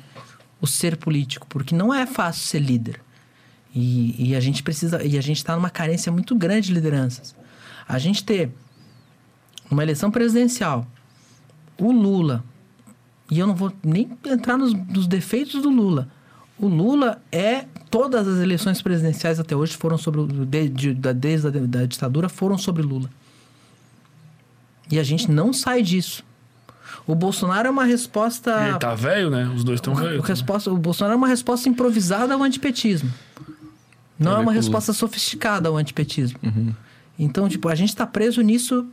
[0.60, 3.00] o ser político, porque não é fácil ser líder.
[3.76, 7.36] E, e a gente precisa, e a gente está numa carência muito grande de lideranças.
[7.88, 8.50] A gente ter
[9.70, 10.88] uma eleição presidencial,
[11.80, 12.44] o Lula
[13.30, 16.08] E eu não vou nem entrar nos, nos defeitos do Lula.
[16.58, 17.66] O Lula é.
[17.92, 20.22] Todas as eleições presidenciais até hoje foram sobre.
[20.22, 23.10] o- de- de- da- desde a da ditadura foram sobre Lula.
[24.90, 26.24] E a gente não sai disso.
[27.06, 28.52] O Bolsonaro é uma resposta.
[28.66, 29.46] E ele tá velho, né?
[29.54, 30.26] Os dois estão O, velhos.
[30.26, 33.12] resposta, o Bolsonaro é uma resposta improvisada ao antipetismo.
[34.18, 34.54] Não Ele é uma é Lula.
[34.54, 36.40] resposta sofisticada ao antipetismo.
[36.42, 36.74] Uhum.
[37.20, 38.86] Então, tipo, a gente tá preso nisso.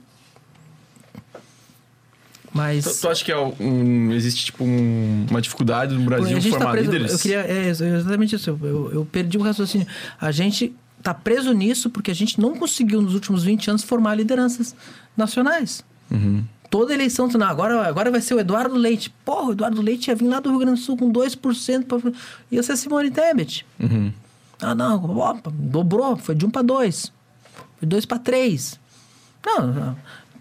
[2.55, 2.85] Mas.
[2.85, 6.51] Tu, tu acha que é um, existe, tipo, um- uma dificuldade no Brasil a gente
[6.51, 6.91] formar tá preso.
[6.91, 7.13] líderes?
[7.13, 7.41] Eu queria.
[7.41, 8.49] É exatamente isso.
[8.63, 9.87] Eu, eu- perdi o raciocínio.
[10.21, 10.73] A gente
[11.03, 14.75] tá preso nisso porque a gente não conseguiu nos últimos 20 anos formar lideranças
[15.17, 15.85] nacionais.
[16.11, 16.45] Uhum.
[16.71, 19.13] Toda eleição, tu, não, agora, agora vai ser o Eduardo Leite.
[19.25, 21.85] Porra, o Eduardo Leite ia vir lá do Rio Grande do Sul com 2%.
[21.85, 22.13] Pra,
[22.51, 23.67] ia ser Simone Tebet.
[23.81, 24.13] Uhum.
[24.61, 27.13] Ah, não, opa, dobrou, foi de 1 para 2.
[27.79, 28.79] Foi 2 para 3.
[29.45, 29.97] Não, não.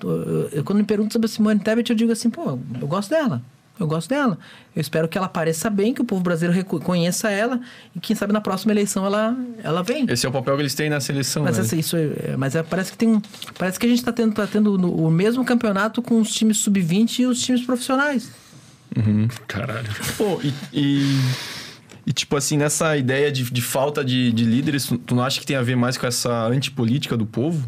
[0.10, 3.10] Eu- eu- quando me perguntam sobre a Simone Tebet, eu digo assim, pô, eu gosto
[3.10, 3.42] dela.
[3.80, 4.38] Eu gosto dela.
[4.76, 7.60] Eu espero que ela apareça bem, que o povo brasileiro reco- conheça ela
[7.96, 10.06] e quem sabe na próxima eleição ela, ela vem.
[10.10, 11.64] Esse é o papel que eles têm na seleção, Mas, né?
[11.64, 13.22] assim, isso é- mas é- parece que tem um,
[13.58, 16.58] parece que a gente está tendo, tá tendo no- o mesmo campeonato com os times
[16.58, 18.30] sub-20 e os times profissionais.
[19.48, 19.90] Caralho.
[20.18, 21.20] Pô, e, e,
[22.06, 25.40] e, tipo assim, nessa ideia de, de falta de, de líderes, tu, tu não acha
[25.40, 27.68] que tem a ver mais com essa antipolítica do povo?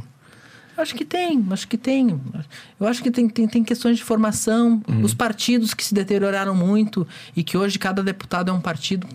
[0.78, 2.20] Acho que tem, acho que tem.
[2.80, 7.08] Eu acho que tem, tem, tem questões de formação, os partidos que se deterioraram muito
[7.36, 9.08] e que hoje cada deputado é um partido.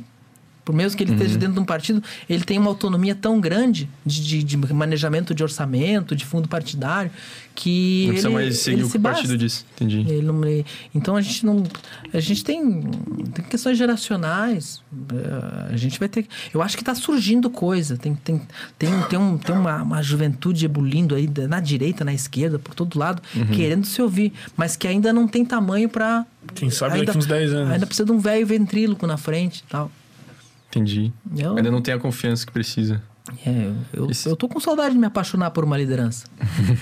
[0.65, 3.89] Por mesmo que ele esteja dentro de um partido, ele tem uma autonomia tão grande
[4.05, 7.11] de, de, de manejamento de orçamento, de fundo partidário,
[7.55, 8.03] que.
[8.05, 9.65] Não precisa ele, mais seguir ele o se partido disse.
[9.74, 10.05] Entendi.
[10.09, 10.65] Ele não- ele-
[10.95, 11.65] então a gente não.
[12.12, 12.82] A gente tem,
[13.35, 14.81] tem questões geracionais.
[15.12, 16.27] eh, A gente vai ter.
[16.53, 17.97] Eu acho que está surgindo coisa.
[17.97, 18.41] Tem, tem,
[18.78, 22.99] tem, tem, um, tem uma, uma juventude ebulindo aí na direita, na esquerda, por todo
[22.99, 23.23] lado,
[23.55, 26.24] querendo se ouvir, mas que ainda não tem tamanho para.
[26.55, 27.73] Quem sabe daqui uns 10 anos.
[27.73, 29.91] Ainda precisa de um velho ventríloco na frente e tal.
[30.71, 31.13] Entendi.
[31.37, 33.03] Eu, Ainda não tem a confiança que precisa.
[33.47, 36.27] é, eu, Esse- eu tô com saudade de me apaixonar por uma liderança.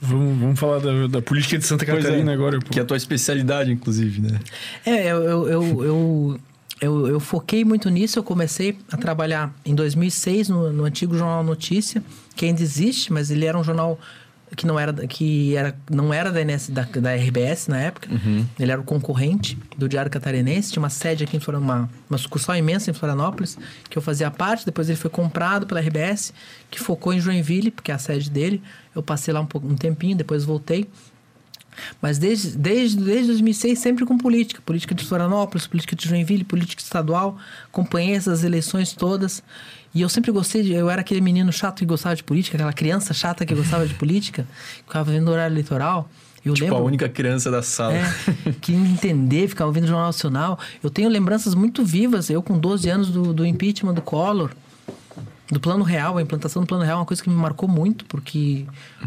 [0.00, 2.60] Vamos, vamos falar da, da política de Santa Pois Catarina é, agora.
[2.60, 2.70] pô.
[2.70, 4.38] Que é a tua especialidade, inclusive, né?
[4.86, 6.40] É, eu, eu, eu, eu,
[6.80, 8.16] eu, eu foquei muito nisso.
[8.16, 12.00] Eu comecei a trabalhar em 2006 no, no antigo Jornal Notícia,
[12.36, 13.98] que ainda existe, mas ele era um jornal
[14.56, 18.08] que não era, que era, não era da, NS, da, da RBS na época.
[18.58, 20.72] Ele era o concorrente do Diário Catarinense.
[20.72, 23.58] Tinha uma sede aqui em Florianópolis, uma, uma sucursal imensa em Florianópolis,
[23.88, 24.64] que eu fazia parte.
[24.64, 26.32] Depois ele foi comprado pela RBS,
[26.70, 28.62] que focou em Joinville, porque é a sede dele.
[28.94, 30.88] Eu passei lá um, um tempinho, depois voltei.
[32.00, 34.60] Mas desde, desde, desde 2006, sempre com política.
[34.64, 37.38] Política de Florianópolis, política de Joinville, política estadual.
[37.66, 39.42] Acompanhei essas eleições todas.
[39.98, 40.72] E eu sempre gostei de...
[40.72, 43.94] Eu era aquele menino chato que gostava de política, aquela criança chata que gostava de
[43.94, 44.46] política.
[44.76, 46.08] que Ficava vendo o horário eleitoral.
[46.44, 46.78] Eu Tipo, lembro...
[46.78, 47.94] a única criança da sala.
[47.94, 48.04] É,
[48.60, 50.58] que entender, ficar ouvindo o Jornal Nacional.
[50.82, 54.50] Eu tenho lembranças muito vivas, eu com 12 anos do, do impeachment do Collor,
[55.50, 58.04] do Plano Real, a implantação do Plano Real é uma coisa que me marcou muito,
[58.04, 58.66] porque,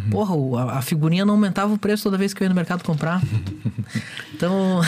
[0.10, 2.56] porra, o- a, a figurinha não aumentava o preço toda vez que eu ia no
[2.56, 3.22] mercado comprar.
[4.34, 4.82] Então,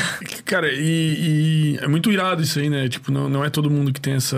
[0.45, 2.89] Cara, e, e é muito irado isso aí, né?
[2.89, 4.35] Tipo, não, não é todo mundo que tem essa,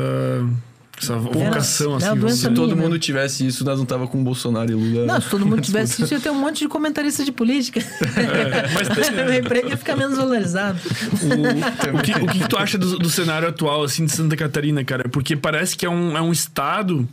[1.01, 2.05] essa vocação, é assim.
[2.05, 2.49] a vamos doença dizer.
[2.49, 2.83] Se todo minha, né?
[2.83, 5.05] mundo tivesse isso, nós não tava com o Bolsonaro e Lula.
[5.05, 7.79] não, se todo mundo tivesse isso, ia ter um monte de comentarista de política.
[7.79, 9.25] É, mas tem, né?
[9.25, 10.79] Meu emprego ia ficar menos valorizado.
[11.21, 14.83] O, o que, o que tu acha do, do cenário atual, assim, de Santa Catarina,
[14.83, 15.09] cara?
[15.09, 17.07] Porque parece que é um, é um estado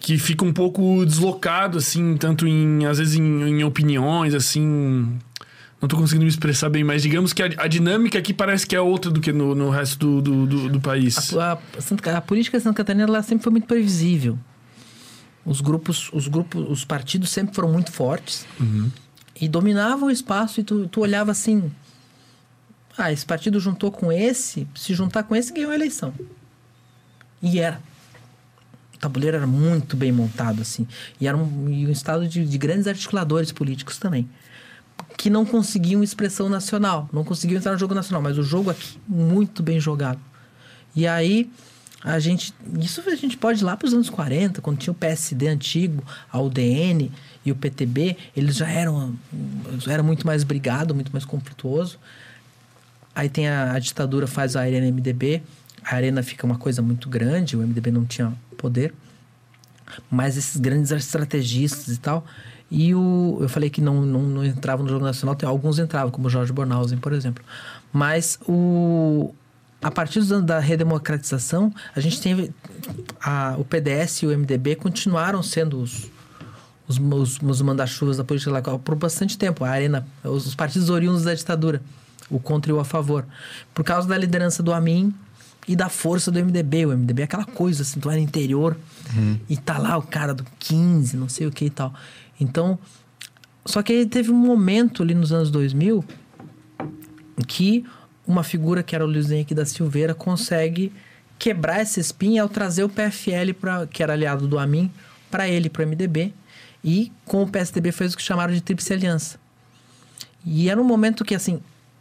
[0.00, 5.18] que fica um pouco deslocado, assim, tanto em, às vezes, em, em opiniões, assim...
[5.84, 8.74] Não tô conseguindo me expressar bem, mas digamos que a, a dinâmica aqui parece que
[8.74, 11.36] é outra do que no, no resto do, do, do, do país.
[11.36, 14.38] A, a a política de Santa Catarina ela sempre foi muito previsível.
[15.44, 18.46] Os grupos, os grupos, os partidos sempre foram muito fortes
[19.38, 21.70] e dominavam o espaço e tu, tu olhava assim,
[22.96, 26.14] ah, esse partido juntou com esse, se juntar com esse ganhou a eleição.
[27.42, 27.78] E era.
[28.94, 30.88] O tabuleiro era muito bem montado assim
[31.20, 34.26] e era um, e um estado de, de grandes articuladores políticos também
[35.16, 38.98] que não conseguiam expressão nacional, não conseguiam entrar no jogo nacional, mas o jogo aqui
[39.08, 40.20] muito bem jogado.
[40.94, 41.50] E aí
[42.04, 44.94] a gente, isso a gente pode ir lá para os anos 40, quando tinha o
[44.94, 47.10] PSD antigo, a UDN
[47.46, 49.14] e o PTB, eles já eram
[49.88, 51.98] era muito mais brigado, muito mais conflituoso.
[53.14, 55.42] Aí tem a, a ditadura faz a Arena MDB,
[55.82, 58.92] a Arena fica uma coisa muito grande, o MDB não tinha poder.
[60.10, 62.26] Mas esses grandes estrategistas e tal.
[62.76, 66.10] E o, eu falei que não, não, não entravam no jogo nacional, tem, alguns entravam,
[66.10, 67.44] como o Jorge Bornhausen, por exemplo.
[67.92, 69.32] Mas o,
[69.80, 72.50] a partir dos anos da redemocratização, a gente teve.
[73.22, 76.10] A, o PDS e o MDB continuaram sendo os,
[76.88, 79.64] os, os, os manda-chuvas da política local por bastante tempo.
[79.64, 81.80] A Arena, os, os partidos oriundos da ditadura.
[82.28, 83.24] o contra e o a favor.
[83.72, 85.14] Por causa da liderança do Amin
[85.68, 86.86] e da força do MDB.
[86.86, 88.76] O MDB é aquela coisa, assim, tu no interior
[89.48, 91.94] e tá lá o cara do 15, não sei o que e tal.
[92.44, 92.78] Então,
[93.64, 96.04] só que aí teve um momento ali nos anos 2000
[97.48, 97.84] que
[98.26, 100.92] uma figura que era o Luiz Henrique da Silveira consegue
[101.38, 104.90] quebrar essa espinha ao trazer o PFL, pra, que era aliado do Amin,
[105.30, 106.32] para ele, para o MDB.
[106.82, 109.38] E com o PSDB fez o que chamaram de Tríplice Aliança.
[110.44, 111.60] E era um momento que, assim,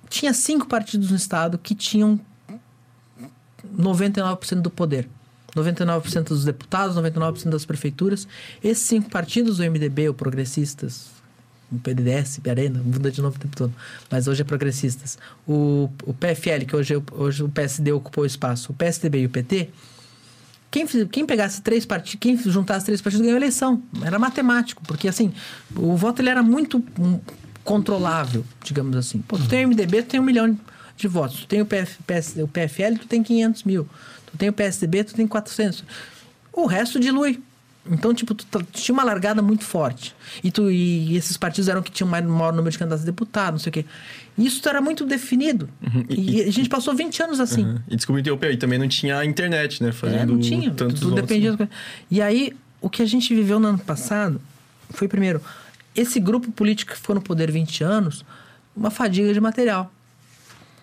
[0.09, 2.19] tinha cinco partidos no Estado que tinham
[3.75, 5.09] 99% do poder.
[5.55, 8.27] 99% dos deputados, 99% das prefeituras.
[8.63, 11.07] Esses cinco partidos, o MDB, o Progressistas,
[11.71, 13.73] o PDS, Arena, muda de novo o tempo todo,
[14.09, 15.17] mas hoje é Progressistas.
[15.47, 19.29] O, o PFL, que hoje, hoje o PSD ocupou o espaço, o PSDB e o
[19.29, 19.69] PT,
[20.73, 23.83] quem, quem pegasse três partidos, quem juntasse três partidos ganhou a eleição.
[24.03, 25.31] Era matemático, porque assim,
[25.75, 27.19] o voto ele era muito um,
[27.63, 29.19] controlável, digamos assim.
[29.19, 30.57] Pô, tu tem o MDB, tu tem um milhão
[30.97, 31.41] de votos.
[31.41, 33.87] Tu tem o, PF, PS, o PFL, tu tem 500 mil.
[34.33, 35.85] Tu tem o PSDB, tu tem 400.
[36.51, 37.39] O resto dilui.
[37.89, 40.15] Então, tipo, tu, tu, tinha uma largada muito forte.
[40.43, 43.53] E, tu, e esses partidos eram que tinham mais, maior número de candidatos a deputado,
[43.53, 43.85] não sei o quê.
[44.37, 45.69] Isso era muito definido.
[45.81, 46.05] Uhum.
[46.09, 47.65] E, e, a gente passou 20 anos assim.
[47.65, 47.79] Uhum.
[47.89, 49.91] E desculpa interromper, e também não tinha internet, né?
[49.91, 50.71] Fazendo é, não tinha.
[50.71, 51.53] Tantos tudo dependia.
[51.53, 51.67] Assim.
[52.09, 54.41] E aí, o que a gente viveu no ano passado
[54.89, 55.41] foi, primeiro,
[55.93, 58.25] esse grupo político que ficou no poder 20 anos,
[58.75, 59.91] uma fadiga de material.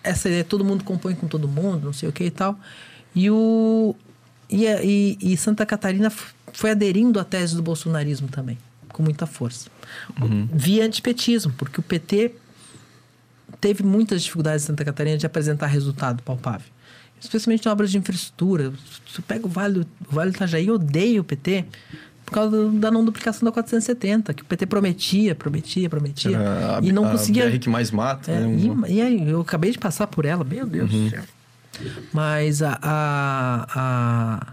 [0.05, 2.59] Essa ideia, todo mundo compõe com todo mundo, não sei o que e tal.
[3.15, 3.95] E o.
[4.49, 6.11] E, e, e Santa Catarina
[6.53, 8.59] foi aderindo à tese do bolsonarismo também,
[8.89, 9.71] com muita força.
[10.21, 10.49] Uhum.
[10.53, 12.35] Via antipetismo, porque o PT
[13.61, 16.67] teve muitas dificuldades em Santa Catarina de apresentar resultado palpável.
[17.21, 18.73] Especialmente em obras de infraestrutura.
[19.07, 21.67] Você pega o Vale, o vale do Itajaí, odeia o PT
[22.25, 26.39] por causa da não duplicação da 470, que o PT prometia, prometia, prometia.
[26.39, 27.51] a, e não a conseguia.
[27.51, 28.31] BR que mais mata.
[28.31, 28.57] É, né?
[28.89, 31.05] e, e, aí, eu acabei de passar por ela, meu Deus uhum.
[31.07, 31.25] do céu.
[32.13, 34.53] Mas a, a, a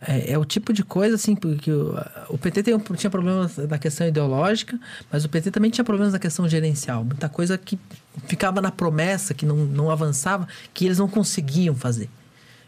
[0.00, 1.94] é, é, o tipo de coisa, assim, porque o,
[2.28, 4.78] o PT tem, tinha problemas na questão ideológica,
[5.10, 7.04] mas o PT também tinha problemas na questão gerencial.
[7.04, 7.78] Muita coisa que
[8.26, 12.08] ficava na promessa, que não, não avançava, que eles não conseguiam fazer.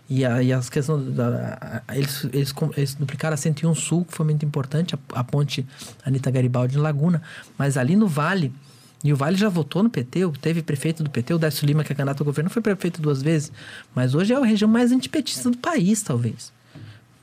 [0.09, 1.15] E, a, e as questões.
[1.15, 5.23] Da, a, eles, eles, eles, duplicaram a 101 Sul, que foi muito importante, a, a
[5.23, 5.65] ponte
[6.05, 7.23] Anitta Garibaldi em Laguna.
[7.57, 8.53] Mas ali no Vale,
[9.03, 11.93] e o Vale já votou no PT, teve prefeito do PT, o Décio Lima, que
[11.93, 13.51] é candidato ao governo, foi prefeito duas vezes.
[13.95, 16.53] Mas hoje é a região mais antipetista do país, talvez.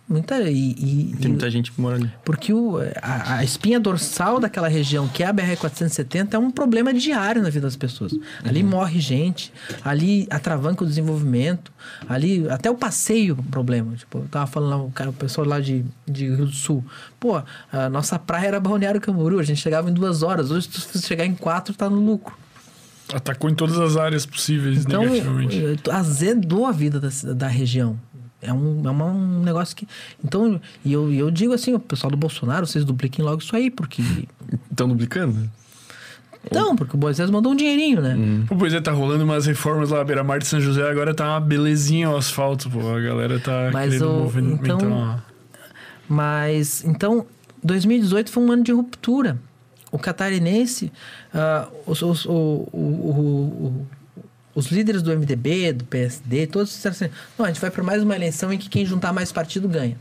[0.10, 2.10] Muita, e, e, Tem muita e, gente que mora ali.
[2.24, 6.94] Porque o, a, a, espinha dorsal daquela região, que é a BR-470, é um problema
[6.94, 8.14] diário na vida das pessoas.
[8.14, 8.22] Uhum.
[8.46, 9.52] Ali morre gente,
[9.84, 11.74] ali atravanca o desenvolvimento,
[12.08, 13.96] ali até o passeio é um problema.
[13.98, 16.86] Tipo, eu tava falando lá, o, cara, o pessoal lá de, de Rio do Sul.
[17.20, 20.52] Pô, a nossa praia era Balneário Camboriú, a gente chegava em duas horas.
[20.52, 22.34] Hoje, se você chegar em quatro, tá no lucro.
[23.14, 25.80] Atacou em todas as áreas possíveis, então, negativamente.
[25.90, 27.98] Azedou a vida da, da região.
[28.42, 29.88] É um, é um negócio que.
[30.24, 33.72] Então, e eu, eu digo assim, o pessoal do Bolsonaro, vocês dupliquem logo isso aí,
[33.72, 34.02] porque.
[34.70, 35.50] Estão duplicando?
[36.46, 38.16] Então, porque o Moisés mandou um dinheirinho, né?
[38.16, 38.46] Hum.
[38.58, 41.42] Pois é, tá rolando umas reformas lá, Beira Mar de São José, agora tá uma
[41.42, 42.80] belezinha o asfalto, pô.
[42.88, 45.22] A galera tá mas querendo o, movimentar então,
[46.08, 47.26] Mas, então,
[47.64, 49.38] 2018 foi um ano de ruptura.
[49.92, 50.92] O catarinense,
[51.34, 53.88] uh, o, o, o,
[54.58, 58.02] os líderes do MDB, do PSD, todos disseram assim: não, a gente vai para mais
[58.02, 59.96] uma eleição em que quem juntar mais partido ganha.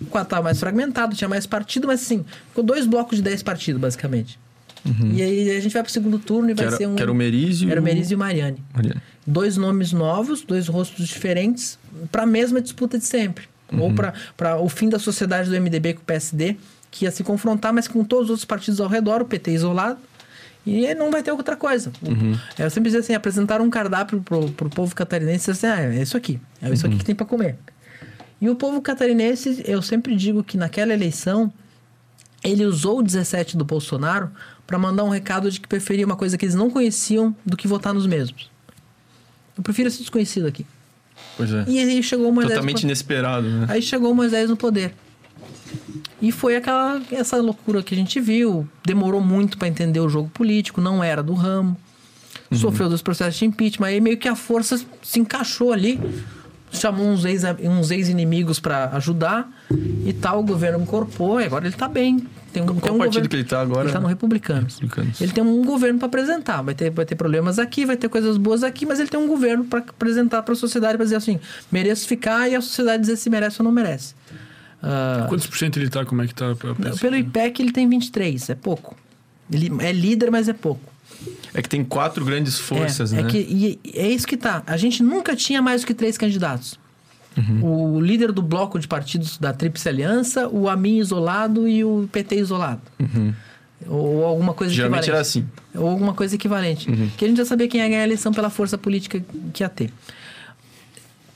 [0.00, 3.44] O quadro estava mais fragmentado, tinha mais partido, mas assim, ficou dois blocos de 10
[3.44, 4.40] partidos, basicamente.
[4.84, 5.12] Uhum.
[5.14, 6.96] E aí a gente vai para o segundo turno e que vai era, ser um.
[6.96, 7.70] Que era o Merizio.
[7.70, 8.62] Era o Merizio e o Mariane.
[8.74, 9.00] Mariane.
[9.24, 11.78] Dois nomes novos, dois rostos diferentes,
[12.10, 13.44] para a mesma disputa de sempre.
[13.72, 13.82] Uhum.
[13.82, 13.92] Ou
[14.36, 16.56] para o fim da sociedade do MDB com o PSD,
[16.90, 19.98] que ia se confrontar, mas com todos os outros partidos ao redor, o PT isolado.
[20.66, 21.92] E não vai ter outra coisa.
[22.02, 22.36] Uhum.
[22.58, 26.16] Eu sempre dizia assim, apresentar um cardápio pro, pro povo catarinense, assim, ah, é isso
[26.16, 26.40] aqui.
[26.60, 26.92] É isso uhum.
[26.92, 27.56] aqui que tem para comer.
[28.40, 31.52] E o povo catarinense, eu sempre digo que naquela eleição,
[32.42, 34.30] ele usou o 17 do Bolsonaro
[34.66, 37.68] para mandar um recado de que preferia uma coisa que eles não conheciam do que
[37.68, 38.50] votar nos mesmos.
[39.56, 40.66] Eu prefiro esse desconhecido aqui.
[41.36, 41.64] Pois é.
[41.68, 42.54] E aí chegou o Moisés...
[42.54, 43.66] Totalmente inesperado, né?
[43.70, 44.92] Aí chegou o Moisés no poder.
[46.20, 48.66] E foi aquela essa loucura que a gente viu.
[48.84, 51.76] Demorou muito para entender o jogo político, não era do ramo.
[52.50, 52.58] Uhum.
[52.58, 53.86] Sofreu dos processos de impeachment.
[53.88, 56.00] Aí meio que a força se encaixou ali.
[56.72, 59.48] Chamou uns ex-inimigos ex para ajudar
[60.04, 60.40] e tal.
[60.40, 62.26] O governo incorporou e agora ele tá bem.
[62.52, 63.84] Tem um, Qual tem um partido governo, que ele tá agora?
[63.84, 64.66] Ele tá no republicano.
[65.20, 66.62] Ele tem um governo para apresentar.
[66.62, 69.26] Vai ter, vai ter problemas aqui, vai ter coisas boas aqui, mas ele tem um
[69.26, 71.38] governo para apresentar para a sociedade para dizer assim:
[71.70, 74.14] mereço ficar e a sociedade dizer se merece ou não merece.
[74.82, 76.04] Uh, Quantos por cento ele tá?
[76.04, 76.54] Como é que tá?
[77.00, 78.96] Pelo IPEC ele tem 23, é pouco.
[79.50, 80.92] Ele é líder, mas é pouco.
[81.54, 83.22] É que tem quatro grandes forças, é, né?
[83.22, 84.62] É, que, e é isso que tá.
[84.66, 86.78] A gente nunca tinha mais do que três candidatos.
[87.36, 87.96] Uhum.
[87.96, 92.36] O líder do bloco de partidos da Tríplice Aliança, o AMIN isolado e o PT
[92.36, 92.80] isolado.
[92.98, 93.32] Uhum.
[93.86, 95.10] Ou alguma coisa Geralmente equivalente.
[95.10, 95.46] era assim.
[95.74, 96.90] Ou alguma coisa equivalente.
[96.90, 97.10] Uhum.
[97.16, 99.22] Que a gente já sabia quem ia ganhar a eleição pela força política
[99.52, 99.90] que ia ter.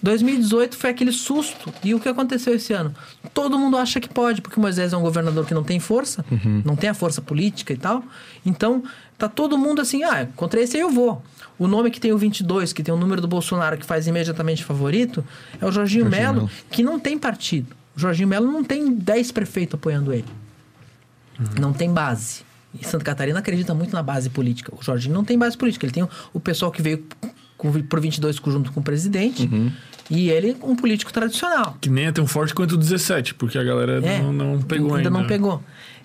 [0.02, 1.72] 2018 foi aquele susto.
[1.84, 2.94] E o que aconteceu esse ano?
[3.34, 6.24] Todo mundo acha que pode, porque o Moisés é um governador que não tem força,
[6.64, 8.02] não tem a força política e tal.
[8.44, 8.82] Então,
[9.18, 11.22] tá todo mundo assim, ah, contra esse aí eu vou.
[11.58, 14.64] O nome que tem o 22, que tem o número do Bolsonaro que faz imediatamente
[14.64, 15.22] favorito,
[15.60, 16.50] é o Jorginho, Jorginho Melo, Melo.
[16.70, 17.76] que não tem partido.
[17.94, 20.24] O Jorginho Melo não tem 10 prefeitos apoiando ele.
[21.58, 22.42] Não tem base.
[22.78, 24.72] E Santa Catarina acredita muito na base política.
[24.74, 25.84] O Jorginho não tem base política.
[25.84, 27.04] Ele tem o, o pessoal que veio
[27.60, 29.48] com, por 22 junto com o presidente.
[30.10, 31.76] E ele, um político tradicional.
[31.80, 34.94] Que nem é tão forte quanto o 17, porque a galera É, não, não pegou
[34.96, 35.08] ainda.
[35.08, 35.10] ainda.
[35.20, 35.62] não pegou.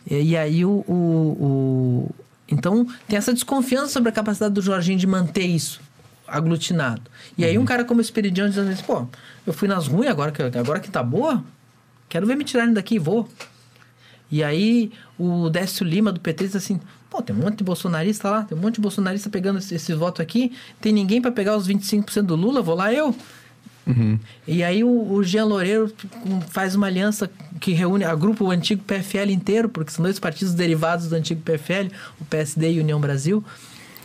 [0.09, 2.16] E, e aí o, o, o-
[2.48, 5.80] Então, tem essa desconfiança sobre a capacidade do Jorginho de manter isso
[6.27, 7.01] aglutinado.
[7.38, 9.08] E aí um cara como o Esperidião dizendo assim, pô,
[9.48, 11.43] eu fui nas ruins, agora que, agora que tá boa,
[12.09, 13.27] quero ver me tirarem daqui, vou.
[14.31, 16.79] E aí o Décio Lima do PT diz assim,
[17.09, 19.93] pô, tem um monte de bolsonarista lá, tem um monte de bolsonarista pegando esse, esse
[19.93, 23.15] voto aqui, tem ninguém para pegar os 25% do Lula, vou lá eu.
[24.47, 25.93] E aí o, o Jean Loureiro
[26.49, 27.29] faz uma aliança
[27.59, 31.93] que reúne, agrupa o antigo PFL inteiro, porque são dois partidos derivados do antigo PFL,
[32.19, 33.43] o PSD e União Brasil.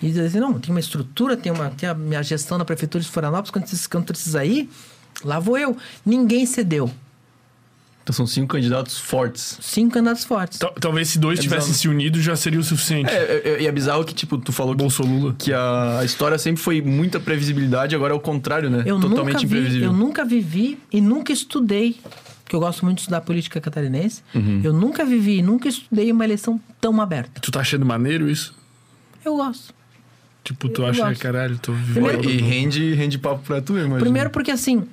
[0.02, 3.02] E diz assim, não, tem uma estrutura, tem, uma, tem a minha gestão na Prefeitura
[3.02, 4.68] de Florianópolis, quando esses precisa ir,
[5.24, 5.76] lá vou eu.
[6.04, 6.90] Ninguém cedeu.
[8.02, 9.58] Então são cinco candidatos fortes.
[9.60, 10.58] Cinco candidatos fortes.
[10.58, 11.80] Tal- Talvez se dois É tivessem bizarro.
[11.80, 13.10] se unido já seria o suficiente.
[13.10, 15.34] É, é, é, e é bizarro que, tipo, tu falou que, Bolsolula.
[15.38, 18.82] que a, história sempre foi muita previsibilidade, agora é o contrário, né?
[18.86, 19.88] Eu Totalmente nunca vi, imprevisível.
[19.88, 22.00] eu nunca vivi e nunca estudei,
[22.42, 24.22] porque eu gosto muito de estudar política catarinense.
[24.34, 24.60] Uhum.
[24.64, 27.38] Eu nunca vivi e nunca estudei uma eleição tão aberta.
[27.40, 28.56] Tu tá achando maneiro isso?
[29.24, 29.72] Eu gosto.
[30.42, 31.20] Tipo, tu Eu acha, gosto.
[31.20, 31.92] caralho, tô vivendo.
[32.08, 34.00] Primeiro- E rende, rende papo pra tu, eu imagino.
[34.00, 34.84] Primeiro porque assim,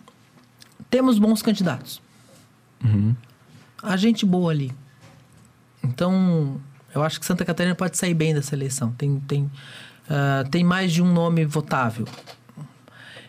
[0.90, 2.06] temos bons candidatos.
[3.82, 4.72] A gente boa ali.
[5.84, 6.60] Então,
[6.94, 8.92] eu acho que Santa Catarina pode sair bem dessa eleição.
[8.98, 9.52] Tem, tem,
[10.10, 12.08] ah, tem mais de um nome votável.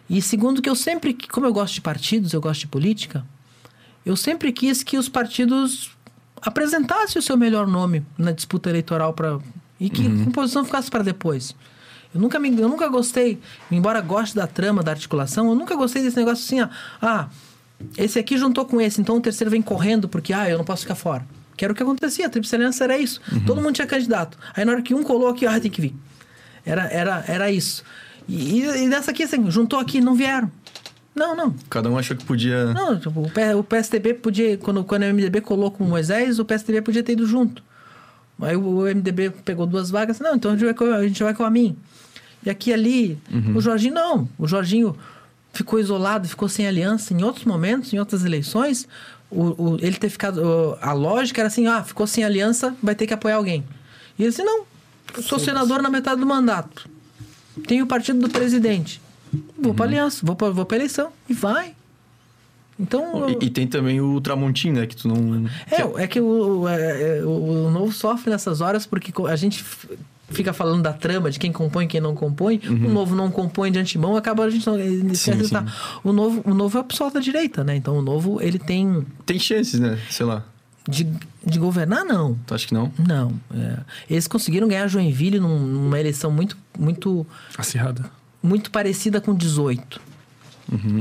[0.09, 3.27] E segundo que eu sempre, como eu gosto de partidos, eu gosto de política,
[4.07, 5.91] eu sempre quis que os partidos
[6.41, 9.39] apresentassem o seu melhor nome na disputa eleitoral para
[9.79, 11.55] e que a composição ficasse para depois.
[12.13, 13.39] Eu nunca, me, eu nunca gostei,
[13.71, 16.69] embora goste da trama, da articulação, eu nunca gostei desse negócio assim, ó,
[17.03, 17.29] ah,
[17.97, 20.83] esse aqui juntou com esse, então o terceiro vem correndo porque, ah, eu não posso
[20.83, 21.25] ficar fora.
[21.57, 23.21] Que era o que acontecia, a Tríplice Aliança era isso.
[23.45, 24.39] Todo mundo tinha candidato.
[24.55, 25.95] Aí na hora que um colou aqui, ah, tem que vir.
[26.65, 27.83] Era, era, era isso.
[28.29, 30.51] E, e, e dessa aqui, assim, juntou aqui, não vieram.
[31.15, 31.55] Não, não.
[31.69, 32.73] Cada um achou que podia.
[32.73, 36.81] Não, tipo, o, PSDB podia, quando, quando o MDB colou com o Moisés, o PSDB
[36.81, 37.63] podia ter ido junto.
[38.41, 41.35] Aí o, MDB pegou duas vagas, não, então a gente vai com, a, gente vai
[41.35, 41.77] com a mim.
[42.45, 43.19] E aqui ali,
[43.53, 44.29] o Jorginho não.
[44.39, 44.95] O Jorginho
[45.59, 48.89] ficou isolado, ficou sem aliança em outros momentos, em outras eleições.
[49.31, 49.43] O,
[49.75, 50.39] o- ele ter ficado.
[50.43, 53.65] o- a lógica era assim: ah, ficou sem aliança, vai ter que apoiar alguém.
[54.19, 54.65] E ele disse: não,
[55.23, 56.89] sou senador na metade do mandato.
[57.67, 59.01] Tenho o partido do presidente.
[59.59, 61.11] Vou pra aliança, vou pra, vou pra eleição.
[61.29, 61.75] E vai.
[62.81, 63.29] Então.
[63.29, 64.87] E, e tem também o Tramontim, né?
[64.87, 65.47] Que tu não.
[65.71, 69.37] É, é que o, o- é, é, o, o novo sofre nessas horas porque a
[69.37, 69.65] gente
[70.31, 72.61] fica falando da trama de quem compõe e quem não compõe.
[72.69, 74.75] O novo não compõe de antemão, acaba a gente não.
[74.75, 75.15] Uhum.
[75.15, 75.55] Sim, sim.
[76.05, 77.75] O novo, o novo é o pessoal da direita, né?
[77.77, 79.05] Então o novo ele tem.
[79.27, 79.99] Tem chances, né?
[80.11, 80.45] Sei lá.
[80.89, 81.07] De,
[81.45, 82.35] de governar, não.
[82.47, 82.91] Tu acha que não?
[82.99, 83.33] Não.
[83.55, 83.79] é.
[84.09, 87.27] Eles conseguiram ganhar Joinville num- numa eleição muito, muito,
[87.59, 88.07] Acirrada.
[88.43, 90.01] muito parecida com 18.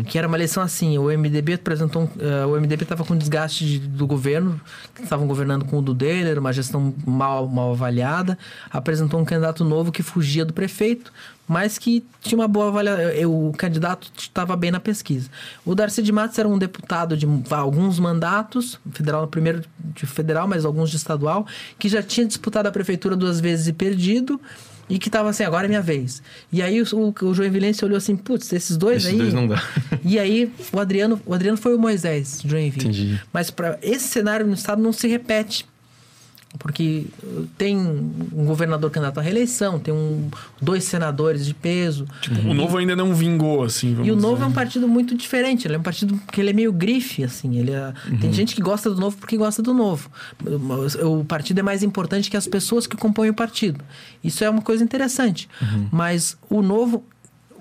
[0.08, 3.80] Que era uma eleição assim, o MDB apresentou eh, o MDB estava com desgaste de-
[3.80, 4.60] do governo,
[5.02, 8.38] estavam governando com o Dudeler, uma gestão mal, mal avaliada,
[8.72, 11.12] apresentou um candidato novo que fugia do prefeito,
[11.46, 15.30] mas que tinha uma boa avaliação, o candidato estava bem na pesquisa.
[15.66, 19.64] O Darcy de Matos era um deputado de alguns mandatos, federal primeiro
[19.96, 21.46] de federal, mas alguns de estadual,
[21.78, 24.40] que já tinha disputado a prefeitura duas vezes e perdido,
[24.90, 26.22] e que tava assim, agora é minha vez.
[26.51, 29.17] E aí o, o, o Joinvilense olhou assim, putz, esses dois Esses aí...
[29.17, 29.61] dois não dá.
[30.03, 32.85] E aí o Adriano, o Adriano foi o Moisés Joinville.
[32.88, 33.22] Entendi.
[33.33, 35.66] Mas para esse cenário no estado não se repete.
[36.60, 40.30] Porque uh, tem um governador candidato à reeleição, tem um,
[40.61, 42.06] dois senadores de peso.
[42.45, 44.27] O novo ainda não vingou, assim, vamos E o dizer.
[44.27, 45.68] Novo é um partido muito diferente.
[45.68, 47.58] Ele é um partido que ele é meio grife, assim.
[47.58, 50.10] Ele é- Tem gente que gosta do Novo porque gosta do Novo.
[51.03, 53.80] O partido é mais importante que as pessoas que compõem o partido.
[54.24, 55.48] Isso é uma coisa interessante.
[55.92, 57.03] Mas o Novo,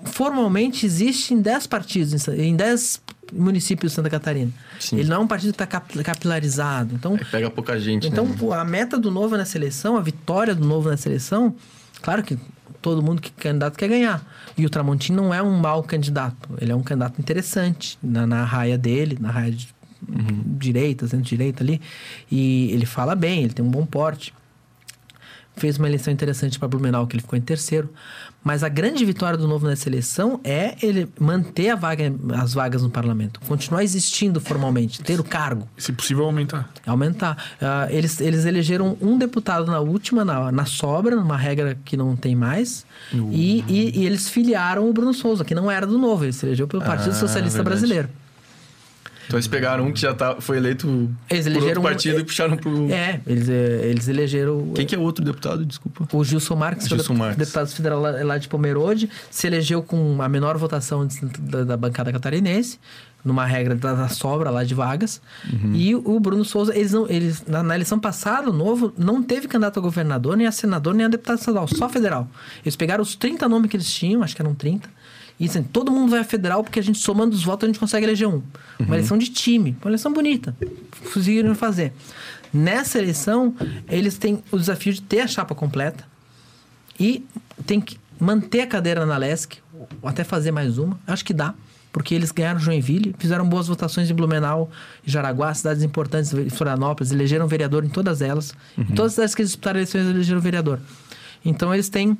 [0.05, 3.01] formalmente, existe em 10 partidos, em 10
[3.33, 4.51] municípios de Santa Catarina.
[4.79, 4.97] Sim.
[4.97, 6.95] Ele não é um partido que está capilarizado.
[6.95, 8.35] Então, Aí pega pouca gente, então, né?
[8.55, 11.55] a meta do Novo nessa eleição, a vitória do Novo nessa eleição,
[12.01, 12.37] claro que
[12.81, 14.25] todo mundo que candidato quer ganhar.
[14.57, 16.49] E o Tramontim não é um mau candidato.
[16.59, 19.67] Ele é um candidato interessante na, na raia dele, na raia de
[20.07, 20.43] uhum.
[20.57, 21.81] direita, centro-direita ali.
[22.31, 24.33] E ele fala bem, ele tem um bom porte.
[25.55, 27.91] Fez uma eleição interessante para Blumenau, que ele ficou em terceiro.
[28.47, 32.89] Mas a grande vitória do Novo nessa eleição é ele manter vaga, as vagas no
[32.89, 35.67] parlamento, continuar existindo formalmente, ter o cargo.
[35.77, 36.69] Se possível, aumentar.
[36.85, 37.35] Aumentar.
[37.61, 42.15] Uh, eles, eles elegeram um deputado na última, na, na sobra, numa regra que não
[42.15, 43.29] tem mais, uh.
[43.33, 46.45] e, e, e, eles filiaram o Bruno Souza, que não era do Novo, ele se
[46.45, 47.81] elegeu pelo Partido ah, Socialista verdade.
[47.81, 48.09] Brasileiro.
[49.27, 52.23] Então eles pegaram um que já tá, foi eleito eles por outro partido um, e
[52.23, 52.89] puxaram pro...
[52.91, 54.71] É, eles, é, eles elegeram...
[54.73, 56.07] Quem que é outro deputado, desculpa?
[56.11, 57.37] O Gilson Marques, Gilson foi Marques.
[57.37, 61.07] deputado federal lá, lá de Pomerode, se elegeu com a menor votação
[61.39, 62.79] da, da bancada catarinense,
[63.23, 65.21] numa regra da, da sobra lá de vagas.
[65.51, 65.73] Uhum.
[65.75, 69.47] E o Bruno Souza, eles, não, eles na, na, eleição passada, o Novo, não teve
[69.47, 72.27] candidato a governador, nem a senador, nem a deputado estadual, só federal.
[72.63, 74.89] Eles pegaram os 30 nomes que eles tinham, acho que eram 30,
[75.39, 77.79] e assim, todo mundo vai a federal porque a gente somando os votos a gente
[77.79, 78.33] consegue eleger um.
[78.33, 78.43] Uhum.
[78.79, 80.55] Uma eleição de time, uma eleição bonita.
[81.13, 81.93] Conseguiram fazer.
[82.51, 83.53] Nessa eleição,
[83.87, 86.05] eles têm o desafio de ter a chapa completa
[86.99, 87.25] e
[87.65, 89.59] tem que manter a cadeira na LESC,
[90.01, 90.99] ou até fazer mais uma.
[91.05, 91.53] Acho que dá,
[91.91, 94.71] porque eles ganharam Joinville, fizeram boas votações em Blumenau,
[95.05, 98.55] Jaraguá, cidades importantes, Florianópolis, elegeram vereador em todas elas.
[98.75, 98.85] Uhum.
[98.89, 100.79] Em todas as cidades que eles disputaram eleições, elegeram vereador.
[101.45, 102.17] Então eles têm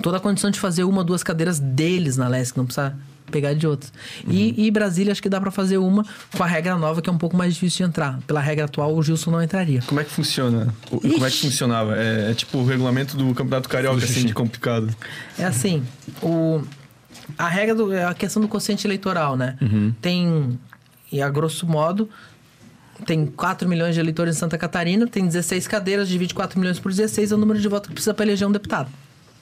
[0.00, 2.96] toda a condição de fazer uma ou duas cadeiras deles na LESC, não precisa
[3.30, 3.92] pegar de outros.
[4.26, 4.32] Uhum.
[4.32, 6.04] E, e, Brasília acho que dá para fazer uma
[6.36, 8.18] com a regra nova que é um pouco mais difícil de entrar.
[8.26, 9.82] Pela regra atual o Gilson não entraria.
[9.86, 10.74] Como é que funciona?
[10.90, 11.96] O, como é que funcionava?
[11.96, 14.94] É, é, tipo o regulamento do Campeonato Carioca, assim, de complicado.
[15.38, 15.82] É assim,
[16.22, 16.62] o
[17.38, 19.56] a regra do é a questão do quociente eleitoral, né?
[19.60, 19.94] Uhum.
[20.00, 20.58] Tem
[21.10, 22.08] e a grosso modo
[23.06, 26.90] tem 4 milhões de eleitores em Santa Catarina, tem 16 cadeiras, divide 4 milhões por
[26.90, 28.90] 16 é o número de votos que precisa para eleger um deputado.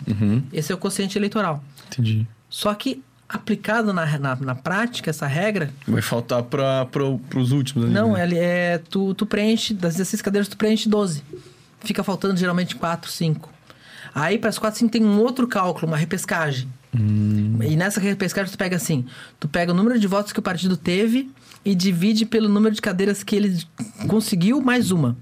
[0.07, 0.43] Uhum.
[0.53, 1.63] Esse é o quociente eleitoral.
[1.89, 2.27] Entendi.
[2.49, 5.71] Só que aplicado na, na, na prática, essa regra.
[5.87, 8.25] Vai faltar para pro, os últimos ali, Não, né?
[8.25, 8.79] ele é.
[8.91, 11.23] Tu, tu preenche, das 16 cadeiras, tu preenche 12.
[11.81, 13.49] Fica faltando geralmente 4, 5.
[14.15, 16.69] Aí para as 4, 5 tem um outro cálculo, uma repescagem.
[16.93, 17.59] Hum.
[17.63, 19.07] E nessa repescagem tu pega assim:
[19.39, 21.31] tu pega o número de votos que o partido teve
[21.65, 23.63] e divide pelo número de cadeiras que ele
[24.09, 25.17] conseguiu mais uma.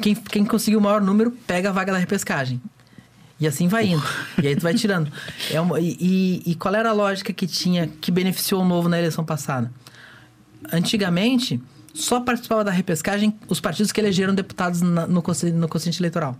[0.00, 2.60] Quem, quem conseguiu o maior número pega a vaga da repescagem.
[3.42, 4.04] E assim vai indo.
[4.40, 5.10] e aí tu vai tirando.
[5.50, 8.96] É uma, e, e, qual era a lógica que tinha, que beneficiou o novo na
[8.96, 9.68] eleição passada?
[10.72, 11.60] Antigamente,
[11.92, 16.36] só participava da repescagem os partidos que elegeram deputados na, no, no consciente eleitoral.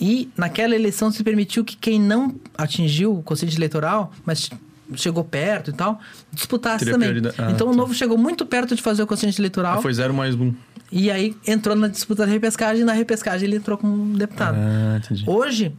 [0.00, 4.48] E naquela eleição se permitiu que quem não atingiu o consciente eleitoral, mas
[4.94, 6.00] chegou perto e tal,
[6.32, 7.32] disputasse Teria também.
[7.38, 7.72] Ah, então tá.
[7.72, 9.78] o Novo chegou muito perto de fazer o consciente eleitoral.
[9.78, 10.54] Ah, foi zero mais um.
[10.90, 14.56] E aí entrou na disputa da repescagem e na repescagem ele entrou como deputado.
[14.56, 15.00] Ah.
[15.26, 15.74] Hoje,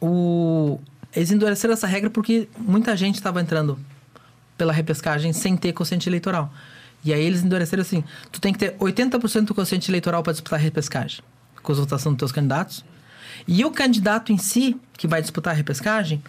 [0.00, 0.78] o...
[1.14, 3.78] eles endureceram essa regra porque muita gente estava entrando
[4.58, 6.52] pela repescagem sem ter quociente eleitoral.
[7.04, 10.58] E aí eles endureceram assim: tu tem que ter 80% do quociente eleitoral para disputar
[10.58, 11.20] a repescagem,
[11.62, 12.84] com a votação dos teus candidatos.
[13.48, 16.22] E o candidato em si, que vai disputar a repescagem,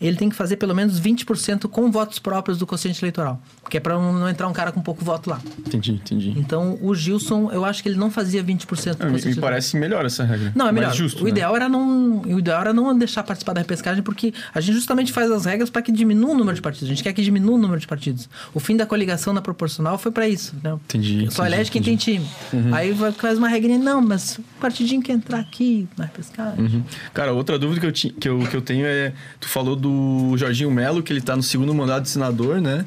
[0.00, 3.40] ele tem que fazer pelo menos 20% com votos próprios do quociente eleitoral.
[3.68, 5.40] Que é para não entrar um cara com pouco voto lá.
[5.58, 6.34] Entendi, entendi.
[6.36, 10.04] Então, o Gilson, eu acho que ele não fazia 20% do ah, Me, parece melhor
[10.04, 10.52] essa regra.
[10.54, 10.88] Não, é melhor.
[10.88, 11.30] Mais justo, o, né?
[11.30, 15.12] ideal era não, o ideal era não deixar participar da repescagem, porque a gente justamente
[15.12, 16.88] faz as regras para que diminua o número de partidos.
[16.88, 18.28] A gente quer que diminua o número de partidos.
[18.54, 20.54] O fim da coligação na proporcional foi para isso.
[20.62, 20.72] Né?
[20.72, 21.28] Entendi.
[21.30, 22.26] Só entendi, elege quem tem time.
[22.52, 22.74] Uhum.
[22.74, 26.64] Aí faz uma regrinha, não, mas o partidinho quer entrar aqui na repescagem.
[26.64, 26.82] Uhum.
[27.12, 29.89] Cara, outra dúvida que eu, ti, que, eu, que eu tenho é: tu falou do
[30.36, 32.84] Jorginho Melo, que ele tá no segundo mandato de senador, né?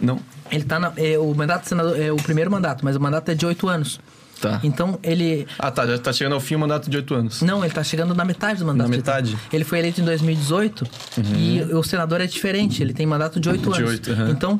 [0.00, 0.18] Não.
[0.50, 3.30] Ele tá na, é, o mandato de senador é o primeiro mandato, mas o mandato
[3.30, 4.00] é de oito anos.
[4.40, 4.60] Tá.
[4.62, 5.46] Então ele.
[5.58, 5.86] Ah, tá.
[5.86, 7.40] Já tá chegando ao fim o mandato de oito anos.
[7.40, 8.90] Não, ele tá chegando na metade do mandato.
[8.90, 9.38] Na metade.
[9.52, 10.84] Ele foi eleito em 2018
[11.16, 11.24] uhum.
[11.36, 12.82] e o senador é diferente.
[12.82, 13.78] Ele tem mandato de oito anos.
[13.78, 14.30] De oito, uhum.
[14.30, 14.58] Então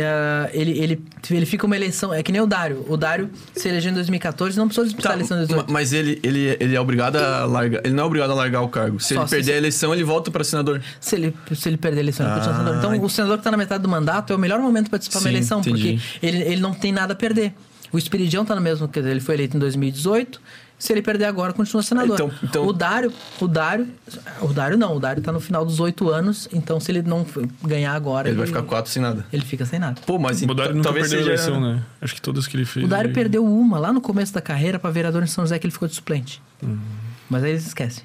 [0.00, 2.12] é, ele, ele, ele fica uma eleição.
[2.12, 2.84] É que nem o Dário.
[2.88, 5.72] O Dário se elegeu em 2014 não precisou disputar tá, a eleição em 2018.
[5.72, 7.84] Mas ele, ele, ele é obrigado a largar.
[7.84, 9.00] Ele não é obrigado a largar o cargo.
[9.00, 9.52] Se Só ele perder se...
[9.52, 10.82] a eleição, ele volta para senador.
[11.00, 12.78] Se ele, se ele perder a eleição, ele ah, continua senador.
[12.78, 15.20] Então, o senador que está na metade do mandato é o melhor momento para participar
[15.22, 16.00] da eleição, entendi.
[16.00, 17.52] porque ele, ele não tem nada a perder.
[17.92, 20.40] O Espiridião está no mesmo, quer dizer, ele foi eleito em 2018
[20.78, 22.14] se ele perder agora, continua senador.
[22.14, 22.66] Então, então...
[22.66, 23.88] O Dário, o Dário,
[24.40, 27.26] o Dário não, o Dário tá no final dos oito anos, então se ele não
[27.62, 28.28] ganhar agora.
[28.28, 29.26] Ele, ele vai ficar quatro sem nada.
[29.32, 30.00] Ele fica sem nada.
[30.06, 31.22] Pô, mas o Dário não talvez seja.
[31.22, 31.82] Eleição, né?
[32.00, 32.86] Acho que todas que ele fez.
[32.86, 35.66] O Dário perdeu uma lá no começo da carreira para vereador em São José que
[35.66, 36.40] ele ficou de suplente.
[36.62, 36.78] Hum.
[37.28, 38.04] Mas aí eles esquecem.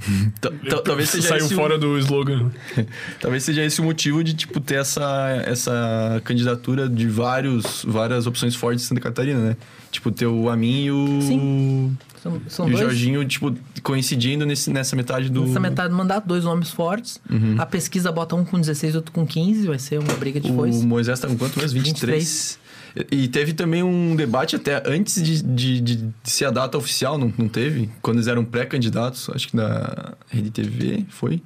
[0.84, 1.78] Talvez seja Saiu fora o...
[1.78, 2.50] do slogan.
[3.20, 8.54] Talvez seja esse o motivo de tipo ter essa, essa candidatura de vários várias opções
[8.54, 9.56] fortes de Santa Catarina, né?
[9.90, 11.96] Tipo ter o Amin e o Sim.
[12.22, 12.78] São, são E o.
[12.78, 15.44] Jorginho, tipo, coincidindo nesse, nessa metade do.
[15.44, 17.20] Nessa metade do mandato, dois nomes fortes.
[17.58, 19.66] A pesquisa bota um com 16, outro com 15.
[19.66, 20.86] Vai ser uma briga de O foice.
[20.86, 21.80] Moisés tá com quanto mesmo?
[21.80, 22.61] 23.
[23.10, 27.32] E teve também um debate até antes de, de, de, ser a data oficial, não,
[27.38, 27.90] não teve?
[28.02, 31.42] Quando eles eram pré-candidatos, acho que da Rede TV, foi?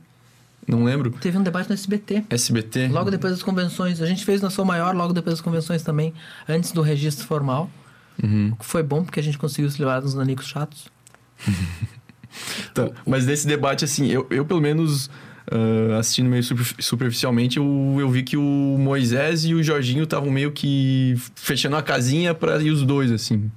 [0.66, 1.12] Não lembro.
[1.12, 2.24] Teve um debate no SBT.
[2.28, 2.88] SBT.
[2.88, 4.02] Logo depois das convenções.
[4.02, 6.12] A gente fez na sua maior, logo depois das convenções também,
[6.48, 7.70] antes do registro formal.
[8.20, 8.50] Uhum.
[8.52, 10.88] O que foi bom, porque a gente conseguiu se livrar dos nanicos chatos.
[12.74, 12.90] Tá.
[13.06, 15.08] Mas nesse debate, assim, eu, eu pelo menos
[15.50, 20.30] ah, assistindo meio super- superficialmente, eu, eu vi que o Moisés e o Jorginho estavam
[20.30, 23.50] meio que fechando a casinha para ir os dois, assim.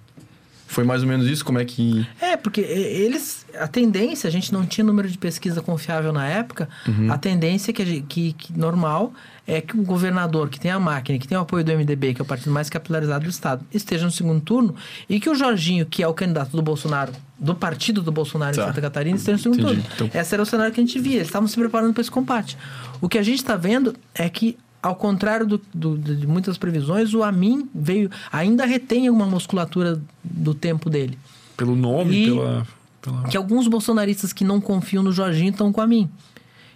[0.71, 1.43] Foi mais ou menos isso?
[1.43, 2.07] Como é que.
[2.21, 3.43] É, porque eles.
[3.59, 6.69] A tendência, a gente não tinha número de pesquisa confiável na época.
[7.09, 9.11] A tendência que, que, que normal
[9.47, 12.21] é que o governador, que tem a máquina, que tem o apoio do MDB, que
[12.21, 14.75] é o partido mais capilarizado do Estado, esteja no segundo turno
[15.09, 18.61] e que o Jorginho, que é o candidato do Bolsonaro, do partido do Bolsonaro Tá.
[18.61, 19.81] em Santa Catarina, esteja no segundo Entendi.
[19.97, 20.05] turno.
[20.07, 21.15] Então- Esse era o cenário que a gente via.
[21.15, 22.55] Eles estavam se preparando para esse combate.
[23.01, 24.55] O que a gente está vendo é que.
[24.81, 30.53] Ao contrário do- do- de muitas previsões, o Amin veio ainda retém alguma musculatura do
[30.53, 31.17] tempo dele
[31.57, 32.67] Pelo nome, E- pela,
[33.01, 33.23] pela.
[33.23, 36.09] que alguns bolsonaristas que não confiam no Jorginho estão com a mim.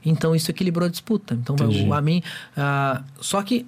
[0.06, 1.34] Então isso equilibrou a disputa.
[1.34, 1.84] Então Entendi.
[1.88, 2.22] o Amin.
[2.58, 3.66] ah, só que.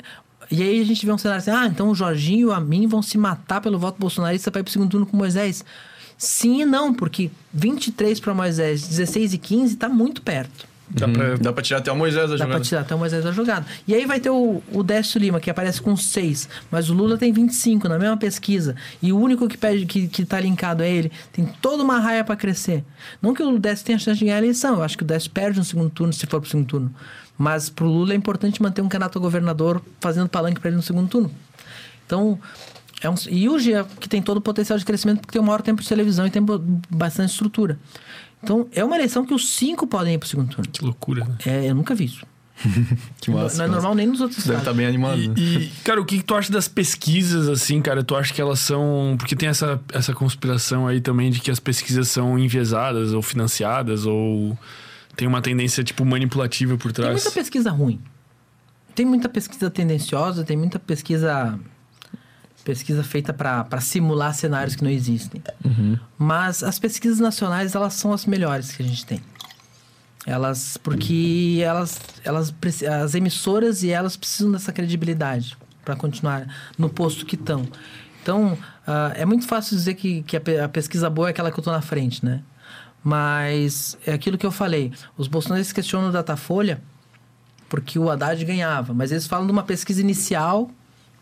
[0.52, 2.88] E aí a gente vê um cenário assim: ah, então o Jorginho e o Amin
[2.88, 5.64] vão se matar pelo voto bolsonarista para ir pro segundo turno com o Moisés.
[6.18, 10.68] Sim e não, porque 23 para Moisés, 16 e 15 tá muito perto.
[10.90, 11.38] Dá pra.
[11.38, 12.64] Dá pra tirar até o Moisés da Dá pra jogada.
[12.64, 13.66] tirar até o Moisés da jogada.
[13.88, 17.18] E aí vai ter o, o Décio Lima, que aparece com 6, mas o Lula
[17.18, 18.76] tem 25 na mesma pesquisa.
[19.02, 21.12] E o único que pede que, que tá linkado é ele.
[21.32, 22.84] Tem toda uma raia para crescer.
[23.22, 24.76] Não que o Décio tenha chance de ganhar a eleição.
[24.76, 26.94] Eu acho que o Décio perde no segundo turno se for pro segundo turno.
[27.38, 30.84] Mas pro Lula é importante manter um candidato a governador fazendo palanque para ele no
[30.84, 31.32] segundo turno.
[32.06, 32.40] Então.
[33.02, 35.46] É um, e o Gia, que tem todo o potencial de crescimento, porque tem o
[35.46, 36.42] maior tempo de televisão e tem
[36.90, 37.78] bastante estrutura.
[38.44, 40.70] Então, é uma eleição que os cinco podem ir pro segundo turno.
[40.72, 41.36] Que loucura, né?
[41.46, 42.26] É, eu nunca vi isso.
[43.20, 43.58] Que massa.
[43.58, 45.18] não é normal nem nos outros Deve estar bem animado.
[45.18, 45.34] né?
[45.36, 48.04] E, e, cara, o que, que tu acha das pesquisas, assim, cara?
[48.04, 49.16] Tu acha que elas são.
[49.18, 54.06] Porque tem essa, essa conspiração aí também de que as pesquisas são enviesadas ou financiadas
[54.06, 54.58] ou
[55.16, 57.24] tem uma tendência, tipo, manipulativa por Tem trás.
[57.24, 58.00] muita pesquisa ruim.
[58.94, 61.60] Tem muita pesquisa tendenciosa, tem muita pesquisa
[62.66, 65.42] pesquisa feita para simular cenários que não existem.
[66.18, 69.22] Mas as pesquisas nacionais, elas são as melhores que a gente tem.
[70.26, 72.54] Elas porque elas elas
[73.04, 77.68] as emissoras e elas precisam dessa credibilidade para continuar no posto que estão.
[78.24, 81.60] Então, ah, é muito fácil dizer que, que a, a pesquisa boa é aquela que
[81.60, 82.42] eu estou na frente, né?
[83.04, 84.92] Mas é aquilo que eu falei.
[85.16, 86.82] Os bolsonaristas questionam o Datafolha
[87.70, 88.96] porque o Haddad ganhava.
[88.96, 90.72] Mas eles falam de uma pesquisa inicial,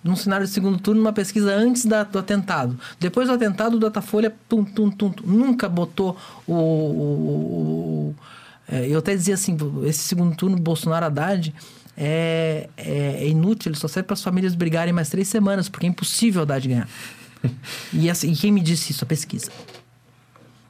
[0.04, 2.78] num cenário de segundo turno, uma pesquisa antes da- do atentado.
[3.00, 6.54] Depois do atentado, o Datafolha tum, tum, tum, tum, nunca botou o.
[6.54, 8.16] o- o-
[8.68, 11.54] é, eu até dizia assim: esse segundo turno, Bolsonaro-Haddad.
[11.96, 15.86] É, é, é inútil, ele só serve para as famílias brigarem mais três semanas, porque
[15.86, 16.90] é impossível o Haddad ganhar.
[17.94, 19.04] e, assim, e quem me disse isso?
[19.04, 19.52] A pesquisa.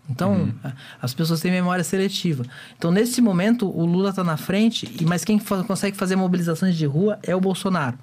[0.10, 2.44] Então, a- as pessoas têm memória seletiva.
[2.78, 6.76] Então, nesse momento, o Lula está na frente, e mas quem fa- consegue fazer mobilizações
[6.76, 7.98] de rua é o Bolsonaro.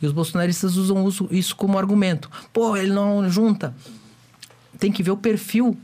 [0.00, 2.30] E os bolsonaristas usam isso como argumento.
[2.52, 3.74] Pô, ele não junta.
[4.78, 5.76] Tem que ver o perfil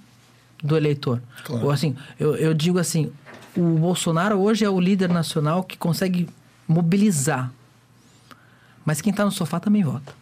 [0.63, 1.23] do eleitor.
[1.45, 1.67] Claro.
[1.67, 3.11] Ou assim, eu, eu digo assim,
[3.57, 6.29] o Bolsonaro hoje é o líder nacional que consegue
[6.69, 7.51] mobilizar.
[8.85, 10.15] Mas quem está no sofá também vota.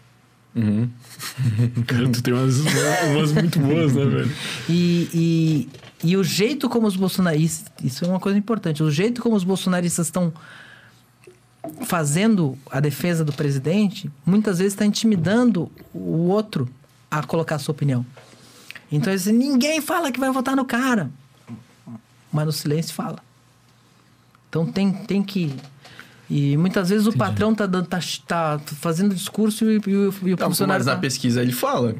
[0.54, 0.88] Uhum.
[1.86, 4.32] Cara, tu tem umas, umas muito boas, né, velho?
[4.68, 5.68] E, e,
[6.08, 7.72] e o jeito como os bolsonaristas.
[7.82, 8.82] Isso é uma coisa importante.
[8.82, 10.32] O jeito como os bolsonaristas estão
[11.84, 16.68] fazendo a defesa do presidente, muitas vezes está intimidando o outro
[17.10, 18.04] a colocar a sua opinião.
[18.90, 21.10] Então, dizem, ninguém fala que vai votar no cara.
[22.32, 23.18] Mas no silêncio fala.
[24.48, 25.54] Então tem, tem que.
[26.28, 30.34] E muitas vezes o patrão tá, dando- tá, tá fazendo discurso e, e o, e
[30.34, 31.94] o Não, funcionário mas na tá- pesquisa ele fala.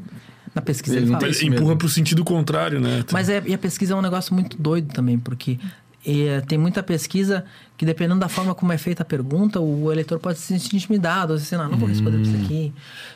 [0.55, 1.33] na pesquisa ele ele não fala.
[1.33, 1.77] Empurra mesmo.
[1.77, 3.05] pro sentido contrário, né?
[3.13, 5.59] Mas é, e a pesquisa é um negócio muito doido também, porque
[6.07, 7.45] é, tem muita pesquisa
[7.77, 11.33] que, dependendo da forma como é feita a pergunta, o eleitor pode se sentir intimidado,
[11.35, 12.23] assim, não, não vou responder Hum.
[12.23, 12.73] isso aqui.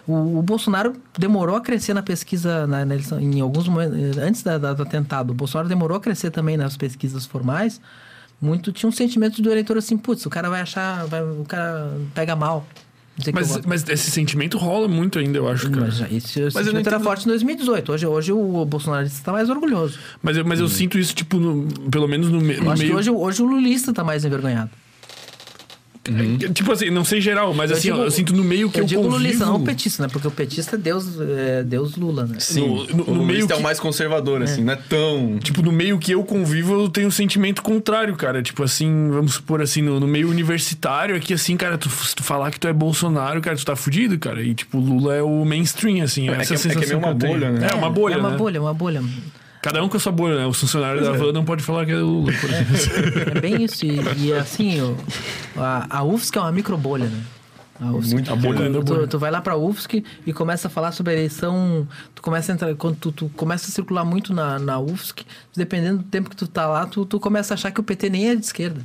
[0.06, 4.42] O, o Bolsonaro demorou a crescer na pesquisa, na, na eleição, em alguns momentos, antes
[4.42, 7.80] da, da- do atentado, o Bolsonaro demorou a crescer também nas pesquisas formais.
[8.40, 11.90] Muito tinha um sentimento do eleitor assim, putz, o cara vai achar, vai- o cara
[12.14, 12.66] pega mal.
[13.32, 15.86] Mas, mas esse sentimento rola muito ainda, eu acho, cara.
[15.86, 17.92] Mas esse eu não sentimento era forte em 2018.
[17.92, 19.98] Hoje, hoje o Bolsonaro está mais orgulhoso.
[20.22, 22.90] Mas, eu- mas eu sinto isso, tipo, no- pelo menos no, me- meio...
[22.90, 24.70] que hoje, hoje o lulista tá mais envergonhado.
[26.52, 28.83] Tipo assim, não sei geral, mas Eu assim, digo- eu sinto no meio que eu,
[28.83, 29.18] eu digo convivo...
[29.23, 30.08] lulista, não petista, né?
[30.12, 32.36] Porque o petista é Deus, é Deus Lula, né?
[32.41, 34.76] Sim, No- no- o no meio lulista é o que- mais conservador, assim, não é
[34.76, 35.39] tão...
[35.42, 38.42] Tipo, no meio que eu convivo, eu tenho um sentimento contrário, cara.
[38.42, 42.23] Tipo assim, vamos supor assim, no, no meio universitário, aqui assim, cara, tu, se tu
[42.23, 44.42] falar que tu é Bolsonaro, cara, tu tá fudido, cara.
[44.42, 46.28] E tipo, Lula é o mainstream, assim.
[46.28, 47.68] É essa que é- é que é sensação meio uma bolha, né?
[47.70, 48.36] É, uma bolha, É uma né?
[48.36, 49.02] bolha, uma bolha.
[49.64, 50.46] Cada um com a sua bolha, né?
[50.46, 52.74] O funcionário da van não pode falar que é Lula, por exemplo.
[53.34, 53.86] É bem isso.
[53.86, 54.94] E, e, assim, o-
[55.56, 57.22] a, a UFSC é uma micro bolha, né?
[57.80, 58.12] A UFSC.
[58.12, 59.06] Muito A bolha tu, bolha.
[59.06, 61.88] tu vai lá pra UFSC e começa a falar sobre a eleição.
[62.14, 62.74] Tu começa a entrar.
[62.74, 65.24] Quando tu, tu começa a circular muito na, na UFSC,
[65.56, 68.10] dependendo do tempo que tu tá lá, tu, tu começa a achar que o PT
[68.10, 68.82] nem é de esquerda.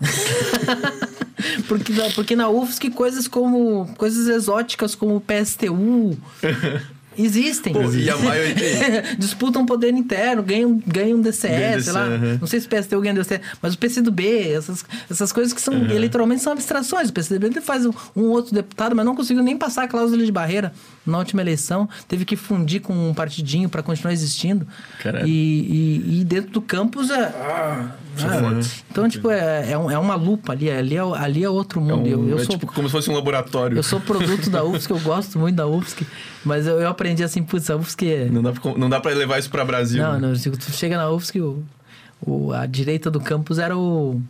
[1.68, 3.86] porque, na- porque na UFSC coisas como.
[3.96, 6.16] coisas exóticas como o PSTU.
[7.18, 7.72] Existem.
[7.72, 12.00] Pô, e a maioria- Disputam poder interno, ganham, ganham DCE, Ganham sei lá.
[12.06, 12.38] Aham.
[12.40, 15.74] Não sei se o PSTU ganha DCE, mas o PCdoB, essas, essas coisas que são
[15.90, 17.08] eleitoralmente são abstrações.
[17.08, 20.32] O PCdoB faz um, um outro deputado, mas não conseguiu nem passar a cláusula de
[20.32, 20.72] barreira
[21.06, 21.88] na última eleição.
[22.08, 24.66] Teve que fundir com um partidinho para continuar existindo.
[25.02, 25.26] Caralho.
[25.26, 25.30] E,
[26.10, 27.22] e, e dentro do campus é.
[27.24, 27.90] ah,
[28.90, 30.70] então, tipo, é, é, um- é uma lupa ali.
[30.70, 32.02] Ali é, ali é outro É, mundo.
[32.04, 33.76] um- eu, eu é sou tipo como se fosse um laboratório.
[33.76, 36.06] eu sou produto da UFSC, eu gosto muito da UFSC,
[36.44, 38.28] mas eu, eu aprendi assim, putz, a UFSC.
[38.30, 40.02] Não dá, pra, não dá pra levar isso pra Brasil.
[40.02, 40.28] Não, né?
[40.28, 41.62] não, tu chega na UFSC, o,
[42.20, 44.20] o- a direita do campus era o...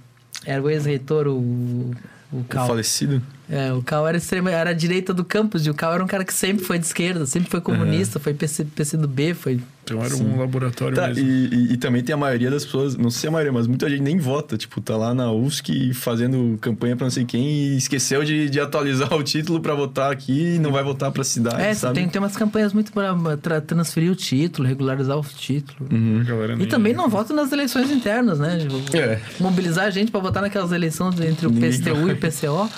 [0.45, 1.95] Era o ex-reitor, o, o
[2.33, 2.67] O Cal.
[2.67, 3.23] falecido.
[3.49, 6.07] É, o Cal era, extrema, era a direita do campus, e o Cal era um
[6.07, 9.61] cara que sempre foi de esquerda, sempre foi comunista, foi PC, PC do B, foi...
[9.89, 10.25] Então era Sim.
[10.25, 11.25] um laboratório Tá, mesmo.
[11.29, 13.53] e, e- e também tem a maioria das pessoas, não sei se é a maioria,
[13.53, 14.57] mas muita gente nem vota.
[14.57, 18.59] Tipo, tá lá na UFSC fazendo campanha pra não sei quem e esqueceu de, de
[18.59, 21.95] atualizar o título pra votar aqui e não vai votar pra cidade, é, sabe?
[21.95, 25.89] tem, tem umas campanhas muito para tra- transferir o título, regularizar o título.
[25.93, 26.23] Uhum.
[26.53, 28.59] E nem- também não vota nas eleições internas, né?
[28.59, 29.21] Tipo, É.
[29.39, 32.69] Mobilizar a gente pra votar naquelas eleições entre o Ninguém PSTU e o PCO.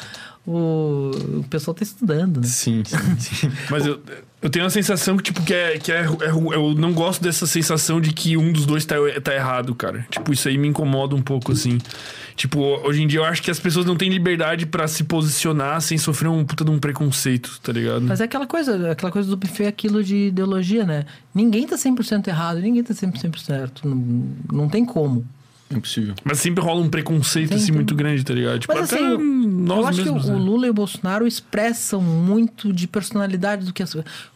[0.46, 2.46] O, o pessoal tá estudando, né?
[2.46, 3.50] Sim, sim, sim.
[3.70, 4.00] Mas eu,
[4.40, 7.46] eu tenho a sensação que, tipo, que é, que é, é Eu não gosto dessa
[7.46, 10.06] sensação de que um dos dois tá, tá errado, cara.
[10.10, 11.78] Tipo, isso aí me incomoda um pouco, assim.
[12.36, 15.80] Tipo, hoje em dia eu acho que as pessoas não têm liberdade pra se posicionar
[15.80, 18.02] sem sofrer um puta de um preconceito, tá ligado?
[18.02, 21.04] Mas é aquela coisa, aquela coisa do buffet, aquilo de ideologia, né?
[21.34, 23.88] Ninguém tá 100% errado, ninguém tá 100% certo.
[23.88, 25.26] Não, não tem como.
[25.70, 26.14] Impossível.
[26.24, 28.58] Mas sempre rola um preconceito, assim, muito grande, tá ligado?
[28.60, 30.38] Tipo, Mas até assim, eu, nós eu acho mesmos, que o, né?
[30.38, 33.94] o Lula e o Bolsonaro expressam muito de personalidade do que as,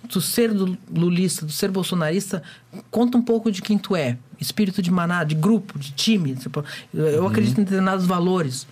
[0.09, 2.43] do ser do lulista, do ser bolsonarista,
[2.91, 4.19] conta um pouco de quem tu é.
[4.39, 6.35] Espírito de maná, de grupo, de time.
[6.37, 8.67] Tipo, eu, eu acredito em determinados valores.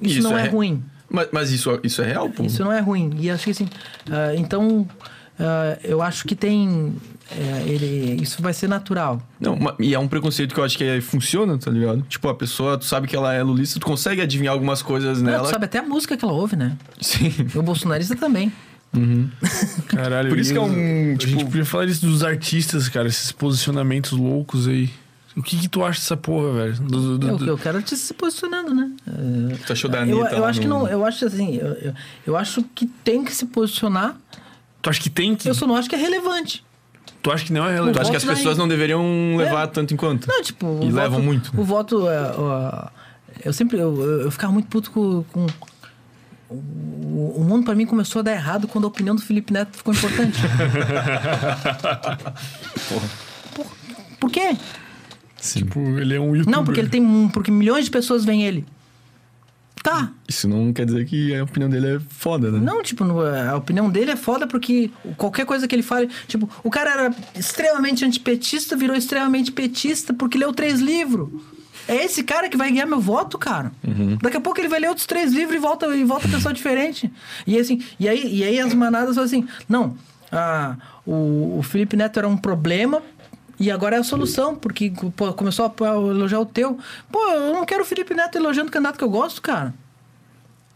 [0.00, 0.82] Isso, Isso não é é, ruim.
[1.10, 2.42] Mas, mas isso, isso é real, pô?
[2.44, 3.10] Isso não é ruim.
[3.18, 3.68] E acho que assim.
[4.10, 4.88] ah, então,
[5.38, 6.94] ah, eu acho que tem.
[7.38, 9.20] É, ele, isso vai ser natural.
[9.40, 12.02] Não, e é um preconceito que eu acho que é- funciona, tá ligado?
[12.08, 15.30] Tipo, a pessoa, tu sabe que ela é lulista, tu consegue adivinhar algumas coisas Não,
[15.30, 15.44] nela.
[15.44, 16.76] tu sabe até a música que ela ouve, né?
[17.00, 17.32] Sim.
[17.54, 18.52] E o bolsonarista também.
[19.88, 23.08] Caralho, Por isso que é um, A tipo- gente podia falar isso dos artistas, cara,
[23.08, 24.90] esses posicionamentos loucos aí.
[25.34, 26.74] O que que tu acha dessa porra, velho?
[26.74, 28.90] Do- do- Eu, do- eu quero te se posicionando, né?
[29.06, 31.56] É, Tu achou da eu, Anitta eu lá acho que no- não, eu acho assim,
[31.56, 31.94] eu, eu,
[32.26, 34.14] eu acho que tem que se posicionar.
[34.82, 35.48] Tu acha que tem que.
[35.48, 36.62] Eu só não acho que é relevante.
[37.22, 38.00] Tu acha que não é Tu relevante?
[38.00, 39.66] acha que as pessoas não deveriam levar É.
[39.68, 40.26] tanto em conta?
[40.28, 41.52] Não, tipo, o E voto, levam muito.
[41.56, 42.90] O voto, é,
[43.44, 45.46] eu sempre, eu, eu, eu ficava muito puto com, com
[46.50, 49.76] o, o mundo pra mim começou a dar errado quando a opinião do Felipe Neto
[49.76, 50.38] ficou importante.
[53.54, 53.66] por,
[54.20, 54.56] por quê?
[55.40, 56.56] Tipo, ele é um youtuber.
[56.56, 58.64] Não, porque ele tem, um- porque milhões de pessoas veem ele.
[59.82, 62.60] Tá, Isso não quer dizer que a opinião dele é foda, né?
[62.60, 66.08] Não, tipo, no- a opinião dele é foda porque qualquer coisa que ele fale.
[66.28, 71.28] Tipo, o cara era extremamente antipetista, virou extremamente petista porque leu três livros.
[71.88, 73.72] É esse cara que vai ganhar meu voto, cara.
[74.22, 77.12] Daqui a pouco ele vai ler outros três livros e volta, e volta pessoa diferente.
[77.44, 79.96] E assim, e aí, e aí as manadas falam assim: não,
[80.30, 83.02] ah, o, o Felipe Neto era um problema.
[83.60, 86.78] E agora é a solução, porque pô, começou a elogiar o teu.
[87.10, 89.72] Pô, eu não quero o Felipe Neto elogiando o candidato que eu gosto, cara.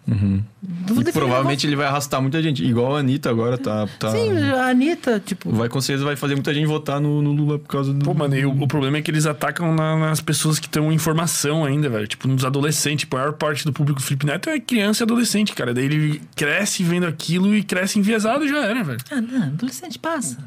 [0.08, 2.64] Vou E provavelmente ele vai arrastar muita gente.
[2.64, 3.88] Igual a Anitta agora tá.
[3.98, 4.12] tá...
[4.12, 5.50] Sim, a Anitta, tipo.
[5.50, 8.04] Vai com certeza vai fazer muita gente votar no, no Lula por causa do.
[8.04, 10.92] Pô, mano, e o, o problema é que eles atacam na- nas pessoas que estão
[10.92, 12.06] em formação ainda, velho.
[12.06, 13.04] Tipo, nos adolescentes.
[13.10, 15.74] A maior parte do público do Felipe Neto é criança e adolescente, cara.
[15.74, 18.98] Daí ele cresce vendo aquilo e cresce enviesado e já era, velho.
[19.10, 20.38] Ah, não, adolescente passa.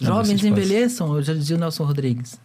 [0.00, 2.38] Jovens envelheçam, eu já dizia o Nelson Rodrigues.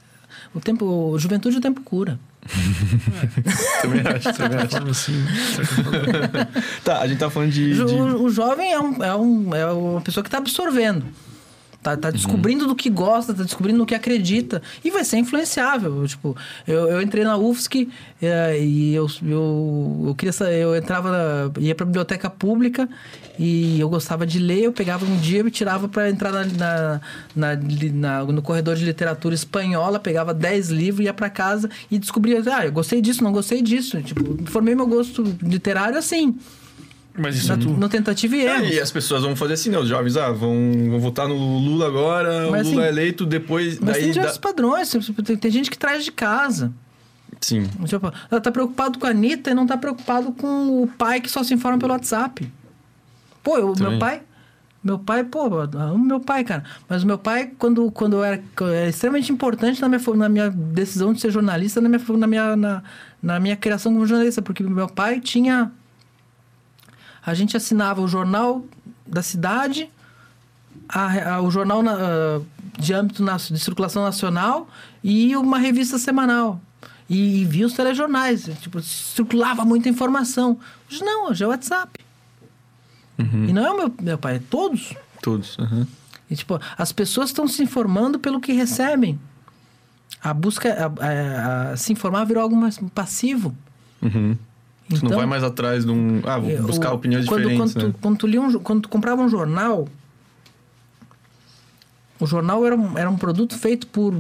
[0.54, 2.20] O tempo, juventude o tempo cura.
[3.82, 4.90] também acho, também acho.
[4.90, 5.14] Assim.
[6.84, 7.74] Tá, a gente tá falando de.
[7.76, 11.06] De- O, o jovem é, um, é, um, é uma pessoa que está absorvendo.
[11.84, 14.62] Tá, tá descobrindo do que gosta, tá descobrindo do que acredita.
[14.86, 16.08] E vai ser influenciável.
[16.08, 17.90] Tipo, eu, eu entrei na UFSC
[18.22, 22.88] é, e eu, eu, eu queria eu entrava, na, ia pra biblioteca pública
[23.38, 26.46] e eu gostava de ler, eu pegava um dia e me tirava para entrar na,
[26.46, 27.02] na,
[27.36, 27.56] na,
[27.94, 32.66] na, no corredor de literatura espanhola, pegava 10 livros, ia para casa e descobria, ah,
[32.66, 34.02] eu gostei disso, não gostei disso.
[34.02, 36.38] Tipo, formei meu gosto literário assim.
[37.16, 37.70] Mas isso Na, é tu.
[37.70, 38.66] no tentativa e erro.
[38.66, 39.78] É, e as pessoas vão fazer assim, né?
[39.78, 40.56] Os jovens, ah, vão,
[40.90, 43.80] vão votar no Lula agora, Mas, o Lula assim, é eleito, depois...
[43.80, 44.92] Mas daí tem dá- diversos padrões.
[45.24, 46.72] Tem, tem gente que traz de casa.
[47.40, 47.70] Sim.
[48.32, 51.44] Ela tá preocupado com a Anitta e não tá preocupado com o pai que só
[51.44, 52.52] se informa pelo WhatsApp.
[53.44, 54.22] Pô, eu- meu pai.
[54.84, 56.64] Meu pai, pô, eu amo meu pai, cara.
[56.90, 60.50] Mas o meu pai, quando, quando eu era, era extremamente importante na minha, na minha
[60.50, 62.84] decisão de ser jornalista, na minha, na, minha, na,
[63.22, 65.72] na minha criação como jornalista, porque meu pai tinha.
[67.26, 68.64] A gente assinava o jornal
[69.06, 69.90] da cidade,
[70.90, 72.42] a- a- o jornal na- ah,
[72.78, 74.68] de âmbito na- de circulação nacional
[75.04, 76.60] e uma revista semanal.
[77.10, 78.50] E, e via os telejornais.
[78.62, 80.58] Tipo, circulava muita informação.
[80.90, 82.00] Hoje não, hoje é o WhatsApp.
[83.20, 84.94] E não é o meu, meu pai, é todos.
[85.22, 85.58] Todos.
[85.60, 85.86] aham.
[86.30, 89.20] E, tipo, as pessoas estão se informando pelo que recebem.
[90.22, 93.56] A busca, a- a- a se informar virou algo mais passivo.
[94.02, 94.36] Uhum.
[94.90, 96.22] Tu não vai mais atrás de um...
[96.26, 97.92] Ah, vou é, buscar o- opiniões quando, diferentes, quando, né?
[97.94, 99.88] tu, quando tu lia um, quando tu comprava um jornal,
[102.20, 104.14] o jornal era um, era um produto feito por.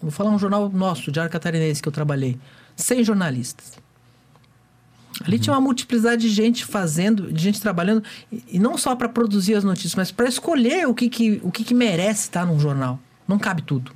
[0.00, 2.38] Vou falar um jornal nosso, Diário Catarinense, que eu trabalhei.
[2.76, 3.72] 100 jornalistas.
[5.24, 9.08] Ali tinha uma multiplicidade de gente fazendo, de gente trabalhando, e, e não só para
[9.08, 12.58] produzir as notícias, mas para escolher o que, que, o que, que merece estar num
[12.58, 12.98] jornal.
[13.26, 13.92] Não cabe tudo.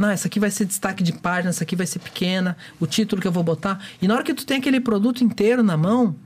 [0.00, 3.20] Não, essa aqui vai ser destaque de página, essa aqui vai ser pequena, o título
[3.20, 3.84] que eu vou botar.
[4.00, 6.16] E na hora que tu tem aquele produto inteiro na mão,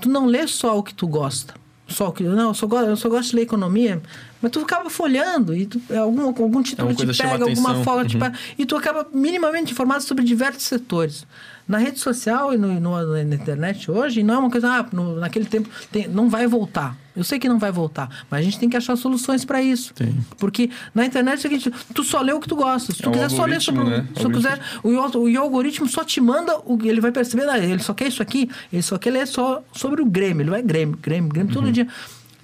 [0.00, 1.54] tu não lê só o que tu gosta.
[1.88, 2.22] Só o que.
[2.24, 4.00] Não, eu só, gosto, eu só gosto de ler economia,
[4.40, 7.44] mas tu acaba folhando e tu, é algum, algum título Alguma te coisa chama pega,
[7.50, 8.20] alguma folga te Uhum.
[8.22, 11.26] pega, e tu acaba minimamente informado sobre diversos setores.
[11.68, 15.16] Na rede social e no, no- na internet hoje, não é uma coisa, ah, no-
[15.20, 16.96] naquele tempo tem- não vai voltar.
[17.14, 19.92] Eu sei que não vai voltar, mas a gente tem que achar soluções para isso.
[19.94, 20.16] Tem.
[20.38, 22.92] Porque na internet é o seguinte, tu só lê o que tu gosta.
[22.92, 23.84] Se tu É quiser só ler sobre.
[23.84, 24.06] né?
[24.16, 27.82] Se tu quiser, o, o, algoritmo só te manda, o, ele vai perceber, ah, ele
[27.82, 30.42] só quer isso aqui, ele só quer ler só sobre o Grêmio.
[30.42, 31.86] Ele vai Grêmio, Grêmio, Grêmio todo dia.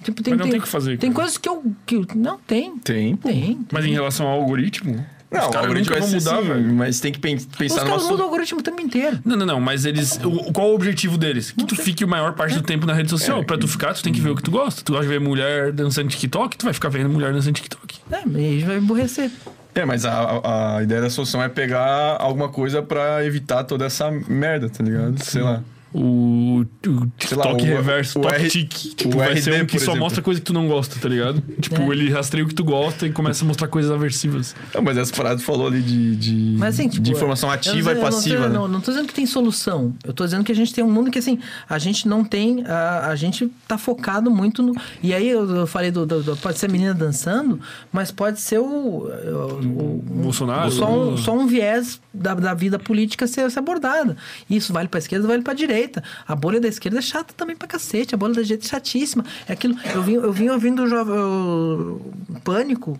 [0.03, 1.23] Tipo, tem, Mas não tem, tem que fazer, Tem cara.
[1.23, 1.63] coisas que eu.
[1.85, 2.77] Que, eu- não, tem.
[2.77, 3.15] Tem.
[3.17, 3.59] Tem.
[3.71, 6.73] Mas em relação ao algoritmo, Não, os o caras algoritmo nunca vai mudar, assim, velho.
[6.73, 8.09] mas tem que pen- Os pensar no caras nosso...
[8.11, 9.19] mudam o algoritmo o tempo inteiro.
[9.23, 10.19] Não, não, não, mas eles.
[10.23, 11.51] o- qual o objetivo deles?
[11.51, 13.43] Que tu fique a maior parte do tempo na rede social.
[13.43, 14.81] pra tu ficar, tu tem que ver o que tu gosta.
[14.83, 17.97] Tu gosta de ver mulher dançando TikTok, tu vai ficar vendo mulher dançando TikTok.
[18.11, 19.29] É, mas aí vai emborrecer.
[19.75, 23.85] É, mas a, a- a ideia da solução é pegar alguma coisa pra evitar toda
[23.85, 25.23] essa merda, tá ligado?
[25.23, 25.61] Sei lá.
[25.91, 28.47] O, o TikTok o- reverso, o top R-.
[28.67, 29.99] Tipo, o vai RD, ser um que só exemplo.
[29.99, 31.41] mostra coisa que tu não gosta, tá ligado?
[31.59, 31.87] Tipo, É.
[31.95, 34.55] ele rastreia o que tu gosta e começa a mostrar coisas aversivas.
[34.73, 37.01] Não, mas essa parada falou ali de, de, Mas assim, tipo.
[37.01, 38.53] de informação ativa e passiva, não, né?
[38.59, 39.93] não, não tô dizendo que tem solução.
[40.03, 42.63] Eu tô dizendo que a gente tem um mundo que, assim, a gente não tem.
[42.67, 44.75] A, a gente tá focado muito no.
[45.01, 47.59] E aí eu, eu falei do, do- do- Pode ser a menina dançando,
[47.91, 48.63] mas pode ser o.
[48.63, 54.15] o- o- Bolsonaro, Só um, só um viés da, da vida política ser, ser abordada.
[54.49, 55.78] Isso vale pra esquerda, vale pra direita.
[56.27, 58.15] A bolha da esquerda é chata também pra cacete.
[58.15, 59.23] A bolha da direita é chatíssima.
[59.47, 59.75] É aquilo.
[59.93, 62.99] Eu vim, eu vim ouvindo o Pânico.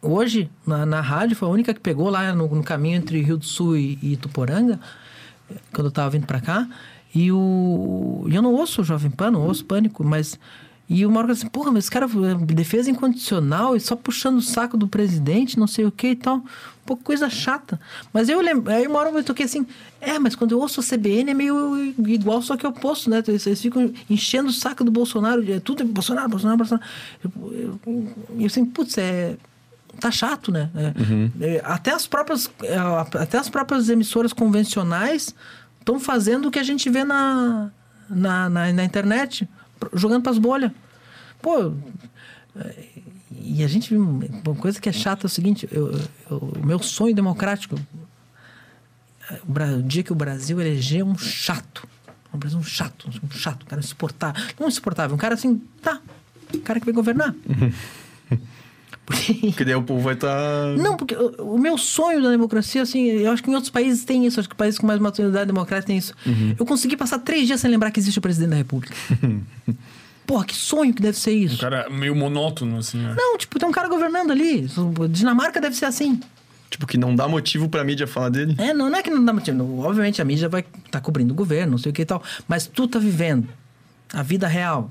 [0.00, 3.36] Hoje, na, na rádio, foi a única que pegou lá no, no caminho entre Rio
[3.36, 4.78] do Sul e, e Ituporanga,
[5.72, 6.68] quando eu tava vindo pra cá.
[7.14, 8.26] E o.
[8.30, 10.38] eu não ouço o Jovem Pan, não ouço pânico, mas.
[10.88, 14.42] E o Mauro assim, porra, mas esse cara, eh, defesa incondicional e só puxando o
[14.42, 16.42] saco do presidente, não sei o que e tal.
[16.88, 17.78] Pouco coisa chata.
[18.14, 18.72] Mas eu lembro.
[18.72, 19.66] Aí uma hora eu toquei assim,
[20.00, 23.22] é, mas quando eu ouço a CBN é meio igual, só que eu posto, né?
[23.28, 26.86] Eles, eles ficam enchendo o saco do Bolsonaro, é tudo é Bolsonaro, Bolsonaro, Bolsonaro.
[27.22, 28.08] Eu, eu,
[28.40, 29.36] eu assim, putz, é
[30.00, 30.70] tá chato, né?
[30.74, 32.78] É, é, até as próprias é,
[33.20, 35.34] até as próprias emissoras convencionais
[35.78, 37.70] estão fazendo o que a gente vê na
[38.08, 39.46] na, na, na internet,
[39.92, 40.72] jogando pras bolhas.
[41.42, 41.74] Pô,
[43.48, 45.92] e a gente uma coisa que é chata é o seguinte, eu-
[46.30, 47.78] eu- o meu sonho democrático
[49.46, 51.86] o, dia que o Brasil eleger um chato,
[52.32, 56.00] um Brasil um chato, um chato, um cara insuportável, não insuportável, um cara assim, tá,
[56.54, 57.34] um cara que vai governar.
[59.04, 60.76] Porque Porque daí o povo vai estar...
[60.76, 64.04] não, porque o, o meu sonho da democracia, assim, eu acho que em outros países
[64.04, 66.12] tem isso, acho que países com mais maturidade democrática tem isso.
[66.58, 68.94] Eu consegui passar três dias sem lembrar que existe o presidente da República.
[70.28, 71.58] Porra, que sonho que deve ser O isso.
[71.58, 73.14] cara meio monótono, assim, ó.
[73.14, 74.68] Não, tipo, tem um cara governando ali.
[75.08, 76.20] Dinamarca deve ser assim.
[76.68, 78.54] Tipo, que não dá motivo pra mídia falar dele.
[78.58, 79.80] É, não, não é que não dá motivo.
[79.80, 82.22] Obviamente a mídia vai estar cobrindo o governo, não sei o que e tal.
[82.46, 83.48] Mas tu tá vivendo
[84.12, 84.90] a vida real.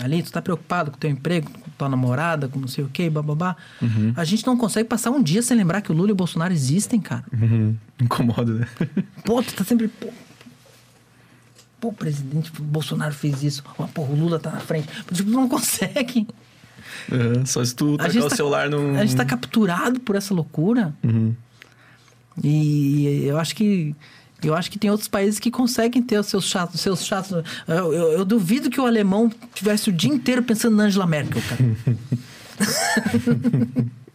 [0.00, 3.10] Ali, tu tá preocupado com teu emprego, com tua namorada, com não sei o quê,
[3.10, 3.56] bababá.
[3.82, 4.14] Uhum.
[4.16, 6.52] A gente não consegue passar um dia sem lembrar que o Lula e o Bolsonaro
[6.54, 7.24] existem, cara.
[7.30, 7.76] Uhum.
[8.00, 8.68] Incomoda, né?
[9.22, 9.88] Pô, tu tá sempre.
[9.88, 10.08] Pô,
[11.86, 13.62] pô presidente, o Bolsonaro fez isso.
[13.94, 14.88] Pô, o Lula tá na frente.
[15.12, 16.26] Tipo, não consegue.
[17.10, 18.96] É, só se tu tacar o tá, celular num...
[18.96, 20.92] A gente tá capturado por essa loucura.
[21.04, 21.34] Uhum.
[22.42, 23.94] E eu acho que.
[24.42, 27.42] Eu acho que tem outros países que conseguem ter os seus chatos, seus chatos.
[27.66, 31.40] Eu, eu- eu duvido que o alemão tivesse o dia inteiro pensando na Angela Merkel,
[31.48, 31.64] cara.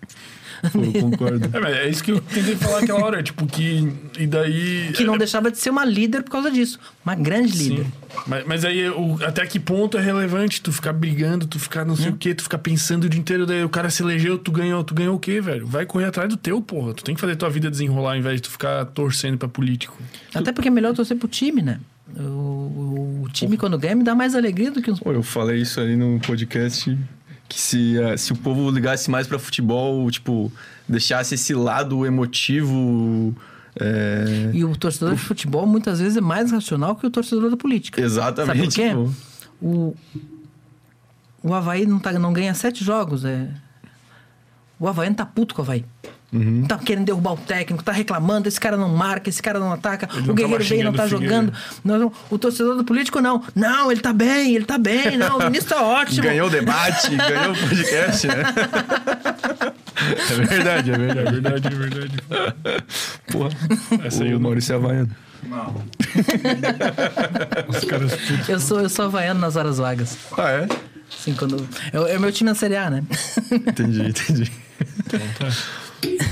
[0.64, 1.50] Eu concordo.
[1.68, 3.92] É, é isso que eu tentei falar aquela hora, tipo, que.
[4.20, 4.92] E daí.
[4.94, 6.80] Que não é, deixava de ser uma líder por causa disso.
[7.04, 7.84] Uma grande líder.
[7.86, 7.92] Sim.
[8.28, 11.96] Mas, mas aí, o- até que ponto é relevante tu ficar brigando, tu ficar não
[11.96, 12.14] sei Hum.
[12.14, 14.84] o quê, tu ficar pensando o dia inteiro, daí o cara se elegeu, tu ganhou,
[14.84, 15.66] tu ganhou o quê, velho?
[15.66, 16.94] Vai correr atrás do teu, porra.
[16.94, 19.98] Tu tem que fazer tua vida desenrolar ao invés de tu ficar torcendo pra político.
[20.34, 21.80] Até porque é melhor torcer pro time, né?
[22.20, 25.00] O, o time, quando ganha, me dá mais alegria do que os.
[25.00, 26.98] Pô, eu falei isso ali no podcast
[27.52, 30.50] que se, eh, se o povo ligasse mais pra futebol, tipo,
[30.88, 33.36] deixasse esse lado emotivo.
[33.78, 37.58] é, E o torcedor de futebol muitas vezes é mais racional que o torcedor da
[37.58, 38.00] política.
[38.02, 38.74] Exatamente.
[38.74, 39.16] Sabe por quê?
[39.60, 39.66] pô.
[39.68, 39.96] O,
[41.44, 43.26] o Havaí não, tá, não ganha sete jogos.
[43.26, 43.50] É...
[44.80, 45.84] O Havaí não tá puto com o Havaí.
[46.34, 46.64] Uhum.
[46.66, 50.08] Tá querendo derrubar o técnico, tá reclamando, esse cara não marca, esse cara não ataca,
[50.14, 51.52] Ele o não Guerreiro e não tá jogando.
[51.84, 53.44] Não, não, o torcedor do político não.
[53.54, 56.24] Não, ele tá bem, ele tá bem, não, o ministro tá ótimo.
[56.24, 58.44] Ganhou o debate, ganhou o podcast, né?
[60.32, 61.32] é verdade, é É verdade.
[61.32, 62.12] verdade, é verdade.
[63.32, 63.50] Porra.
[64.06, 65.10] Essa aí o não- Maurício é Havaiano.
[67.68, 68.50] Os caras putos.
[68.50, 70.18] Eu sou, eu sou havaiano nas horas vagas.
[70.38, 70.68] Ah, é?
[71.14, 71.68] Assim, quando.
[71.92, 73.04] É, é o meu time na Série A, né?
[73.52, 74.52] Entendi, entendi.
[75.06, 75.50] Então tá.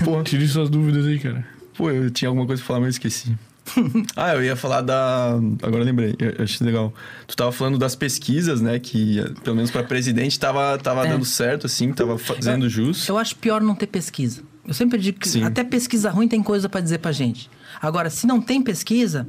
[0.03, 1.45] Pô, Tire suas dúvidas aí, cara.
[1.75, 3.35] Pô, eu tinha alguma coisa pra falar, mas eu esqueci.
[4.15, 5.35] ah, eu ia falar da.
[5.61, 6.93] Agora eu lembrei, eu eu achei legal.
[7.27, 8.79] Tu tava falando das pesquisas, né?
[8.79, 11.09] Que, pelo menos pra presidente, tava, tava É.
[11.09, 13.07] dando certo, assim, tava fazendo jus.
[13.07, 14.41] Eu acho pior não ter pesquisa.
[14.67, 15.43] Eu sempre digo que Sim.
[15.43, 17.49] até pesquisa ruim tem coisa pra dizer pra gente.
[17.81, 19.27] Agora, se não tem pesquisa,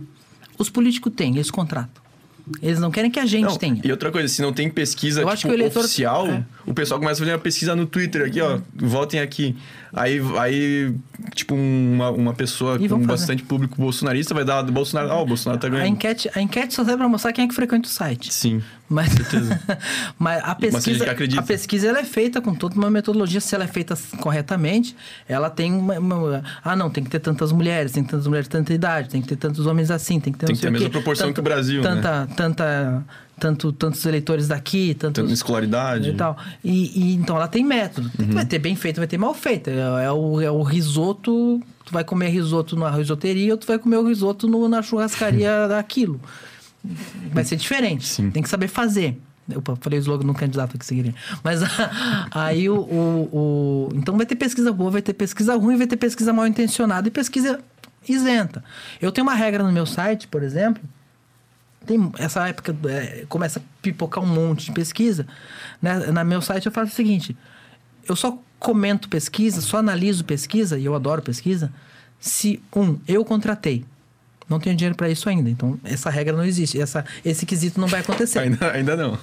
[0.58, 2.02] os políticos têm, eles contratam.
[2.62, 3.80] Eles não querem que a gente Não, tenha.
[3.84, 6.44] e outra coisa, se não tem pesquisa tipo, o eleitor- oficial, é.
[6.66, 8.58] o pessoal começa a fazer uma pesquisa no Twitter aqui, ó.
[8.74, 9.56] Votem aqui.
[9.92, 10.94] Aí, aí
[11.34, 13.06] tipo, uma, uma pessoa com fazer.
[13.06, 15.10] bastante público bolsonarista vai dar do Bolsonaro.
[15.10, 15.88] Ah, o Bolsonaro tá A ganhando.
[15.88, 18.32] enquete, a enquete só serve pra mostrar quem é que frequenta o site.
[18.32, 18.62] Sim.
[18.90, 19.08] Mas,
[20.18, 21.40] mas a pesquisa, que acredita.
[21.40, 23.40] a pesquisa ela é feita com toda uma metodologia.
[23.40, 24.96] Se ela é feita corretamente,
[25.28, 28.50] ela tem uma, uma- Ah, não, tem que ter tantas mulheres, tem tantas mulheres de
[28.50, 30.70] tanta idade, tem que ter tantos homens assim, tem que ter Tem que ter a
[30.72, 31.88] mesma proporção que o Brasil, né?
[31.88, 33.04] tanta, Tanta,
[33.38, 35.22] tanto, tantos eleitores daqui, tantos...
[35.22, 36.10] Tanto escolaridade.
[36.10, 36.36] e tal.
[36.64, 38.10] E, e então ela tem método.
[38.18, 38.32] Uhum.
[38.32, 39.70] Vai ter bem feito, vai ter mal feito.
[39.70, 41.60] É, é o, é o risoto.
[41.86, 45.66] Tu vai comer risoto na risoteria ou tu vai comer o risoto no- na churrascaria
[45.70, 46.20] daquilo.
[47.32, 48.06] Vai ser diferente.
[48.06, 48.30] Sim.
[48.30, 49.20] Tem que saber fazer.
[49.48, 51.14] Eu falei o slogan no candidato que seguiria.
[51.42, 51.60] Mas
[52.30, 55.96] aí o, o, o- Então vai ter pesquisa boa, vai ter pesquisa ruim, vai ter
[55.96, 57.60] pesquisa mal intencionada e pesquisa
[58.08, 58.62] isenta.
[59.00, 60.82] Eu tenho uma regra no meu site, por exemplo.
[61.84, 65.26] Tem essa época é, começa a pipocar um monte de pesquisa.
[65.82, 65.98] Né?
[66.12, 67.36] Na meu site eu faço o seguinte:
[68.08, 71.72] eu só comento pesquisa, só analiso pesquisa, e eu adoro pesquisa,
[72.20, 73.84] se, um, eu contratei.
[74.50, 75.48] Não tenho dinheiro para isso ainda.
[75.48, 76.80] Então, essa regra não existe.
[76.80, 78.40] Essa, esse quesito não vai acontecer.
[78.40, 79.16] Ainda, ainda não.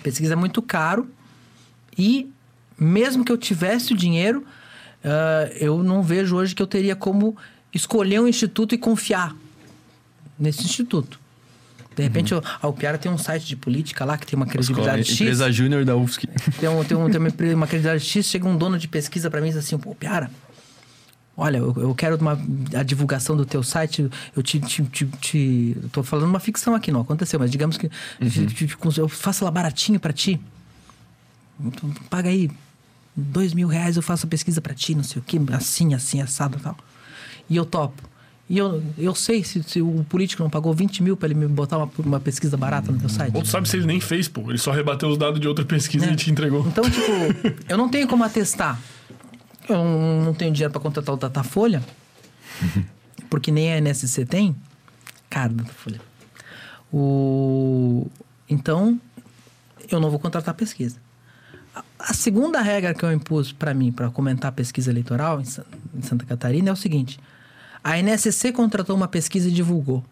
[0.00, 1.10] Pesquisa é muito caro.
[1.98, 2.30] E,
[2.78, 4.46] mesmo que eu tivesse o dinheiro,
[5.04, 7.36] ah, eu não vejo hoje que eu teria como
[7.72, 9.34] escolher um instituto e confiar
[10.38, 11.18] nesse instituto.
[11.96, 15.20] De repente, a Piara tem um site de política lá que tem uma credibilidade X.
[15.20, 16.26] Empresa Júnior da UFSC.
[16.58, 19.40] Tem, um, tem, um, tem uma, uma credibilidade X, chega um dono de pesquisa para
[19.40, 20.28] mim e diz assim, pô, Piara,
[21.36, 22.38] olha, eu, eu quero uma,
[22.74, 26.92] a divulgação do teu site, eu te, te, te, te- tô falando uma ficção aqui,
[26.92, 30.40] não aconteceu, mas digamos que te- te- te- eu faço ela baratinho para ti.
[31.60, 32.50] Então, paga aí
[33.16, 36.20] dois mil reais, eu faço a pesquisa para ti, não sei o que, assim, assim,
[36.20, 36.76] assado e tal.
[37.48, 38.02] E eu topo.
[38.48, 41.46] E eu, eu sei se, se o político não pagou 20 mil para ele me
[41.46, 43.34] botar uma, uma pesquisa barata no teu site.
[43.34, 44.50] Ou tu sabe se ele nem fez, pô.
[44.50, 46.12] Ele só rebateu os dados de outra pesquisa É.
[46.12, 46.66] e te entregou.
[46.66, 47.10] Então, tipo,
[47.66, 48.78] eu não tenho como atestar.
[49.68, 51.82] Eu não, tenho dinheiro para contratar o Datafolha,
[53.30, 54.54] porque nem a NSC tem.
[55.30, 56.00] Cara, Datafolha.
[56.92, 58.06] O...
[58.48, 59.00] Então,
[59.90, 60.96] eu não vou contratar pesquisa.
[61.98, 66.24] A- segunda regra que eu impus para mim, para comentar a pesquisa eleitoral em Santa
[66.26, 67.18] Catarina, é o seguinte:
[67.82, 70.04] a NSC contratou uma pesquisa e divulgou.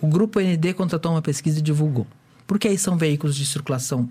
[0.00, 2.06] O Grupo ND contratou uma pesquisa e divulgou.
[2.46, 4.08] Porque aí são veículos de circulação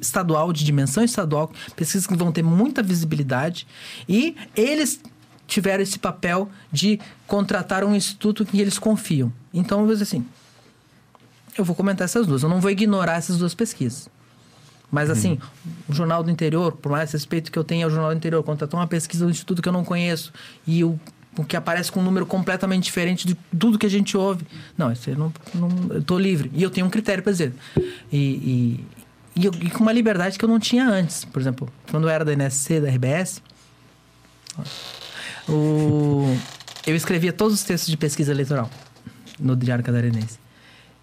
[0.00, 3.66] estadual, de dimensão estadual, pesquisas que vão ter muita visibilidade
[4.08, 5.00] e eles
[5.46, 9.32] tiveram esse papel de contratar um instituto que eles confiam.
[9.52, 10.26] Então, eu vou dizer assim,
[11.56, 14.08] eu vou comentar essas duas, eu não vou ignorar essas duas pesquisas.
[14.90, 15.38] Mas assim,
[15.88, 18.78] o Jornal do Interior, por mais respeito que eu tenha ao Jornal do Interior, contratou
[18.78, 20.32] uma pesquisa do instituto que eu não conheço
[20.64, 21.00] e o,
[21.36, 24.46] o que aparece com um número completamente diferente de tudo que a gente ouve.
[24.78, 26.48] Não, isso eu não, não eu tô livre.
[26.54, 27.52] E eu tenho um critério para dizer.
[28.12, 28.84] E, e,
[29.36, 31.24] e, e com uma liberdade que eu não tinha antes.
[31.24, 33.42] Por exemplo, quando eu era da NSC, da RBS,
[35.48, 36.36] o,
[36.86, 38.70] eu escrevia todos os textos de pesquisa eleitoral
[39.38, 40.38] no Diário Catarinense.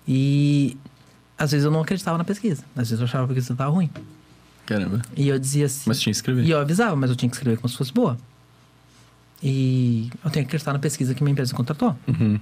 [0.07, 0.77] E
[1.37, 2.63] às vezes eu não acreditava na pesquisa.
[2.75, 3.89] Às vezes eu achava que a pesquisa estava ruim.
[4.65, 5.01] Caramba.
[5.15, 5.83] E eu dizia assim.
[5.85, 6.45] Mas tinha que escrever.
[6.45, 8.17] E eu avisava, mas eu tinha que escrever como se fosse boa.
[9.43, 11.97] E eu tenho que acreditar na pesquisa que minha empresa contratou.
[12.07, 12.39] Uhum.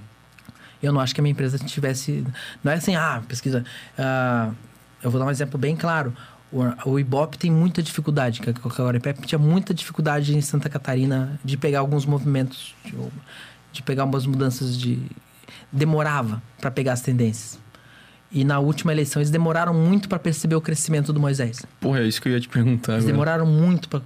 [0.82, 2.24] Eu não acho que a minha empresa tivesse.
[2.62, 3.64] Não é assim, ah, pesquisa.
[3.98, 4.52] ah,
[5.02, 6.12] eu vou dar um exemplo bem claro.
[6.52, 11.38] O, o Ibope tem muita dificuldade, que o IPEP tinha muita dificuldade em Santa Catarina
[11.44, 12.94] de pegar alguns movimentos, de,
[13.72, 14.98] de pegar umas mudanças de.
[15.72, 17.58] Demorava para pegar as tendências.
[18.32, 21.64] E na última eleição eles demoraram muito para perceber o crescimento do Moisés.
[21.80, 23.12] Porra, é isso que eu ia te perguntar Eles agora.
[23.12, 24.02] demoraram muito para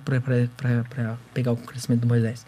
[1.34, 2.44] pegar o crescimento do Moisés.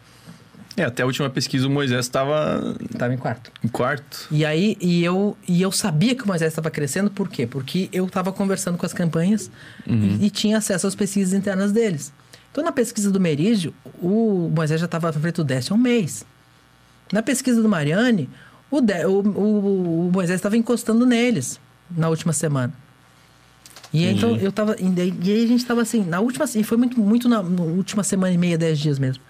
[0.77, 3.51] É, até a última pesquisa o Moisés estava Estava em quarto.
[3.65, 4.27] em quarto.
[4.31, 7.47] E aí, e eu, e eu sabia que o Moisés estava crescendo, por quê?
[7.47, 9.51] Porque eu estava conversando com as campanhas
[9.87, 12.13] e, e tinha acesso às pesquisas internas deles.
[12.53, 13.73] Então, na pesquisa do Merígio,
[14.03, 16.25] o Moisés já estava na frente do Décio há um mês.
[17.13, 18.29] Na pesquisa do Mariane,
[18.71, 21.59] o, Dé- o, o- o Moisés estava encostando neles
[21.91, 22.73] na última semana.
[23.93, 24.77] E aí, então eu tava.
[24.79, 26.45] E aí a gente estava assim, na última.
[26.55, 29.23] E foi muito, muito na, na última semana e meia, dez dias mesmo.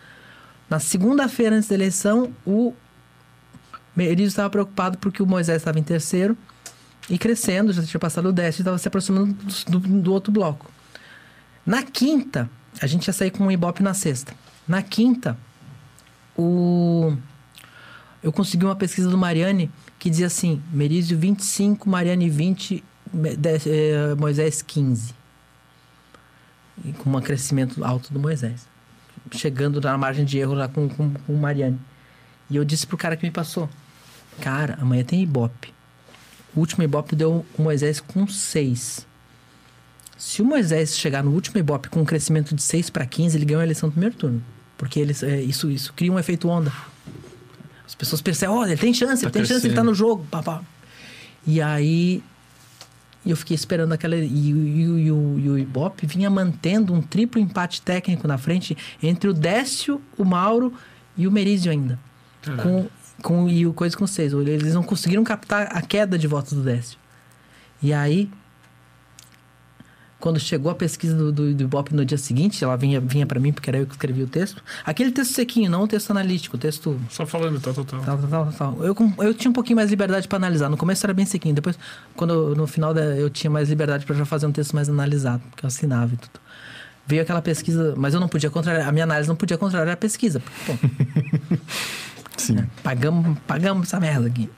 [0.69, 2.75] Na segunda-feira antes da eleição, o
[3.95, 6.37] Merizio estava preocupado porque o Moisés estava em terceiro
[7.09, 9.33] e crescendo, já tinha passado o décimo, estava se aproximando
[9.69, 10.71] do, do- outro bloco.
[11.65, 14.35] Na quinta, a gente ia sair com o Ibope na sexta.
[14.67, 15.39] Na quinta,
[16.37, 17.17] o...
[18.23, 23.49] eu consegui uma pesquisa do Mariane que dizia assim: Merizio 25, Mariane 20, Me- de-
[23.71, 25.15] eh, Moisés 15.
[26.85, 28.67] E com um crescimento alto do Moisés.
[29.33, 31.79] Chegando na margem de erro lá com, com, com o Mariane.
[32.49, 33.69] E eu disse pro cara que me passou:
[34.41, 35.75] Cara, amanhã tem Ibope.
[36.55, 39.07] O último Ibope deu o Moisés com 6.
[40.17, 43.45] Se o Moisés chegar no último Ibope com um crescimento de 6 para 15, ele
[43.45, 44.43] ganhou a eleição no primeiro turno.
[44.79, 46.73] Porque eles, é, isso, isso cria um efeito onda.
[47.87, 49.91] As pessoas percebem, olha, ele tem chance, Tá ele tem chance, ele tá crescendo.
[49.91, 50.27] no jogo.
[50.31, 50.63] Pá, pá.
[51.47, 52.23] E aí
[53.27, 54.17] e eu fiquei esperando aquela.
[54.17, 58.39] E, e, o- e o- e o Ibope vinha mantendo um triplo empate técnico na
[58.39, 60.73] frente entre o Décio, o Mauro
[61.17, 61.99] e o Merizio ainda.
[62.63, 62.87] Com,
[63.23, 64.33] com, e o coisa com seis.
[64.33, 66.97] Eles não conseguiram captar a queda de votos do Décio.
[67.83, 68.31] E aí,
[70.27, 73.39] quando chegou a pesquisa do, do, do Ibope no dia seguinte, ela vinha, vinha para
[73.39, 74.61] mim, porque era eu que escrevi o texto.
[74.85, 78.01] Aquele texto sequinho, não o texto analítico, o texto Só falando, tá, total.
[78.01, 78.85] Tal, tal, tal, tal.
[78.85, 80.69] Eu, eu tinha um pouquinho mais de liberdade para analisar.
[80.69, 81.55] No começo era bem sequinho.
[81.55, 81.79] Depois,
[82.17, 84.89] quando eu- no final da- eu tinha mais liberdade para já fazer um texto mais
[84.89, 86.41] analisado, porque eu assinava e tudo.
[87.07, 88.89] Veio aquela pesquisa, mas eu não podia contrariar.
[88.89, 90.41] A minha análise não podia contrariar a pesquisa.
[90.41, 91.57] porque, Pô,
[92.37, 92.67] Sim.
[92.83, 94.51] pagamos, pagamos essa merda aqui.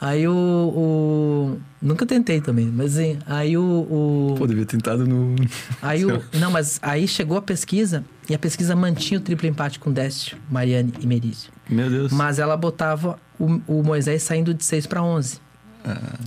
[0.00, 3.62] Aí o, o- Nunca tentei também, mas assim, aí o.
[3.62, 5.34] o- Pô, devia ter tentado no.
[5.80, 9.78] Aí o, não, mas aí chegou a pesquisa e a pesquisa mantinha o triplo empate
[9.78, 11.50] com Décio, Mariane e Merício.
[11.68, 12.12] Meu Deus.
[12.12, 15.38] Mas ela botava o, o Moisés saindo de 6 para 11.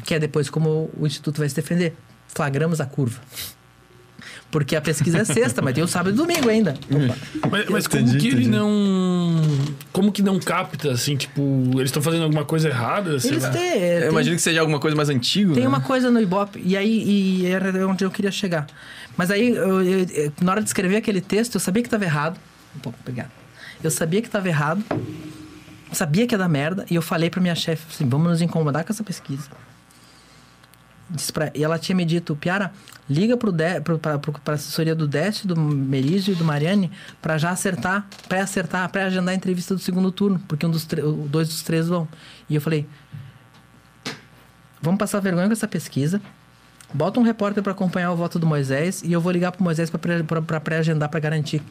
[0.03, 1.95] Que é depois como o Instituto vai se defender.
[2.27, 3.19] Flagramos a curva.
[4.53, 6.75] Porque a pesquisa é sexta, mas tem o sábado e domingo ainda.
[7.51, 8.49] Mas, mas como Entendi, que ele entendi.
[8.51, 9.41] não.
[9.91, 11.41] Como que não capta, assim, tipo,
[11.73, 13.19] eles estão fazendo alguma coisa errada?
[13.19, 13.49] sei Eles lá.
[13.49, 15.53] têm, é, Eu tem, imagino que seja alguma coisa mais antiga.
[15.55, 15.67] tem né?
[15.67, 17.03] uma coisa no Ibope, e aí
[17.41, 18.67] e era onde eu queria chegar.
[19.17, 22.03] Mas aí, eu- eu- eu- na hora de escrever aquele texto, eu sabia que estava
[22.05, 22.39] errado.
[22.83, 23.31] Pô, obrigado.
[23.83, 24.83] Eu sabia que estava errado,
[25.91, 28.83] sabia que ia dar merda, e eu falei pra minha chefe assim: vamos nos incomodar
[28.83, 29.49] com essa pesquisa.
[31.33, 32.71] Pra- e ela tinha me dito, Piara,
[33.09, 36.91] liga pro De, pro, pra, pro, pra assessoria do Décio, do Merizio e do Mariane
[37.21, 40.85] pra já acertar, pré-acertar, pré-agendar a entrevista do segundo turno, porque um dos
[41.27, 42.07] dois dos três vão.
[42.49, 42.87] E eu falei,
[44.81, 46.21] vamos passar vergonha com essa pesquisa,
[46.93, 49.89] bota um repórter pra acompanhar o voto do Moisés e eu vou ligar pro Moisés
[49.89, 51.61] pra pré-agendar pra garantir.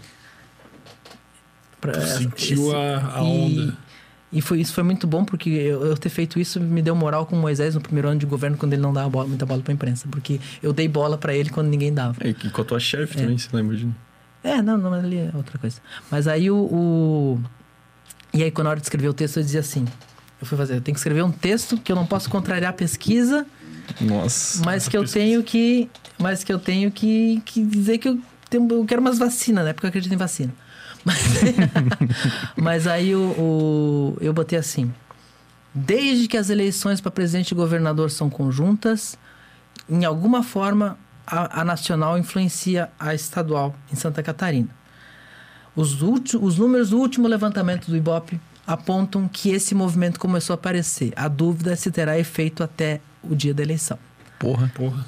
[1.80, 3.60] Pra- Sentiu esse- a, a onda.
[3.60, 3.91] e
[4.40, 7.36] foi, isso foi muito bom, porque eu, eu ter feito isso me deu moral com
[7.36, 9.72] o Moisés no primeiro ano de governo, quando ele não dava bola- muita bola pra
[9.72, 10.08] imprensa.
[10.10, 12.16] Porque eu dei bola pra ele quando ninguém dava.
[12.20, 13.88] É, e com a tua chefe também, você lembra de.
[14.42, 15.80] É, não, não, ali é outra coisa.
[16.10, 17.40] Mas aí o, o-
[18.32, 19.84] E aí, quando na hora de escrever o texto, eu dizia assim:
[20.40, 22.72] eu fui fazer, eu tenho que escrever um texto que eu não posso contrariar a
[22.72, 23.46] pesquisa,
[24.00, 24.64] Nossa.
[24.64, 25.88] mas que eu tenho que.
[26.18, 29.72] Mas que eu tenho que, que dizer que eu, tenho, eu quero umas vacinas, né?
[29.72, 30.52] Porque eu acredito em vacina.
[31.04, 31.18] Mas,
[32.56, 34.92] mas aí o, o- eu botei assim.
[35.74, 39.16] Desde que as eleições para presidente e governador são conjuntas,
[39.88, 44.68] em alguma forma a, a nacional influencia a estadual em Santa Catarina.
[45.74, 51.12] Os, os números do último levantamento do Ibope apontam que esse movimento começou a aparecer.
[51.16, 53.98] A dúvida é se terá efeito até o dia da eleição.
[54.38, 54.70] Porra.
[54.74, 55.06] Porra.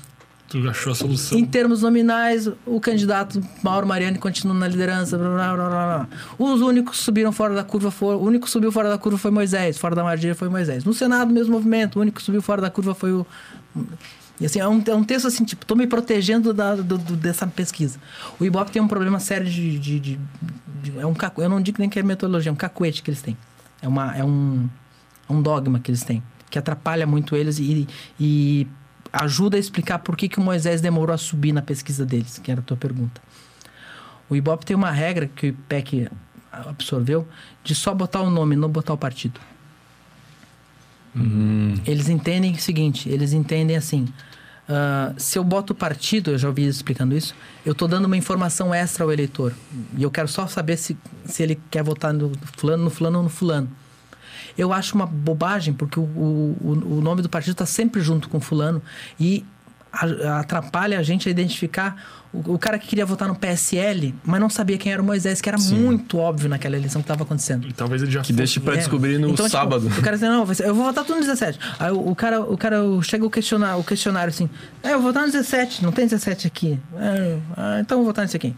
[0.55, 1.37] Tu achou a solução.
[1.37, 5.19] Em termos nominais, o candidato Mauro Mariani continua na liderança.
[5.19, 6.09] Blá, blá, blá.
[6.39, 8.21] Os únicos que subiram fora da curva foram.
[8.21, 10.85] O único que subiu fora da curva foi Moisés, fora da margem foi Moisés.
[10.85, 13.27] No Senado, mesmo movimento, o único que subiu fora da curva foi o.
[14.41, 17.17] E assim, é um, é um texto assim, tipo, tô me protegendo da, do, do,
[17.17, 17.99] dessa pesquisa.
[18.39, 19.77] O Ibope tem um problema sério de.
[19.77, 20.21] de, de,
[20.85, 23.11] de é um cacu, Eu não digo nem que é metodologia, é um cacuete que
[23.11, 23.37] eles têm.
[23.83, 24.69] É, uma, é um,
[25.29, 27.89] é um dogma que eles têm, que atrapalha muito eles e,
[28.21, 28.69] e
[29.15, 32.51] ajuda a explicar por que, que o Moisés demorou a subir na pesquisa deles, que
[32.51, 33.21] era a tua pergunta.
[34.29, 36.09] O Ibope tem uma regra que o IPEC
[36.51, 37.27] absorveu
[37.63, 39.41] de só botar o nome, não botar o partido.
[41.15, 41.75] Uhum.
[41.87, 44.09] Eles entendem o seguinte, eles entendem assim,
[44.69, 47.35] uh, se eu boto o partido, eu já ouvi explicando isso,
[47.65, 49.53] eu estou dando uma informação extra ao eleitor.
[49.97, 53.25] E eu quero só saber se, se ele quer votar no fulano, no fulano ou
[53.25, 53.69] no fulano
[54.57, 58.41] eu acho uma bobagem, porque o, o, o nome do partido está sempre junto com
[58.41, 58.83] fulano
[59.19, 59.45] e
[59.95, 61.97] a, atrapalha a gente a identificar
[62.33, 65.41] o, o, cara que queria votar no PSL, mas não sabia quem era o Moisés,
[65.41, 65.77] que era Sim.
[65.77, 67.69] muito óbvio naquela eleição que estava acontecendo.
[67.69, 68.79] E talvez ele já Que deixe para é.
[68.79, 69.87] descobrir no então, tipo, sábado.
[69.89, 71.59] Tipo, o cara diz, não, eu vou votar tudo no 17.
[71.79, 74.51] Aí o, o cara, o cara chega o questionário, o questionário assim,
[74.83, 76.79] é, eu vou votar no 17, não tem 17 aqui.
[76.97, 78.55] É, ah, então eu vou votar nesse aqui.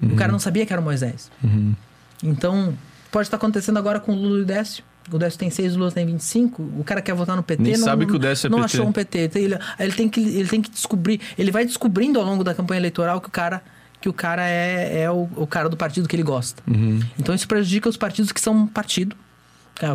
[0.00, 0.12] Uhum.
[0.12, 1.30] O cara não sabia que era o Moisés.
[1.42, 1.74] Uhum.
[2.22, 2.74] Então,
[3.10, 5.78] pode estar acontecendo agora com o Lula e o Décio o Décio tem 6, o
[5.78, 8.46] Lula tem 25, o cara quer votar no PT, Nem não, sabe que o Décio
[8.46, 8.76] é não PT.
[8.76, 9.30] achou um PT.
[9.34, 12.80] Ele, ele, tem que, ele tem que descobrir, ele vai descobrindo ao longo da campanha
[12.80, 13.62] eleitoral que o cara,
[14.00, 16.62] que o cara é, é o, o cara do partido que ele gosta.
[16.66, 17.00] Uhum.
[17.18, 19.16] Então isso prejudica os partidos que são partido.
[19.80, 19.88] É,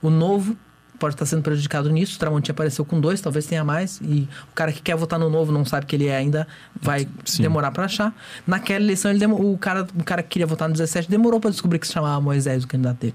[0.00, 0.56] o, novo
[0.98, 2.16] pode estar sendo prejudicado nisso.
[2.16, 4.00] O Tramontinho apareceu com dois, talvez tenha mais.
[4.00, 6.46] E o cara que quer votar no novo não sabe que ele é ainda,
[6.80, 7.42] vai Sim.
[7.42, 8.14] demorar para achar.
[8.46, 11.78] Naquela eleição, ele o, cara, o cara que queria votar no 17 demorou para descobrir
[11.78, 13.14] que se chamava Moisés, o candidato dele.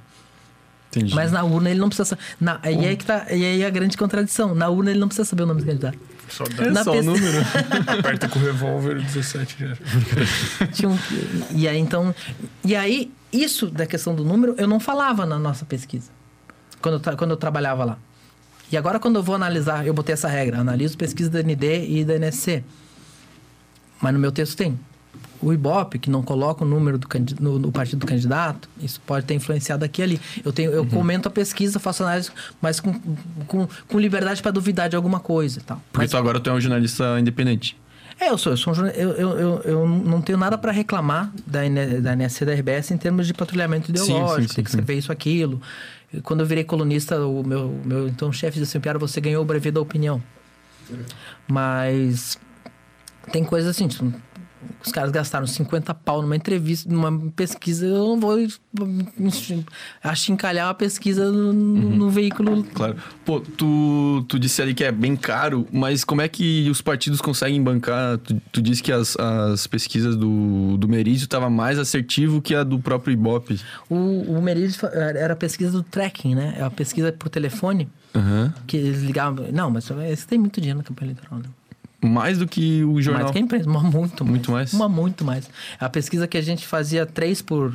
[0.97, 1.15] Entendi.
[1.15, 2.17] Mas na urna ele não precisa.
[2.39, 4.55] Na, e, aí que tá, e aí a grande contradição.
[4.55, 5.97] Na urna ele não precisa saber o nome do candidato.
[6.29, 6.81] Só, dá.
[6.81, 7.37] É só o número.
[7.87, 10.87] Aperta com o revólver 17 já.
[10.87, 10.97] Um,
[11.55, 12.13] e aí então.
[12.65, 16.09] E aí, isso da questão do número, eu não falava na nossa pesquisa.
[16.81, 17.97] Quando eu, quando eu trabalhava lá.
[18.71, 22.03] E agora, quando eu vou analisar, eu botei essa regra: analiso pesquisa da ND e
[22.03, 22.63] da NSC.
[24.01, 24.77] Mas no meu texto tem
[25.41, 27.07] o Ibope, que não coloca o número do,
[27.39, 30.21] no, no, partido do candidato, isso pode ter influenciado aqui e ali.
[30.43, 30.89] Eu, tenho, eu uhum.
[30.89, 32.93] comento a pesquisa, faço análise, mas com,
[33.47, 35.81] com, com liberdade para duvidar de alguma coisa e tal.
[35.91, 37.77] Porque mas, tu agora tu é um jornalista independente.
[38.19, 38.53] É, eu sou.
[38.53, 41.59] Eu, sou um, eu, eu, eu, eu não tenho nada para reclamar da,
[42.01, 45.11] da NSC da RBS em termos de patrulhamento ideológico, sim, sim, tem que escrever isso,
[45.11, 45.61] aquilo.
[46.23, 49.45] Quando eu virei colunista, o meu, meu então chefe disse assim, Piara, você ganhou o
[49.45, 50.23] brevet da opinião.
[51.47, 52.39] Mas
[53.31, 53.87] tem coisas assim,
[54.83, 58.37] os caras gastaram 50 pau numa entrevista, numa pesquisa, eu não vou
[60.03, 61.95] achincalhar uma pesquisa no, uhum.
[61.95, 62.63] no, veículo.
[62.73, 62.95] Claro.
[63.25, 67.21] Pô, tu, tu disse ali que é bem caro, mas como é que os partidos
[67.21, 68.17] conseguem bancar?
[68.17, 72.63] Tu, tu disse que as, as pesquisas do, do Merizio estavam mais assertivo que a
[72.63, 73.59] do próprio Ibope.
[73.89, 76.55] O, o Merizio era a pesquisa do tracking, né?
[76.57, 77.89] É a pesquisa por telefone.
[78.15, 78.51] Uhum.
[78.65, 79.45] Que eles ligavam.
[79.51, 81.49] Não, mas você tem muito dinheiro na campanha eleitoral, né?
[82.01, 83.23] Mais do que o jornal?
[83.23, 84.31] Mais do que a imprensa, muito mais.
[84.31, 84.73] Muito mais?
[84.73, 85.49] Uma muito mais.
[85.79, 87.73] A pesquisa que a gente fazia três por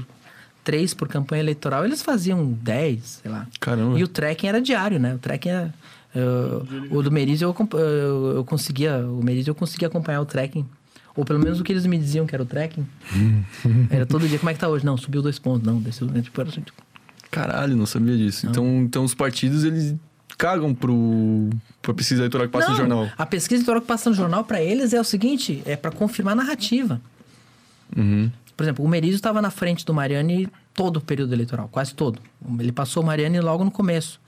[0.65, 3.47] três por campanha eleitoral, eles faziam 10, sei lá.
[3.60, 3.99] Caramba.
[3.99, 5.15] E o tracking era diário, né?
[5.15, 5.75] O tracking era...
[6.15, 8.99] Uh, o do Merizio eu, eu, eu, conseguia...
[8.99, 10.65] O Merizio eu conseguia acompanhar o tracking.
[11.17, 12.86] Ou pelo menos o que eles me diziam que era o tracking.
[13.91, 14.39] era todo dia.
[14.39, 14.84] Como é que tá hoje?
[14.84, 15.67] Não, subiu dois pontos.
[15.67, 16.09] Não, desceu...
[16.09, 16.81] Tipo, era assim, tipo...
[17.31, 18.47] Caralho, não sabia disso.
[18.47, 19.97] Então, então os partidos, eles
[20.43, 23.09] cagam pro, pra pesquisa eleitoral que passa Não, no jornal.
[23.17, 26.33] A pesquisa eleitoral que passa no jornal, para eles, é o seguinte: é para confirmar
[26.33, 27.01] a narrativa.
[27.97, 28.29] Uhum.
[28.57, 32.19] Por exemplo, o Merizio estava na frente do Mariani todo o período eleitoral, quase todo.
[32.59, 34.21] Ele passou o Mariani logo no começo.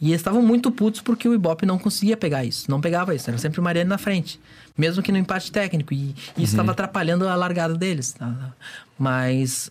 [0.00, 2.70] E eles estavam muito putos porque o Ibope não conseguia pegar isso.
[2.70, 3.28] Não pegava isso.
[3.28, 4.40] Era sempre o Mariani na frente.
[4.76, 5.94] Mesmo que no empate técnico.
[5.94, 6.44] E, isso uhum.
[6.44, 8.12] estava atrapalhando a largada deles.
[8.12, 8.52] Tá?
[8.98, 9.70] Mas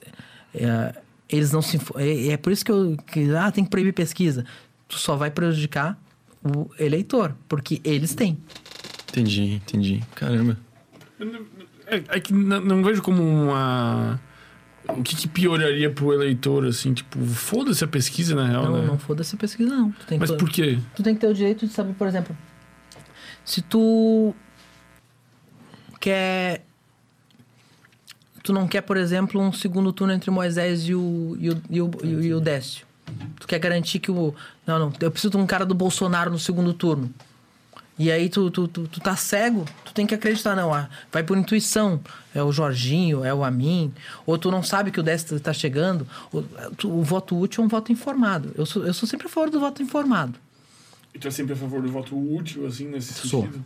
[0.55, 0.95] é,
[1.27, 1.79] eles não se...
[1.97, 2.97] É, é, por isso que eu...
[3.05, 4.45] Que, ah, tem que proibir pesquisa
[4.93, 5.99] tu só vai prejudicar
[6.43, 8.37] o eleitor, porque eles têm.
[9.09, 10.03] Entendi, entendi.
[10.15, 10.57] Caramba.
[11.87, 14.19] É, é que não, não, vejo como uma.
[14.87, 18.85] O que, que pioraria pro eleitor, assim, tipo, foda-se a pesquisa, na real, não, né?
[18.85, 19.93] Não, foda-se a pesquisa, não.
[20.19, 20.77] Mas que, por quê?
[20.95, 22.35] Tu tem que ter o direito de saber, por exemplo,
[23.45, 24.35] se tu
[25.99, 26.65] quer...
[28.43, 31.81] Tu não quer, por exemplo, um segundo turno entre Moisés e o, e o, e
[31.81, 32.85] o, e o, e o Décio.
[33.39, 34.33] Tu quer garantir que o.
[34.65, 37.13] Não, não, eu preciso de um cara do Bolsonaro no segundo turno.
[37.99, 40.73] E aí tu, tu, tu, tu tá cego, tu tem que acreditar, não.
[40.73, 41.99] ah, Vai por intuição.
[42.33, 43.93] É o Jorginho, é o Amin.
[44.25, 46.07] Ou tu não sabe que o Décio tá chegando.
[46.31, 46.41] O,
[46.75, 48.51] tu- o voto útil é um voto informado.
[48.57, 50.39] Eu sou, eu sou sempre a favor do voto informado.
[51.13, 53.43] E tu é sempre a favor do voto útil, assim, nesse Sou.
[53.43, 53.63] sentido?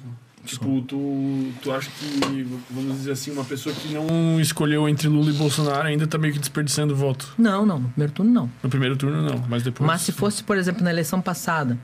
[0.48, 5.30] Tipo, tu, tu acha que, vamos dizer assim, uma pessoa que não escolheu entre Lula
[5.30, 7.34] e Bolsonaro ainda tá meio que desperdiçando voto?
[7.38, 7.80] Não, não.
[7.80, 8.52] No primeiro turno, não.
[8.64, 9.86] No primeiro turno, não, mas depois.
[9.86, 11.78] Mas se fosse, por exemplo, na eleição passada,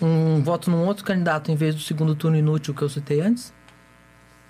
[0.00, 3.52] um voto num outro candidato em vez do segundo turno inútil que eu citei antes,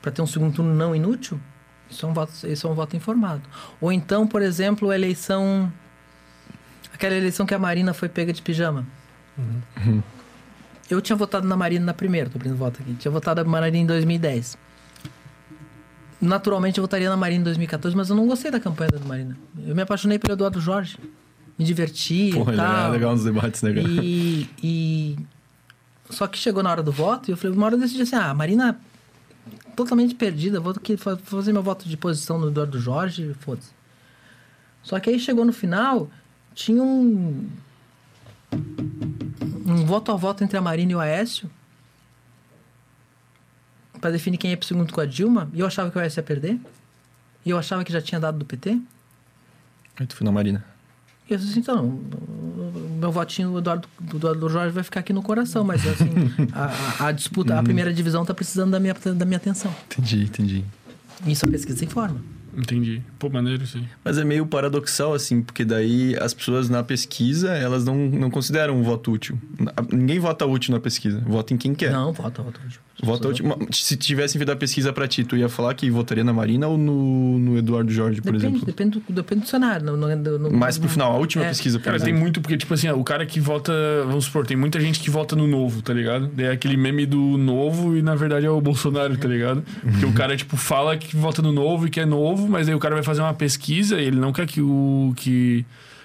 [0.03, 1.41] para ter um segundo turno não inútil,
[1.89, 3.43] isso é um voto, isso é um voto informado.
[3.81, 5.73] Ou então, por exemplo, a eleição.
[6.93, 8.85] Aquela eleição que a Marina foi pega de pijama.
[10.91, 12.95] Eu tinha votado na Marina na primeira, tô abrindo voto aqui.
[12.95, 14.57] Tinha votado na Marina em 2010.
[16.21, 19.37] Naturalmente eu votaria na Marina em 2014, mas eu não gostei da campanha da Marina.
[19.67, 20.99] Eu me apaixonei pelo Eduardo Jorge.
[21.59, 22.87] Me diverti Porra, e tal.
[22.89, 23.87] é legal nos debates, né, cara?
[23.89, 25.17] E, e-
[26.11, 28.17] Só que chegou na hora do voto e eu falei, uma hora eu decidi assim,
[28.17, 28.79] ah, a Marina
[29.77, 30.75] totalmente perdida, vou
[31.25, 33.71] fazer meu voto de posição no Eduardo Jorge, foda-se.
[34.83, 36.11] Só que aí chegou no final,
[36.55, 37.49] tinha um.
[39.65, 41.51] Um voto a voto entre a Marina e o Aécio.
[44.01, 45.49] Pra definir quem ia pro segundo com a Dilma.
[45.55, 46.61] E eu achava que o Aécio ia perder.
[47.45, 48.79] E eu achava que já tinha dado do PT.
[49.97, 50.65] Aí tu foi na Marina.
[51.29, 55.01] E eu disse assim, então, o meu votinho do Eduardo, do Eduardo Jorge vai ficar
[55.01, 56.11] aqui no coração, mas assim,
[56.53, 59.75] a, a- a disputa, a primeira divisão tá precisando da minha, da minha atenção.
[59.87, 60.65] Entendi, entendi.
[61.27, 62.21] Isso a pesquisa informa.
[62.57, 63.03] Entendi.
[63.19, 63.85] Pô, maneiro, sim.
[64.05, 68.77] Mas é meio paradoxal, assim, porque daí as pessoas na pesquisa, elas não, não consideram
[68.79, 69.39] um voto útil.
[69.93, 71.21] Ninguém vota útil na pesquisa.
[71.27, 71.91] Vota em quem quer.
[71.93, 72.61] Não, vota, vota.
[73.03, 73.45] Vota útil.
[73.47, 76.69] Mas Se tivessem feito a pesquisa pra ti, tu ia falar que votaria na Marina
[76.69, 78.67] ou no, no Eduardo Jorge, por Depende, exemplo?
[78.67, 79.85] depende, do, depende do cenário.
[79.85, 81.49] No, no, no, Mais pro final, a última É.
[81.49, 82.21] pesquisa, por Cara, tem exemplo.
[82.21, 83.73] muito, porque, tipo assim, ó, o cara que vota,
[84.07, 86.31] vamos supor, tem muita gente que vota no novo, tá ligado?
[86.39, 89.65] É aquele meme do novo e na verdade é o Bolsonaro, tá ligado?
[89.83, 92.75] Porque o cara, tipo, fala que vota no novo e que é novo, mas aí
[92.75, 95.13] o cara vai fazer uma pesquisa e ele não quer que o.
[95.17, 95.65] que.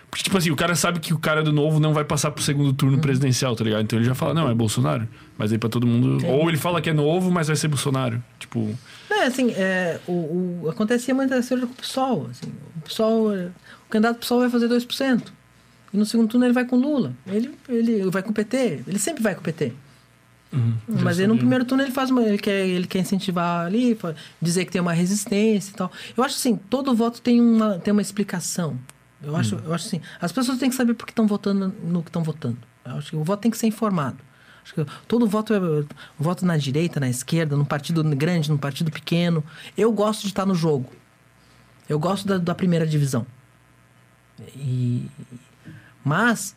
[0.09, 2.43] Porque, tipo assim, o cara sabe que o cara do novo não vai passar pro
[2.43, 3.83] segundo turno presidencial, tá ligado?
[3.83, 5.07] Então ele já fala, não, é Bolsonaro.
[5.37, 6.25] Mas aí pra todo mundo.
[6.25, 6.31] É.
[6.31, 8.21] Ou ele fala que é novo, mas vai ser Bolsonaro.
[8.39, 8.75] Tipo.
[9.07, 12.27] Não, é assim, é, o, o, acontecia muito essa coisa com o PSOL.
[12.31, 15.23] Assim, o PSOL, o candidato do PSOL vai fazer 2%.
[15.93, 17.13] E no segundo turno ele vai com Lula.
[17.27, 18.83] Ele, ele vai com o PT.
[18.87, 19.73] Ele sempre vai com o PT.
[20.87, 23.97] Mas aí no primeiro turno ele faz uma, ele quer ele quer incentivar ali,
[24.41, 25.91] dizer que tem uma resistência e tal.
[26.17, 28.77] Eu acho assim, todo voto tem uma tem uma explicação.
[29.21, 32.01] Eu acho, eu acho assim, as pessoas têm que saber por que estão votando no
[32.01, 32.57] que estão votando.
[32.85, 34.17] Eu acho que o voto tem que ser informado.
[34.63, 35.59] Acho que todo voto é
[36.17, 39.43] voto na direita, na esquerda, num partido grande, num partido pequeno.
[39.77, 40.91] Eu gosto de estar no jogo.
[41.87, 43.25] Eu gosto da, da primeira divisão.
[44.55, 45.09] E,
[46.03, 46.55] mas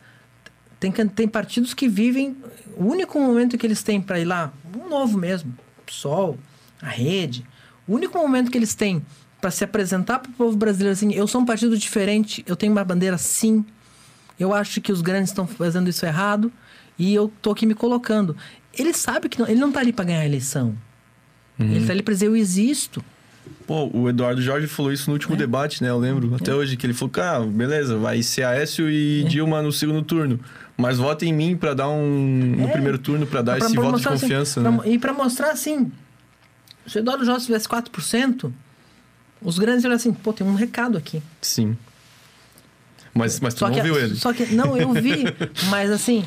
[0.91, 2.35] tem, tem partidos que vivem.
[2.75, 5.53] O único momento que eles têm para ir lá, um novo mesmo,
[5.85, 6.37] PSOL,
[6.81, 7.45] a rede,
[7.87, 9.03] o único momento que eles têm
[9.39, 12.71] para se apresentar para o povo brasileiro assim: eu sou um partido diferente, eu tenho
[12.71, 13.63] uma bandeira sim,
[14.39, 16.51] eu acho que os grandes estão fazendo isso errado
[16.97, 18.35] e eu tô aqui me colocando.
[18.77, 20.75] Ele sabe que não, ele não tá ali para ganhar a eleição.
[21.59, 23.03] Ele tá ali para dizer: eu existo.
[23.67, 25.15] Pô, o Eduardo Jorge falou isso no É.
[25.15, 25.89] último debate, né?
[25.89, 28.91] Eu lembro até hoje que ele falou: ah, beleza, vai ser Aécio É.
[28.91, 30.39] e Dilma no segundo turno.
[30.75, 32.55] Mas vota em mim pra dar um.
[32.57, 32.71] No É.
[32.71, 34.79] primeiro turno, pra dar Pra- esse pra voto de assim, confiança, pra- né?
[34.85, 35.91] E para mostrar assim:
[36.87, 38.51] se o Eduardo Jorge tivesse 4%,
[39.41, 41.21] os grandes iam assim: pô, tem um recado aqui.
[41.41, 41.77] Sim.
[43.13, 44.15] Mas, mas tu Só não que, viu ele.
[44.15, 45.25] Só que, não, eu vi,
[45.69, 46.25] mas assim,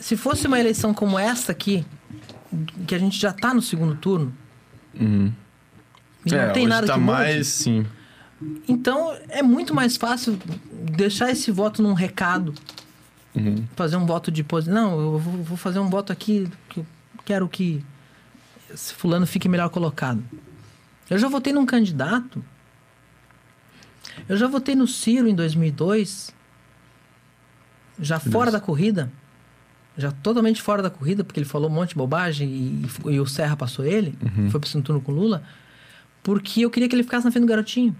[0.00, 1.86] se fosse uma eleição como essa aqui,
[2.88, 4.34] que a gente já tá no segundo turno,
[4.98, 5.32] Uhum.
[6.26, 7.86] não é, tem nada tá que mude, mais, sim.
[8.68, 10.36] então é muito mais fácil
[10.72, 12.52] deixar esse voto num recado,
[13.34, 13.64] Uhum.
[13.74, 14.74] fazer um voto de posição.
[14.74, 16.86] Não, eu vou, vou fazer um voto aqui que eu
[17.24, 17.84] quero que
[18.72, 20.22] esse fulano fique melhor colocado.
[21.10, 22.44] Eu já votei num candidato.
[24.28, 26.32] Eu já votei no Ciro em 2002,
[27.98, 29.10] já fora da corrida,
[29.96, 33.26] já totalmente fora da corrida, porque ele falou um monte de bobagem e, e o
[33.26, 34.16] Serra passou ele,
[34.50, 35.42] foi pro segundo turno com o Lula,
[36.22, 37.94] porque eu queria que ele ficasse na frente do garotinho.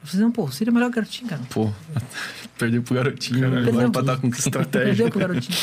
[0.00, 1.42] Eu falei, não, pô, é o melhor garotinho, cara.
[1.50, 1.70] Pô,
[2.58, 3.40] perdeu pro garotinho.
[3.40, 3.58] Caralho.
[3.58, 3.90] Agora Perdeu.
[3.90, 4.86] pra dar com estratégia.
[4.88, 5.58] Perdeu pro garotinho.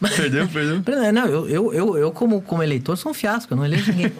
[0.00, 0.82] Mas- perdeu, perdeu.
[0.82, 3.90] Perdeu, Não, eu, eu, eu, eu como, como eleitor, sou um fiasco, eu não elejo
[3.92, 4.12] ninguém.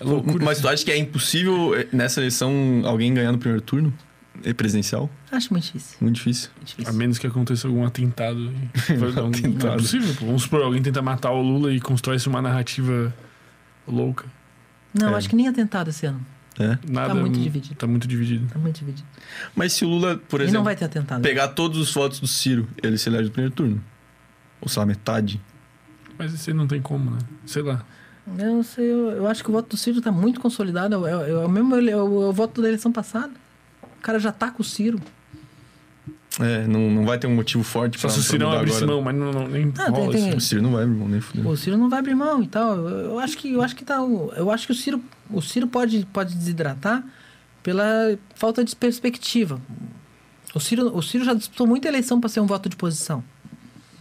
[0.00, 0.44] Loucura.
[0.44, 3.92] Mas tu acha que é impossível eh, nessa eleição alguém ganhar no primeiro turno?
[4.44, 5.10] É presidencial?
[5.32, 5.96] Acho muito difícil.
[6.00, 6.50] Muito difícil.
[6.56, 6.92] muito A difícil.
[6.94, 8.52] menos que aconteça algum atentado.
[8.98, 9.76] Vai dar um- Não é Atentado.
[9.78, 10.26] possível, pô.
[10.26, 13.12] Vamos supor, alguém tenta matar o Lula e constrói uma narrativa
[13.88, 14.26] louca.
[14.98, 15.14] Não, É.
[15.16, 16.24] acho que nem atentado esse ano.
[16.58, 16.78] É.
[16.90, 17.74] Nada, muito dividido.
[17.74, 18.46] Tá muito dividido.
[18.52, 19.06] Tá muito dividido.
[19.54, 21.20] Mas se o Lula, por e exemplo, não vai ter atentado.
[21.22, 23.84] pegar todos os votos do Ciro, ele se elege no primeiro turno.
[24.60, 25.38] Ou sei lá, metade.
[26.18, 27.18] Mas isso aí não tem como, né?
[27.44, 27.84] Sei lá.
[28.38, 30.94] Eu não sei, eu, eu acho que o voto do Ciro tá muito consolidado.
[31.06, 33.32] É, o- é o mesmo é o, é o voto da eleição passada.
[33.82, 34.98] O cara já tá com o Ciro.
[36.38, 38.58] É, não, não vai ter um motivo forte Só pra, se o pra Cirão mudar
[38.60, 38.92] abrisse agora.
[38.92, 40.36] mão, mas não, não nem Ah, tem- rola tem- isso.
[40.36, 41.48] O Ciro não vai, irmão, nem fudeu.
[41.50, 42.76] O Ciro não vai abrir mão e tal.
[42.76, 44.02] Eu, acho que eu acho que tá.
[44.02, 47.02] o- Eu acho que o Ciro, o Ciro pode, pode desidratar
[47.62, 47.84] pela
[48.34, 49.58] falta de perspectiva.
[50.54, 53.24] O Ciro, o Ciro já disputou muita eleição para ser um voto de posição.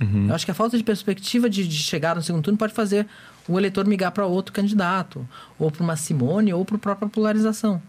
[0.02, 0.28] Uhum.
[0.28, 3.08] Eu acho que a falta de perspectiva de, de chegar no segundo turno pode fazer
[3.48, 5.26] o eleitor migrar para outro candidato,
[5.58, 7.82] ou para uma Simone, ou para a própria polarização.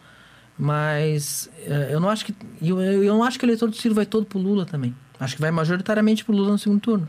[0.59, 3.95] Mas eh, eu não acho que eu, eu não acho que o eleitor do Ciro
[3.95, 4.95] vai todo pro Lula também.
[5.21, 7.09] Acho que vai majoritariamente pro Lula no segundo turno.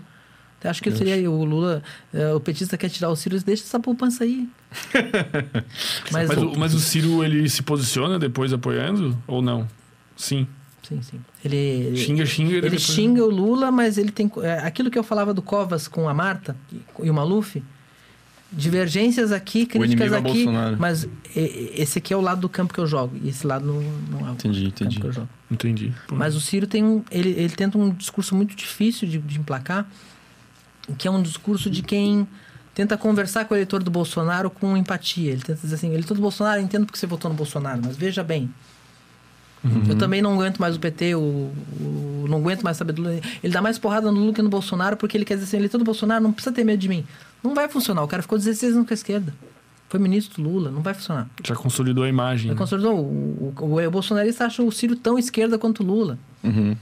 [0.59, 3.80] Até acho que seria o Lula, eh, o petista quer tirar o Ciro, deixa essa
[3.80, 4.50] poupança aí.
[6.11, 9.17] mas, Mas, o- mas o Ciro, ele se posiciona depois apoiando?
[9.27, 9.67] Ou não?
[10.16, 10.48] Sim.
[10.82, 11.19] sim, sim.
[11.45, 12.51] Ele, ele- Xinga, xinga.
[12.53, 14.32] Ele depois- xinga o Lula, mas ele tem.
[14.42, 16.56] é, aquilo que eu falava do Covas com a Marta
[17.03, 17.61] e o Maluf,
[18.51, 20.77] divergências aqui, críticas é aqui, Bolsonaro.
[20.80, 23.82] mas esse aqui é o lado do campo que eu jogo, e esse lado não,
[24.09, 25.00] não é o Entendi, campo entendi.
[25.01, 25.30] que eu jogo.
[25.51, 25.93] Entendi.
[26.08, 26.16] Pô.
[26.16, 27.03] Mas o Ciro tem um.
[27.11, 29.85] Ele, ele tenta um discurso muito difícil de, de emplacar,
[30.98, 32.27] que é um discurso de quem
[32.74, 35.32] tenta conversar com o eleitor do Bolsonaro com empatia.
[35.32, 38.24] Ele tenta dizer assim: eleitor do Bolsonaro, entendo porque você votou no Bolsonaro, mas veja
[38.24, 38.50] bem.
[39.90, 43.19] Eu também não aguento mais o PT, o, o- não aguento mais saber do Lula.
[43.43, 45.77] Ele dá mais porrada no Lula que no Bolsonaro porque ele quer dizer assim: eleitor
[45.80, 47.06] do Bolsonaro não precisa ter medo de mim.
[47.43, 48.03] Não vai funcionar.
[48.03, 49.33] O cara ficou 16 anos com a esquerda.
[49.90, 51.30] Foi ministro do Lula, não vai funcionar.
[51.45, 52.48] Já consolidou a imagem.
[52.48, 52.57] Ele né?
[52.59, 52.98] consolidou.
[52.99, 56.19] O, o, o bolsonarista acha o Ciro tão esquerda quanto o Lula.
[56.43, 56.75] Uhum.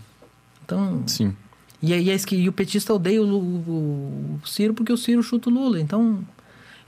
[0.64, 1.36] Então, Sim.
[1.82, 5.50] e, aí a e o petista odeia o, o- o Ciro porque o Ciro chuta
[5.50, 5.80] o Lula.
[5.80, 6.24] Então,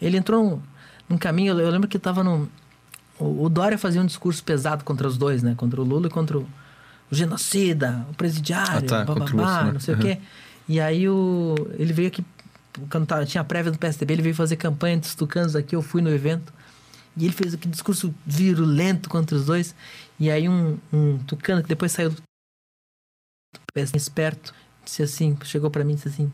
[0.02, 0.60] ele entrou num,
[1.10, 1.54] num caminho.
[1.54, 2.50] Eu, eu lembro que estava no.
[3.20, 5.54] O, o Dória fazia um discurso pesado contra os dois, né?
[5.56, 6.48] Contra o Lula e contra o,
[7.12, 9.74] o genocida, o presidiário, Ah, tá, bababá, Bolsonaro.
[9.74, 10.00] não sei Uhum.
[10.00, 10.18] o quê.
[10.68, 12.26] E aí o, ele veio aqui,
[12.90, 15.82] quando tava- tinha a prévia do PSDB, ele veio fazer campanha dos tucanos aqui, eu
[15.82, 16.54] fui no evento.
[17.16, 19.74] E ele fez aquele discurso virulento contra os dois.
[20.20, 22.22] E aí um, um tucano que depois saiu do
[23.74, 24.54] PSDB, esperto,
[24.86, 26.32] disse assim, chegou pra mim e disse assim,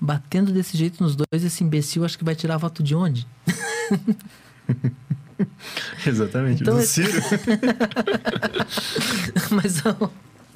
[0.00, 3.26] batendo desse jeito nos dois, esse imbecil acho que vai tirar voto de onde?
[6.06, 6.62] Exatamente.
[6.62, 7.10] Então, Do Ciro.
[9.50, 9.82] Mas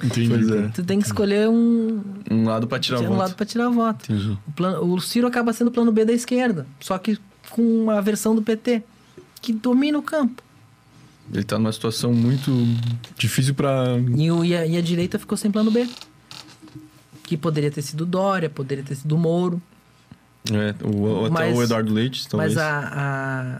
[0.03, 0.29] Entendi.
[0.29, 0.67] Pois é.
[0.69, 3.17] tu tem que escolher um, Um lado pra tirar um voto.
[3.17, 4.11] lado pra tirar voto.
[4.11, 4.37] Entendi.
[4.47, 7.17] O, plano, o Ciro acaba sendo o plano B da esquerda, só que
[7.49, 8.83] com uma versão do PT,
[9.41, 10.43] que domina o campo.
[11.33, 12.51] Ele tá numa situação muito
[13.17, 13.85] difícil pra.
[14.15, 15.87] E, o- e a, e a direita ficou sem plano B.
[17.23, 19.61] Que poderia ter sido Dória, poderia ter sido Moro.
[20.49, 22.53] É, o, até Mas- o Eduardo Leite, talvez.
[22.55, 23.59] Mas a,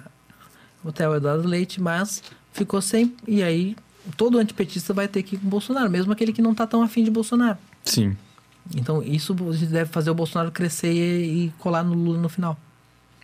[0.85, 0.88] a.
[0.90, 3.14] Até o Eduardo Leite, mas ficou sem.
[3.27, 3.75] E aí,
[4.16, 6.82] todo antipetista vai ter que ir com o Bolsonaro, mesmo aquele que não tá tão
[6.82, 7.58] afim de Bolsonaro.
[7.84, 8.16] Sim.
[8.76, 12.58] Então, isso deve fazer o Bolsonaro crescer e, e colar no Lula no final.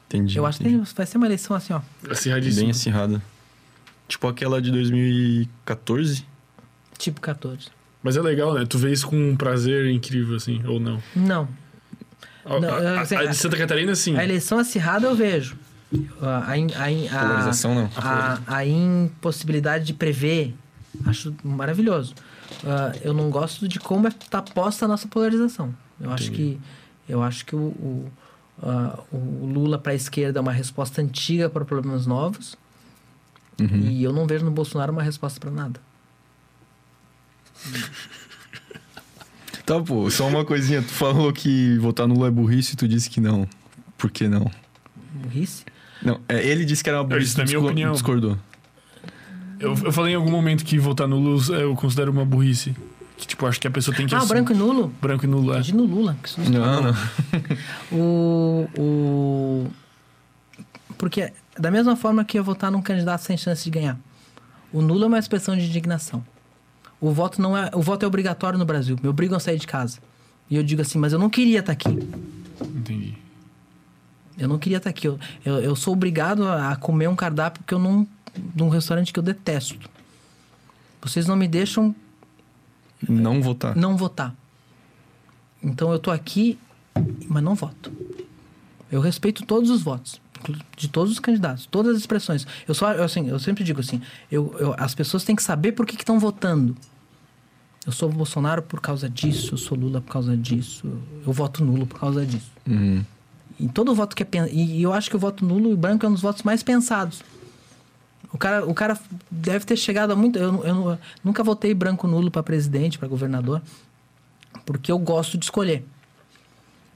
[0.08, 0.38] Entendi.
[0.38, 0.84] Eu acho que entendi.
[0.84, 1.82] tem- vai ser uma eleição assim, ó.
[2.10, 2.62] Acirradíssimo.
[2.62, 3.22] Bem acirrada.
[4.08, 6.26] Tipo aquela de 2014.
[6.98, 7.68] Tipo 14.
[8.02, 8.66] Mas é legal, né?
[8.68, 11.02] Tu vê isso com um prazer incrível, assim, ou não?
[11.16, 11.48] Não.
[12.46, 14.16] A, Não, a- assim, a de Santa Catarina, sim.
[14.18, 15.56] A eleição acirrada eu vejo.
[16.22, 17.90] A, a, a, a, Polarização, não.
[17.96, 20.54] a, a impossibilidade de prever,
[21.06, 22.14] acho maravilhoso.
[22.66, 25.74] Ah, eu não gosto de como está posta a nossa polarização.
[26.00, 26.60] Eu acho que
[27.08, 28.12] eu acho que o, o,
[28.62, 32.56] ah, o Lula para a esquerda é uma resposta antiga para problemas novos
[33.62, 33.68] Uhum.
[33.82, 35.80] e eu não vejo no Bolsonaro uma resposta para nada.
[39.66, 40.82] Tá, pô, só uma coisinha.
[40.82, 43.48] Tu falou que votar no Lula é burrice e tu disse que não.
[43.98, 44.52] Por que não?
[45.14, 45.64] Burrice.
[46.02, 47.28] Não, é, ele disse que era uma burrice.
[47.28, 47.92] disse na minha discor- opinião.
[47.94, 48.38] Discordou.
[49.60, 52.76] Eu, eu falei em algum momento que votar no Lula eu considero uma burrice.
[53.18, 54.14] Que, tipo, acho que a pessoa tem que...
[54.16, 54.94] Ah, assumir- branco e nulo?
[55.02, 55.62] Branco e nulo, é.
[55.62, 56.18] De no Lula.
[56.22, 56.52] Que susto.
[56.52, 56.94] Não, não.
[57.92, 59.68] O, o...
[60.98, 63.98] Porque, da mesma forma que eu votar num candidato sem chance de ganhar,
[64.72, 66.24] o nulo é uma expressão de indignação.
[67.00, 68.98] O voto não é, o voto é obrigatório no Brasil.
[69.02, 70.00] Me obrigam a sair de casa.
[70.50, 71.90] E eu digo assim, mas eu não queria estar aqui.
[72.62, 73.14] Entendi.
[74.38, 75.08] Eu não queria estar aqui.
[75.08, 78.08] Eu, eu, eu sou obrigado a comer um cardápio que eu não.
[78.36, 79.90] De um restaurante que eu detesto.
[81.02, 81.94] Vocês não me deixam
[83.08, 83.76] Não votar.
[83.76, 84.34] não votar.
[85.62, 86.58] Então eu tô aqui,
[87.28, 87.92] mas não voto.
[88.92, 90.22] Eu respeito todos os votos,
[90.78, 92.46] de todos os candidatos, todas as expressões.
[92.68, 95.72] Eu só, eu, assim, eu sempre digo assim, eu, eu- as pessoas têm que saber
[95.72, 96.76] por que estão votando.
[97.86, 100.88] Eu sou Bolsonaro por causa disso, eu sou Lula por causa disso,
[101.26, 102.50] eu voto nulo por causa disso.
[102.68, 103.04] Uhum.
[103.60, 106.06] E todo voto que é e e eu acho que o voto nulo e branco
[106.06, 107.22] é um dos votos mais pensados.
[108.34, 110.40] O cara, o cara deve ter chegado a muito.
[110.40, 113.62] Eu, eu nunca votei branco nulo para presidente, para governador,
[114.66, 115.86] porque eu gosto de escolher.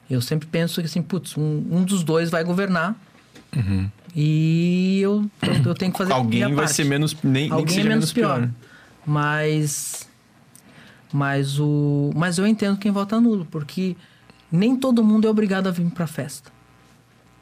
[0.09, 2.95] Eu sempre penso que assim, putz, um, um dos dois vai governar.
[3.55, 3.89] Uhum.
[4.15, 6.73] E eu, eu, eu, tenho que fazer Alguém vai parte.
[6.73, 7.15] ser menos.
[7.23, 8.39] Nem, Alguém nem é menos menos pior.
[8.39, 8.49] pior.
[9.05, 10.09] Mas.
[11.13, 12.09] Mas o.
[12.15, 13.95] Mas eu entendo quem vota nulo, porque
[14.51, 16.51] nem todo mundo é obrigado a vir pra festa.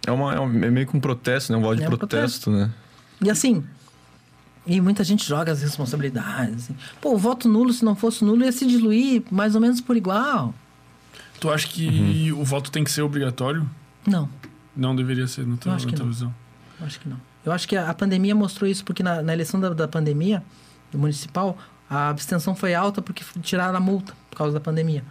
[0.06, 1.58] É, uma, é, um- é meio que um protesto, né?
[1.58, 2.70] Um voto de É um protesto, né?
[3.22, 3.64] E assim.
[4.68, 6.56] E muita gente joga as responsabilidades.
[6.66, 6.76] assim.
[7.00, 9.96] Pô, o voto nulo, se não fosse nulo, ia se diluir mais ou menos por
[9.96, 10.54] igual.
[11.40, 13.70] Tu acha que o voto tem que ser obrigatório?
[14.08, 14.28] Não,
[14.76, 16.12] Não deveria ser, na tua, acho na que tua não.
[16.12, 16.34] visão.
[16.80, 17.18] eu acho que não.
[17.46, 20.44] Eu acho que a, a pandemia mostrou isso, porque na, na eleição da, da pandemia,
[20.92, 21.56] do municipal,
[21.90, 25.04] a abstenção foi alta porque tiraram a multa por causa da pandemia.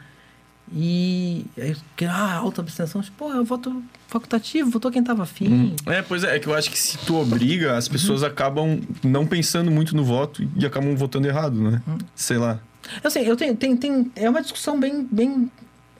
[0.73, 1.45] E.
[1.59, 3.03] aí, que, ah, alta abstenção.
[3.17, 5.75] Pô, eu voto facultativo, votou quem tava afim.
[5.87, 8.29] É, pois é, é que eu acho que se tu obriga, as pessoas Uhum.
[8.29, 11.83] acabam não pensando muito no voto e acabam votando errado, né?
[11.87, 11.99] Uhum.
[12.15, 12.61] Sei lá.
[13.03, 15.51] Eu sei, eu tenho, tem, tem, é uma discussão bem, bem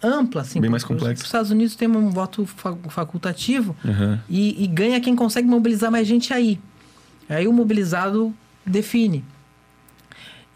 [0.03, 0.61] ampla, assim.
[0.61, 1.23] Bem mais complexa.
[1.23, 4.19] Os Estados Unidos tem um voto fa- facultativo Uhum.
[4.29, 6.59] e, e ganha quem consegue mobilizar mais gente aí.
[7.29, 8.35] Aí o mobilizado
[8.67, 9.25] define.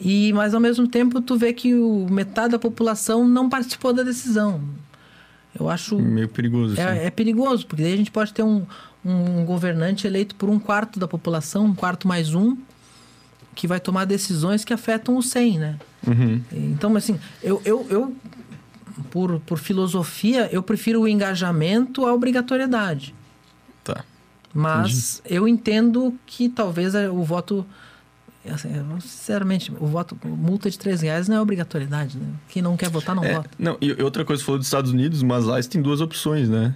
[0.00, 4.02] E, mas ao mesmo tempo tu vê que o, metade da população não participou da
[4.02, 4.60] decisão.
[5.58, 8.64] Eu acho Meio perigoso, é, é perigoso, porque daí a gente pode ter um,
[9.04, 12.56] um governante eleito por um quarto da população, um quarto mais um,
[13.54, 15.76] que vai tomar decisões que afetam os 100, né?
[16.06, 16.40] Uhum.
[16.52, 18.16] Então, assim, eu, eu, eu
[19.10, 23.14] por, por filosofia, eu prefiro o engajamento à obrigatoriedade.
[23.82, 24.04] Tá.
[24.52, 27.66] Mas eu entendo que talvez eh, o voto.
[28.48, 28.68] Assim,
[29.00, 32.26] sinceramente, o voto, multa de 3 reais não é obrigatoriedade, né?
[32.48, 33.50] Quem não quer votar, não É, vota.
[33.58, 36.48] não, e outra coisa, você falou dos Estados Unidos, mas lá eles têm duas opções,
[36.48, 36.74] né?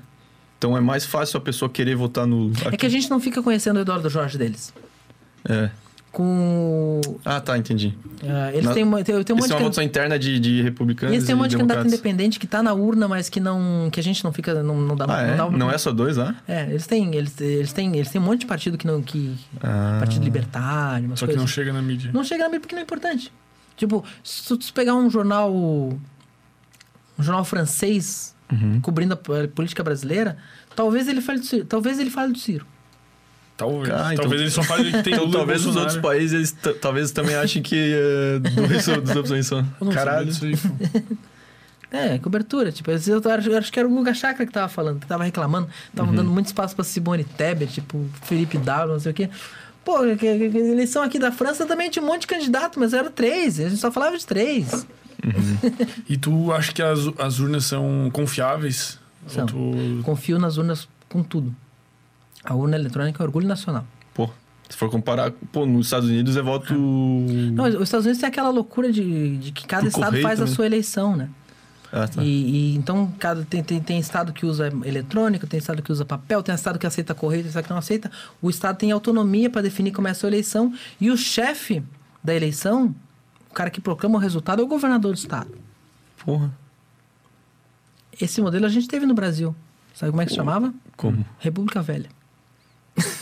[0.59, 2.53] Então é mais fácil a pessoa querer votar no.
[2.71, 4.73] É que a gente não fica conhecendo o Eduardo Jorge deles.
[5.49, 5.71] É.
[6.13, 7.01] Com.
[7.25, 7.97] Ah, tá, entendi.
[8.23, 9.65] eh, eles Na- têm, uma- tem, tem um Isso monte é uma de.
[9.65, 12.75] votação interna de, de republicanos eles têm um monte de candidato independente que tá na
[12.75, 13.89] urna, mas que não.
[13.91, 14.63] que a gente não fica.
[14.63, 15.37] Não, não dá Ah, é?
[15.37, 16.35] não, dá, Não é só dois lá?
[16.47, 19.35] É, eles têm, eles, eles têm, eles têm um monte de partido que não que
[19.63, 19.97] Ah.
[20.01, 21.43] partido libertário, umas Só que coisas.
[21.43, 22.11] não chega na mídia.
[22.13, 23.33] Não chega na mídia porque não é importante.
[23.75, 25.99] Tipo, se tu pegar um jornal um
[27.23, 28.81] jornal francês Uhum.
[28.83, 30.37] cobrindo a po- política brasileira,
[30.77, 32.67] talvez ele fale do Ciro, talvez ele fale do Ciro.
[33.71, 33.95] Talvez.
[33.95, 36.57] Ah, então- Talvez ele só fale que tem Então, Lula talvez os outros países, eles
[36.81, 39.59] talvez também achem que é, dois, duas opções só.
[39.59, 40.27] Eu não Caralho.
[40.27, 40.55] disso aí.
[41.91, 42.73] É, cobertura.
[42.73, 43.11] Tipo, eu acho,
[43.51, 46.17] eu acho que era o Guga Chakra que tava falando, que tava reclamando, tava Uhum.
[46.17, 49.29] dando muito espaço pra Simone Tebet, tipo, Felipe Dávila, não sei o quê.
[49.85, 53.61] Pô, eleição aqui da França também tinha um monte de candidato, mas eram três.
[53.61, 54.87] A gente só falava de três.
[56.09, 58.99] E tu acha que as, as urnas são confiáveis?
[59.27, 59.45] São.
[59.45, 61.55] Tu- Confio nas urnas com tudo.
[62.45, 63.85] A urna eletrônica é orgulho nacional.
[64.15, 64.29] Pô,
[64.69, 66.75] se for comparar, pô, nos Estados Unidos é voto.
[66.75, 70.41] Não, os Estados Unidos tem aquela loucura de, de que cada Por estado correio faz
[70.41, 70.55] a também.
[70.55, 71.29] sua eleição, né?
[71.93, 72.23] Ah, tá.
[72.23, 76.07] E, e então cada, tem, tem, tem estado que usa eletrônico, tem estado que usa
[76.07, 78.11] papel, tem estado que aceita correio, tem estado que não aceita.
[78.41, 80.73] O estado tem autonomia para definir como é a sua eleição.
[80.99, 81.83] E o chefe
[82.25, 82.95] da eleição,
[83.51, 85.51] o cara que proclama o resultado, é o governador do estado.
[86.25, 86.51] Porra.
[88.19, 89.55] Esse modelo a gente teve no Brasil.
[89.95, 90.73] Sabe como é que se chamava?
[90.97, 91.25] Como?
[91.39, 92.09] República Velha.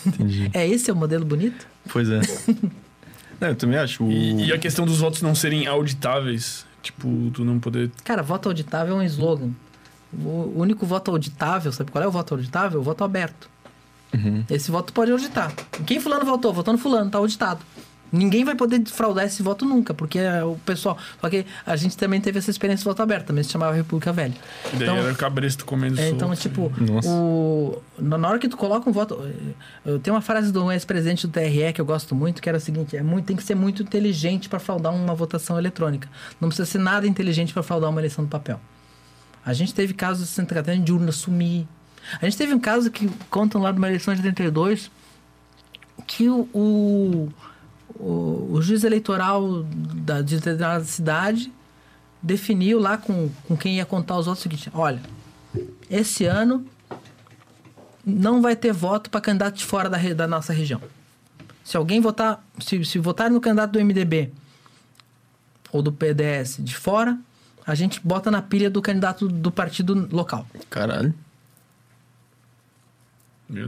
[0.06, 0.50] Entendi.
[0.52, 1.66] É esse é o modelo bonito?
[1.90, 2.20] pois é.
[3.40, 4.04] Não, eu também acho.
[4.04, 4.12] O...
[4.12, 6.66] E, e a questão dos votos não serem auditáveis?
[6.82, 7.90] Tipo, tu não poder.
[8.04, 9.50] Cara, voto auditável é um slogan.
[10.12, 12.80] O único voto auditável, sabe qual é o voto auditável?
[12.80, 13.48] O voto aberto.
[14.12, 14.44] Uhum.
[14.50, 15.52] Esse voto pode auditar.
[15.86, 16.52] Quem fulano votou?
[16.52, 17.60] Votou no fulano, tá auditado.
[18.12, 20.98] Ninguém vai poder fraudar esse voto nunca, porque é o pessoal.
[21.20, 24.12] Só que a gente também teve essa experiência de voto aberto, também se chamava República
[24.12, 24.34] Velha.
[24.72, 27.08] E daí Então, era cabresto comendo é, solto, então, tipo, Nossa.
[27.08, 29.20] o, na hora que tu coloca um voto.
[29.84, 32.60] Eu tenho uma frase do ex-presidente do TRE que eu gosto muito, que era o
[32.60, 36.08] seguinte: é muito, tem que ser muito inteligente para fraudar uma votação eletrônica.
[36.40, 38.60] Não precisa ser nada inteligente para fraudar uma eleição do papel.
[39.44, 41.66] A gente teve casos de Santa Catarina de urna sumir.
[42.20, 44.90] A gente teve um caso que contam lá de uma eleição de 82
[46.06, 47.28] que o, o,
[47.98, 51.52] o, o juiz eleitoral da, de determinada cidade
[52.22, 55.00] definiu lá com, com quem ia contar os votos o seguinte: olha,
[55.88, 56.64] esse ano
[58.04, 60.80] não vai ter voto para candidato de fora da, da nossa região.
[61.64, 64.32] Se alguém votar, se, se votar no candidato do MDB
[65.72, 67.18] ou do PDS de fora,
[67.66, 70.46] a gente bota na pilha do candidato do partido local.
[70.68, 71.14] Caralho.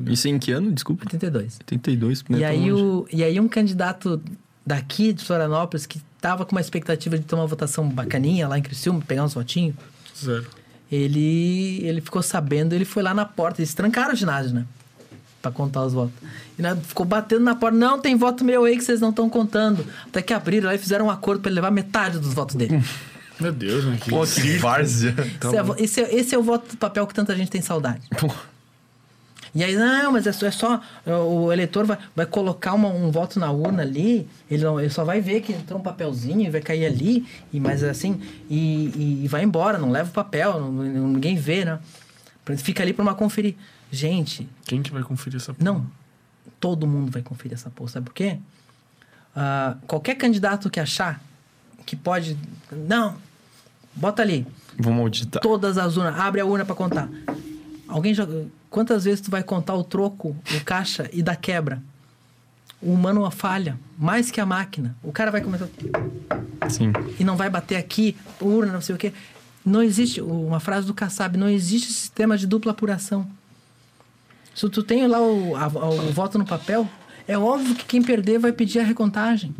[0.08, 0.70] Isso em que ano?
[0.72, 1.04] Desculpa.
[1.04, 1.58] 82.
[1.60, 2.38] 82, né?
[2.38, 4.20] E Tão aí, o, e aí um candidato
[4.64, 8.62] daqui de Florianópolis que tava com uma expectativa de ter uma votação bacaninha lá em
[8.62, 9.74] Criciúma, pegar uns votinhos,
[10.16, 10.46] Zero.
[10.90, 14.64] ele, ele ficou sabendo, ele foi lá na porta, eles trancaram o ginásio, né?
[15.42, 16.14] pra contar os votos.
[16.56, 17.76] E né, ficou batendo na porta.
[17.76, 19.84] Não, tem voto meu aí que vocês não estão contando.
[20.06, 22.80] Até que abriram lá e fizeram um acordo pra ele levar metade dos votos dele.
[23.40, 23.98] Meu Deus, né?
[24.00, 25.16] Que Pô, que várzea.
[25.18, 28.00] Esse, é, esse, é, esse é o voto do papel que tanta gente tem saudade.
[28.20, 28.32] Pô,
[29.54, 33.10] E aí, não, mas é só, é só- o eleitor vai, vai colocar uma- um
[33.10, 36.48] voto na urna ali, ele, não, ele só vai ver que entrou um papelzinho e
[36.50, 38.56] vai cair ali, e mas assim, e,
[38.96, 40.72] e- e vai embora, não leva o papel, não-
[41.08, 41.78] ninguém vê, né?
[42.56, 43.54] Fica ali pra uma conferir.
[43.90, 45.64] Gente, Quem que vai conferir essa porra?
[45.70, 45.86] não,
[46.58, 48.38] todo mundo vai conferir essa porra, sabe por quê?
[49.36, 51.20] Ah, qualquer candidato que achar
[51.84, 52.38] que pode.
[52.70, 53.16] Não,
[53.94, 54.46] bota ali,
[54.78, 55.42] vamos auditar.
[55.42, 57.06] todas as urnas, abre a urna pra contar.
[57.86, 58.26] Alguém já.
[58.72, 61.82] Quantas vezes tu vai contar o troco, o caixa e da quebra?
[62.80, 64.96] O humano falha, mais que a máquina.
[65.02, 65.68] O cara vai começar
[66.70, 66.90] Sim.
[67.20, 69.12] e não vai bater aqui, urna, não sei o quê.
[69.64, 73.28] Não existe, uma frase do Kassab, não existe sistema de dupla apuração.
[74.54, 76.88] Se tu tem lá o, a- o voto no papel,
[77.28, 79.54] é óbvio que quem perder vai pedir a recontagem.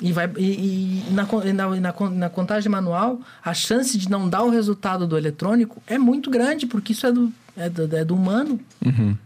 [0.00, 4.44] E, vai, e, e na, na, na na contagem manual, a chance de não dar
[4.44, 8.14] o resultado do eletrônico é muito grande, porque isso é do, é do, é do
[8.14, 8.60] humano.
[8.84, 9.16] Uhum.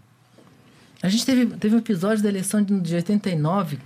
[1.02, 3.78] A gente teve, teve um episódio da eleição de, de 89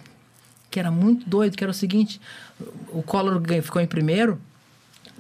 [0.71, 2.21] que era muito doido, que era o seguinte:
[2.89, 4.39] o Collor ficou em primeiro,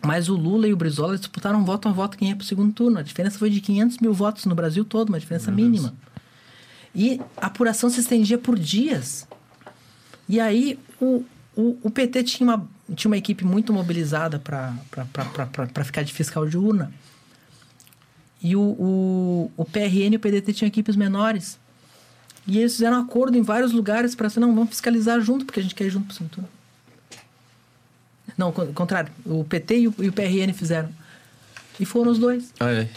[0.04, 2.72] mas o Lula e o Brizola disputaram voto a voto quem ia para o segundo
[2.72, 2.98] turno.
[2.98, 5.94] A diferença foi de 500 mil votos no Brasil todo, uma diferença mínima.
[6.94, 9.26] E a apuração se estendia por dias.
[10.28, 11.24] E aí o,
[11.56, 16.58] o, o PT tinha uma, tinha uma equipe muito mobilizada para ficar de fiscal de
[16.58, 16.92] urna.
[18.42, 21.58] E o, o, o PRN e o PDT tinham equipes menores.
[22.46, 25.62] E eles fizeram acordo em vários lugares para assim, não, vamos fiscalizar junto, porque a
[25.62, 26.48] gente quer ir junto para o segundo turno.
[28.36, 29.10] Não, contrário.
[29.24, 30.88] O PT e o, e o PRN fizeram.
[31.80, 32.52] E foram os dois.
[32.60, 32.88] Ah, é.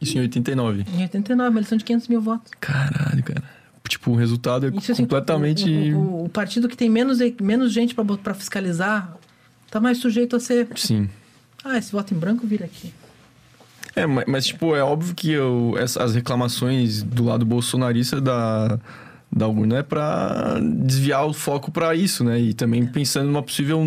[0.00, 0.84] Isso em 89.
[0.94, 2.52] Em 89, uma eleição de 500 mil votos.
[2.60, 3.42] Caralho, cara.
[3.88, 5.70] Tipo, o resultado é Isso, assim, completamente.
[5.92, 9.14] O, o- o partido que tem menos, menos gente para fiscalizar
[9.70, 10.68] tá mais sujeito a ser.
[10.76, 11.08] Sim.
[11.62, 12.92] Ah, esse voto em branco vira aqui.
[13.96, 18.78] É, mas, tipo, é óbvio que eu, as reclamações do lado bolsonarista da,
[19.30, 22.40] da urna é pra desviar o foco pra isso, né?
[22.40, 23.80] E também pensando numa possível,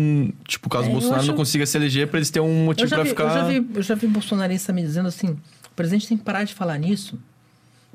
[0.46, 3.08] tipo, caso É, Bolsonaro acho- não consiga se eleger, pra eles terem um motivo vi,
[3.10, 3.24] ficar.
[3.24, 6.44] eu, já vi, eu já vi bolsonarista me dizendo assim: o presidente tem que parar
[6.44, 7.18] de falar nisso,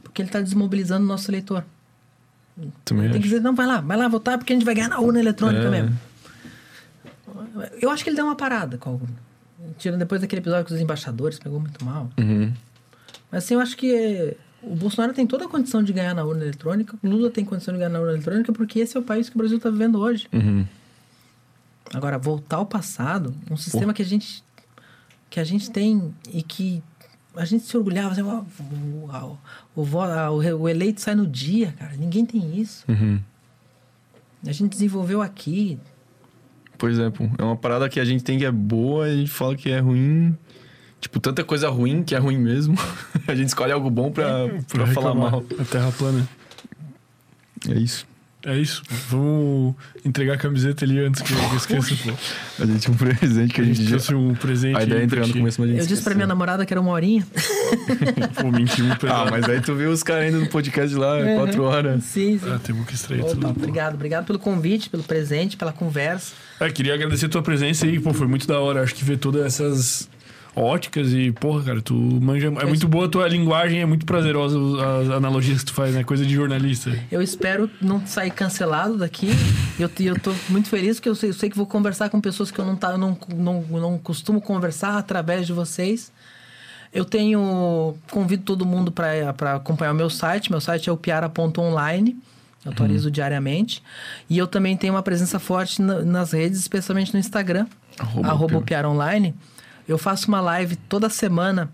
[0.03, 1.65] porque ele tá desmobilizando o nosso eleitor.
[2.85, 3.23] Também Tem que acho.
[3.29, 5.63] dizer, não, vai lá, vai lá votar, porque a gente vai ganhar na urna eletrônica
[5.65, 5.69] É.
[5.71, 5.97] mesmo.
[7.81, 9.32] Eu acho que ele deu uma parada com a urna.
[9.77, 12.09] Tirando depois daquele episódio com os embaixadores, pegou muito mal.
[12.17, 12.53] Uhum.
[13.31, 16.43] Mas assim, eu acho que o Bolsonaro tem toda a condição de ganhar na urna
[16.43, 19.29] eletrônica, o Lula tem condição de ganhar na urna eletrônica, porque esse é o país
[19.29, 20.27] que o Brasil está vivendo hoje.
[20.31, 20.65] Uhum.
[21.93, 24.43] Agora, voltar ao passado, um sistema que a gente
[25.29, 26.83] que a gente tem e que
[27.35, 28.43] a gente se orgulhava, assim, "Ó,
[29.75, 31.93] o, o, o, o eleito sai no dia, cara.
[31.97, 32.85] Ninguém tem isso.
[32.87, 33.19] Uhum.
[34.45, 35.79] A gente desenvolveu aqui.
[36.87, 37.25] É, pô.
[37.37, 39.69] É uma parada que a gente tem que é boa e a gente fala que
[39.69, 40.35] é ruim.
[40.99, 42.75] Tipo, tanta coisa ruim que é ruim mesmo.
[43.27, 45.31] a gente escolhe algo bom pra, pra falar reclamar.
[45.31, 45.45] mal.
[45.59, 46.27] A terra plana.
[47.69, 48.05] É isso.
[48.45, 48.83] É isso.
[49.09, 49.73] Vamos
[50.03, 51.95] entregar a camiseta ali antes que eu esqueça.
[52.03, 52.13] pô.
[52.61, 54.77] A gente tinha um presente que a A gente gente trouxe um presente.
[54.77, 56.73] A ideia é entregar no começo, mas a gente Eu disse pra minha namorada que
[56.73, 57.25] era uma horinha.
[58.41, 61.35] Pô, mentiu um Ah, mas aí tu viu os caras indo no podcast lá, Uhum.
[61.37, 62.03] quatro horas.
[62.03, 62.51] sim, sim.
[62.51, 63.41] Ah, temos que extrair Opa, tudo.
[63.41, 63.49] pô.
[63.51, 66.33] obrigado, obrigado pelo convite, pelo presente, pela conversa.
[66.59, 68.83] É, queria agradecer a tua presença aí, pô, foi muito da hora.
[68.83, 70.09] Acho que ver todas essas
[70.55, 72.47] óticas e, porra, cara, tu manja.
[72.47, 74.57] É muito boa a tua linguagem, é muito prazerosa
[75.01, 76.03] as analogias que tu faz, né?
[76.03, 76.97] Coisa de jornalista.
[77.11, 79.29] Eu espero não sair cancelado daqui.
[79.79, 82.51] Eu, eu tô muito feliz porque eu sei, eu sei que vou conversar com pessoas
[82.51, 86.11] que eu não, tá, não, não, não costumo conversar através de vocês.
[86.93, 87.95] Eu tenho.
[88.11, 90.51] Convido todo mundo para acompanhar o meu site.
[90.51, 92.15] Meu site é o piara.online.
[92.63, 93.81] Eu atualizo diariamente.
[94.29, 97.65] E eu também tenho uma presença forte na- nas redes, especialmente no Instagram.
[97.99, 98.61] Arroba Arroba.
[98.61, 99.33] Piara Online.
[99.87, 101.69] Eu faço uma live toda semana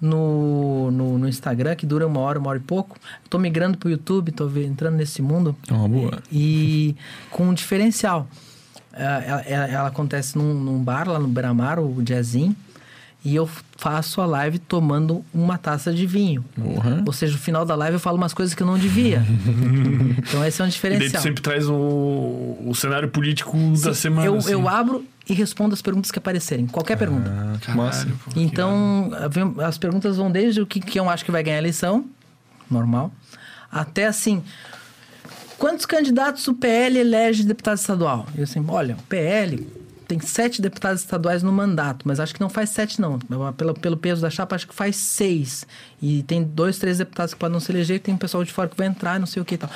[0.00, 2.96] no, no, no Instagram, que dura uma hora, uma hora e pouco.
[3.28, 5.54] Tô migrando pro YouTube, tô entrando nesse mundo.
[5.68, 6.18] É uma boa.
[6.32, 6.96] E
[7.30, 8.26] com um diferencial.
[8.92, 12.54] É, Ela, ela- ela acontece num, num bar lá no Beira-Mar, o Jazzin.
[13.22, 13.46] E eu
[13.76, 16.42] faço a live tomando uma taça de vinho.
[16.54, 17.02] Porra.
[17.06, 19.22] Ou seja, no final da live eu falo umas coisas que eu não devia.
[20.18, 21.22] então esse é um E daí diferencial.
[21.22, 21.74] sempre traz o,
[22.64, 24.26] o cenário político da Sim, semana.
[24.26, 24.52] eu, assim.
[24.52, 26.66] eu abro e respondo as perguntas que aparecerem.
[26.66, 27.30] Qualquer pergunta.
[27.30, 29.12] Ah, que Caralho, pô, Então,
[29.64, 32.04] as perguntas vão desde o que, que eu acho que vai ganhar a eleição,
[32.68, 33.12] normal,
[33.70, 34.42] até assim,
[35.56, 38.26] quantos candidatos o PL elege deputado estadual?
[38.36, 39.64] Eu assim, olha, o PL
[40.08, 43.16] tem sete deputados estaduais no mandato, mas acho que não faz sete, não.
[43.56, 45.64] Pelo, pelo peso da chapa, acho que faz seis.
[46.02, 48.68] E tem dois, três deputados que podem não se eleger, tem um pessoal de fora
[48.68, 49.70] que vai entrar, não sei o que e tal.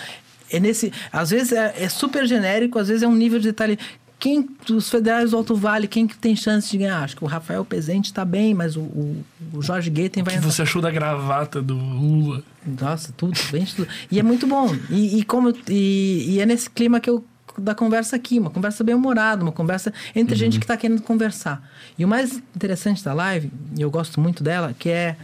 [0.51, 0.93] É nesse.
[1.13, 3.79] Às vezes é, é super genérico, às vezes é um nível de detalhe.
[4.19, 7.03] Quem dos federais do Alto Vale, quem que tem chance de ganhar?
[7.03, 10.19] Acho que o Rafael Pezente está bem, mas o, o, o Jorge O vai que
[10.21, 10.41] entrar.
[10.41, 12.43] você achou da gravata do Lula?
[12.81, 13.87] Nossa, tudo, bem tudo.
[14.11, 14.75] E é muito bom.
[14.89, 17.25] E, e como, e, e é nesse clima que eu
[17.57, 21.63] da conversa aqui, uma conversa bem humorada, uma conversa entre gente que está querendo conversar.
[21.97, 25.17] E o mais interessante da live, e eu gosto muito dela, que é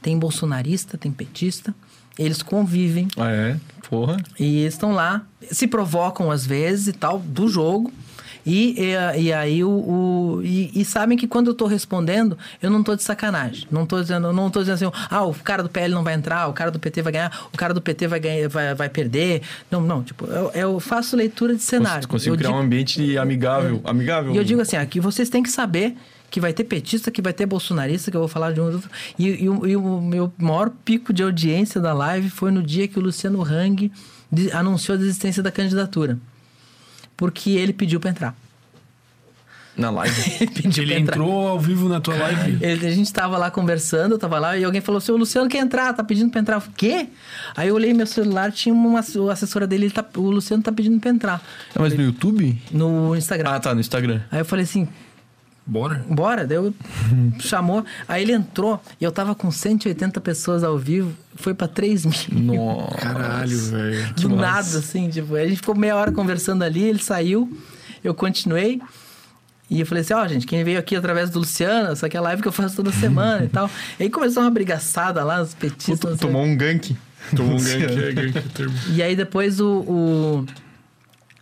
[0.00, 1.74] tem bolsonarista, tem petista,
[2.18, 3.56] eles convivem Ah, é?
[3.88, 4.16] Porra.
[4.38, 7.92] e estão lá, se provocam às vezes e tal, do jogo.
[8.48, 8.76] E,
[9.16, 12.80] e, e aí o, o- e, e sabem que quando eu tô respondendo, eu não
[12.80, 13.66] tô de sacanagem.
[13.72, 16.46] Não tô dizendo, não tô dizendo assim, ah, o cara do PL não vai entrar,
[16.48, 19.42] o cara do PT vai ganhar, o cara do PT vai ganhar, vai, vai perder.
[19.68, 22.06] Não, não, tipo, eu, eu faço leitura de cenário.
[22.06, 23.80] Consigo eu criar digo- um ambiente amigável.
[23.82, 24.32] Amigável.
[24.32, 25.96] e eu digo assim, aqui vocês têm que saber
[26.30, 28.90] que vai ter petista, que vai ter bolsonarista, que eu vou falar de um outro.
[29.18, 32.86] E, e o, e o meu maior pico de audiência da live foi no dia
[32.88, 33.90] que o Luciano Hang
[34.52, 36.18] anunciou a desistência da candidatura.
[37.16, 38.36] Porque ele pediu para entrar.
[39.76, 40.14] Na live.
[40.40, 42.56] Ele pediu Ele entrou ao vivo na tua live.
[42.64, 45.50] Ele- a gente tava lá conversando, eu tava lá, e alguém falou assim: o Luciano
[45.50, 46.56] quer entrar, tá pedindo pra entrar.
[46.56, 47.08] Eu falei, quê?
[47.54, 50.98] Aí eu olhei meu celular, tinha uma assessora dele, ele tá, o Luciano tá pedindo
[50.98, 51.42] pra entrar.
[51.74, 52.58] Ah, mas no YouTube?
[52.72, 53.50] No Instagram.
[53.50, 54.22] Ah, tá, no Instagram.
[54.30, 54.88] Aí eu falei assim,
[55.66, 56.04] Bora.
[56.08, 56.72] Bora, daí eu
[57.40, 57.84] chamou.
[58.06, 62.54] Aí ele entrou e eu tava com 180 pessoas ao vivo, foi pra 3 mil.
[62.54, 62.96] Nossa.
[62.98, 64.14] Caralho, velho.
[64.14, 64.40] Do Nossa.
[64.42, 67.50] nada, assim, tipo, a gente ficou meia hora conversando ali, ele saiu,
[68.04, 68.80] eu continuei.
[69.68, 72.20] E eu falei assim, ó, gente, quem veio aqui através do Luciano, essa aqui é
[72.20, 73.68] a live que eu faço toda semana e tal.
[73.98, 76.20] E aí começou uma brigaçada lá, os petistas.
[76.20, 76.96] Tomou um gank.
[77.34, 78.74] Tomou um gank, é gank o termo.
[78.94, 80.46] E aí depois o, o-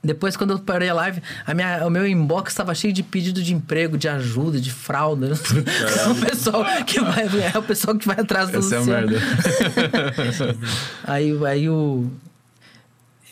[0.05, 3.43] Depois, quando eu parei a live, a minha, o meu inbox estava cheio de pedido
[3.43, 5.33] de emprego, de ajuda, de fralda.
[6.05, 7.25] É o pessoal que vai,
[7.55, 9.17] é o pessoal que vai atrás do Essa é merda.
[11.05, 12.11] Aí, aí o.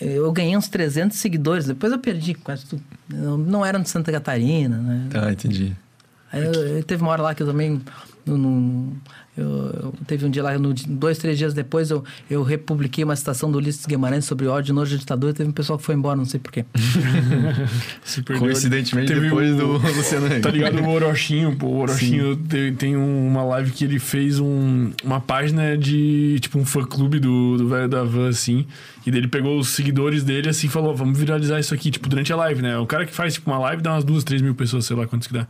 [0.01, 2.83] Eu ganhei uns 300 seguidores, depois eu perdi quase tudo.
[3.09, 5.09] Não, não eram de Santa Catarina, né?
[5.15, 5.77] Ah, entendi.
[6.33, 7.81] Aí eu, eu- teve uma hora lá que eu também.
[8.27, 8.97] no- no-
[9.37, 13.17] eu, eu- teve um dia lá, no, dois, três dias depois, eu, eu republiquei uma
[13.17, 15.33] citação do Ulisses Guimarães sobre ódio, nojo, ditadura.
[15.33, 16.65] Teve um pessoal que foi embora, não sei porquê.
[18.39, 20.41] Coincidentemente, Teve depois o- do Luciano.
[20.41, 21.67] Tá ligado o Orochinho, pô.
[21.67, 26.65] O Orochinho tem, tem uma live que ele fez um- uma página de, tipo, um
[26.65, 28.67] fã-clube do, do velho da van, assim.
[29.05, 32.09] E daí ele pegou os seguidores dele, assim, e falou, vamos viralizar isso aqui, tipo,
[32.09, 32.79] durante a live, né?
[32.79, 35.07] O cara que faz, tipo, uma live dá umas duas, três mil pessoas, sei lá
[35.09, 35.47] quantos que dá.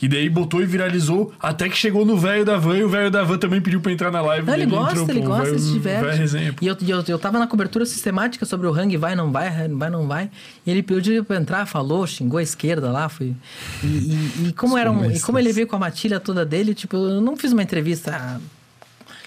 [0.00, 3.10] E daí botou e viralizou, até que chegou no velho da van, e o velho
[3.10, 4.46] da van também pediu pra entrar na live.
[4.46, 6.04] Não, ele gosta, entrou, ele pô, gosta, ele se diverte.
[6.04, 6.58] velho resenha, pô.
[6.64, 9.90] E eu, eu, eu tava na cobertura sistemática sobre o Hang vai, não vai, vai,
[9.90, 10.30] não vai.
[10.66, 13.34] E ele pediu pra entrar, falou, xingou a esquerda lá, foi.
[13.82, 16.74] E, e- e como era um, e como ele veio com a matilha toda dele,
[16.74, 18.40] tipo, eu não fiz uma entrevista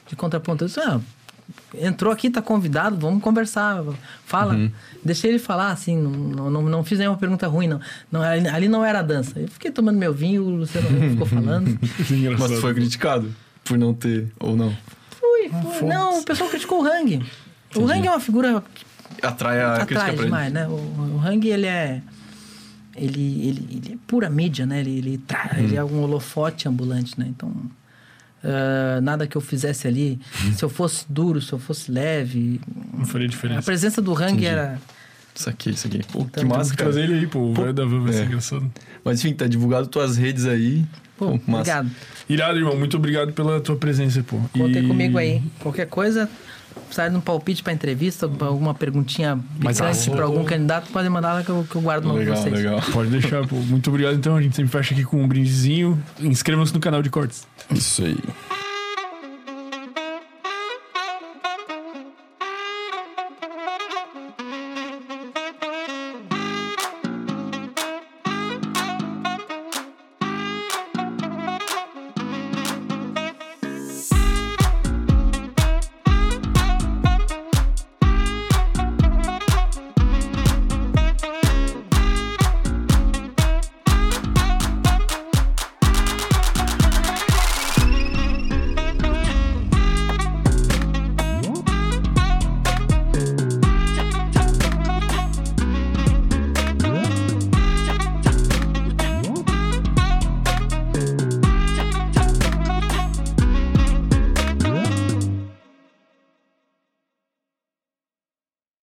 [0.08, 0.64] de contraponto.
[0.64, 1.00] Eu disse, ah,
[1.74, 3.84] entrou aqui, tá convidado, vamos conversar,
[4.26, 4.56] fala.
[5.04, 7.80] Deixei ele falar, assim, não, não, não fiz nenhuma pergunta ruim, não.
[8.12, 9.40] não ali, ali não era dança.
[9.40, 11.78] Eu fiquei tomando meu vinho, o Luciano ficou falando.
[12.40, 14.76] Mas foi criticado por não ter, ou não.
[15.12, 15.88] Fui, fui.
[15.88, 17.24] Não, o pessoal criticou o Hang.
[17.76, 18.64] O Hang é uma figura
[19.22, 20.24] Atrai a crítica pra ele.
[20.24, 20.68] demais, né?
[20.68, 22.02] O, o Hang, ele é...
[22.96, 24.82] Ele, ele, ele é pura mídia, né?
[24.82, 27.28] Ele, ele, tra- ele é um holofote ambulante, né?
[27.30, 27.52] Então,
[28.44, 30.20] ah, nada que eu fizesse ali,
[30.56, 32.60] se eu fosse duro, se eu fosse leve...
[32.98, 33.62] Não faria A diferença.
[33.64, 34.46] presença do Hang Entendi.
[34.46, 34.80] era...
[35.36, 36.02] Isso aqui, isso aqui.
[36.12, 36.92] Pô, que Então, massa, que cara.
[36.92, 37.40] trazer ele aí, pô.
[37.40, 38.26] O velho da van vai ser É.
[38.26, 38.70] engraçado.
[39.06, 40.86] Mas enfim, tá divulgado tuas redes aí.
[41.18, 41.48] Pô, massa.
[41.80, 41.92] obrigado.
[42.28, 42.78] Irado, irmão.
[42.78, 44.38] Muito obrigado pela tua presença, pô.
[44.52, 45.42] Contem E- comigo aí.
[45.60, 46.30] Qualquer coisa,
[46.86, 50.16] precisar de um palpite pra entrevista, pra alguma perguntinha Mais picante ácido.
[50.16, 52.54] pra algum candidato, pode mandar lá que eu, que eu guardo no Legal, vocês.
[52.54, 52.82] legal.
[52.92, 53.56] Pode deixar, pô.
[53.56, 54.36] Muito obrigado, então.
[54.36, 56.02] A gente sempre fecha aqui com um brindezinho.
[56.20, 57.48] Inscrevam-se no canal de cortes.
[57.72, 58.18] Isso aí.